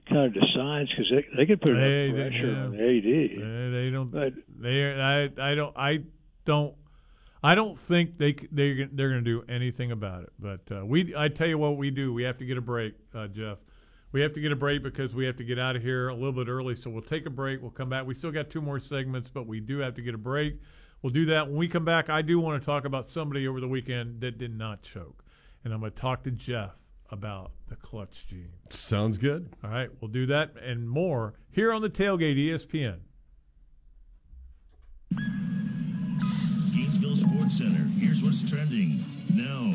kind 0.09 0.26
of 0.26 0.35
decides 0.35 0.90
because 0.90 1.10
they 1.10 1.26
they 1.36 1.47
could 1.47 1.60
put 1.60 1.74
they, 1.74 2.06
enough 2.06 2.31
pressure 2.31 2.52
yeah. 2.52 2.64
on 2.64 2.70
the 2.72 2.78
AD. 2.78 3.05
They, 3.05 3.85
they 3.85 3.90
don't. 3.90 4.10
But, 4.10 4.35
they 4.60 4.93
I 4.93 5.51
I 5.51 5.55
don't 5.55 5.76
I 5.76 5.98
don't. 6.47 6.74
I 7.43 7.55
don't 7.55 7.78
think 7.78 8.16
they 8.16 8.32
they 8.32 8.89
they're 8.90 9.10
going 9.10 9.24
to 9.24 9.31
do 9.31 9.44
anything 9.48 9.93
about 9.93 10.22
it. 10.22 10.32
But 10.39 10.60
uh, 10.74 10.86
we, 10.86 11.14
I 11.14 11.28
tell 11.28 11.47
you 11.47 11.59
what, 11.59 11.76
we 11.76 11.90
do. 11.90 12.14
We 12.14 12.22
have 12.22 12.39
to 12.39 12.47
get 12.47 12.56
a 12.56 12.62
break, 12.62 12.94
uh, 13.14 13.26
Jeff. 13.26 13.59
We 14.14 14.20
have 14.20 14.32
to 14.34 14.40
get 14.40 14.52
a 14.52 14.56
break 14.56 14.84
because 14.84 15.12
we 15.12 15.24
have 15.24 15.36
to 15.38 15.44
get 15.44 15.58
out 15.58 15.74
of 15.74 15.82
here 15.82 16.08
a 16.08 16.14
little 16.14 16.30
bit 16.30 16.46
early. 16.46 16.76
So 16.76 16.88
we'll 16.88 17.02
take 17.02 17.26
a 17.26 17.30
break. 17.30 17.60
We'll 17.60 17.72
come 17.72 17.88
back. 17.88 18.06
We 18.06 18.14
still 18.14 18.30
got 18.30 18.48
two 18.48 18.60
more 18.60 18.78
segments, 18.78 19.28
but 19.28 19.48
we 19.48 19.58
do 19.58 19.78
have 19.78 19.96
to 19.96 20.02
get 20.02 20.14
a 20.14 20.18
break. 20.18 20.60
We'll 21.02 21.12
do 21.12 21.26
that 21.26 21.48
when 21.48 21.56
we 21.56 21.66
come 21.66 21.84
back. 21.84 22.08
I 22.08 22.22
do 22.22 22.38
want 22.38 22.62
to 22.62 22.64
talk 22.64 22.84
about 22.84 23.10
somebody 23.10 23.48
over 23.48 23.58
the 23.58 23.66
weekend 23.66 24.20
that 24.20 24.38
did 24.38 24.56
not 24.56 24.82
choke, 24.82 25.24
and 25.64 25.74
I'm 25.74 25.80
going 25.80 25.90
to 25.90 25.98
talk 25.98 26.22
to 26.22 26.30
Jeff 26.30 26.70
about 27.10 27.50
the 27.68 27.74
clutch 27.74 28.24
gene. 28.30 28.52
Sounds 28.70 29.18
good. 29.18 29.52
All 29.64 29.70
right, 29.70 29.90
we'll 30.00 30.12
do 30.12 30.26
that 30.26 30.52
and 30.64 30.88
more 30.88 31.34
here 31.50 31.72
on 31.72 31.82
the 31.82 31.90
Tailgate 31.90 32.38
ESPN. 32.38 33.00
Gainesville 36.72 37.16
Sports 37.16 37.58
Center. 37.58 37.84
Here's 37.98 38.22
what's 38.22 38.48
trending 38.48 39.04
now 39.34 39.74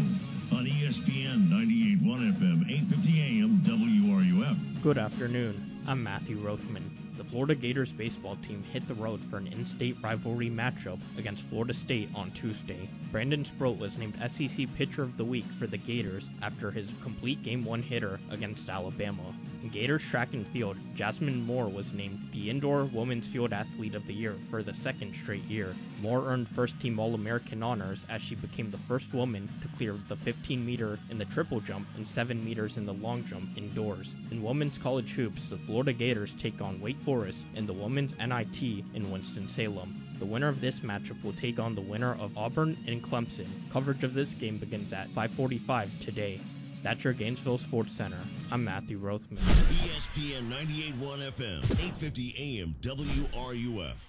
on 0.51 0.65
ESPN 0.65 1.49
98.1 1.49 2.33
FM, 2.33 2.65
8:50 2.69 3.19
AM, 3.21 3.61
WRUF. 3.63 4.57
Good 4.83 4.97
afternoon. 4.97 5.81
I'm 5.87 6.03
Matthew 6.03 6.37
Rothman. 6.37 6.89
The 7.17 7.23
Florida 7.29 7.53
Gators 7.53 7.91
baseball 7.91 8.37
team 8.37 8.63
hit 8.63 8.87
the 8.87 8.95
road 8.95 9.19
for 9.29 9.37
an 9.37 9.45
in-state 9.45 9.97
rivalry 10.01 10.49
matchup 10.49 10.99
against 11.15 11.43
Florida 11.43 11.75
State 11.75 12.09
on 12.15 12.31
Tuesday. 12.31 12.89
Brandon 13.11 13.45
Sproat 13.45 13.77
was 13.77 13.97
named 13.97 14.15
SEC 14.31 14.67
Pitcher 14.75 15.03
of 15.03 15.15
the 15.15 15.23
Week 15.23 15.45
for 15.59 15.67
the 15.67 15.77
Gators 15.77 16.27
after 16.41 16.71
his 16.71 16.89
complete 17.03 17.43
Game 17.43 17.63
1 17.63 17.83
hitter 17.83 18.19
against 18.31 18.67
Alabama. 18.67 19.35
In 19.61 19.69
Gators 19.69 20.03
track 20.03 20.33
and 20.33 20.47
field, 20.47 20.77
Jasmine 20.95 21.45
Moore 21.45 21.67
was 21.67 21.91
named 21.91 22.29
the 22.31 22.49
Indoor 22.49 22.85
Women's 22.85 23.27
Field 23.27 23.51
Athlete 23.51 23.93
of 23.93 24.07
the 24.07 24.13
Year 24.13 24.35
for 24.49 24.63
the 24.63 24.73
second 24.73 25.13
straight 25.13 25.43
year. 25.43 25.75
Moore 26.01 26.25
earned 26.27 26.47
first 26.47 26.79
team 26.79 26.97
All 26.97 27.13
American 27.13 27.61
honors 27.61 28.05
as 28.09 28.21
she 28.21 28.35
became 28.35 28.71
the 28.71 28.77
first 28.77 29.13
woman 29.13 29.49
to 29.61 29.67
clear 29.77 29.95
the 30.07 30.15
15 30.15 30.65
meter 30.65 30.97
in 31.09 31.17
the 31.17 31.25
triple 31.25 31.59
jump 31.59 31.87
and 31.95 32.07
7 32.07 32.43
meters 32.43 32.77
in 32.77 32.85
the 32.85 32.93
long 32.93 33.25
jump 33.25 33.49
indoors. 33.57 34.15
In 34.31 34.41
women's 34.41 34.77
college 34.77 35.11
hoops, 35.11 35.49
the 35.49 35.57
Florida 35.57 35.93
Gators 35.93 36.31
take 36.39 36.61
on 36.61 36.79
Wake 36.79 36.97
Forest 37.03 37.18
in 37.55 37.65
the 37.65 37.73
women's 37.73 38.13
NIT 38.17 38.61
in 38.93 39.11
Winston-Salem. 39.11 40.03
The 40.19 40.25
winner 40.25 40.47
of 40.47 40.61
this 40.61 40.79
matchup 40.79 41.23
will 41.23 41.33
take 41.33 41.59
on 41.59 41.75
the 41.75 41.81
winner 41.81 42.15
of 42.19 42.37
Auburn 42.37 42.77
and 42.87 43.03
Clemson. 43.03 43.47
Coverage 43.71 44.03
of 44.03 44.13
this 44.13 44.33
game 44.33 44.57
begins 44.57 44.93
at 44.93 45.09
5:45 45.09 45.89
today. 45.99 46.39
That's 46.83 47.03
your 47.03 47.13
Gainesville 47.13 47.57
Sports 47.57 47.93
Center. 47.93 48.19
I'm 48.51 48.63
Matthew 48.63 48.97
Rothman. 48.97 49.43
ESPN 49.43 50.49
98.1 50.49 51.21
FM, 51.21 51.61
8:50 51.77 52.35
AM, 52.37 52.75
WRUF. 52.81 54.08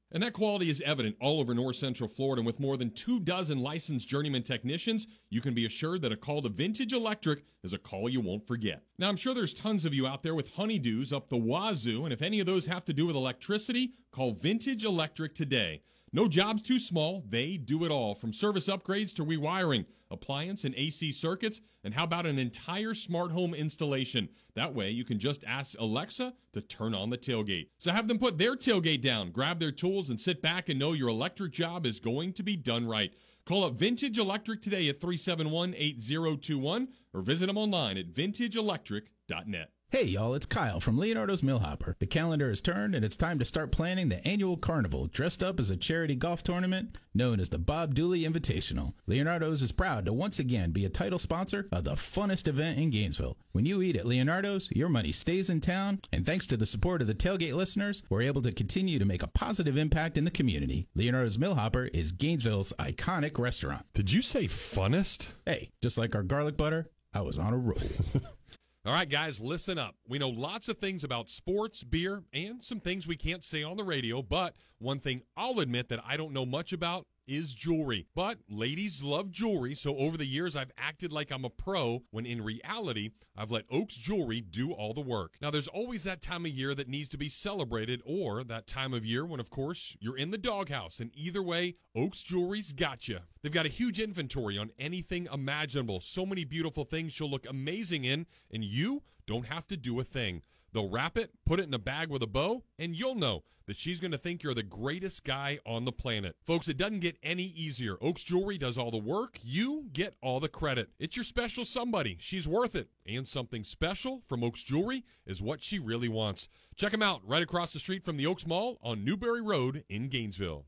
And 0.11 0.21
that 0.23 0.33
quality 0.33 0.69
is 0.69 0.81
evident 0.81 1.15
all 1.21 1.39
over 1.39 1.53
North 1.53 1.77
Central 1.77 2.09
Florida. 2.09 2.41
And 2.41 2.45
with 2.45 2.59
more 2.59 2.75
than 2.75 2.91
two 2.91 3.19
dozen 3.19 3.59
licensed 3.59 4.09
journeyman 4.09 4.43
technicians, 4.43 5.07
you 5.29 5.39
can 5.39 5.53
be 5.53 5.65
assured 5.65 6.01
that 6.01 6.11
a 6.11 6.17
call 6.17 6.41
to 6.41 6.49
Vintage 6.49 6.91
Electric 6.91 7.43
is 7.63 7.71
a 7.71 7.77
call 7.77 8.09
you 8.09 8.19
won't 8.19 8.45
forget. 8.45 8.83
Now, 8.97 9.07
I'm 9.07 9.15
sure 9.15 9.33
there's 9.33 9.53
tons 9.53 9.85
of 9.85 9.93
you 9.93 10.07
out 10.07 10.21
there 10.21 10.35
with 10.35 10.53
honeydews 10.55 11.13
up 11.13 11.29
the 11.29 11.37
wazoo, 11.37 12.03
and 12.03 12.11
if 12.11 12.21
any 12.21 12.39
of 12.39 12.45
those 12.45 12.65
have 12.65 12.83
to 12.85 12.93
do 12.93 13.05
with 13.05 13.15
electricity, 13.15 13.93
call 14.11 14.33
Vintage 14.33 14.83
Electric 14.83 15.33
today. 15.33 15.79
No 16.11 16.27
job's 16.27 16.61
too 16.61 16.79
small, 16.79 17.23
they 17.29 17.55
do 17.55 17.85
it 17.85 17.91
all 17.91 18.13
from 18.13 18.33
service 18.33 18.67
upgrades 18.67 19.15
to 19.15 19.23
rewiring, 19.23 19.85
appliance 20.11 20.63
and 20.63 20.75
AC 20.75 21.11
circuits, 21.11 21.61
and 21.83 21.93
how 21.93 22.03
about 22.03 22.25
an 22.25 22.37
entire 22.37 22.93
smart 22.93 23.31
home 23.31 23.53
installation? 23.53 24.29
That 24.55 24.75
way 24.75 24.91
you 24.91 25.03
can 25.03 25.17
just 25.17 25.43
ask 25.45 25.75
Alexa 25.79 26.33
to 26.53 26.61
turn 26.61 26.93
on 26.93 27.09
the 27.09 27.17
tailgate. 27.17 27.69
So 27.79 27.91
have 27.91 28.07
them 28.07 28.19
put 28.19 28.37
their 28.37 28.55
tailgate 28.55 29.01
down, 29.01 29.31
grab 29.31 29.59
their 29.59 29.71
tools, 29.71 30.09
and 30.09 30.19
sit 30.19 30.41
back 30.41 30.69
and 30.69 30.77
know 30.77 30.93
your 30.93 31.09
electric 31.09 31.53
job 31.53 31.85
is 31.85 31.99
going 31.99 32.33
to 32.33 32.43
be 32.43 32.55
done 32.55 32.87
right. 32.87 33.13
Call 33.45 33.63
up 33.63 33.73
Vintage 33.73 34.17
Electric 34.17 34.61
today 34.61 34.87
at 34.89 35.01
371 35.01 35.73
8021 35.75 36.87
or 37.13 37.21
visit 37.21 37.47
them 37.47 37.57
online 37.57 37.97
at 37.97 38.13
vintageelectric.net. 38.13 39.71
Hey 39.93 40.05
y'all, 40.05 40.35
it's 40.35 40.45
Kyle 40.45 40.79
from 40.79 40.97
Leonardo's 40.97 41.43
Millhopper. 41.43 41.97
The 41.99 42.05
calendar 42.05 42.47
has 42.47 42.61
turned 42.61 42.95
and 42.95 43.03
it's 43.03 43.17
time 43.17 43.39
to 43.39 43.45
start 43.45 43.73
planning 43.73 44.07
the 44.07 44.25
annual 44.25 44.55
carnival 44.55 45.07
dressed 45.07 45.43
up 45.43 45.59
as 45.59 45.69
a 45.69 45.75
charity 45.75 46.15
golf 46.15 46.43
tournament 46.43 46.97
known 47.13 47.41
as 47.41 47.49
the 47.49 47.57
Bob 47.57 47.93
Dooley 47.93 48.21
Invitational. 48.21 48.93
Leonardo's 49.05 49.61
is 49.61 49.73
proud 49.73 50.05
to 50.05 50.13
once 50.13 50.39
again 50.39 50.71
be 50.71 50.85
a 50.85 50.89
title 50.89 51.19
sponsor 51.19 51.67
of 51.73 51.83
the 51.83 51.95
funnest 51.95 52.47
event 52.47 52.79
in 52.79 52.89
Gainesville. 52.89 53.35
When 53.51 53.65
you 53.65 53.81
eat 53.81 53.97
at 53.97 54.07
Leonardo's, 54.07 54.69
your 54.71 54.87
money 54.87 55.11
stays 55.11 55.49
in 55.49 55.59
town, 55.59 55.99
and 56.13 56.25
thanks 56.25 56.47
to 56.47 56.55
the 56.55 56.65
support 56.65 57.01
of 57.01 57.09
the 57.09 57.13
tailgate 57.13 57.53
listeners, 57.53 58.01
we're 58.09 58.21
able 58.21 58.41
to 58.43 58.53
continue 58.53 58.97
to 58.97 59.03
make 59.03 59.23
a 59.23 59.27
positive 59.27 59.75
impact 59.75 60.17
in 60.17 60.23
the 60.23 60.31
community. 60.31 60.87
Leonardo's 60.95 61.37
Millhopper 61.37 61.87
is 61.87 62.13
Gainesville's 62.13 62.71
iconic 62.79 63.37
restaurant. 63.37 63.85
Did 63.93 64.09
you 64.13 64.21
say 64.21 64.45
funnest? 64.45 65.33
Hey, 65.45 65.71
just 65.81 65.97
like 65.97 66.15
our 66.15 66.23
garlic 66.23 66.55
butter, 66.55 66.89
I 67.13 67.19
was 67.19 67.37
on 67.37 67.51
a 67.51 67.57
roll. 67.57 67.77
All 68.83 68.93
right, 68.93 69.07
guys, 69.07 69.39
listen 69.39 69.77
up. 69.77 69.95
We 70.07 70.17
know 70.17 70.29
lots 70.29 70.67
of 70.67 70.79
things 70.79 71.03
about 71.03 71.29
sports, 71.29 71.83
beer, 71.83 72.23
and 72.33 72.63
some 72.63 72.79
things 72.79 73.05
we 73.05 73.15
can't 73.15 73.43
say 73.43 73.61
on 73.61 73.77
the 73.77 73.83
radio, 73.83 74.23
but 74.23 74.55
one 74.79 74.99
thing 74.99 75.21
I'll 75.37 75.59
admit 75.59 75.89
that 75.89 75.99
I 76.03 76.17
don't 76.17 76.33
know 76.33 76.47
much 76.47 76.73
about 76.73 77.05
is 77.27 77.53
jewelry. 77.53 78.07
But 78.15 78.39
ladies 78.49 79.01
love 79.01 79.31
jewelry, 79.31 79.75
so 79.75 79.95
over 79.97 80.17
the 80.17 80.25
years 80.25 80.55
I've 80.55 80.71
acted 80.77 81.11
like 81.11 81.31
I'm 81.31 81.45
a 81.45 81.49
pro 81.49 82.03
when 82.11 82.25
in 82.25 82.43
reality 82.43 83.11
I've 83.37 83.51
let 83.51 83.65
Oaks 83.71 83.95
Jewelry 83.95 84.41
do 84.41 84.71
all 84.71 84.93
the 84.93 85.01
work. 85.01 85.35
Now 85.41 85.51
there's 85.51 85.67
always 85.67 86.03
that 86.03 86.21
time 86.21 86.45
of 86.45 86.51
year 86.51 86.75
that 86.75 86.89
needs 86.89 87.09
to 87.09 87.17
be 87.17 87.29
celebrated 87.29 88.01
or 88.05 88.43
that 88.43 88.67
time 88.67 88.93
of 88.93 89.05
year 89.05 89.25
when 89.25 89.39
of 89.39 89.49
course 89.49 89.95
you're 89.99 90.17
in 90.17 90.31
the 90.31 90.37
doghouse 90.37 90.99
and 90.99 91.11
either 91.13 91.41
way 91.41 91.75
Oaks 91.95 92.21
Jewelry's 92.21 92.73
got 92.73 93.07
you. 93.07 93.19
They've 93.41 93.51
got 93.51 93.65
a 93.65 93.69
huge 93.69 93.99
inventory 93.99 94.57
on 94.57 94.71
anything 94.77 95.27
imaginable. 95.33 96.01
So 96.01 96.25
many 96.25 96.45
beautiful 96.45 96.85
things 96.85 97.19
you'll 97.19 97.31
look 97.31 97.47
amazing 97.49 98.05
in 98.05 98.25
and 98.51 98.63
you 98.63 99.03
don't 99.25 99.47
have 99.47 99.67
to 99.67 99.77
do 99.77 99.99
a 99.99 100.03
thing. 100.03 100.41
They'll 100.73 100.89
wrap 100.89 101.17
it, 101.17 101.31
put 101.45 101.59
it 101.59 101.67
in 101.67 101.73
a 101.73 101.79
bag 101.79 102.09
with 102.09 102.23
a 102.23 102.27
bow, 102.27 102.63
and 102.79 102.95
you'll 102.95 103.15
know 103.15 103.43
that 103.67 103.77
she's 103.77 103.99
going 103.99 104.11
to 104.11 104.17
think 104.17 104.43
you're 104.43 104.53
the 104.53 104.63
greatest 104.63 105.23
guy 105.23 105.59
on 105.65 105.85
the 105.85 105.91
planet. 105.91 106.35
Folks, 106.45 106.67
it 106.67 106.77
doesn't 106.77 106.99
get 106.99 107.17
any 107.23 107.43
easier. 107.43 107.97
Oaks 108.01 108.23
Jewelry 108.23 108.57
does 108.57 108.77
all 108.77 108.91
the 108.91 108.97
work, 108.97 109.39
you 109.43 109.85
get 109.93 110.15
all 110.21 110.39
the 110.39 110.49
credit. 110.49 110.89
It's 110.99 111.15
your 111.15 111.23
special 111.23 111.63
somebody. 111.65 112.17
She's 112.19 112.47
worth 112.47 112.75
it. 112.75 112.89
And 113.05 113.27
something 113.27 113.63
special 113.63 114.23
from 114.27 114.43
Oaks 114.43 114.63
Jewelry 114.63 115.05
is 115.25 115.41
what 115.41 115.61
she 115.61 115.79
really 115.79 116.09
wants. 116.09 116.47
Check 116.75 116.91
them 116.91 117.03
out 117.03 117.21
right 117.25 117.43
across 117.43 117.73
the 117.73 117.79
street 117.79 118.03
from 118.03 118.17
the 118.17 118.25
Oaks 118.25 118.47
Mall 118.47 118.77
on 118.81 119.05
Newberry 119.05 119.41
Road 119.41 119.83
in 119.89 120.07
Gainesville. 120.07 120.65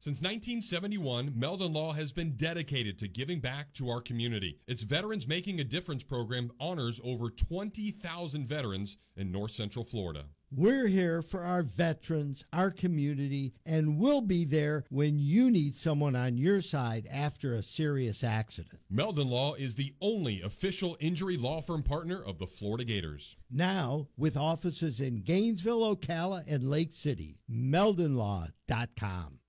Since 0.00 0.20
1971, 0.20 1.32
Meldon 1.34 1.72
Law 1.72 1.92
has 1.92 2.12
been 2.12 2.36
dedicated 2.36 2.98
to 2.98 3.08
giving 3.08 3.40
back 3.40 3.72
to 3.74 3.88
our 3.88 4.00
community. 4.00 4.60
Its 4.68 4.82
Veterans 4.82 5.26
Making 5.26 5.58
a 5.58 5.64
Difference 5.64 6.04
program 6.04 6.52
honors 6.60 7.00
over 7.02 7.30
20,000 7.30 8.46
veterans 8.46 8.98
in 9.16 9.32
North 9.32 9.50
Central 9.52 9.84
Florida. 9.84 10.26
We're 10.52 10.86
here 10.86 11.22
for 11.22 11.40
our 11.40 11.64
veterans, 11.64 12.44
our 12.52 12.70
community, 12.70 13.54
and 13.64 13.98
we'll 13.98 14.20
be 14.20 14.44
there 14.44 14.84
when 14.90 15.18
you 15.18 15.50
need 15.50 15.74
someone 15.74 16.14
on 16.14 16.38
your 16.38 16.62
side 16.62 17.08
after 17.10 17.54
a 17.54 17.62
serious 17.62 18.22
accident. 18.22 18.78
Meldon 18.88 19.28
Law 19.28 19.54
is 19.54 19.74
the 19.74 19.92
only 20.00 20.40
official 20.42 20.96
injury 21.00 21.36
law 21.36 21.60
firm 21.60 21.82
partner 21.82 22.22
of 22.22 22.38
the 22.38 22.46
Florida 22.46 22.84
Gators. 22.84 23.34
Now, 23.50 24.06
with 24.16 24.36
offices 24.36 25.00
in 25.00 25.22
Gainesville, 25.22 25.96
Ocala, 25.96 26.44
and 26.46 26.70
Lake 26.70 26.94
City, 26.94 27.40
meldonlaw.com. 27.50 29.40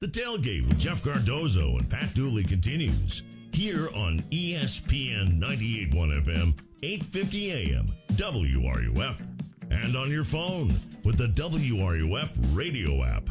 The 0.00 0.06
tailgate 0.06 0.64
with 0.68 0.78
Jeff 0.78 1.02
Cardozo 1.02 1.76
and 1.76 1.90
Pat 1.90 2.14
Dooley 2.14 2.44
continues 2.44 3.24
here 3.52 3.88
on 3.96 4.20
ESPN 4.30 5.40
98.1 5.40 6.24
FM, 6.24 6.54
850 6.84 7.50
AM, 7.50 7.88
WRUF, 8.12 9.16
and 9.72 9.96
on 9.96 10.08
your 10.12 10.22
phone 10.22 10.72
with 11.02 11.18
the 11.18 11.26
WRUF 11.26 12.30
radio 12.56 13.02
app. 13.02 13.28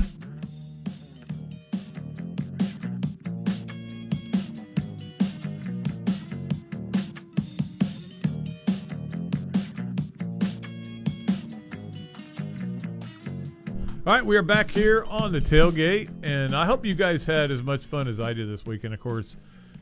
All 14.08 14.14
right, 14.14 14.26
we 14.26 14.38
are 14.38 14.42
back 14.42 14.72
here 14.72 15.04
on 15.10 15.34
the 15.34 15.42
tailgate, 15.42 16.10
and 16.24 16.56
I 16.56 16.66
hope 16.66 16.86
you 16.86 16.96
guys 16.96 17.26
had 17.26 17.52
as 17.52 17.62
much 17.62 17.84
fun 17.84 18.08
as 18.08 18.22
I 18.22 18.32
did 18.32 18.50
this 18.50 18.66
weekend. 18.66 18.94
Of 18.94 19.02
course, 19.02 19.36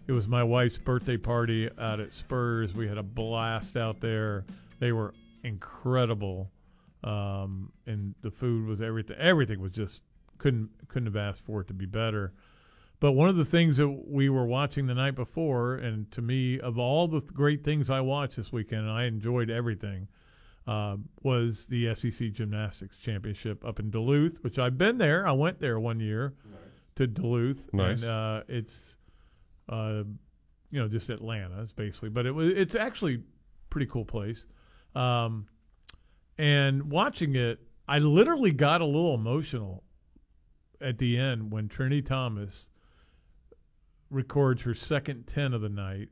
it 0.08 0.14
was 0.14 0.28
my 0.28 0.44
wife's 0.44 0.80
birthday 0.80 1.16
party 1.16 1.70
out 1.78 2.00
at 2.00 2.12
Spurs. 2.12 2.74
We 2.74 2.88
had 2.88 2.98
a 2.98 3.04
blast 3.04 3.78
out 3.78 4.02
there. 4.02 4.44
They 4.80 4.92
were 4.92 5.14
incredible, 5.44 6.50
um, 7.04 7.72
and 7.86 8.16
the 8.24 8.32
food 8.32 8.66
was 8.66 8.82
everything. 8.82 9.16
Everything 9.20 9.62
was 9.62 9.74
just 9.74 10.02
couldn't 10.40 10.72
couldn't 10.88 11.06
have 11.06 11.18
asked 11.18 11.46
for 11.46 11.62
it 11.62 11.68
to 11.68 11.76
be 11.76 11.86
better. 11.86 12.34
But 13.00 13.12
one 13.12 13.30
of 13.30 13.36
the 13.36 13.46
things 13.46 13.78
that 13.78 14.08
we 14.08 14.30
were 14.30 14.48
watching 14.48 14.88
the 14.88 14.96
night 14.96 15.14
before, 15.14 15.76
and 15.76 16.12
to 16.14 16.24
me, 16.24 16.60
of 16.60 16.80
all 16.80 17.08
the 17.08 17.22
great 17.22 17.64
things 17.64 17.92
I 17.92 18.02
watched 18.02 18.38
this 18.38 18.52
weekend, 18.52 18.82
and 18.82 18.92
I 18.92 19.04
enjoyed 19.04 19.52
everything 19.52 20.08
uh, 20.68 20.98
was 21.24 21.66
the 21.68 21.94
SEC 21.96 22.32
Gymnastics 22.32 22.98
Championship 22.98 23.64
up 23.66 23.80
in 23.80 23.92
Duluth, 23.92 24.38
which 24.44 24.58
I've 24.58 24.78
been 24.78 24.98
there. 24.98 25.28
I 25.28 25.32
went 25.32 25.60
there 25.60 25.80
one 25.80 26.00
year 26.00 26.34
to 26.96 27.06
Duluth, 27.08 27.62
Nice. 27.74 28.02
and 28.02 28.10
uh, 28.10 28.42
it's 28.48 28.96
uh, 29.70 30.04
you 30.72 30.80
know 30.80 30.88
just 30.88 31.10
Atlanta, 31.10 31.68
basically, 31.76 32.10
but 32.10 32.26
it 32.26 32.32
was 32.32 32.52
it's 32.56 32.74
actually 32.76 33.16
a 33.16 33.20
pretty 33.70 33.86
cool 33.88 34.06
place. 34.06 34.46
Um, 34.96 35.48
and 36.38 36.90
watching 36.90 37.36
it, 37.36 37.60
I 37.88 38.00
literally 38.00 38.52
got 38.52 38.82
a 38.82 38.86
little 38.86 39.14
emotional 39.14 39.84
at 40.82 40.98
the 40.98 41.18
end 41.18 41.52
when 41.52 41.68
Trinity 41.70 42.02
Thomas 42.02 42.68
records 44.10 44.62
her 44.64 44.74
second 44.74 45.26
ten 45.28 45.54
of 45.54 45.62
the 45.62 45.70
night 45.70 46.10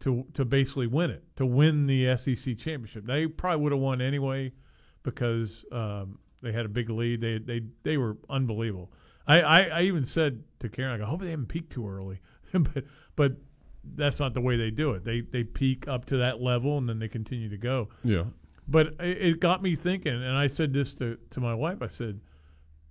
to 0.00 0.24
to 0.34 0.44
basically 0.44 0.86
win 0.86 1.10
it, 1.10 1.24
to 1.36 1.46
win 1.46 1.86
the 1.86 2.16
SEC 2.16 2.56
championship. 2.58 3.06
They 3.06 3.26
probably 3.26 3.62
would 3.62 3.72
have 3.72 3.80
won 3.80 4.00
anyway 4.00 4.52
because 5.02 5.64
um, 5.72 6.18
they 6.42 6.52
had 6.52 6.66
a 6.66 6.68
big 6.68 6.90
lead. 6.90 7.20
They 7.20 7.38
they 7.38 7.62
they 7.82 7.96
were 7.96 8.16
unbelievable. 8.28 8.90
I, 9.26 9.40
I, 9.40 9.60
I 9.60 9.82
even 9.82 10.04
said 10.04 10.42
to 10.60 10.68
Karen, 10.68 10.94
I 10.94 10.98
go, 10.98 11.04
I 11.04 11.08
hope 11.08 11.20
they 11.20 11.30
haven't 11.30 11.46
peaked 11.46 11.72
too 11.72 11.88
early, 11.88 12.20
but 12.52 12.84
but 13.16 13.32
that's 13.96 14.18
not 14.18 14.34
the 14.34 14.40
way 14.40 14.56
they 14.56 14.70
do 14.70 14.92
it. 14.92 15.04
They 15.04 15.20
they 15.20 15.44
peak 15.44 15.86
up 15.86 16.06
to 16.06 16.16
that 16.18 16.40
level 16.40 16.78
and 16.78 16.88
then 16.88 16.98
they 16.98 17.08
continue 17.08 17.48
to 17.48 17.58
go. 17.58 17.88
Yeah. 18.02 18.24
But 18.66 18.94
it, 19.00 19.22
it 19.22 19.40
got 19.40 19.62
me 19.62 19.76
thinking, 19.76 20.12
and 20.12 20.36
I 20.36 20.46
said 20.46 20.72
this 20.72 20.94
to 20.94 21.18
to 21.30 21.40
my 21.40 21.54
wife. 21.54 21.82
I 21.82 21.88
said, 21.88 22.20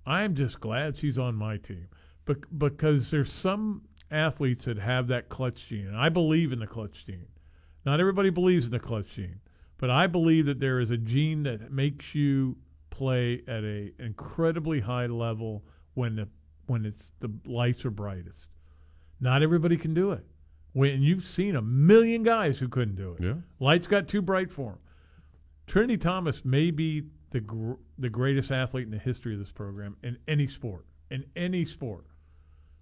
I 0.05 0.23
am 0.23 0.35
just 0.35 0.59
glad 0.59 0.97
she's 0.97 1.17
on 1.17 1.35
my 1.35 1.57
team, 1.57 1.87
bec- 2.25 2.47
because 2.57 3.11
there's 3.11 3.31
some 3.31 3.83
athletes 4.11 4.65
that 4.65 4.77
have 4.77 5.07
that 5.07 5.29
clutch 5.29 5.67
gene. 5.67 5.87
And 5.87 5.97
I 5.97 6.09
believe 6.09 6.51
in 6.51 6.59
the 6.59 6.67
clutch 6.67 7.05
gene. 7.05 7.27
Not 7.85 7.99
everybody 7.99 8.29
believes 8.29 8.65
in 8.65 8.71
the 8.71 8.79
clutch 8.79 9.15
gene, 9.15 9.39
but 9.77 9.89
I 9.89 10.07
believe 10.07 10.45
that 10.47 10.59
there 10.59 10.79
is 10.79 10.91
a 10.91 10.97
gene 10.97 11.43
that 11.43 11.71
makes 11.71 12.13
you 12.13 12.57
play 12.89 13.41
at 13.47 13.63
a 13.63 13.91
incredibly 13.99 14.81
high 14.81 15.05
level 15.05 15.63
when 15.93 16.15
the 16.15 16.27
when 16.67 16.85
it's 16.85 17.11
the 17.19 17.31
lights 17.45 17.85
are 17.85 17.91
brightest. 17.91 18.49
Not 19.19 19.41
everybody 19.41 19.77
can 19.77 19.93
do 19.93 20.11
it. 20.11 20.25
When 20.73 21.01
you've 21.01 21.25
seen 21.25 21.55
a 21.55 21.61
million 21.61 22.23
guys 22.23 22.59
who 22.59 22.67
couldn't 22.67 22.95
do 22.95 23.13
it. 23.13 23.23
Yeah. 23.23 23.33
Lights 23.59 23.87
got 23.87 24.07
too 24.07 24.21
bright 24.21 24.51
for 24.51 24.71
them. 24.71 24.79
Trinity 25.65 25.97
Thomas 25.97 26.45
may 26.45 26.71
be 26.71 27.03
the 27.31 27.39
gr- 27.39 27.73
the 27.97 28.09
greatest 28.09 28.51
athlete 28.51 28.85
in 28.85 28.91
the 28.91 28.99
history 28.99 29.33
of 29.33 29.39
this 29.39 29.51
program 29.51 29.95
in 30.03 30.17
any 30.27 30.47
sport. 30.47 30.85
In 31.11 31.25
any 31.35 31.65
sport, 31.65 32.05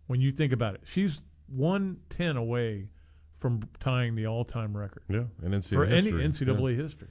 when 0.07 0.21
you 0.21 0.31
think 0.31 0.51
about 0.53 0.75
it, 0.75 0.81
she's 0.85 1.21
one 1.47 1.97
ten 2.09 2.37
away 2.37 2.87
from 3.39 3.61
tying 3.79 4.15
the 4.15 4.27
all 4.27 4.43
time 4.43 4.75
record. 4.75 5.03
Yeah, 5.09 5.23
in 5.43 5.51
NCAA 5.51 5.69
for 5.69 5.85
any 5.85 6.11
history, 6.11 6.47
NCAA 6.47 6.75
yeah. 6.75 6.83
history. 6.83 7.07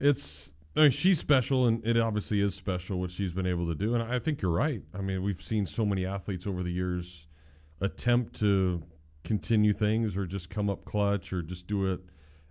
It's 0.00 0.52
I 0.76 0.82
mean, 0.82 0.90
she's 0.92 1.18
special, 1.18 1.66
and 1.66 1.84
it 1.84 1.98
obviously 1.98 2.40
is 2.40 2.54
special 2.54 3.00
what 3.00 3.10
she's 3.10 3.32
been 3.32 3.46
able 3.46 3.66
to 3.66 3.74
do. 3.74 3.94
And 3.94 4.02
I 4.02 4.18
think 4.18 4.40
you're 4.40 4.52
right. 4.52 4.82
I 4.94 5.00
mean, 5.00 5.22
we've 5.22 5.42
seen 5.42 5.66
so 5.66 5.84
many 5.84 6.06
athletes 6.06 6.46
over 6.46 6.62
the 6.62 6.70
years 6.70 7.26
attempt 7.80 8.38
to 8.40 8.82
continue 9.24 9.72
things, 9.72 10.16
or 10.16 10.24
just 10.24 10.50
come 10.50 10.70
up 10.70 10.84
clutch, 10.84 11.32
or 11.32 11.42
just 11.42 11.66
do 11.66 11.92
it, 11.92 12.00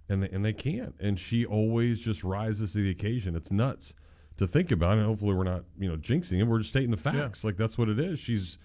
and 0.09 0.23
they, 0.23 0.29
and 0.29 0.43
they 0.43 0.53
can't. 0.53 0.93
And 0.99 1.17
she 1.17 1.45
always 1.45 1.99
just 1.99 2.23
rises 2.23 2.73
to 2.73 2.83
the 2.83 2.89
occasion. 2.89 3.35
It's 3.35 3.51
nuts 3.51 3.93
to 4.37 4.47
think 4.47 4.71
about. 4.71 4.97
And 4.97 5.05
hopefully, 5.05 5.33
we're 5.33 5.43
not 5.43 5.63
you 5.79 5.89
know 5.89 5.97
jinxing 5.97 6.39
it. 6.39 6.43
We're 6.43 6.59
just 6.59 6.71
stating 6.71 6.91
the 6.91 6.97
facts. 6.97 7.45
Like 7.45 7.55
that's 7.55 7.77
what 7.77 7.87
it 7.87 7.99
is. 7.99 8.19
She's 8.19 8.57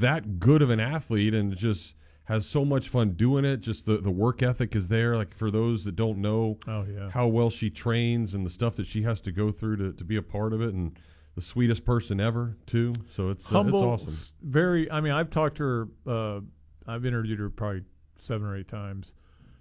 that 0.00 0.38
good 0.38 0.62
of 0.62 0.70
an 0.70 0.80
athlete, 0.80 1.34
and 1.34 1.54
just 1.56 1.94
has 2.24 2.46
so 2.46 2.64
much 2.64 2.88
fun 2.88 3.10
doing 3.12 3.44
it. 3.44 3.58
Just 3.60 3.84
the, 3.84 3.98
the 3.98 4.10
work 4.10 4.42
ethic 4.42 4.74
is 4.76 4.88
there. 4.88 5.16
Like 5.16 5.34
for 5.34 5.50
those 5.50 5.84
that 5.84 5.96
don't 5.96 6.18
know 6.18 6.58
Oh, 6.68 6.84
yeah. 6.84 7.10
how 7.10 7.26
well 7.26 7.50
she 7.50 7.68
trains 7.68 8.32
and 8.34 8.46
the 8.46 8.50
stuff 8.50 8.76
that 8.76 8.86
she 8.86 9.02
has 9.02 9.20
to 9.22 9.32
go 9.32 9.50
through 9.50 9.76
to, 9.78 9.92
to 9.92 10.04
be 10.04 10.16
a 10.16 10.22
part 10.22 10.52
of 10.52 10.62
it 10.62 10.72
and 10.72 10.96
the 11.34 11.42
sweetest 11.42 11.84
person 11.84 12.20
ever 12.20 12.56
too. 12.66 12.94
So 13.14 13.30
it's 13.30 13.44
uh, 13.46 13.50
humble, 13.50 13.94
it's 13.94 14.02
awesome. 14.04 14.16
Very. 14.42 14.90
I 14.90 15.00
mean, 15.00 15.12
I've 15.12 15.30
talked 15.30 15.56
to 15.56 15.62
her. 15.64 15.88
Uh, 16.06 16.40
I've 16.86 17.04
interviewed 17.04 17.38
her 17.40 17.50
probably 17.50 17.82
seven 18.20 18.46
or 18.46 18.56
eight 18.56 18.68
times. 18.68 19.12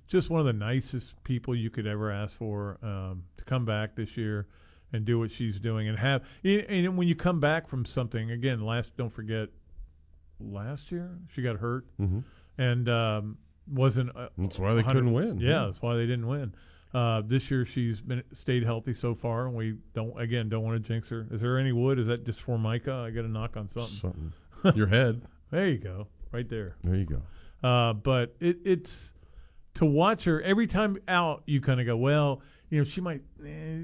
Just 0.08 0.30
one 0.30 0.40
of 0.42 0.46
the 0.46 0.54
nicest 0.54 1.22
people 1.24 1.56
you 1.56 1.70
could 1.70 1.88
ever 1.88 2.12
ask 2.12 2.36
for 2.36 2.78
um, 2.84 3.24
to 3.38 3.44
come 3.46 3.64
back 3.66 3.96
this 3.96 4.18
year 4.18 4.48
and 4.94 5.06
do 5.06 5.18
what 5.18 5.32
she's 5.32 5.58
doing 5.60 5.88
and 5.88 5.98
have. 5.98 6.22
And 6.44 6.98
when 6.98 7.08
you 7.08 7.16
come 7.16 7.40
back 7.40 7.68
from 7.70 7.86
something 7.86 8.30
again, 8.32 8.62
last 8.66 8.96
don't 8.98 9.10
forget, 9.10 9.48
last 10.50 10.92
year 10.92 11.10
she 11.34 11.42
got 11.42 11.58
hurt 11.58 11.86
Mhm. 12.00 12.24
and 12.58 12.90
um, 12.90 13.38
wasn't. 13.72 14.16
Uh, 14.16 14.30
That's 14.38 14.60
why 14.60 14.74
they 14.74 14.84
couldn't 14.84 15.14
win, 15.14 15.40
Yeah, 15.40 15.50
yeah. 15.50 15.66
that's 15.68 15.82
why 15.82 15.96
they 15.96 16.06
didn't 16.06 16.28
win. 16.28 16.54
Uh, 16.94 17.22
this 17.26 17.50
year 17.50 17.66
she's 17.66 18.02
been 18.02 18.22
stayed 18.34 18.64
healthy 18.64 18.94
so 18.94 19.16
far, 19.16 19.48
and 19.48 19.56
we 19.56 19.76
don't 19.94 20.20
again 20.20 20.50
don't 20.50 20.64
want 20.64 20.82
to 20.82 20.86
jinx 20.88 21.08
her. 21.10 21.26
Is 21.32 21.40
there 21.42 21.58
any 21.58 21.72
wood? 21.72 21.98
Is 22.00 22.08
that 22.08 22.26
just 22.26 22.42
for 22.42 22.58
Micah? 22.58 23.06
I 23.08 23.12
got 23.12 23.22
to 23.22 23.30
knock 23.30 23.56
on 23.56 23.70
something. 23.70 23.98
Something. 24.00 24.34
Your 24.76 24.88
head. 24.88 25.22
there 25.52 25.68
you 25.70 25.78
go, 25.78 26.08
right 26.32 26.48
there. 26.50 26.76
There 26.84 26.96
you 26.96 27.06
go. 27.06 27.22
Uh, 27.68 27.94
but 27.94 28.36
it, 28.40 28.58
it's 28.66 29.12
to 29.76 29.86
watch 29.86 30.26
her 30.26 30.42
every 30.42 30.68
time 30.68 30.98
out. 31.08 31.44
You 31.46 31.62
kind 31.62 31.80
of 31.80 31.86
go, 31.86 31.96
well, 31.96 32.42
you 32.70 32.80
know, 32.80 32.84
she 32.84 33.00
might, 33.02 33.22
eh, 33.46 33.84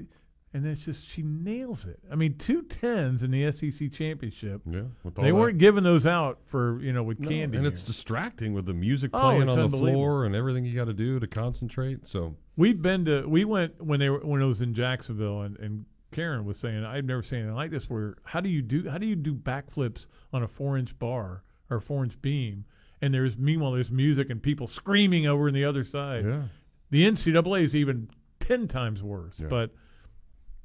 and 0.54 0.64
then 0.64 0.72
it's 0.72 0.82
just 0.84 1.06
she 1.08 1.22
nails 1.22 1.84
it. 1.84 1.98
I 2.10 2.14
mean, 2.14 2.36
two 2.38 2.62
tens 2.62 3.22
in 3.22 3.30
the 3.30 3.50
SEC 3.52 3.92
championship. 3.92 4.62
Yeah, 4.64 4.82
they 5.16 5.32
weren't 5.32 5.58
that- 5.58 5.60
giving 5.60 5.84
those 5.84 6.06
out 6.06 6.38
for 6.46 6.80
you 6.80 6.92
know 6.92 7.02
with 7.02 7.20
No, 7.20 7.28
candy. 7.28 7.56
and 7.58 7.66
here. 7.66 7.72
it's 7.72 7.82
distracting 7.82 8.54
with 8.54 8.64
the 8.66 8.72
music 8.74 9.10
Oh, 9.12 9.20
playing 9.20 9.48
on 9.48 9.70
the 9.70 9.76
floor 9.76 10.24
and 10.24 10.34
everything 10.34 10.64
you 10.64 10.74
got 10.74 10.86
to 10.86 10.94
do 10.94 11.20
to 11.20 11.26
concentrate. 11.26 12.08
So 12.08 12.34
We've 12.56 12.80
been 12.80 13.04
to 13.04 13.26
we 13.28 13.44
went 13.44 13.82
when 13.82 14.00
they 14.00 14.08
were 14.10 14.20
when 14.20 14.40
it 14.42 14.46
was 14.46 14.62
in 14.62 14.74
Jacksonville 14.74 15.42
and, 15.42 15.58
and 15.58 15.84
Karen 16.10 16.44
was 16.46 16.56
saying 16.58 16.84
I've 16.84 17.04
never 17.04 17.22
seen 17.22 17.40
anything 17.40 17.54
like 17.54 17.70
this 17.70 17.90
where 17.90 18.16
how 18.24 18.40
do 18.40 18.48
you 18.48 18.62
do 18.62 18.88
how 18.88 18.96
do 18.98 19.06
you 19.06 19.14
do 19.16 19.34
backflips 19.34 20.06
on 20.32 20.42
a 20.42 20.48
four 20.48 20.78
inch 20.78 20.98
bar 20.98 21.42
or 21.70 21.80
four 21.80 22.02
inch 22.02 22.20
beam 22.22 22.64
and 23.02 23.12
there's 23.12 23.36
meanwhile 23.36 23.72
there's 23.72 23.90
music 23.92 24.30
and 24.30 24.42
people 24.42 24.66
screaming 24.66 25.26
over 25.26 25.46
in 25.48 25.54
the 25.54 25.64
other 25.66 25.84
side. 25.84 26.24
Yeah. 26.24 26.42
The 26.90 27.04
NCAA 27.06 27.64
is 27.66 27.76
even 27.76 28.08
ten 28.40 28.66
times 28.66 29.02
worse. 29.02 29.34
Yeah. 29.38 29.48
But 29.48 29.74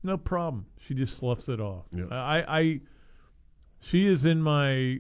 no 0.04 0.18
problem. 0.18 0.66
She 0.80 0.94
just 0.94 1.18
sloughs 1.18 1.48
it 1.50 1.60
off. 1.60 1.86
Yeah. 1.96 2.06
I, 2.12 2.60
I 2.60 2.80
she 3.80 4.06
is 4.08 4.26
in 4.26 4.42
my 4.42 5.00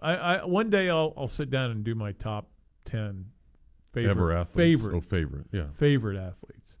I, 0.00 0.14
I 0.14 0.44
one 0.44 0.70
day 0.70 0.90
I'll 0.90 1.12
I'll 1.16 1.28
sit 1.28 1.50
down 1.50 1.70
and 1.70 1.84
do 1.84 1.94
my 1.94 2.12
top 2.12 2.48
ten 2.84 3.26
favorite 3.92 4.10
Ever 4.10 4.32
athletes. 4.32 4.56
favorite 4.56 4.96
Oh, 4.96 5.00
favorite, 5.00 5.46
yeah. 5.52 5.66
favorite 5.78 6.16
athletes 6.18 6.76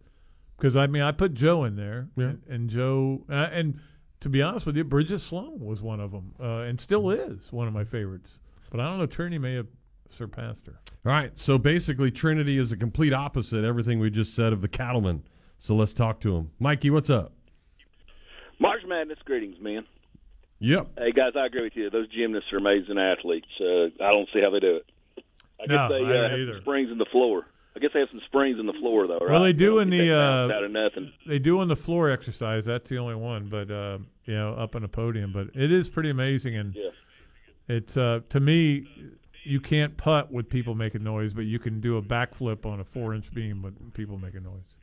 because 0.56 0.76
I 0.76 0.86
mean 0.86 1.02
I 1.02 1.12
put 1.12 1.34
Joe 1.34 1.64
in 1.64 1.76
there 1.76 2.08
Yeah. 2.16 2.24
and, 2.26 2.42
and 2.48 2.70
Joe 2.70 3.24
uh, 3.30 3.48
and 3.52 3.80
to 4.20 4.28
be 4.28 4.42
honest 4.42 4.66
with 4.66 4.76
you 4.76 4.84
Bridget 4.84 5.20
Sloan 5.20 5.60
was 5.60 5.80
one 5.82 6.00
of 6.00 6.12
them 6.12 6.34
uh, 6.40 6.60
and 6.68 6.80
still 6.80 7.10
is 7.10 7.50
one 7.52 7.66
of 7.68 7.72
my 7.74 7.84
favorites 7.84 8.38
but 8.70 8.80
I 8.80 8.84
don't 8.88 8.98
know 8.98 9.06
Trinity 9.06 9.38
may 9.38 9.54
have 9.54 9.66
surpassed 10.10 10.66
her 10.66 10.78
All 11.04 11.12
right. 11.12 11.32
So 11.36 11.58
basically, 11.58 12.10
Trinity 12.10 12.58
is 12.58 12.70
a 12.72 12.76
complete 12.76 13.12
opposite 13.12 13.64
everything 13.64 13.98
we 13.98 14.08
just 14.10 14.34
said 14.34 14.52
of 14.52 14.60
the 14.60 14.68
cattleman. 14.68 15.22
So 15.58 15.74
let's 15.74 15.92
talk 15.92 16.20
to 16.20 16.36
him. 16.36 16.50
Mikey, 16.58 16.90
what's 16.90 17.10
up? 17.10 17.32
March 18.60 18.82
Madness 18.86 19.18
greetings, 19.24 19.56
man. 19.60 19.84
Yep. 20.60 20.86
Hey 20.96 21.12
guys, 21.12 21.32
I 21.36 21.46
agree 21.46 21.62
with 21.64 21.76
you. 21.76 21.90
Those 21.90 22.08
gymnasts 22.08 22.50
are 22.52 22.56
amazing 22.58 22.98
athletes. 22.98 23.48
Uh, 23.60 23.86
I 24.02 24.10
don't 24.10 24.28
see 24.32 24.40
how 24.40 24.50
they 24.50 24.60
do 24.60 24.76
it. 24.76 24.86
I 25.60 25.66
guess 25.66 25.90
they 25.90 26.04
I 26.04 26.24
uh, 26.26 26.30
have 26.30 26.38
either. 26.38 26.60
springs 26.62 26.90
in 26.90 26.98
the 26.98 27.04
floor. 27.12 27.44
I 27.74 27.78
guess 27.78 27.90
they 27.92 28.00
have 28.00 28.08
some 28.10 28.22
springs 28.26 28.58
in 28.58 28.64
the 28.64 28.72
floor 28.72 29.06
though, 29.06 29.18
right? 29.18 29.30
well 29.32 29.42
they 29.42 29.52
do 29.52 29.80
in 29.80 29.90
the 29.90 30.10
uh, 30.10 30.48
out 30.50 30.64
of 30.64 30.70
nothing. 30.70 31.12
they 31.26 31.38
do 31.38 31.60
in 31.60 31.68
the 31.68 31.76
floor 31.76 32.10
exercise 32.10 32.64
that's 32.64 32.88
the 32.88 32.96
only 32.96 33.14
one 33.16 33.48
but 33.50 33.70
uh, 33.70 33.98
you 34.24 34.32
know 34.34 34.54
up 34.54 34.74
on 34.76 34.80
the 34.80 34.88
podium 34.88 35.30
but 35.30 35.48
it 35.54 35.70
is 35.70 35.90
pretty 35.90 36.08
amazing 36.08 36.56
and 36.56 36.74
Yeah. 36.74 36.88
it's 37.68 37.98
uh, 37.98 38.20
to 38.30 38.40
me 38.40 39.12
you 39.44 39.60
can't 39.60 39.94
putt 39.98 40.32
with 40.32 40.48
people 40.48 40.74
making 40.74 41.04
noise 41.04 41.34
but 41.34 41.42
you 41.42 41.58
can 41.58 41.82
do 41.82 41.98
a 41.98 42.02
backflip 42.02 42.64
on 42.64 42.80
a 42.80 42.84
four 42.84 43.14
inch 43.14 43.30
beam 43.34 43.60
with 43.60 43.92
people 43.92 44.16
making 44.16 44.44
noise 44.44 44.75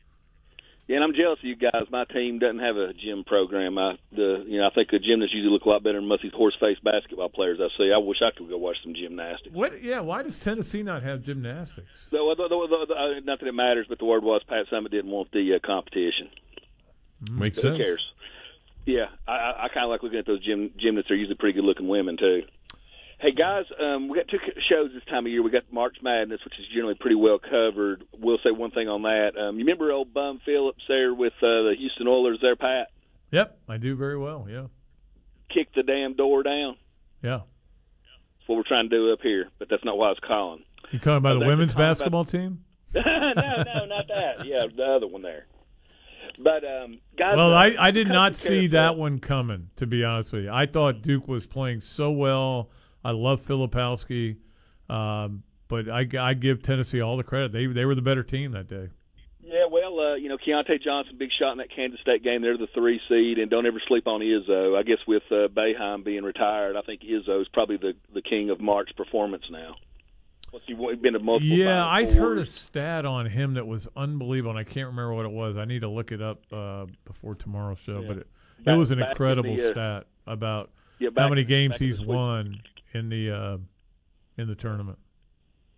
Yeah, 0.88 0.98
and 0.98 1.06
I'm 1.06 1.14
jealous 1.14 1.40
of 1.40 1.46
you 1.46 1.56
guys. 1.56 1.88
My 1.90 2.04
team 2.04 2.40
doesn't 2.40 2.60
have 2.60 2.76
a 2.76 2.92
gym 2.94 3.24
program. 3.24 3.78
I 3.78 3.94
the 4.12 4.44
you 4.46 4.60
know 4.60 4.68
I 4.68 4.70
think 4.76 4.92
the 4.92 5.00
gymnasts 5.00 5.34
usually 5.34 5.52
look 5.52 5.64
a 5.64 5.70
lot 5.70 5.84
better 5.84 5.98
than 5.98 6.08
most 6.10 6.26
of 6.26 6.32
these 6.32 6.38
horse 6.38 6.58
faced 6.60 6.84
basketball 6.84 7.30
players 7.30 7.60
I 7.62 7.70
see. 7.78 7.92
I 7.94 7.98
wish 8.00 8.18
I 8.22 8.36
could 8.38 8.50
go 8.50 8.58
watch 8.58 8.78
some 8.84 8.94
gymnastics. 8.94 9.56
What? 9.56 9.82
Yeah. 9.82 10.02
Why 10.02 10.24
does 10.24 10.38
Tennessee 10.38 10.84
not 10.84 11.04
have 11.04 11.24
gymnastics? 11.24 12.08
So, 12.12 12.34
the, 12.38 12.48
the, 12.50 12.86
the, 12.88 12.94
uh, 12.94 13.20
not 13.24 13.40
that 13.40 13.48
it 13.48 13.56
matters, 13.56 13.86
but 13.88 14.00
the 14.00 14.06
word 14.06 14.24
was 14.24 14.42
Pat 14.48 14.66
Summitt 14.72 14.92
didn't 14.92 15.12
want 15.12 15.32
the 15.32 15.56
uh, 15.56 15.66
competition. 15.66 16.30
Makes 17.32 17.62
Who 17.62 17.70
sense. 17.70 17.78
cares? 17.78 18.14
Yeah, 18.86 19.06
I, 19.26 19.32
I, 19.32 19.64
I 19.66 19.68
kind 19.70 19.86
of 19.86 19.90
like 19.90 20.04
looking 20.04 20.20
at 20.20 20.26
those 20.26 20.44
gym 20.44 20.72
gymnasts. 20.78 21.08
They're 21.08 21.18
usually 21.18 21.36
pretty 21.36 21.54
good 21.54 21.66
looking 21.66 21.88
women 21.88 22.18
too. 22.18 22.42
Hey 23.24 23.32
guys, 23.32 23.64
um, 23.80 24.10
we 24.10 24.18
got 24.18 24.28
two 24.28 24.38
shows 24.70 24.92
this 24.94 25.04
time 25.06 25.26
of 25.26 25.32
year. 25.32 25.42
We 25.42 25.50
got 25.50 25.64
March 25.72 25.96
Madness, 26.04 26.42
which 26.44 26.60
is 26.60 26.66
generally 26.74 26.96
pretty 27.00 27.16
well 27.16 27.40
covered. 27.40 28.04
We'll 28.20 28.38
say 28.44 28.52
one 28.52 28.72
thing 28.72 28.90
on 28.90 29.04
that. 29.04 29.38
Um, 29.40 29.58
you 29.58 29.64
remember 29.64 29.94
old 29.94 30.14
Bum 30.14 30.42
Phillips 30.46 30.84
there 30.90 31.14
with 31.14 31.32
uh, 31.38 31.72
the 31.72 31.74
Houston 31.80 32.06
Oilers 32.06 32.40
there, 32.42 32.58
Pat? 32.58 32.88
Yep, 33.32 33.60
I 33.70 33.78
do 33.78 33.96
very 33.96 34.18
well. 34.18 34.46
Yeah. 34.50 34.66
kick 35.54 35.74
the 35.74 35.84
damn 35.84 36.16
door 36.16 36.44
down. 36.44 36.76
Yeah. 37.22 37.38
That's 37.38 38.48
what 38.48 38.58
we're 38.58 38.68
trying 38.68 38.90
to 38.90 38.96
do 38.98 39.14
up 39.14 39.20
here, 39.24 39.48
but 39.58 39.70
that's 39.70 39.86
not 39.86 39.98
why 39.98 40.08
I 40.08 40.10
was 40.10 40.20
calling. 40.28 40.66
You 40.92 41.00
talking 41.00 41.16
about 41.16 41.40
the 41.40 41.46
women's 41.46 41.72
talking 41.72 41.86
about- 41.86 41.98
basketball 42.00 42.26
team? 42.26 42.66
no, 42.94 43.02
no, 43.02 43.86
not 43.86 44.10
that. 44.10 44.46
Yeah, 44.46 44.68
the 44.76 44.84
other 44.84 45.08
one 45.08 45.22
there. 45.22 45.48
But 46.38 46.66
um, 46.66 47.00
guys, 47.18 47.38
Well, 47.38 47.54
uh, 47.54 47.58
I, 47.58 47.88
I 47.88 47.92
did 47.92 48.10
not 48.10 48.36
see 48.36 48.68
that 48.68 48.98
one 48.98 49.20
coming. 49.20 49.70
To 49.78 49.88
be 49.88 50.04
honest 50.04 50.34
with 50.34 50.44
you, 50.44 50.52
I 50.52 50.66
thought 50.66 51.02
Duke 51.02 51.30
was 51.30 51.48
playing 51.48 51.80
so 51.80 52.12
well. 52.12 52.70
I 53.04 53.12
love 53.12 53.42
Filipowski, 53.46 54.38
um, 54.90 55.44
but 55.68 55.90
I, 55.90 56.08
I 56.20 56.34
give 56.34 56.64
Tennessee 56.64 57.02
all 57.02 57.18
the 57.18 57.24
credit. 57.24 57.52
They 57.52 57.66
they 57.66 57.86
were 57.86 57.96
the 57.96 58.02
better 58.02 58.24
team 58.24 58.52
that 58.52 58.68
day. 58.68 58.90
Yeah, 59.46 59.66
well, 59.70 60.00
uh, 60.00 60.16
you 60.16 60.30
know, 60.30 60.38
Keyontae 60.38 60.82
Johnson, 60.82 61.16
big 61.18 61.30
shot 61.38 61.52
in 61.52 61.58
that 61.58 61.70
Kansas 61.76 62.00
State 62.00 62.24
game. 62.24 62.42
They're 62.42 62.58
the 62.58 62.68
three 62.74 63.02
seed, 63.10 63.40
and 63.40 63.52
don't 63.52 63.66
ever 63.66 63.82
sleep 63.88 64.08
on 64.08 64.22
Izzo. 64.22 64.78
I 64.78 64.84
guess 64.84 65.00
with 65.06 65.24
uh, 65.30 65.50
Boeheim 65.50 66.04
being 66.04 66.24
retired, 66.24 66.78
I 66.78 66.82
think 66.82 67.02
Izzo's 67.02 67.48
probably 67.50 67.78
the 67.78 67.94
the 68.14 68.22
king 68.22 68.50
of 68.50 68.62
March 68.62 68.90
performance 68.96 69.44
now. 69.52 69.76
What's 70.52 70.66
he 70.68 70.76
he's 70.76 71.00
been 71.00 71.14
to 71.14 71.20
multiple? 71.20 71.58
Yeah, 71.58 71.86
I 71.86 72.06
heard 72.06 72.38
a 72.38 72.46
stat 72.46 73.06
on 73.06 73.26
him 73.26 73.56
that 73.56 73.66
was 73.66 73.88
unbelievable, 73.98 74.52
and 74.52 74.60
I 74.60 74.64
can't 74.64 74.88
remember 74.88 75.14
what 75.14 75.26
it 75.26 75.32
was. 75.32 75.58
I 75.58 75.66
need 75.66 75.82
to 75.82 75.90
look 75.90 76.12
it 76.12 76.22
up 76.22 76.42
uh, 76.54 76.86
before 77.06 77.36
tomorrow's 77.36 77.80
show. 77.80 78.02
Yeah. 78.02 78.08
But 78.08 78.18
it, 78.18 78.28
it 78.68 78.78
was 78.78 78.92
an 78.92 79.02
incredible 79.02 79.56
the, 79.56 79.70
uh, 79.70 79.72
stat 79.72 80.08
about 80.28 80.70
Yeah, 81.00 81.10
how 81.18 81.28
many 81.28 81.44
games 81.44 81.72
back 81.72 81.82
he's 81.82 82.00
won 82.00 82.62
in 82.94 83.10
the 83.10 83.32
uh, 83.32 83.58
in 84.42 84.48
the 84.48 84.56
tournament. 84.56 85.00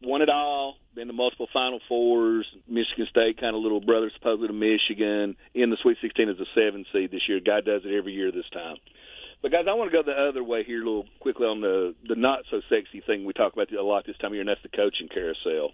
won 0.02 0.22
it 0.22 0.30
all, 0.30 0.76
been 0.94 1.08
to 1.08 1.14
multiple 1.14 1.48
Final 1.52 1.80
Fours. 1.88 2.46
Michigan 2.68 3.08
State, 3.10 3.40
kind 3.40 3.56
of 3.56 3.62
little 3.62 3.82
brother 3.82 4.12
supposedly 4.16 4.48
to 4.48 4.54
Michigan, 4.54 5.36
in 5.54 5.70
the 5.70 5.78
Sweet 5.82 5.98
16 6.02 6.30
as 6.30 6.40
a 6.40 6.46
seven 6.56 6.86
seed 6.94 7.12
this 7.12 7.28
year. 7.28 7.40
Guy 7.40 7.62
does 7.62 7.82
it 7.86 7.96
every 7.96 8.14
year 8.14 8.32
this 8.32 8.50
time. 8.54 8.78
But 9.42 9.52
guys, 9.52 9.66
I 9.70 9.74
want 9.74 9.92
to 9.92 9.98
go 9.98 10.04
the 10.04 10.18
other 10.18 10.44
way 10.44 10.64
here, 10.64 10.82
a 10.82 10.86
little 10.86 11.06
quickly 11.20 11.46
on 11.46 11.62
the 11.62 11.94
the 12.08 12.16
not 12.16 12.40
so 12.50 12.62
sexy 12.70 13.02
thing 13.06 13.26
we 13.26 13.34
talk 13.34 13.54
about 13.54 13.72
a 13.72 13.84
lot 13.84 14.06
this 14.06 14.18
time 14.18 14.32
of 14.32 14.34
year, 14.34 14.42
and 14.42 14.50
that's 14.50 14.64
the 14.64 14.76
coaching 14.76 15.08
carousel. 15.08 15.72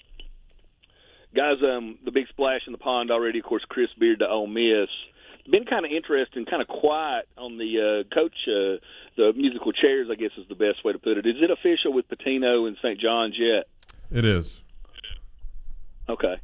Guys, 1.34 1.63
um, 1.63 1.97
the 2.03 2.11
big 2.11 2.27
splash 2.27 2.61
in 2.68 2.73
the 2.73 2.77
pond 2.77 3.11
already. 3.11 3.39
Of 3.39 3.45
course, 3.45 3.63
Chris 3.69 3.88
Beard 3.97 4.19
to 4.19 4.27
Ole 4.27 4.47
Miss. 4.47 4.89
Been 5.49 5.65
kind 5.65 5.85
of 5.85 5.91
interesting, 5.91 6.45
kind 6.45 6.61
of 6.61 6.68
quiet 6.68 7.27
on 7.38 7.57
the 7.57 8.05
uh, 8.05 8.13
coach, 8.15 8.35
uh, 8.47 8.77
the 9.18 9.34
musical 9.35 9.72
chairs. 9.72 10.07
I 10.11 10.15
guess 10.15 10.31
is 10.38 10.47
the 10.47 10.55
best 10.55 10.84
way 10.85 10.93
to 10.93 10.99
put 10.99 11.18
it. 11.18 11.26
Is 11.26 11.35
it 11.41 11.51
official 11.51 11.93
with 11.93 12.05
Pitino 12.09 12.68
and 12.68 12.77
St. 12.81 12.99
John's 12.99 13.35
yet? 13.38 13.68
It 14.11 14.26
is. 14.26 14.61
Okay. 16.07 16.35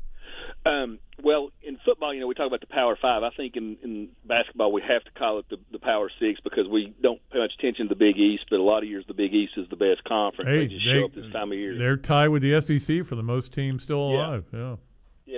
Um, 0.65 0.99
well, 1.23 1.49
in 1.63 1.77
football, 1.83 2.13
you 2.13 2.19
know, 2.19 2.27
we 2.27 2.35
talk 2.35 2.47
about 2.47 2.59
the 2.59 2.67
Power 2.67 2.97
Five. 3.01 3.23
I 3.23 3.29
think 3.35 3.55
in, 3.55 3.77
in 3.83 4.09
basketball, 4.25 4.71
we 4.71 4.81
have 4.81 5.03
to 5.03 5.11
call 5.11 5.39
it 5.39 5.45
the, 5.49 5.57
the 5.71 5.79
Power 5.79 6.11
Six 6.19 6.39
because 6.43 6.67
we 6.67 6.93
don't 7.01 7.19
pay 7.31 7.39
much 7.39 7.53
attention 7.57 7.87
to 7.87 7.89
the 7.89 7.99
Big 7.99 8.17
East. 8.17 8.45
But 8.49 8.59
a 8.59 8.63
lot 8.63 8.83
of 8.83 8.89
years, 8.89 9.05
the 9.07 9.13
Big 9.13 9.33
East 9.33 9.53
is 9.57 9.67
the 9.69 9.75
best 9.75 10.03
conference. 10.03 10.49
Hey, 10.49 10.59
they 10.59 10.67
just 10.67 10.85
show 10.85 11.05
up 11.05 11.15
this 11.15 11.31
time 11.31 11.51
of 11.51 11.57
year. 11.57 11.77
They're 11.77 11.97
tied 11.97 12.29
with 12.29 12.43
the 12.43 12.61
SEC 12.61 13.05
for 13.05 13.15
the 13.15 13.23
most 13.23 13.53
teams 13.53 13.83
still 13.83 14.11
alive. 14.11 14.45
Yeah. 14.51 14.59
Yeah, 14.59 14.75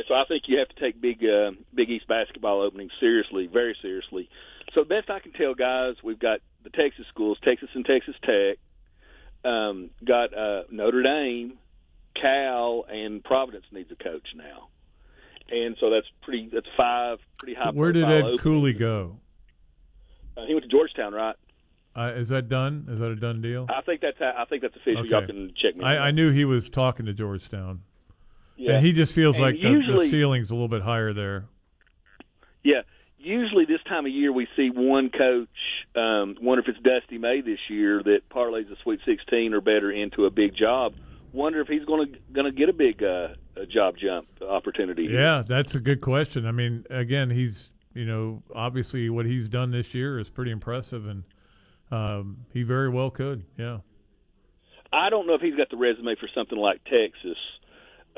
so 0.07 0.13
I 0.13 0.23
think 0.27 0.43
you 0.47 0.59
have 0.59 0.69
to 0.69 0.79
take 0.79 1.01
Big 1.01 1.23
uh, 1.23 1.51
Big 1.73 1.89
East 1.89 2.07
basketball 2.07 2.61
opening 2.61 2.89
seriously, 2.99 3.47
very 3.51 3.75
seriously. 3.81 4.29
So 4.73 4.83
the 4.83 4.89
best 4.89 5.09
I 5.09 5.19
can 5.19 5.31
tell, 5.33 5.55
guys, 5.55 5.95
we've 6.03 6.19
got 6.19 6.39
the 6.63 6.69
Texas 6.69 7.05
schools, 7.09 7.37
Texas 7.43 7.69
and 7.73 7.85
Texas 7.85 8.15
Tech, 8.23 8.57
um, 9.43 9.89
got 10.05 10.37
uh, 10.37 10.63
Notre 10.69 11.01
Dame, 11.01 11.53
Cal, 12.19 12.85
and 12.89 13.23
Providence 13.23 13.65
needs 13.71 13.91
a 13.91 13.95
coach 13.95 14.27
now, 14.35 14.69
and 15.49 15.75
so 15.79 15.89
that's 15.89 16.07
pretty. 16.21 16.49
That's 16.53 16.67
five 16.77 17.19
pretty 17.37 17.55
high. 17.55 17.71
Where 17.71 17.91
did 17.91 18.03
Ed 18.03 18.21
openings. 18.21 18.41
Cooley 18.41 18.73
go? 18.73 19.17
Uh, 20.37 20.45
he 20.45 20.53
went 20.53 20.63
to 20.63 20.69
Georgetown, 20.69 21.13
right? 21.13 21.35
Uh, 21.95 22.13
is 22.15 22.29
that 22.29 22.47
done? 22.47 22.85
Is 22.89 22.99
that 22.99 23.09
a 23.09 23.15
done 23.15 23.41
deal? 23.41 23.65
I 23.67 23.81
think 23.81 24.01
that's 24.01 24.19
how, 24.19 24.33
I 24.37 24.45
think 24.45 24.61
that's 24.61 24.75
official. 24.75 25.05
Y'all 25.05 25.25
can 25.25 25.51
check 25.61 25.75
me. 25.75 25.83
I, 25.83 26.07
I 26.07 26.11
knew 26.11 26.31
he 26.31 26.45
was 26.45 26.69
talking 26.69 27.07
to 27.07 27.13
Georgetown. 27.13 27.81
Yeah. 28.59 28.73
And 28.73 28.85
he 28.85 28.91
just 28.91 29.13
feels 29.13 29.37
And 29.37 29.45
like 29.45 29.55
the, 29.55 29.81
the 30.03 30.09
ceiling's 30.09 30.51
a 30.51 30.53
little 30.53 30.67
bit 30.67 30.81
higher 30.81 31.13
there. 31.13 31.45
Yeah. 32.61 32.81
Usually 33.17 33.65
this 33.65 33.81
time 33.87 34.05
of 34.05 34.11
year 34.11 34.33
we 34.33 34.47
see 34.55 34.69
one 34.69 35.09
coach. 35.09 35.47
Um, 35.95 36.35
wonder 36.41 36.61
if 36.61 36.67
it's 36.67 36.79
Dusty 36.79 37.17
May 37.17 37.41
this 37.41 37.59
year 37.69 38.03
that 38.03 38.29
parlays 38.29 38.69
a 38.71 38.75
Sweet 38.83 38.99
16 39.05 39.53
or 39.53 39.61
better 39.61 39.91
into 39.91 40.25
a 40.25 40.29
big 40.29 40.55
job. 40.55 40.93
Wonder 41.31 41.61
if 41.61 41.67
he's 41.67 41.85
going 41.85 42.11
to 42.11 42.19
going 42.33 42.45
to 42.45 42.51
get 42.51 42.69
a 42.69 42.73
big 42.73 43.01
uh, 43.01 43.29
a 43.55 43.65
job 43.65 43.95
jump 43.97 44.27
opportunity. 44.41 45.07
Yeah, 45.09 45.43
that's 45.47 45.75
a 45.75 45.79
good 45.79 46.01
question. 46.01 46.45
I 46.45 46.51
mean, 46.51 46.85
again, 46.89 47.29
he's 47.29 47.71
you 47.93 48.05
know 48.05 48.41
obviously 48.53 49.09
what 49.09 49.25
he's 49.25 49.47
done 49.47 49.71
this 49.71 49.93
year 49.93 50.17
is 50.17 50.27
pretty 50.27 50.51
impressive, 50.51 51.05
and 51.05 51.23
um, 51.91 52.45
he 52.51 52.63
very 52.63 52.89
well 52.89 53.11
could. 53.11 53.45
Yeah. 53.57 53.79
I 54.91 55.11
don't 55.11 55.27
know 55.27 55.35
if 55.35 55.41
he's 55.41 55.55
got 55.55 55.69
the 55.69 55.77
resume 55.77 56.15
for 56.15 56.27
something 56.33 56.57
like 56.57 56.83
Texas. 56.85 57.37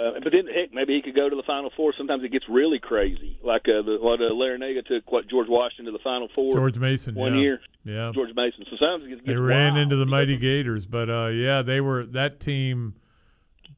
Uh, 0.02 0.19
but 0.23 0.32
then, 0.32 0.48
heck, 0.48 0.73
maybe 0.73 0.95
he 0.95 1.02
could 1.02 1.15
go 1.15 1.30
to 1.30 1.36
the 1.36 1.44
Final 1.45 1.69
Four. 1.78 1.94
Sometimes 1.98 2.23
it 2.23 2.32
gets 2.32 2.45
really 2.49 2.80
crazy, 2.80 3.38
like 3.44 3.64
uh, 3.68 3.82
the, 3.84 3.98
what 4.02 4.19
uh, 4.19 4.26
Larranaga 4.34 4.86
took 4.86 5.11
what 5.11 5.28
George 5.30 5.48
Washington 5.49 5.86
to 5.86 5.91
the 5.91 6.03
Final 6.03 6.28
Four. 6.34 6.53
George 6.56 6.78
Mason, 6.78 7.14
one 7.14 7.36
yeah. 7.36 7.41
year. 7.41 7.60
Yeah. 7.84 8.11
George 8.14 8.30
Mason. 8.36 8.64
So 8.69 8.78
sometimes 8.80 9.03
it 9.06 9.10
gets, 9.10 9.22
They 9.22 9.34
gets 9.34 9.40
ran 9.40 9.73
wild. 9.73 9.84
into 9.84 9.95
the 9.98 10.06
mighty 10.06 10.38
Gators, 10.38 10.86
but 10.86 11.10
uh, 11.10 11.28
yeah, 11.28 11.61
they 11.61 11.82
were 11.82 12.06
that 12.07 12.40
team. 12.40 12.95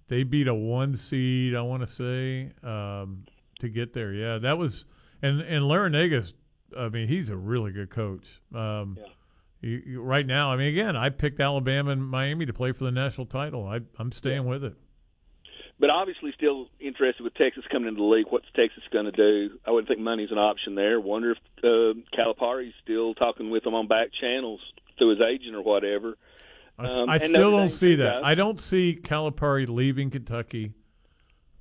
They 0.07 0.23
beat 0.23 0.47
a 0.47 0.53
one 0.53 0.95
seed, 0.95 1.55
I 1.55 1.61
want 1.61 1.87
to 1.87 1.93
say, 1.93 2.51
um, 2.67 3.25
to 3.59 3.69
get 3.69 3.93
there. 3.93 4.13
Yeah, 4.13 4.37
that 4.39 4.57
was 4.57 4.85
and 5.21 5.41
and 5.41 5.63
Larranaga's. 5.65 6.33
I 6.77 6.89
mean, 6.89 7.07
he's 7.07 7.29
a 7.29 7.35
really 7.37 7.71
good 7.71 7.89
coach. 7.89 8.25
Um, 8.53 8.97
you, 9.61 9.81
you- 9.85 10.01
right 10.01 10.25
now, 10.25 10.51
I 10.51 10.55
mean, 10.57 10.67
again, 10.67 10.95
I 10.95 11.09
picked 11.09 11.39
Alabama 11.39 11.91
and 11.91 12.03
Miami 12.07 12.45
to 12.47 12.53
play 12.53 12.71
for 12.71 12.83
the 12.85 12.91
national 12.91 13.27
title. 13.27 13.67
I, 13.67 13.79
I'm 13.99 14.11
staying 14.11 14.45
with 14.45 14.63
it. 14.63 14.73
But 15.83 15.89
obviously, 15.89 16.31
still 16.37 16.69
interested 16.79 17.23
with 17.25 17.33
Texas 17.33 17.65
coming 17.69 17.89
into 17.89 17.99
the 17.99 18.07
league. 18.07 18.27
What's 18.29 18.45
Texas 18.55 18.83
going 18.93 19.03
to 19.03 19.11
do? 19.11 19.59
I 19.67 19.71
wouldn't 19.71 19.89
think 19.89 19.99
money's 19.99 20.31
an 20.31 20.37
option 20.37 20.75
there. 20.75 20.97
Wonder 20.97 21.31
if 21.31 21.37
uh, 21.61 21.99
Calipari's 22.17 22.73
still 22.81 23.13
talking 23.15 23.49
with 23.49 23.65
them 23.65 23.73
on 23.73 23.89
back 23.89 24.07
channels 24.21 24.61
through 24.97 25.09
his 25.09 25.19
agent 25.19 25.57
or 25.57 25.61
whatever. 25.61 26.15
Um, 26.79 27.09
I 27.09 27.17
and 27.17 27.31
still 27.31 27.51
don't 27.51 27.69
see 27.69 27.95
that. 27.95 28.21
guys. 28.21 28.21
I 28.23 28.33
don't 28.33 28.61
see 28.61 28.97
Calipari 28.97 29.67
leaving 29.67 30.09
Kentucky. 30.09 30.71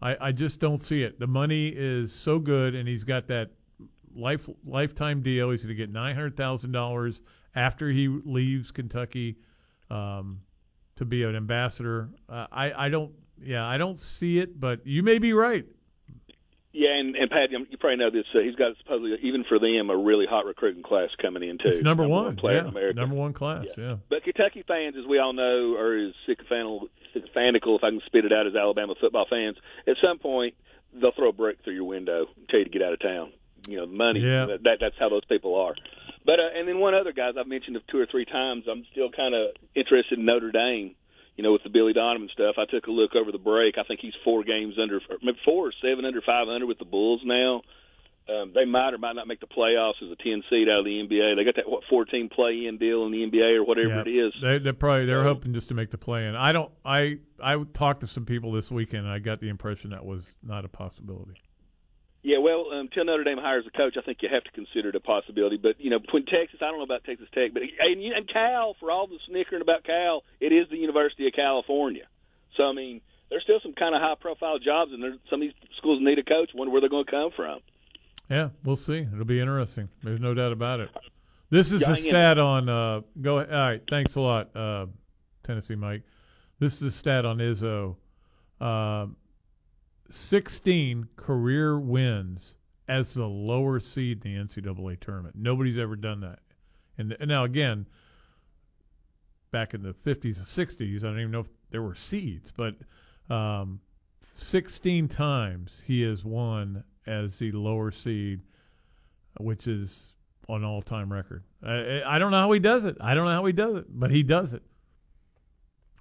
I, 0.01 0.29
I 0.29 0.31
just 0.31 0.61
don't 0.61 0.85
see 0.85 1.03
it. 1.03 1.19
The 1.19 1.27
money 1.27 1.67
is 1.77 2.13
so 2.13 2.39
good, 2.39 2.77
and 2.77 2.87
he's 2.87 3.03
got 3.03 3.27
that 3.27 3.51
life 4.15 4.49
lifetime 4.65 5.23
deal. 5.23 5.51
He's 5.51 5.65
going 5.65 5.77
to 5.77 5.83
get 5.83 5.91
nine 5.91 6.15
hundred 6.15 6.37
thousand 6.37 6.71
dollars 6.71 7.21
after 7.57 7.91
he 7.91 8.07
leaves 8.07 8.71
Kentucky 8.71 9.39
um, 9.91 10.43
to 10.95 11.05
be 11.05 11.25
an 11.25 11.35
ambassador. 11.35 12.11
Uh, 12.29 12.47
I 12.53 12.87
I 12.87 12.89
don't. 12.89 13.11
Yeah, 13.45 13.67
I 13.67 13.79
don't 13.79 14.01
see 14.01 14.39
it, 14.39 14.59
but 14.59 14.87
you 14.87 15.03
may 15.03 15.19
be 15.19 15.33
right. 15.33 15.65
Yeah, 16.73 16.99
and, 16.99 17.15
and 17.17 17.31
Pat, 17.31 17.51
you 17.51 17.77
probably 17.79 17.99
know 17.99 18.11
this. 18.11 18.25
Uh, 18.35 18.39
he's 18.39 18.55
got 18.55 18.75
supposedly, 18.79 19.19
even 19.23 19.45
for 19.45 19.59
them, 19.59 19.91
a 19.91 19.97
really 19.97 20.25
hot 20.25 20.47
recruiting 20.47 20.83
class 20.83 21.11
coming 21.21 21.47
in 21.47 21.59
too. 21.59 21.69
It's 21.69 21.83
number, 21.83 22.09
one. 22.09 22.37
player 22.37 22.57
yeah, 22.57 22.63
in 22.63 22.69
America. 22.69 22.99
number 22.99 23.15
one 23.15 23.35
class. 23.35 23.67
Yeah. 23.77 23.97
But 24.09 24.25
Kentucky 24.25 24.65
fans, 24.67 24.97
as 24.99 25.07
we 25.07 25.19
all 25.19 25.35
know, 25.35 25.77
are 25.77 25.95
as 25.95 26.15
sycophanical, 26.27 26.89
if 27.77 27.85
I 27.85 27.91
can 27.91 28.01
spit 28.07 28.25
it 28.25 28.33
out, 28.33 28.47
as 28.47 28.57
Alabama 28.57 28.95
football 28.99 29.27
fans. 29.29 29.59
At 29.87 29.97
some 30.03 30.19
point, 30.19 30.55
they'll 30.99 31.13
throw 31.13 31.29
a 31.29 31.33
brick 31.33 31.59
through 31.63 31.75
your 31.75 31.85
window 31.85 32.27
and 32.37 32.49
tell 32.49 32.61
you 32.61 32.65
to 32.65 32.71
get 32.71 32.81
out 32.81 32.95
of 32.95 33.01
town. 33.01 33.33
You 33.69 33.77
know, 33.77 33.87
money. 33.87 34.21
Yeah. 34.21 34.47
That, 34.47 34.63
that 34.65 34.79
that's 34.81 34.97
how 34.99 35.11
those 35.11 35.27
people 35.27 35.55
are. 35.57 35.75
But 36.25 36.41
uh, 36.41 36.59
and 36.59 36.67
then 36.67 36.79
one 36.79 36.95
other 36.95 37.13
guys 37.13 37.35
I've 37.39 37.47
mentioned 37.47 37.79
two 37.91 37.99
or 37.99 38.07
three 38.07 38.25
times. 38.25 38.65
I'm 38.71 38.85
still 38.93 39.11
kind 39.11 39.35
of 39.35 39.51
interested 39.75 40.19
in 40.19 40.25
Notre 40.25 40.53
Dame. 40.53 40.95
You 41.37 41.43
know, 41.43 41.53
with 41.53 41.63
the 41.63 41.71
Billy 41.71 41.93
Donovan 41.95 42.29
stuff, 42.33 42.57
I 42.59 42.67
took 42.67 42.87
a 42.87 42.91
look 42.91 43.15
over 43.17 43.33
the 43.33 43.39
break. 43.39 43.79
I 43.79 43.85
think 43.85 44.01
he's 44.01 44.13
four 44.23 44.45
games 44.45 44.75
under, 44.81 45.01
four 45.45 45.69
or 45.69 45.73
seven 45.81 46.05
under 46.05 46.21
500 46.21 46.67
with 46.67 46.79
the 46.79 46.85
Bulls 46.85 47.23
now. 47.25 47.63
Um, 48.29 48.53
they 48.55 48.65
might 48.65 48.95
or 48.95 48.99
might 48.99 49.15
not 49.17 49.27
make 49.27 49.41
the 49.41 49.47
playoffs 49.49 50.01
as 50.01 50.09
a 50.11 50.15
10 50.23 50.45
seed 50.49 50.69
out 50.69 50.81
of 50.81 50.85
the 50.85 50.91
NBA. 51.03 51.35
They 51.37 51.43
got 51.45 51.57
that 51.57 51.69
what 51.69 51.83
14 51.91 52.29
play-in 52.29 52.79
deal 52.79 53.05
in 53.07 53.11
the 53.13 53.25
NBA 53.27 53.57
or 53.57 53.65
whatever 53.65 53.89
Yeah. 53.89 54.01
it 54.03 54.09
is. 54.09 54.33
They 54.41 54.59
they 54.59 54.71
probably 54.73 55.07
they're 55.07 55.25
hoping 55.25 55.53
just 55.53 55.69
to 55.69 55.75
make 55.75 55.91
the 55.91 55.99
play 55.99 56.27
in. 56.29 56.37
I 56.37 56.53
don't. 56.53 56.71
I 56.85 57.19
I 57.43 57.57
talked 57.75 58.03
to 58.03 58.07
some 58.07 58.25
people 58.25 58.53
this 58.53 58.71
weekend. 58.71 59.07
and 59.07 59.13
I 59.13 59.19
got 59.19 59.41
the 59.41 59.49
impression 59.49 59.91
that 59.91 60.05
was 60.05 60.25
not 60.43 60.65
a 60.65 60.69
possibility. 60.69 61.33
Yeah, 62.23 62.39
well, 62.39 62.67
until 62.71 63.05
Notre 63.05 63.25
Dame 63.25 63.39
hires 63.39 63.65
a 63.67 63.77
coach, 63.77 63.97
I 63.99 64.03
think 64.03 64.19
you 64.23 64.29
have 64.33 64.45
to 64.45 64.53
consider 64.53 64.91
it 64.91 64.95
a 64.95 65.01
possibility. 65.01 65.57
But 65.57 65.81
you 65.81 65.91
know, 65.91 65.99
between 65.99 66.25
Texas, 66.25 66.61
I 66.63 66.67
don't 66.67 66.79
know 66.79 66.85
about 66.85 67.03
Texas 67.05 67.27
Tech, 67.35 67.53
but 67.53 67.63
and, 67.63 68.01
and 68.01 68.29
Cal, 68.33 68.77
for 68.79 68.91
all 68.93 69.09
the 69.09 69.19
snickering 69.29 69.61
about 69.61 69.83
Cal, 69.83 70.23
it 70.41 70.53
is 70.53 70.69
the 70.71 70.77
University 70.77 71.27
of 71.27 71.33
California. 71.35 72.07
So 72.57 72.65
I 72.65 72.73
mean, 72.73 73.01
there's 73.29 73.43
still 73.43 73.59
some 73.63 73.73
kind 73.73 73.95
of 73.95 74.01
high-profile 74.01 74.59
jobs, 74.61 74.93
and 74.93 75.03
there's, 75.03 75.19
some 75.31 75.41
of 75.43 75.49
these 75.49 75.55
schools 75.79 75.99
need 76.01 76.19
a 76.19 76.23
coach. 76.23 76.51
Wonder 76.55 76.71
where 76.71 76.81
they're 76.81 76.91
going 76.91 77.07
to 77.07 77.11
come 77.11 77.31
from. 77.35 77.59
Yeah, 78.31 78.51
we'll 78.63 78.77
see. 78.77 79.07
It'll 79.13 79.25
be 79.25 79.41
interesting. 79.41 79.89
There's 80.03 80.21
no 80.21 80.33
doubt 80.33 80.53
about 80.53 80.81
it. 80.81 80.91
This 81.51 81.73
is 81.73 81.81
the 81.81 81.97
stat 81.97 82.39
on. 82.39 82.69
Uh, 82.69 83.01
go 83.21 83.39
ahead. 83.39 83.53
All 83.53 83.61
right. 83.61 83.83
Thanks 83.91 84.15
a 84.15 84.21
lot, 84.21 84.55
uh, 84.57 84.87
Tennessee 85.45 85.75
Mike. 85.75 86.03
This 86.61 86.75
is 86.75 86.79
the 86.81 86.91
stat 86.91 87.25
on 87.27 87.39
Izzo. 87.39 87.97
Uh, 88.61 89.07
16 90.11 91.09
career 91.17 91.79
wins 91.79 92.55
as 92.89 93.15
the 93.15 93.27
lower 93.27 93.81
seed 93.81 94.25
in 94.25 94.49
the 94.49 94.61
NCAA 94.61 95.01
tournament. 95.01 95.37
Nobody's 95.37 95.79
ever 95.79 95.97
done 95.97 96.21
that. 96.21 96.41
And, 96.99 97.17
and 97.19 97.29
now 97.29 97.45
again, 97.45 97.87
back 99.51 99.75
in 99.75 99.83
the 99.83 99.95
50s 99.95 100.37
and 100.37 100.47
60s, 100.47 100.99
I 100.99 101.07
don't 101.07 101.21
even 101.21 101.31
know 101.31 101.41
if 101.41 101.51
there 101.71 101.83
were 101.83 101.95
seeds, 101.95 102.53
but 102.55 102.75
um, 103.31 103.81
16 104.37 105.09
times 105.09 105.83
he 105.87 106.03
has 106.03 106.25
won 106.25 106.85
as 107.07 107.39
the 107.39 107.53
lower 107.53 107.91
seed, 107.91 108.41
which 109.39 109.67
is 109.67 110.13
an 110.49 110.65
all-time 110.65 111.13
record. 111.13 111.45
I, 111.63 112.03
I 112.05 112.19
don't 112.19 112.31
know 112.31 112.41
how 112.41 112.53
he 112.53 112.61
does 112.61 112.85
it. 112.85 112.97
I 113.01 113.15
don't 113.15 113.27
know 113.27 113.33
how 113.33 113.45
he 113.45 113.53
does 113.53 113.77
it, 113.77 113.87
but 113.89 114.11
he 114.11 114.23
does 114.23 114.53
it. 114.53 114.63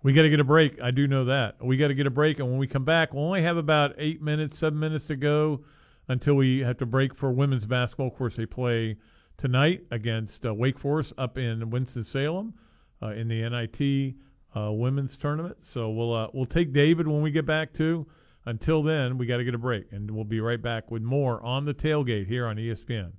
We 0.04 0.14
got 0.14 0.24
to 0.24 0.30
get 0.30 0.40
a 0.40 0.44
break. 0.44 0.82
I 0.82 0.92
do 0.92 1.08
know 1.08 1.26
that. 1.26 1.64
We 1.64 1.78
got 1.78 1.90
to 1.90 1.94
get 1.94 2.08
a 2.08 2.12
break, 2.12 2.40
and 2.40 2.50
when 2.50 2.58
we 2.58 2.68
come 2.68 2.86
back, 2.86 3.14
we'll 3.14 3.26
only 3.26 3.44
have 3.44 3.58
about 3.58 3.94
eight 3.98 4.22
minutes, 4.22 4.58
seven 4.58 4.80
minutes 4.80 5.06
to 5.08 5.16
go 5.16 5.64
until 6.08 6.34
we 6.34 6.60
have 6.60 6.78
to 6.80 6.86
break 6.88 7.16
for 7.16 7.32
women's 7.32 7.66
basketball. 7.66 8.08
Of 8.08 8.16
course, 8.16 8.36
they 8.36 8.48
play 8.48 8.98
tonight 9.38 9.84
against 9.92 10.46
uh, 10.46 10.54
Wake 10.54 10.80
Forest 10.80 11.14
up 11.18 11.38
in 11.38 11.70
Winston 11.70 12.04
Salem 12.04 12.56
uh, 13.02 13.10
in 13.10 13.28
the 13.28 13.48
NIT 13.48 14.16
uh, 14.56 14.72
women's 14.72 15.18
tournament. 15.18 15.58
So 15.62 15.90
we'll 15.90 16.14
uh, 16.14 16.28
we'll 16.34 16.46
take 16.46 16.74
David 16.74 17.08
when 17.08 17.22
we 17.22 17.32
get 17.32 17.46
back 17.46 17.74
too. 17.74 18.08
Until 18.46 18.82
then, 18.82 19.20
we 19.20 19.28
got 19.28 19.38
to 19.38 19.44
get 19.44 19.54
a 19.54 19.60
break, 19.60 19.92
and 19.92 20.10
we'll 20.10 20.24
be 20.24 20.42
right 20.42 20.62
back 20.62 20.90
with 20.90 21.04
more 21.04 21.44
on 21.46 21.66
the 21.66 21.76
tailgate 21.76 22.28
here 22.28 22.48
on 22.48 22.56
ESPN. 22.56 23.12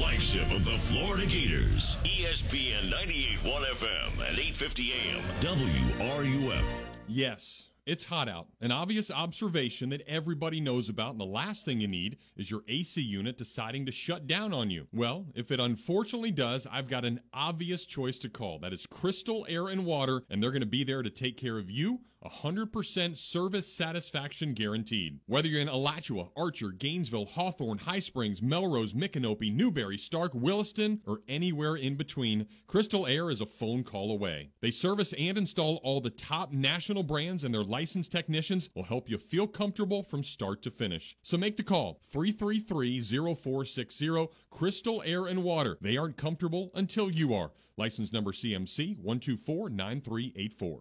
Flagship 0.00 0.50
of 0.50 0.64
the 0.64 0.70
Florida 0.70 1.26
Gators. 1.26 1.98
ESPN 2.04 2.90
98.1 2.90 3.64
FM 3.66 4.08
at 4.22 4.38
850 4.38 4.92
AM. 4.92 5.22
WRUF. 5.40 6.64
Yes, 7.06 7.66
it's 7.84 8.06
hot 8.06 8.26
out. 8.26 8.46
An 8.62 8.72
obvious 8.72 9.10
observation 9.10 9.90
that 9.90 10.00
everybody 10.08 10.58
knows 10.58 10.88
about, 10.88 11.10
and 11.10 11.20
the 11.20 11.26
last 11.26 11.66
thing 11.66 11.82
you 11.82 11.86
need 11.88 12.16
is 12.34 12.50
your 12.50 12.62
AC 12.66 12.98
unit 12.98 13.36
deciding 13.36 13.84
to 13.84 13.92
shut 13.92 14.26
down 14.26 14.54
on 14.54 14.70
you. 14.70 14.86
Well, 14.90 15.26
if 15.34 15.50
it 15.50 15.60
unfortunately 15.60 16.30
does, 16.30 16.66
I've 16.72 16.88
got 16.88 17.04
an 17.04 17.20
obvious 17.34 17.84
choice 17.84 18.18
to 18.20 18.30
call. 18.30 18.58
That 18.60 18.72
is 18.72 18.86
Crystal 18.86 19.44
Air 19.50 19.68
and 19.68 19.84
Water, 19.84 20.22
and 20.30 20.42
they're 20.42 20.50
going 20.50 20.62
to 20.62 20.66
be 20.66 20.82
there 20.82 21.02
to 21.02 21.10
take 21.10 21.36
care 21.36 21.58
of 21.58 21.70
you. 21.70 22.00
100% 22.24 23.16
service 23.16 23.72
satisfaction 23.72 24.52
guaranteed. 24.52 25.20
Whether 25.26 25.48
you're 25.48 25.60
in 25.60 25.68
Alachua, 25.68 26.28
Archer, 26.36 26.70
Gainesville, 26.70 27.24
Hawthorne, 27.24 27.78
High 27.78 28.00
Springs, 28.00 28.42
Melrose, 28.42 28.92
Micanopy, 28.92 29.54
Newberry, 29.54 29.96
Stark, 29.96 30.32
Williston, 30.34 31.00
or 31.06 31.20
anywhere 31.28 31.76
in 31.76 31.96
between, 31.96 32.46
Crystal 32.66 33.06
Air 33.06 33.30
is 33.30 33.40
a 33.40 33.46
phone 33.46 33.84
call 33.84 34.10
away. 34.10 34.50
They 34.60 34.70
service 34.70 35.14
and 35.14 35.38
install 35.38 35.80
all 35.82 36.00
the 36.00 36.10
top 36.10 36.52
national 36.52 37.04
brands, 37.04 37.44
and 37.44 37.54
their 37.54 37.62
licensed 37.62 38.12
technicians 38.12 38.68
will 38.74 38.84
help 38.84 39.08
you 39.08 39.16
feel 39.16 39.46
comfortable 39.46 40.02
from 40.02 40.22
start 40.22 40.60
to 40.62 40.70
finish. 40.70 41.16
So 41.22 41.38
make 41.38 41.56
the 41.56 41.62
call 41.62 42.00
333 42.04 43.00
0460 43.00 44.28
Crystal 44.50 45.02
Air 45.06 45.26
and 45.26 45.42
Water. 45.42 45.78
They 45.80 45.96
aren't 45.96 46.18
comfortable 46.18 46.70
until 46.74 47.10
you 47.10 47.32
are. 47.32 47.52
License 47.76 48.12
number 48.12 48.32
CMC 48.32 48.98
1249384. 49.02 50.80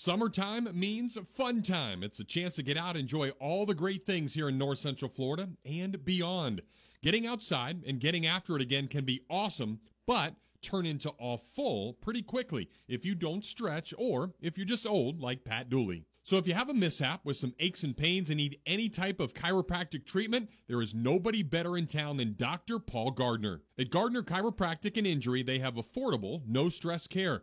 Summertime 0.00 0.68
means 0.74 1.18
fun 1.34 1.60
time. 1.60 2.04
It's 2.04 2.20
a 2.20 2.24
chance 2.24 2.54
to 2.54 2.62
get 2.62 2.76
out 2.76 2.96
enjoy 2.96 3.30
all 3.40 3.66
the 3.66 3.74
great 3.74 4.06
things 4.06 4.32
here 4.32 4.48
in 4.48 4.56
North 4.56 4.78
Central 4.78 5.10
Florida 5.10 5.48
and 5.64 6.04
beyond. 6.04 6.62
Getting 7.02 7.26
outside 7.26 7.82
and 7.84 7.98
getting 7.98 8.24
after 8.24 8.54
it 8.54 8.62
again 8.62 8.86
can 8.86 9.04
be 9.04 9.22
awesome, 9.28 9.80
but 10.06 10.36
turn 10.62 10.86
into 10.86 11.12
awful 11.18 11.94
pretty 11.94 12.22
quickly 12.22 12.68
if 12.86 13.04
you 13.04 13.16
don't 13.16 13.44
stretch 13.44 13.92
or 13.98 14.32
if 14.40 14.56
you're 14.56 14.64
just 14.64 14.86
old 14.86 15.20
like 15.20 15.42
Pat 15.42 15.68
Dooley. 15.68 16.04
So 16.22 16.36
if 16.36 16.46
you 16.46 16.54
have 16.54 16.68
a 16.68 16.74
mishap 16.74 17.24
with 17.24 17.36
some 17.36 17.54
aches 17.58 17.82
and 17.82 17.96
pains 17.96 18.30
and 18.30 18.36
need 18.36 18.60
any 18.66 18.88
type 18.88 19.18
of 19.18 19.34
chiropractic 19.34 20.06
treatment, 20.06 20.48
there 20.68 20.80
is 20.80 20.94
nobody 20.94 21.42
better 21.42 21.76
in 21.76 21.88
town 21.88 22.18
than 22.18 22.36
Dr. 22.36 22.78
Paul 22.78 23.10
Gardner. 23.10 23.62
At 23.76 23.90
Gardner 23.90 24.22
Chiropractic 24.22 24.96
and 24.96 25.08
Injury, 25.08 25.42
they 25.42 25.58
have 25.58 25.74
affordable, 25.74 26.42
no 26.46 26.68
stress 26.68 27.08
care. 27.08 27.42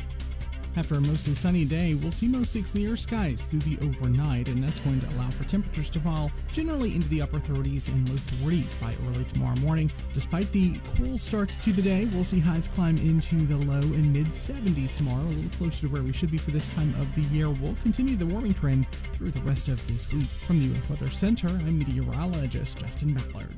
After 0.77 0.95
a 0.95 1.01
mostly 1.01 1.35
sunny 1.35 1.65
day, 1.65 1.95
we'll 1.95 2.13
see 2.13 2.27
mostly 2.27 2.63
clear 2.63 2.95
skies 2.95 3.45
through 3.45 3.59
the 3.59 3.77
overnight, 3.85 4.47
and 4.47 4.63
that's 4.63 4.79
going 4.79 5.01
to 5.01 5.09
allow 5.15 5.29
for 5.31 5.43
temperatures 5.43 5.89
to 5.89 5.99
fall 5.99 6.31
generally 6.53 6.95
into 6.95 7.09
the 7.09 7.21
upper 7.21 7.39
30s 7.39 7.89
and 7.89 8.07
low 8.07 8.15
40s 8.49 8.79
by 8.79 8.95
early 9.09 9.25
tomorrow 9.25 9.57
morning. 9.57 9.91
Despite 10.13 10.49
the 10.53 10.79
cool 10.95 11.17
start 11.17 11.51
to 11.63 11.73
the 11.73 11.81
day, 11.81 12.05
we'll 12.05 12.23
see 12.23 12.39
highs 12.39 12.69
climb 12.69 12.97
into 12.97 13.35
the 13.35 13.57
low 13.57 13.81
and 13.81 14.13
mid 14.13 14.27
70s 14.27 14.95
tomorrow, 14.95 15.23
a 15.23 15.27
little 15.27 15.57
closer 15.57 15.81
to 15.81 15.87
where 15.87 16.03
we 16.03 16.13
should 16.13 16.31
be 16.31 16.37
for 16.37 16.51
this 16.51 16.71
time 16.73 16.95
of 17.01 17.13
the 17.15 17.21
year. 17.35 17.49
We'll 17.49 17.75
continue 17.83 18.15
the 18.15 18.25
warming 18.25 18.53
trend 18.53 18.87
through 19.13 19.31
the 19.31 19.41
rest 19.41 19.67
of 19.67 19.85
this 19.87 20.11
week. 20.13 20.27
From 20.47 20.59
the 20.61 20.77
UF 20.77 20.89
Weather 20.89 21.11
Center, 21.11 21.49
I'm 21.49 21.79
meteorologist 21.79 22.79
Justin 22.79 23.13
Ballard. 23.13 23.55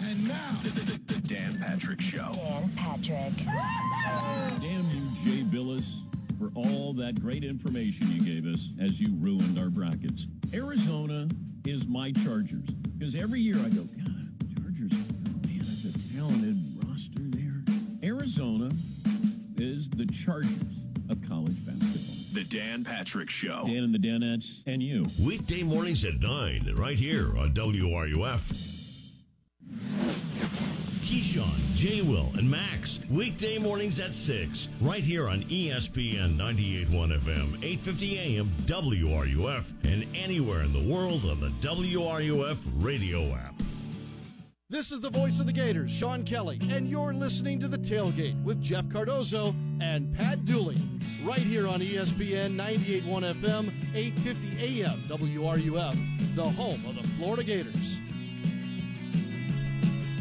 And 0.00 0.26
now, 0.26 0.50
the, 0.62 0.70
the, 0.70 1.14
the 1.14 1.20
Dan 1.28 1.58
Patrick 1.58 2.00
Show. 2.00 2.32
Dan 2.34 2.70
Patrick. 2.76 3.44
Damn 4.60 4.87
you, 4.87 4.87
Jay 5.28 5.42
Bilas, 5.42 5.84
for 6.38 6.48
all 6.54 6.94
that 6.94 7.20
great 7.20 7.44
information 7.44 8.10
you 8.10 8.22
gave 8.22 8.46
us 8.46 8.70
as 8.80 8.98
you 8.98 9.14
ruined 9.16 9.58
our 9.58 9.68
brackets. 9.68 10.26
Arizona 10.54 11.28
is 11.66 11.86
my 11.86 12.12
Chargers. 12.12 12.64
Because 12.96 13.14
every 13.14 13.38
year 13.38 13.56
I 13.56 13.68
go, 13.68 13.82
God, 13.82 14.56
Chargers, 14.56 14.92
oh 14.94 15.46
man, 15.46 15.58
that's 15.58 15.84
a 15.84 16.16
talented 16.16 16.82
roster 16.82 17.20
there. 17.24 17.62
Arizona 18.02 18.70
is 19.58 19.90
the 19.90 20.06
Chargers 20.06 20.80
of 21.10 21.20
college 21.28 21.56
basketball. 21.66 22.14
The 22.32 22.44
Dan 22.44 22.82
Patrick 22.82 23.28
Show. 23.28 23.64
Dan 23.66 23.84
and 23.84 23.94
the 23.94 23.98
Danettes 23.98 24.62
and 24.66 24.82
you. 24.82 25.04
Weekday 25.22 25.62
mornings 25.62 26.06
at 26.06 26.20
9, 26.20 26.72
right 26.74 26.98
here 26.98 27.36
on 27.36 27.52
WRUF. 27.52 28.77
Keyshawn, 31.28 31.74
J. 31.74 32.00
Will, 32.00 32.30
and 32.38 32.50
Max. 32.50 33.00
Weekday 33.10 33.58
mornings 33.58 34.00
at 34.00 34.14
6, 34.14 34.70
right 34.80 35.02
here 35.02 35.28
on 35.28 35.42
ESPN 35.44 36.36
98.1 36.36 37.18
FM, 37.18 37.62
850 37.62 38.18
AM, 38.18 38.50
WRUF, 38.64 39.72
and 39.84 40.06
anywhere 40.14 40.62
in 40.62 40.72
the 40.72 40.80
world 40.80 41.26
on 41.26 41.38
the 41.38 41.50
WRUF 41.60 42.56
radio 42.82 43.34
app. 43.34 43.54
This 44.70 44.90
is 44.90 45.00
the 45.00 45.10
voice 45.10 45.38
of 45.38 45.44
the 45.44 45.52
Gators, 45.52 45.90
Sean 45.90 46.24
Kelly, 46.24 46.58
and 46.70 46.88
you're 46.88 47.12
listening 47.12 47.60
to 47.60 47.68
The 47.68 47.78
Tailgate 47.78 48.42
with 48.42 48.62
Jeff 48.62 48.88
Cardozo 48.88 49.54
and 49.82 50.14
Pat 50.16 50.46
Dooley, 50.46 50.78
right 51.24 51.38
here 51.38 51.68
on 51.68 51.80
ESPN 51.80 52.56
98.1 52.56 53.34
FM, 53.42 53.94
850 53.94 54.82
AM, 54.82 55.02
WRUF, 55.08 56.34
the 56.36 56.48
home 56.48 56.82
of 56.86 56.96
the 56.96 57.06
Florida 57.16 57.44
Gators. 57.44 58.00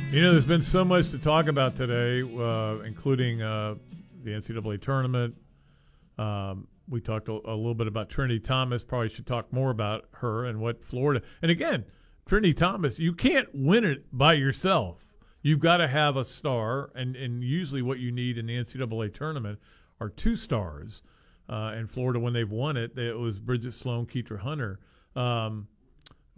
You 0.10 0.22
know, 0.22 0.32
there's 0.32 0.46
been 0.46 0.64
so 0.64 0.86
much 0.86 1.12
to 1.12 1.20
talk 1.20 1.48
about 1.48 1.76
today, 1.76 2.22
uh, 2.22 2.80
including 2.86 3.42
uh, 3.42 3.76
the 4.24 4.32
NCAA 4.32 4.82
tournament. 4.82 5.36
Um, 6.18 6.70
we 6.88 7.02
talked 7.02 7.28
a, 7.28 7.34
a, 7.34 7.54
little 7.54 7.76
bit 7.76 7.88
about 7.88 8.10
Trinity 8.10 8.40
Thomas. 8.40 8.86
Probably 8.86 9.10
should 9.10 9.28
talk 9.28 9.52
more 9.52 9.70
about 9.70 10.06
her 10.14 10.46
and 10.46 10.62
what 10.62 10.82
Florida. 10.82 11.26
And 11.42 11.52
again, 11.52 11.84
Trinity 12.26 12.54
Thomas, 12.54 12.98
you 12.98 13.12
can't 13.12 13.50
win 13.54 13.84
it 13.84 14.06
by 14.18 14.36
yourself. 14.36 15.04
You've 15.42 15.60
got 15.60 15.78
to 15.78 15.90
have 15.90 16.16
a 16.16 16.24
star, 16.24 16.90
and, 16.96 17.18
and 17.18 17.44
usually 17.44 17.82
what 17.82 18.00
you 18.00 18.10
need 18.10 18.38
in 18.38 18.46
the 18.46 18.56
NCAA 18.56 19.14
tournament 19.14 19.60
are 20.00 20.08
two 20.08 20.38
stars. 20.38 21.04
Uh, 21.50 21.74
in 21.78 21.86
Florida, 21.86 22.18
when 22.18 22.32
they've 22.32 22.50
won 22.50 22.78
it, 22.78 22.98
it 22.98 23.18
was 23.18 23.40
Bridget 23.40 23.74
Sloan, 23.74 24.06
Kytra 24.06 24.40
Hunter. 24.40 24.80
Um, 25.18 25.68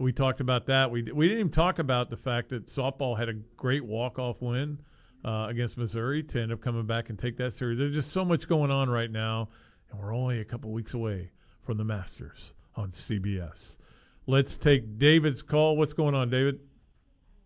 we 0.00 0.12
talked 0.12 0.40
about 0.40 0.66
that. 0.66 0.90
We 0.90 1.02
we 1.02 1.28
didn't 1.28 1.40
even 1.40 1.52
talk 1.52 1.78
about 1.78 2.08
the 2.10 2.16
fact 2.16 2.48
that 2.48 2.66
softball 2.66 3.18
had 3.18 3.28
a 3.28 3.34
great 3.56 3.84
walk 3.84 4.18
off 4.18 4.40
win 4.40 4.80
uh, 5.24 5.46
against 5.50 5.76
Missouri 5.76 6.22
to 6.24 6.40
end 6.40 6.52
up 6.52 6.62
coming 6.62 6.86
back 6.86 7.10
and 7.10 7.18
take 7.18 7.36
that 7.36 7.52
series. 7.52 7.78
There's 7.78 7.94
just 7.94 8.10
so 8.10 8.24
much 8.24 8.48
going 8.48 8.70
on 8.70 8.88
right 8.88 9.10
now, 9.10 9.50
and 9.90 10.00
we're 10.00 10.14
only 10.14 10.40
a 10.40 10.44
couple 10.44 10.72
weeks 10.72 10.94
away 10.94 11.30
from 11.62 11.76
the 11.76 11.84
Masters 11.84 12.54
on 12.76 12.90
CBS. 12.92 13.76
Let's 14.26 14.56
take 14.56 14.98
David's 14.98 15.42
call. 15.42 15.76
What's 15.76 15.92
going 15.92 16.14
on, 16.14 16.30
David? 16.30 16.60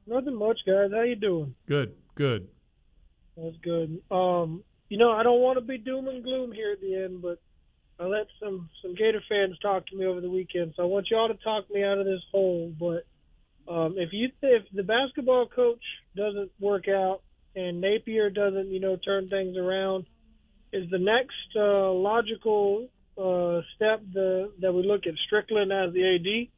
Nothing 0.06 0.36
much, 0.36 0.60
guys. 0.64 0.90
How 0.92 1.02
you 1.02 1.16
doing? 1.16 1.54
Good, 1.66 1.94
good. 2.14 2.46
That's 3.36 3.56
good. 3.62 4.00
Um, 4.12 4.62
you 4.88 4.98
know, 4.98 5.10
I 5.10 5.24
don't 5.24 5.40
want 5.40 5.58
to 5.58 5.64
be 5.64 5.78
doom 5.78 6.06
and 6.06 6.22
gloom 6.22 6.52
here 6.52 6.72
at 6.72 6.80
the 6.80 6.94
end, 6.94 7.20
but 7.20 7.40
I 7.98 8.06
let 8.06 8.26
some 8.40 8.68
some 8.82 8.94
Gator 8.94 9.22
fans 9.28 9.58
talk 9.60 9.86
to 9.86 9.96
me 9.96 10.04
over 10.04 10.20
the 10.20 10.30
weekend, 10.30 10.74
so 10.76 10.82
I 10.82 10.86
want 10.86 11.10
y'all 11.10 11.28
to 11.28 11.34
talk 11.34 11.70
me 11.70 11.84
out 11.84 11.98
of 11.98 12.06
this 12.06 12.22
hole. 12.32 12.72
But 12.78 13.04
um, 13.72 13.94
if 13.96 14.12
you 14.12 14.30
if 14.42 14.64
the 14.72 14.82
basketball 14.82 15.46
coach 15.46 15.82
doesn't 16.16 16.50
work 16.58 16.88
out 16.88 17.22
and 17.54 17.80
Napier 17.80 18.30
doesn't, 18.30 18.68
you 18.68 18.80
know, 18.80 18.96
turn 18.96 19.28
things 19.28 19.56
around, 19.56 20.06
is 20.72 20.90
the 20.90 20.98
next 20.98 21.56
uh, 21.56 21.92
logical 21.92 22.88
uh, 23.16 23.60
step 23.76 24.02
the 24.12 24.52
that 24.60 24.72
we 24.72 24.82
look 24.82 25.06
at 25.06 25.14
Stricklin 25.30 25.70
as 25.70 25.94
the 25.94 26.16
AD 26.16 26.48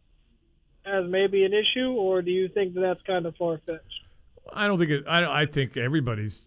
as 0.86 1.10
maybe 1.10 1.44
an 1.44 1.52
issue, 1.52 1.90
or 1.90 2.22
do 2.22 2.30
you 2.30 2.48
think 2.48 2.74
that 2.74 2.80
that's 2.80 3.02
kind 3.02 3.26
of 3.26 3.36
far 3.36 3.60
fetched? 3.66 3.82
I 4.52 4.66
don't 4.66 4.78
think 4.78 4.90
it. 4.90 5.04
I 5.06 5.42
I 5.42 5.46
think 5.46 5.76
everybody's 5.76 6.46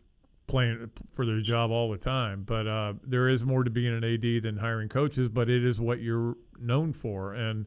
playing 0.49 0.89
for 1.13 1.25
their 1.25 1.39
job 1.39 1.71
all 1.71 1.89
the 1.89 1.97
time. 1.97 2.43
But 2.45 2.67
uh, 2.67 2.93
there 3.03 3.29
is 3.29 3.43
more 3.43 3.63
to 3.63 3.69
being 3.69 3.93
an 3.93 4.03
AD 4.03 4.43
than 4.43 4.57
hiring 4.57 4.89
coaches. 4.89 5.29
But 5.29 5.49
it 5.49 5.63
is 5.63 5.79
what 5.79 6.01
you're 6.01 6.35
known 6.59 6.91
for. 6.91 7.33
And 7.33 7.65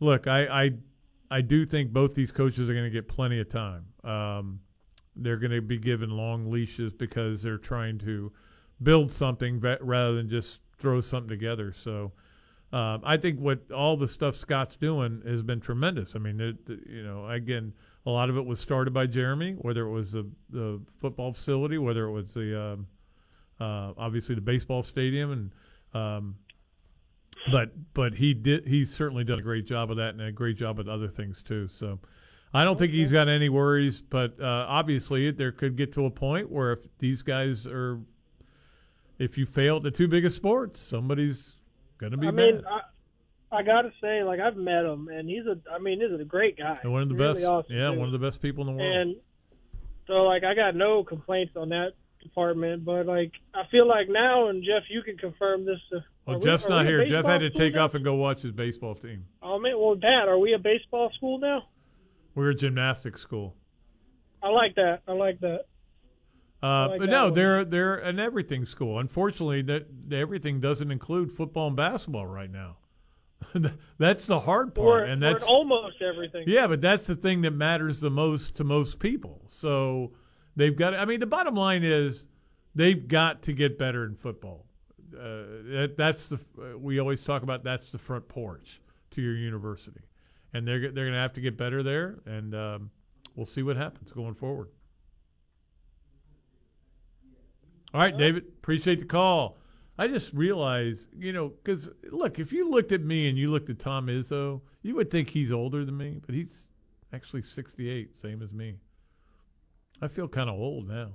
look, 0.00 0.26
I 0.26 0.64
I, 0.64 0.70
I 1.30 1.40
do 1.40 1.64
think 1.64 1.92
both 1.92 2.14
these 2.14 2.30
coaches 2.30 2.68
are 2.68 2.74
going 2.74 2.84
to 2.84 2.90
get 2.90 3.08
plenty 3.08 3.40
of 3.40 3.48
time. 3.48 3.86
Um, 4.04 4.60
they're 5.16 5.38
going 5.38 5.52
to 5.52 5.62
be 5.62 5.78
given 5.78 6.10
long 6.10 6.50
leashes 6.50 6.92
because 6.92 7.42
they're 7.42 7.56
trying 7.56 7.98
to 8.00 8.32
build 8.82 9.10
something 9.10 9.60
rather 9.60 10.16
than 10.16 10.28
just 10.28 10.60
throw 10.78 11.00
something 11.00 11.30
together. 11.30 11.72
So. 11.72 12.12
Um, 12.72 13.02
I 13.04 13.18
think 13.18 13.38
what 13.38 13.70
all 13.70 13.96
the 13.96 14.08
stuff 14.08 14.36
Scott's 14.36 14.76
doing 14.76 15.22
has 15.24 15.42
been 15.42 15.60
tremendous. 15.60 16.16
I 16.16 16.18
mean, 16.18 16.40
it, 16.40 16.56
you 16.88 17.04
know, 17.04 17.28
again, 17.28 17.72
a 18.06 18.10
lot 18.10 18.28
of 18.28 18.36
it 18.36 18.44
was 18.44 18.60
started 18.60 18.92
by 18.92 19.06
Jeremy, 19.06 19.52
whether 19.52 19.86
it 19.86 19.90
was 19.90 20.12
the, 20.12 20.28
the 20.50 20.80
football 21.00 21.32
facility, 21.32 21.78
whether 21.78 22.04
it 22.04 22.12
was 22.12 22.34
the 22.34 22.60
um, 22.60 22.86
uh, 23.60 23.92
obviously 23.96 24.34
the 24.34 24.40
baseball 24.40 24.82
stadium, 24.82 25.32
and 25.32 25.50
um, 26.02 26.36
but 27.50 27.70
but 27.94 28.14
he 28.14 28.34
did 28.34 28.66
he's 28.66 28.94
certainly 28.94 29.24
done 29.24 29.38
a 29.38 29.42
great 29.42 29.66
job 29.66 29.90
of 29.90 29.96
that 29.96 30.10
and 30.10 30.20
a 30.20 30.32
great 30.32 30.56
job 30.56 30.78
with 30.78 30.88
other 30.88 31.08
things 31.08 31.42
too. 31.42 31.68
So 31.68 31.98
I 32.52 32.64
don't 32.64 32.78
think 32.78 32.92
he's 32.92 33.10
got 33.10 33.28
any 33.28 33.48
worries, 33.48 34.00
but 34.00 34.40
uh, 34.40 34.66
obviously 34.68 35.30
there 35.32 35.52
could 35.52 35.76
get 35.76 35.92
to 35.94 36.06
a 36.06 36.10
point 36.10 36.50
where 36.50 36.72
if 36.72 36.80
these 36.98 37.22
guys 37.22 37.66
are, 37.66 38.00
if 39.18 39.36
you 39.36 39.44
fail 39.46 39.78
at 39.78 39.82
the 39.82 39.90
two 39.90 40.06
biggest 40.08 40.36
sports, 40.36 40.80
somebody's 40.80 41.56
going 41.98 42.12
to 42.12 42.18
be 42.18 42.28
I 42.28 42.30
mad. 42.30 42.54
mean, 42.54 42.62
I, 42.68 42.80
I 43.54 43.62
gotta 43.62 43.90
say, 44.00 44.22
like 44.22 44.40
I've 44.40 44.56
met 44.56 44.84
him, 44.84 45.08
and 45.08 45.28
he's 45.28 45.46
a. 45.46 45.56
I 45.72 45.78
mean, 45.78 46.00
he's 46.00 46.20
a 46.20 46.24
great 46.24 46.58
guy. 46.58 46.78
And 46.82 46.92
one 46.92 47.02
of 47.02 47.08
the 47.08 47.14
Really 47.14 47.34
best, 47.34 47.46
awesome 47.46 47.74
yeah, 47.76 47.90
dude. 47.90 47.98
one 47.98 48.06
of 48.08 48.12
the 48.12 48.18
best 48.18 48.42
people 48.42 48.68
in 48.68 48.76
the 48.76 48.82
world. 48.82 48.96
And 48.96 49.16
so, 50.06 50.12
like, 50.24 50.44
I 50.44 50.54
got 50.54 50.74
no 50.74 51.04
complaints 51.04 51.54
on 51.56 51.70
that 51.70 51.92
department. 52.22 52.84
But 52.84 53.06
like, 53.06 53.32
I 53.54 53.62
feel 53.70 53.86
like 53.86 54.08
now, 54.08 54.48
and 54.48 54.62
Jeff, 54.64 54.82
you 54.90 55.02
can 55.02 55.16
confirm 55.16 55.64
this. 55.64 55.78
Uh, 55.94 56.00
well, 56.26 56.36
are 56.36 56.38
we- 56.40 56.44
Jeff's 56.44 56.68
not 56.68 56.84
we 56.84 56.92
here. 56.92 57.06
Jeff 57.06 57.24
had 57.24 57.38
to 57.38 57.50
take 57.50 57.74
now? 57.74 57.84
off 57.84 57.94
and 57.94 58.04
go 58.04 58.14
watch 58.14 58.42
his 58.42 58.52
baseball 58.52 58.94
team. 58.94 59.26
Oh 59.42 59.58
man, 59.58 59.78
well, 59.78 59.94
Dad, 59.94 60.28
are 60.28 60.38
we 60.38 60.52
a 60.54 60.58
baseball 60.58 61.10
school 61.16 61.38
now? 61.38 61.62
We're 62.34 62.50
a 62.50 62.54
gymnastics 62.54 63.20
school. 63.22 63.54
I 64.42 64.48
like 64.48 64.74
that. 64.74 65.00
I 65.06 65.12
like 65.12 65.40
that. 65.40 65.66
Uh, 66.62 66.88
like 66.88 67.00
but 67.00 67.08
no, 67.10 67.24
one. 67.24 67.34
they're 67.34 67.64
they're 67.64 67.94
an 67.96 68.18
everything 68.18 68.64
school. 68.64 68.98
Unfortunately, 68.98 69.62
that 69.62 69.86
everything 70.10 70.60
doesn't 70.60 70.90
include 70.90 71.30
football 71.32 71.68
and 71.68 71.76
basketball 71.76 72.26
right 72.26 72.50
now. 72.50 72.76
that's 73.98 74.26
the 74.26 74.40
hard 74.40 74.74
part, 74.74 74.86
We're, 74.86 75.04
and 75.04 75.22
that's 75.22 75.44
almost 75.44 76.02
everything. 76.02 76.44
yeah, 76.46 76.66
but 76.66 76.80
that's 76.80 77.06
the 77.06 77.16
thing 77.16 77.42
that 77.42 77.52
matters 77.52 78.00
the 78.00 78.10
most 78.10 78.56
to 78.56 78.64
most 78.64 78.98
people. 78.98 79.44
So 79.48 80.12
they've 80.56 80.76
got. 80.76 80.94
I 80.94 81.04
mean, 81.04 81.20
the 81.20 81.26
bottom 81.26 81.54
line 81.54 81.84
is 81.84 82.26
they've 82.74 83.06
got 83.06 83.42
to 83.42 83.52
get 83.52 83.78
better 83.78 84.04
in 84.04 84.16
football. 84.16 84.66
Uh, 85.14 85.62
that, 85.70 85.94
that's 85.96 86.26
the 86.26 86.38
we 86.78 86.98
always 86.98 87.22
talk 87.22 87.42
about. 87.42 87.64
That's 87.64 87.90
the 87.90 87.98
front 87.98 88.28
porch 88.28 88.80
to 89.12 89.22
your 89.22 89.36
university, 89.36 90.00
and 90.52 90.66
they're 90.66 90.80
they're 90.80 91.04
going 91.04 91.12
to 91.12 91.18
have 91.18 91.34
to 91.34 91.40
get 91.40 91.56
better 91.56 91.82
there, 91.82 92.18
and 92.26 92.54
um, 92.54 92.90
we'll 93.36 93.46
see 93.46 93.62
what 93.62 93.76
happens 93.76 94.10
going 94.12 94.34
forward. 94.34 94.68
All 97.92 98.00
right, 98.00 98.16
David, 98.16 98.44
appreciate 98.58 98.98
the 98.98 99.06
call. 99.06 99.56
I 99.96 100.08
just 100.08 100.32
realized, 100.32 101.06
you 101.16 101.32
know, 101.32 101.48
because 101.48 101.88
look, 102.10 102.38
if 102.38 102.52
you 102.52 102.68
looked 102.68 102.90
at 102.90 103.02
me 103.02 103.28
and 103.28 103.38
you 103.38 103.50
looked 103.50 103.70
at 103.70 103.78
Tom 103.78 104.08
Izzo, 104.08 104.60
you 104.82 104.96
would 104.96 105.10
think 105.10 105.30
he's 105.30 105.52
older 105.52 105.84
than 105.84 105.96
me, 105.96 106.20
but 106.24 106.34
he's 106.34 106.66
actually 107.12 107.42
68, 107.42 108.20
same 108.20 108.42
as 108.42 108.52
me. 108.52 108.74
I 110.02 110.08
feel 110.08 110.26
kind 110.26 110.50
of 110.50 110.56
old 110.56 110.88
now. 110.88 111.10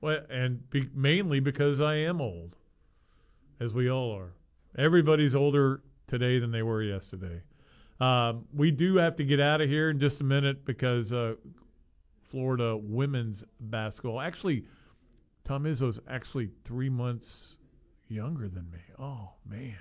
Well, 0.00 0.18
and 0.28 0.68
be, 0.70 0.88
mainly 0.92 1.38
because 1.38 1.80
I 1.80 1.94
am 1.94 2.20
old, 2.20 2.56
as 3.60 3.72
we 3.72 3.88
all 3.88 4.12
are. 4.12 4.32
Everybody's 4.76 5.36
older 5.36 5.82
today 6.08 6.40
than 6.40 6.50
they 6.50 6.62
were 6.62 6.82
yesterday. 6.82 7.42
Um, 8.00 8.46
we 8.52 8.72
do 8.72 8.96
have 8.96 9.14
to 9.16 9.24
get 9.24 9.38
out 9.38 9.60
of 9.60 9.68
here 9.68 9.90
in 9.90 10.00
just 10.00 10.20
a 10.20 10.24
minute 10.24 10.64
because 10.64 11.12
uh, 11.12 11.34
Florida 12.30 12.76
women's 12.76 13.44
basketball 13.60 14.20
actually. 14.20 14.64
Tom 15.44 15.64
Izzo's 15.64 16.00
actually 16.08 16.50
three 16.64 16.88
months 16.88 17.58
younger 18.12 18.48
than 18.48 18.70
me. 18.70 18.78
Oh 18.98 19.30
man. 19.48 19.76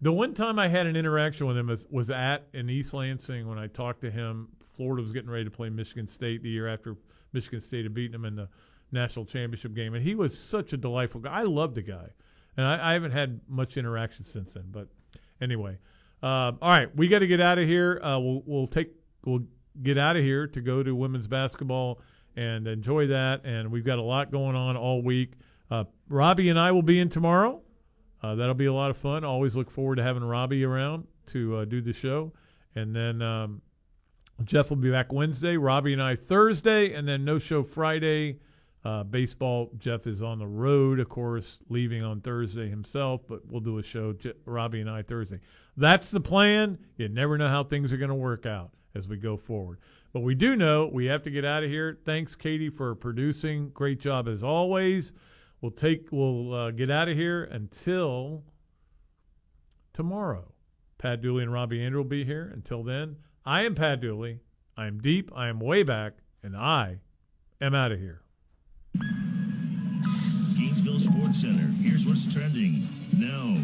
The 0.00 0.12
one 0.12 0.34
time 0.34 0.58
I 0.58 0.68
had 0.68 0.86
an 0.86 0.96
interaction 0.96 1.46
with 1.46 1.56
him 1.56 1.68
was, 1.68 1.86
was 1.90 2.10
at 2.10 2.48
in 2.52 2.68
East 2.68 2.92
Lansing 2.92 3.48
when 3.48 3.58
I 3.58 3.68
talked 3.68 4.00
to 4.00 4.10
him. 4.10 4.48
Florida 4.76 5.02
was 5.02 5.12
getting 5.12 5.30
ready 5.30 5.44
to 5.44 5.50
play 5.50 5.70
Michigan 5.70 6.08
State 6.08 6.42
the 6.42 6.48
year 6.48 6.66
after 6.66 6.96
Michigan 7.32 7.60
State 7.60 7.84
had 7.84 7.94
beaten 7.94 8.12
them 8.12 8.24
in 8.24 8.34
the 8.34 8.48
national 8.90 9.24
championship 9.24 9.74
game, 9.74 9.94
and 9.94 10.02
he 10.02 10.14
was 10.14 10.36
such 10.36 10.72
a 10.72 10.76
delightful 10.76 11.20
guy. 11.20 11.30
I 11.30 11.42
loved 11.44 11.76
the 11.76 11.82
guy, 11.82 12.08
and 12.56 12.66
I, 12.66 12.90
I 12.90 12.92
haven't 12.94 13.12
had 13.12 13.40
much 13.48 13.76
interaction 13.76 14.24
since 14.24 14.54
then. 14.54 14.64
But 14.72 14.88
anyway, 15.40 15.78
um, 16.22 16.58
all 16.60 16.70
right, 16.70 16.94
we 16.96 17.08
got 17.08 17.20
to 17.20 17.26
get 17.26 17.40
out 17.40 17.58
of 17.58 17.68
here. 17.68 18.00
Uh, 18.02 18.18
we'll 18.18 18.42
we'll 18.44 18.66
take 18.66 18.90
we'll 19.24 19.44
get 19.82 19.98
out 19.98 20.16
of 20.16 20.22
here 20.22 20.46
to 20.48 20.60
go 20.60 20.82
to 20.82 20.94
women's 20.94 21.26
basketball 21.26 22.00
and 22.36 22.66
enjoy 22.66 23.06
that. 23.08 23.44
And 23.44 23.70
we've 23.70 23.84
got 23.84 23.98
a 23.98 24.02
lot 24.02 24.30
going 24.30 24.56
on 24.56 24.76
all 24.76 25.02
week. 25.02 25.32
Uh, 25.72 25.84
Robbie 26.10 26.50
and 26.50 26.60
I 26.60 26.70
will 26.70 26.82
be 26.82 27.00
in 27.00 27.08
tomorrow. 27.08 27.62
Uh, 28.22 28.34
that'll 28.34 28.52
be 28.52 28.66
a 28.66 28.72
lot 28.74 28.90
of 28.90 28.98
fun. 28.98 29.24
Always 29.24 29.56
look 29.56 29.70
forward 29.70 29.96
to 29.96 30.02
having 30.02 30.22
Robbie 30.22 30.64
around 30.64 31.06
to 31.28 31.56
uh, 31.56 31.64
do 31.64 31.80
the 31.80 31.94
show. 31.94 32.30
And 32.74 32.94
then 32.94 33.22
um, 33.22 33.62
Jeff 34.44 34.68
will 34.68 34.76
be 34.76 34.90
back 34.90 35.14
Wednesday. 35.14 35.56
Robbie 35.56 35.94
and 35.94 36.02
I 36.02 36.16
Thursday, 36.16 36.92
and 36.92 37.08
then 37.08 37.24
no 37.24 37.38
show 37.38 37.62
Friday. 37.62 38.38
Uh, 38.84 39.04
baseball. 39.04 39.70
Jeff 39.78 40.06
is 40.06 40.20
on 40.20 40.40
the 40.40 40.46
road, 40.46 40.98
of 41.00 41.08
course, 41.08 41.58
leaving 41.68 42.02
on 42.02 42.20
Thursday 42.20 42.68
himself, 42.68 43.22
but 43.28 43.40
we'll 43.46 43.60
do 43.60 43.78
a 43.78 43.82
show, 43.82 44.12
Je- 44.12 44.32
Robbie 44.44 44.80
and 44.80 44.90
I 44.90 45.02
Thursday. 45.02 45.38
That's 45.76 46.10
the 46.10 46.20
plan. 46.20 46.78
You 46.96 47.08
never 47.08 47.38
know 47.38 47.48
how 47.48 47.62
things 47.64 47.92
are 47.92 47.96
going 47.96 48.08
to 48.08 48.14
work 48.14 48.44
out 48.44 48.72
as 48.94 49.06
we 49.08 49.16
go 49.16 49.36
forward. 49.36 49.78
But 50.12 50.20
we 50.20 50.34
do 50.34 50.56
know 50.56 50.90
we 50.92 51.06
have 51.06 51.22
to 51.22 51.30
get 51.30 51.44
out 51.44 51.62
of 51.62 51.70
here. 51.70 51.98
Thanks, 52.04 52.34
Katie, 52.34 52.68
for 52.70 52.94
producing. 52.94 53.70
Great 53.70 54.00
job 54.00 54.28
as 54.28 54.42
always. 54.42 55.12
We'll 55.62 55.70
take. 55.70 56.08
We'll 56.10 56.52
uh, 56.52 56.70
get 56.72 56.90
out 56.90 57.08
of 57.08 57.16
here 57.16 57.44
until 57.44 58.42
tomorrow. 59.94 60.52
Pat 60.98 61.22
Dooley 61.22 61.44
and 61.44 61.52
Robbie 61.52 61.78
Andreu 61.78 61.96
will 61.98 62.04
be 62.04 62.24
here. 62.24 62.50
Until 62.52 62.82
then, 62.82 63.16
I 63.46 63.62
am 63.62 63.76
Pat 63.76 64.00
Dooley. 64.00 64.40
I 64.76 64.86
am 64.86 65.00
deep. 65.00 65.30
I 65.34 65.48
am 65.48 65.60
way 65.60 65.84
back, 65.84 66.14
and 66.42 66.56
I 66.56 66.98
am 67.60 67.74
out 67.74 67.92
of 67.92 68.00
here. 68.00 68.22
Gainesville 70.56 70.98
Sports 70.98 71.40
Center. 71.40 71.72
Here's 71.80 72.06
what's 72.06 72.32
trending 72.32 72.88
now 73.16 73.56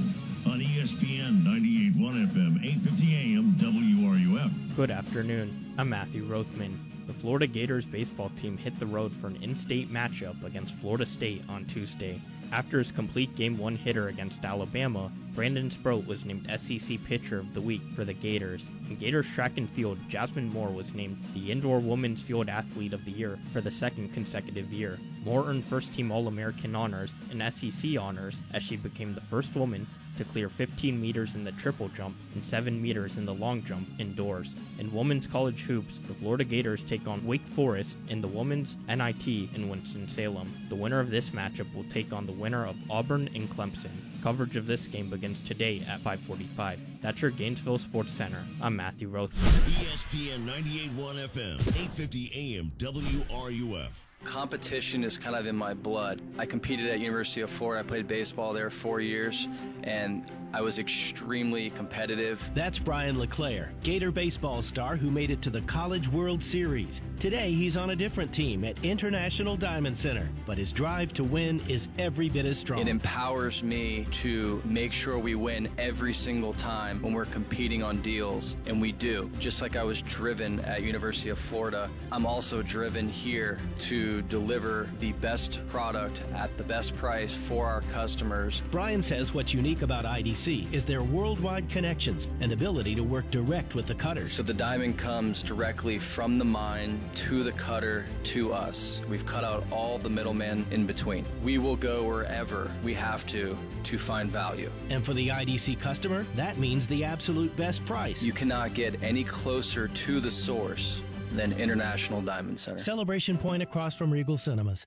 on 0.51 0.61
ESPN 0.61 1.43
98.1 1.43 2.29
FM, 2.29 2.65
8:50 2.65 3.15
AM, 3.15 3.57
WRUF. 3.57 4.77
Good 4.77 4.93
afternoon. 4.93 5.75
I'm 5.77 5.89
Matthew 5.89 6.25
Rothman. 6.25 6.88
The 7.09 7.15
Florida 7.15 7.47
Gators 7.47 7.87
baseball 7.87 8.31
team 8.39 8.59
hit 8.59 8.79
the 8.79 8.85
road 8.85 9.15
for 9.15 9.29
an 9.29 9.43
in-state 9.43 9.91
matchup 9.91 10.45
against 10.45 10.75
Florida 10.75 11.07
State 11.07 11.43
on 11.49 11.65
Tuesday. 11.65 12.21
After 12.53 12.77
his 12.77 12.93
complete 12.93 13.35
Game 13.35 13.57
1 13.57 13.77
hitter 13.77 14.09
against 14.09 14.45
Alabama, 14.45 15.11
Brandon 15.35 15.71
Sproat 15.71 16.07
was 16.07 16.27
named 16.27 16.51
SEC 16.61 17.03
Pitcher 17.07 17.39
of 17.39 17.55
the 17.55 17.63
Week 17.63 17.81
for 17.97 18.05
the 18.05 18.13
Gators. 18.13 18.69
In 18.91 18.97
Gators 18.97 19.27
track 19.35 19.53
and 19.57 19.71
field, 19.71 19.99
Jasmine 20.11 20.53
Moore 20.53 20.69
was 20.69 20.93
named 20.93 21.25
the 21.33 21.51
Indoor 21.51 21.79
Women's 21.79 22.21
Field 22.21 22.51
Athlete 22.51 22.93
of 22.93 23.07
the 23.07 23.11
Year 23.11 23.39
for 23.55 23.63
the 23.63 23.71
second 23.71 24.13
consecutive 24.13 24.71
year. 24.71 24.99
Moore 25.25 25.47
earned 25.47 25.65
first-team 25.65 26.13
All-American 26.13 26.75
honors 26.75 27.15
and 27.31 27.43
SEC 27.55 27.99
honors 27.99 28.37
as 28.53 28.63
she 28.63 28.77
became 28.77 29.15
the 29.15 29.23
first 29.23 29.55
woman 29.57 29.87
to 30.19 30.25
clear 30.25 30.49
15 30.49 31.01
meters 31.01 31.35
in 31.35 31.45
the 31.45 31.53
triple 31.53 31.89
jump 31.89 32.17
and 32.35 32.45
7 32.45 32.81
meters 32.81 33.17
in 33.17 33.25
the 33.25 33.33
long 33.33 33.65
jump 33.65 33.89
indoors. 33.99 34.55
In 34.79 34.93
women's 34.93 35.27
college 35.27 35.63
hoops, 35.63 35.99
the 36.07 36.15
Florida 36.15 36.45
Gators 36.45 36.83
take 36.87 37.09
on 37.09 37.25
Wake 37.25 37.47
Forest 37.47 37.97
in 38.09 38.21
the 38.21 38.29
women's 38.29 38.77
NIT 38.89 39.27
in 39.27 39.69
Winston-Salem. 39.69 40.53
The 40.69 40.75
winner 40.75 41.01
of 41.01 41.11
this 41.11 41.31
matchup 41.31 41.73
will 41.75 41.85
take 41.85 42.13
on 42.13 42.27
the 42.27 42.33
winner 42.33 42.67
of 42.67 42.77
Auburn 42.91 43.31
and 43.35 43.49
Clemson. 43.49 43.91
Coverage 44.23 44.57
of 44.57 44.67
this 44.67 44.87
game 44.89 45.09
begins 45.09 45.41
today 45.41 45.83
at 45.89 46.01
5:45. 46.03 46.81
That's 47.01 47.23
your 47.23 47.31
Gainesville 47.31 47.79
Sports 47.79 48.13
Center. 48.13 48.45
I'm 48.61 48.75
Matthew 48.75 49.09
Rothman. 49.09 49.47
ESPN 49.47 50.45
98.1 50.45 51.19
FM, 51.19 51.59
8:50 51.77 52.31
AM, 52.35 52.73
WRUF. 52.77 54.08
Competition 54.25 55.05
is 55.05 55.17
kind 55.17 55.37
of 55.37 55.47
in 55.47 55.57
my 55.57 55.75
blood. 55.75 56.21
I 56.37 56.45
competed 56.45 56.89
at 56.91 56.99
University 57.01 57.41
of 57.41 57.51
Florida. 57.51 57.85
I 57.85 57.89
played 57.89 58.09
baseball 58.09 58.53
there 58.53 58.69
four 58.69 59.01
years, 59.01 59.49
and 59.85 60.31
I 60.51 60.63
was 60.63 60.79
extremely 60.79 61.69
competitive. 61.71 62.51
That's 62.55 62.79
Brian 62.79 63.19
LeClaire, 63.19 63.71
Gator 63.83 64.11
baseball 64.11 64.63
star 64.63 64.97
who 64.97 65.11
made 65.11 65.31
it 65.31 65.43
to 65.43 65.51
the 65.51 65.61
College 65.63 66.09
World 66.09 66.43
Series. 66.43 67.03
Today, 67.21 67.53
he's 67.53 67.77
on 67.77 67.91
a 67.91 67.97
different 67.97 68.33
team 68.33 68.65
at 68.65 68.83
International 68.83 69.57
Diamond 69.57 69.97
Center, 69.97 70.29
but 70.47 70.57
his 70.57 70.73
drive 70.73 71.13
to 71.15 71.25
win 71.25 71.61
is 71.69 71.89
every 71.99 72.31
bit 72.31 72.47
as 72.47 72.59
strong. 72.59 72.81
It 72.81 72.89
empowers 72.89 73.63
me 73.63 74.07
to 74.13 74.63
make 74.65 74.93
sure 74.93 75.19
we 75.19 75.35
win 75.35 75.69
every 75.77 76.15
single 76.15 76.55
time 76.55 77.03
when 77.03 77.13
we're 77.13 77.27
competing 77.27 77.83
on 77.83 78.01
deals, 78.01 78.57
and 78.67 78.81
we 78.81 78.93
do. 78.93 79.31
Just 79.39 79.61
like 79.61 79.77
I 79.77 79.83
was 79.83 80.01
driven 80.01 80.61
at 80.61 80.83
University 80.83 81.29
of 81.29 81.39
Florida, 81.39 81.91
I'm 82.11 82.25
also 82.25 82.63
driven 82.63 83.09
here 83.09 83.59
to 83.81 84.23
deliver 84.23 84.89
the 84.99 85.13
best 85.15 85.61
product 85.69 86.23
at 86.35 86.57
the 86.57 86.65
best 86.65 86.97
price 86.97 87.35
for 87.35 87.67
our 87.67 87.83
customers. 87.93 88.63
Brian 88.71 89.03
says 89.03 89.35
what's 89.35 89.53
unique 89.53 89.83
about 89.83 90.05
IDC 90.07 90.38
is 90.47 90.85
their 90.85 91.03
worldwide 91.03 91.69
connections 91.69 92.29
and 92.41 92.53
ability 92.53 92.95
to 92.95 93.03
work 93.03 93.29
direct 93.31 93.75
with 93.75 93.87
the 93.87 93.95
cutters. 93.95 94.33
So 94.33 94.43
the 94.43 94.55
diamond 94.55 94.97
comes 94.97 95.43
directly 95.43 95.99
from 95.99 96.39
the 96.39 96.45
mine 96.45 97.01
to 97.15 97.43
the 97.43 97.53
cutter 97.53 98.07
to 98.25 98.53
us. 98.53 99.03
We've 99.09 99.27
cut 99.27 99.43
out 99.43 99.65
all 99.73 99.99
the 99.99 100.09
middlemen 100.09 100.65
in 100.71 100.87
between. 100.87 101.25
We 101.43 101.59
will 101.59 101.77
go 101.77 102.05
wherever 102.05 102.71
we 102.85 102.95
have 102.95 103.27
to 103.29 103.59
to 103.85 103.99
find 103.99 104.31
value. 104.31 104.71
And 104.91 105.05
for 105.05 105.13
the 105.13 105.29
IDC 105.29 105.81
customer, 105.81 106.25
that 106.37 106.57
means 106.57 106.87
the 106.87 107.03
absolute 107.03 107.55
best 107.57 107.85
price. 107.85 108.23
You 108.23 108.33
cannot 108.33 108.75
get 108.75 109.03
any 109.03 109.25
closer 109.25 109.89
to 109.89 110.21
the 110.21 110.31
source 110.31 111.03
than 111.33 111.53
International 111.55 112.23
Diamond 112.23 112.61
Center. 112.61 112.79
Celebration 112.79 113.37
Point 113.37 113.63
across 113.63 113.97
from 113.97 114.13
Regal 114.13 114.39
Cinemas. 114.39 114.87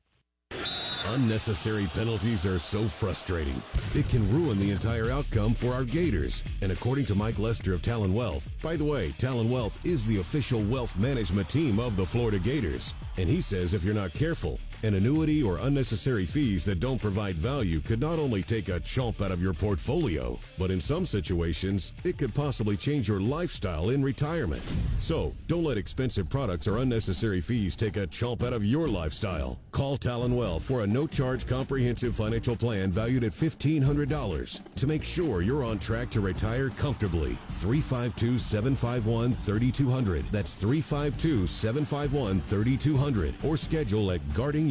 Unnecessary 1.07 1.87
penalties 1.87 2.45
are 2.45 2.59
so 2.59 2.87
frustrating. 2.87 3.61
It 3.95 4.07
can 4.09 4.31
ruin 4.31 4.59
the 4.59 4.71
entire 4.71 5.09
outcome 5.09 5.53
for 5.53 5.73
our 5.73 5.83
Gators. 5.83 6.43
And 6.61 6.71
according 6.71 7.05
to 7.05 7.15
Mike 7.15 7.39
Lester 7.39 7.73
of 7.73 7.81
Talon 7.81 8.13
Wealth, 8.13 8.51
by 8.61 8.75
the 8.75 8.85
way, 8.85 9.13
Talon 9.17 9.49
Wealth 9.49 9.83
is 9.85 10.05
the 10.05 10.19
official 10.19 10.63
wealth 10.63 10.97
management 10.97 11.49
team 11.49 11.79
of 11.79 11.97
the 11.97 12.05
Florida 12.05 12.39
Gators. 12.39 12.93
And 13.17 13.27
he 13.27 13.41
says 13.41 13.73
if 13.73 13.83
you're 13.83 13.95
not 13.95 14.13
careful, 14.13 14.59
An 14.83 14.95
annuity 14.95 15.43
or 15.43 15.59
unnecessary 15.59 16.25
fees 16.25 16.65
that 16.65 16.79
don't 16.79 16.99
provide 16.99 17.37
value 17.37 17.81
could 17.81 17.99
not 17.99 18.17
only 18.17 18.41
take 18.41 18.67
a 18.67 18.79
chomp 18.79 19.21
out 19.21 19.31
of 19.31 19.39
your 19.39 19.53
portfolio, 19.53 20.39
but 20.57 20.71
in 20.71 20.81
some 20.81 21.05
situations, 21.05 21.91
it 22.03 22.17
could 22.17 22.33
possibly 22.33 22.75
change 22.75 23.07
your 23.07 23.19
lifestyle 23.19 23.91
in 23.91 24.01
retirement. 24.01 24.63
So, 24.97 25.35
don't 25.45 25.65
let 25.65 25.77
expensive 25.77 26.29
products 26.29 26.67
or 26.67 26.79
unnecessary 26.79 27.41
fees 27.41 27.75
take 27.75 27.95
a 27.95 28.07
chomp 28.07 28.41
out 28.43 28.53
of 28.53 28.65
your 28.65 28.87
lifestyle. 28.87 29.59
Call 29.71 29.97
Talon 29.97 30.35
Wealth 30.35 30.63
for 30.63 30.81
a 30.81 30.87
no 30.87 31.05
charge 31.05 31.45
comprehensive 31.45 32.15
financial 32.15 32.55
plan 32.55 32.91
valued 32.91 33.23
at 33.23 33.33
$1,500 33.33 34.61
to 34.75 34.87
make 34.87 35.03
sure 35.03 35.43
you're 35.43 35.63
on 35.63 35.77
track 35.77 36.09
to 36.09 36.21
retire 36.21 36.69
comfortably. 36.71 37.37
352 37.49 38.39
751 38.39 39.33
3200. 39.33 40.25
That's 40.31 40.55
352 40.55 41.45
751 41.45 42.41
3200. 42.47 43.35
Or 43.43 43.57
schedule 43.57 44.09
at 44.09 44.21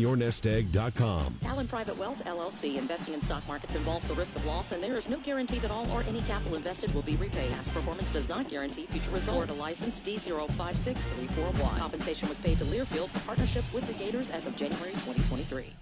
guardingyournestegg.com. 0.00 1.38
Allen 1.46 1.68
Private 1.68 1.96
Wealth 1.98 2.24
LLC. 2.24 2.78
Investing 2.78 3.14
in 3.14 3.22
stock 3.22 3.46
markets 3.46 3.74
involves 3.74 4.08
the 4.08 4.14
risk 4.14 4.36
of 4.36 4.44
loss, 4.46 4.72
and 4.72 4.82
there 4.82 4.96
is 4.96 5.08
no 5.08 5.18
guarantee 5.18 5.58
that 5.58 5.70
all 5.70 5.90
or 5.92 6.02
any 6.04 6.22
capital 6.22 6.56
invested 6.56 6.92
will 6.94 7.02
be 7.02 7.16
repaid. 7.16 7.50
Past 7.52 7.72
performance 7.72 8.10
does 8.10 8.28
not 8.28 8.48
guarantee 8.48 8.86
future 8.86 9.10
results. 9.10 9.30
Florida 9.30 9.54
license 9.54 10.00
D056341. 10.00 11.78
Compensation 11.78 12.28
was 12.28 12.40
paid 12.40 12.58
to 12.58 12.64
Learfield 12.64 13.08
for 13.10 13.20
partnership 13.20 13.64
with 13.72 13.86
the 13.86 13.94
Gators 13.94 14.30
as 14.30 14.46
of 14.46 14.56
January 14.56 14.92
2023. 14.92 15.72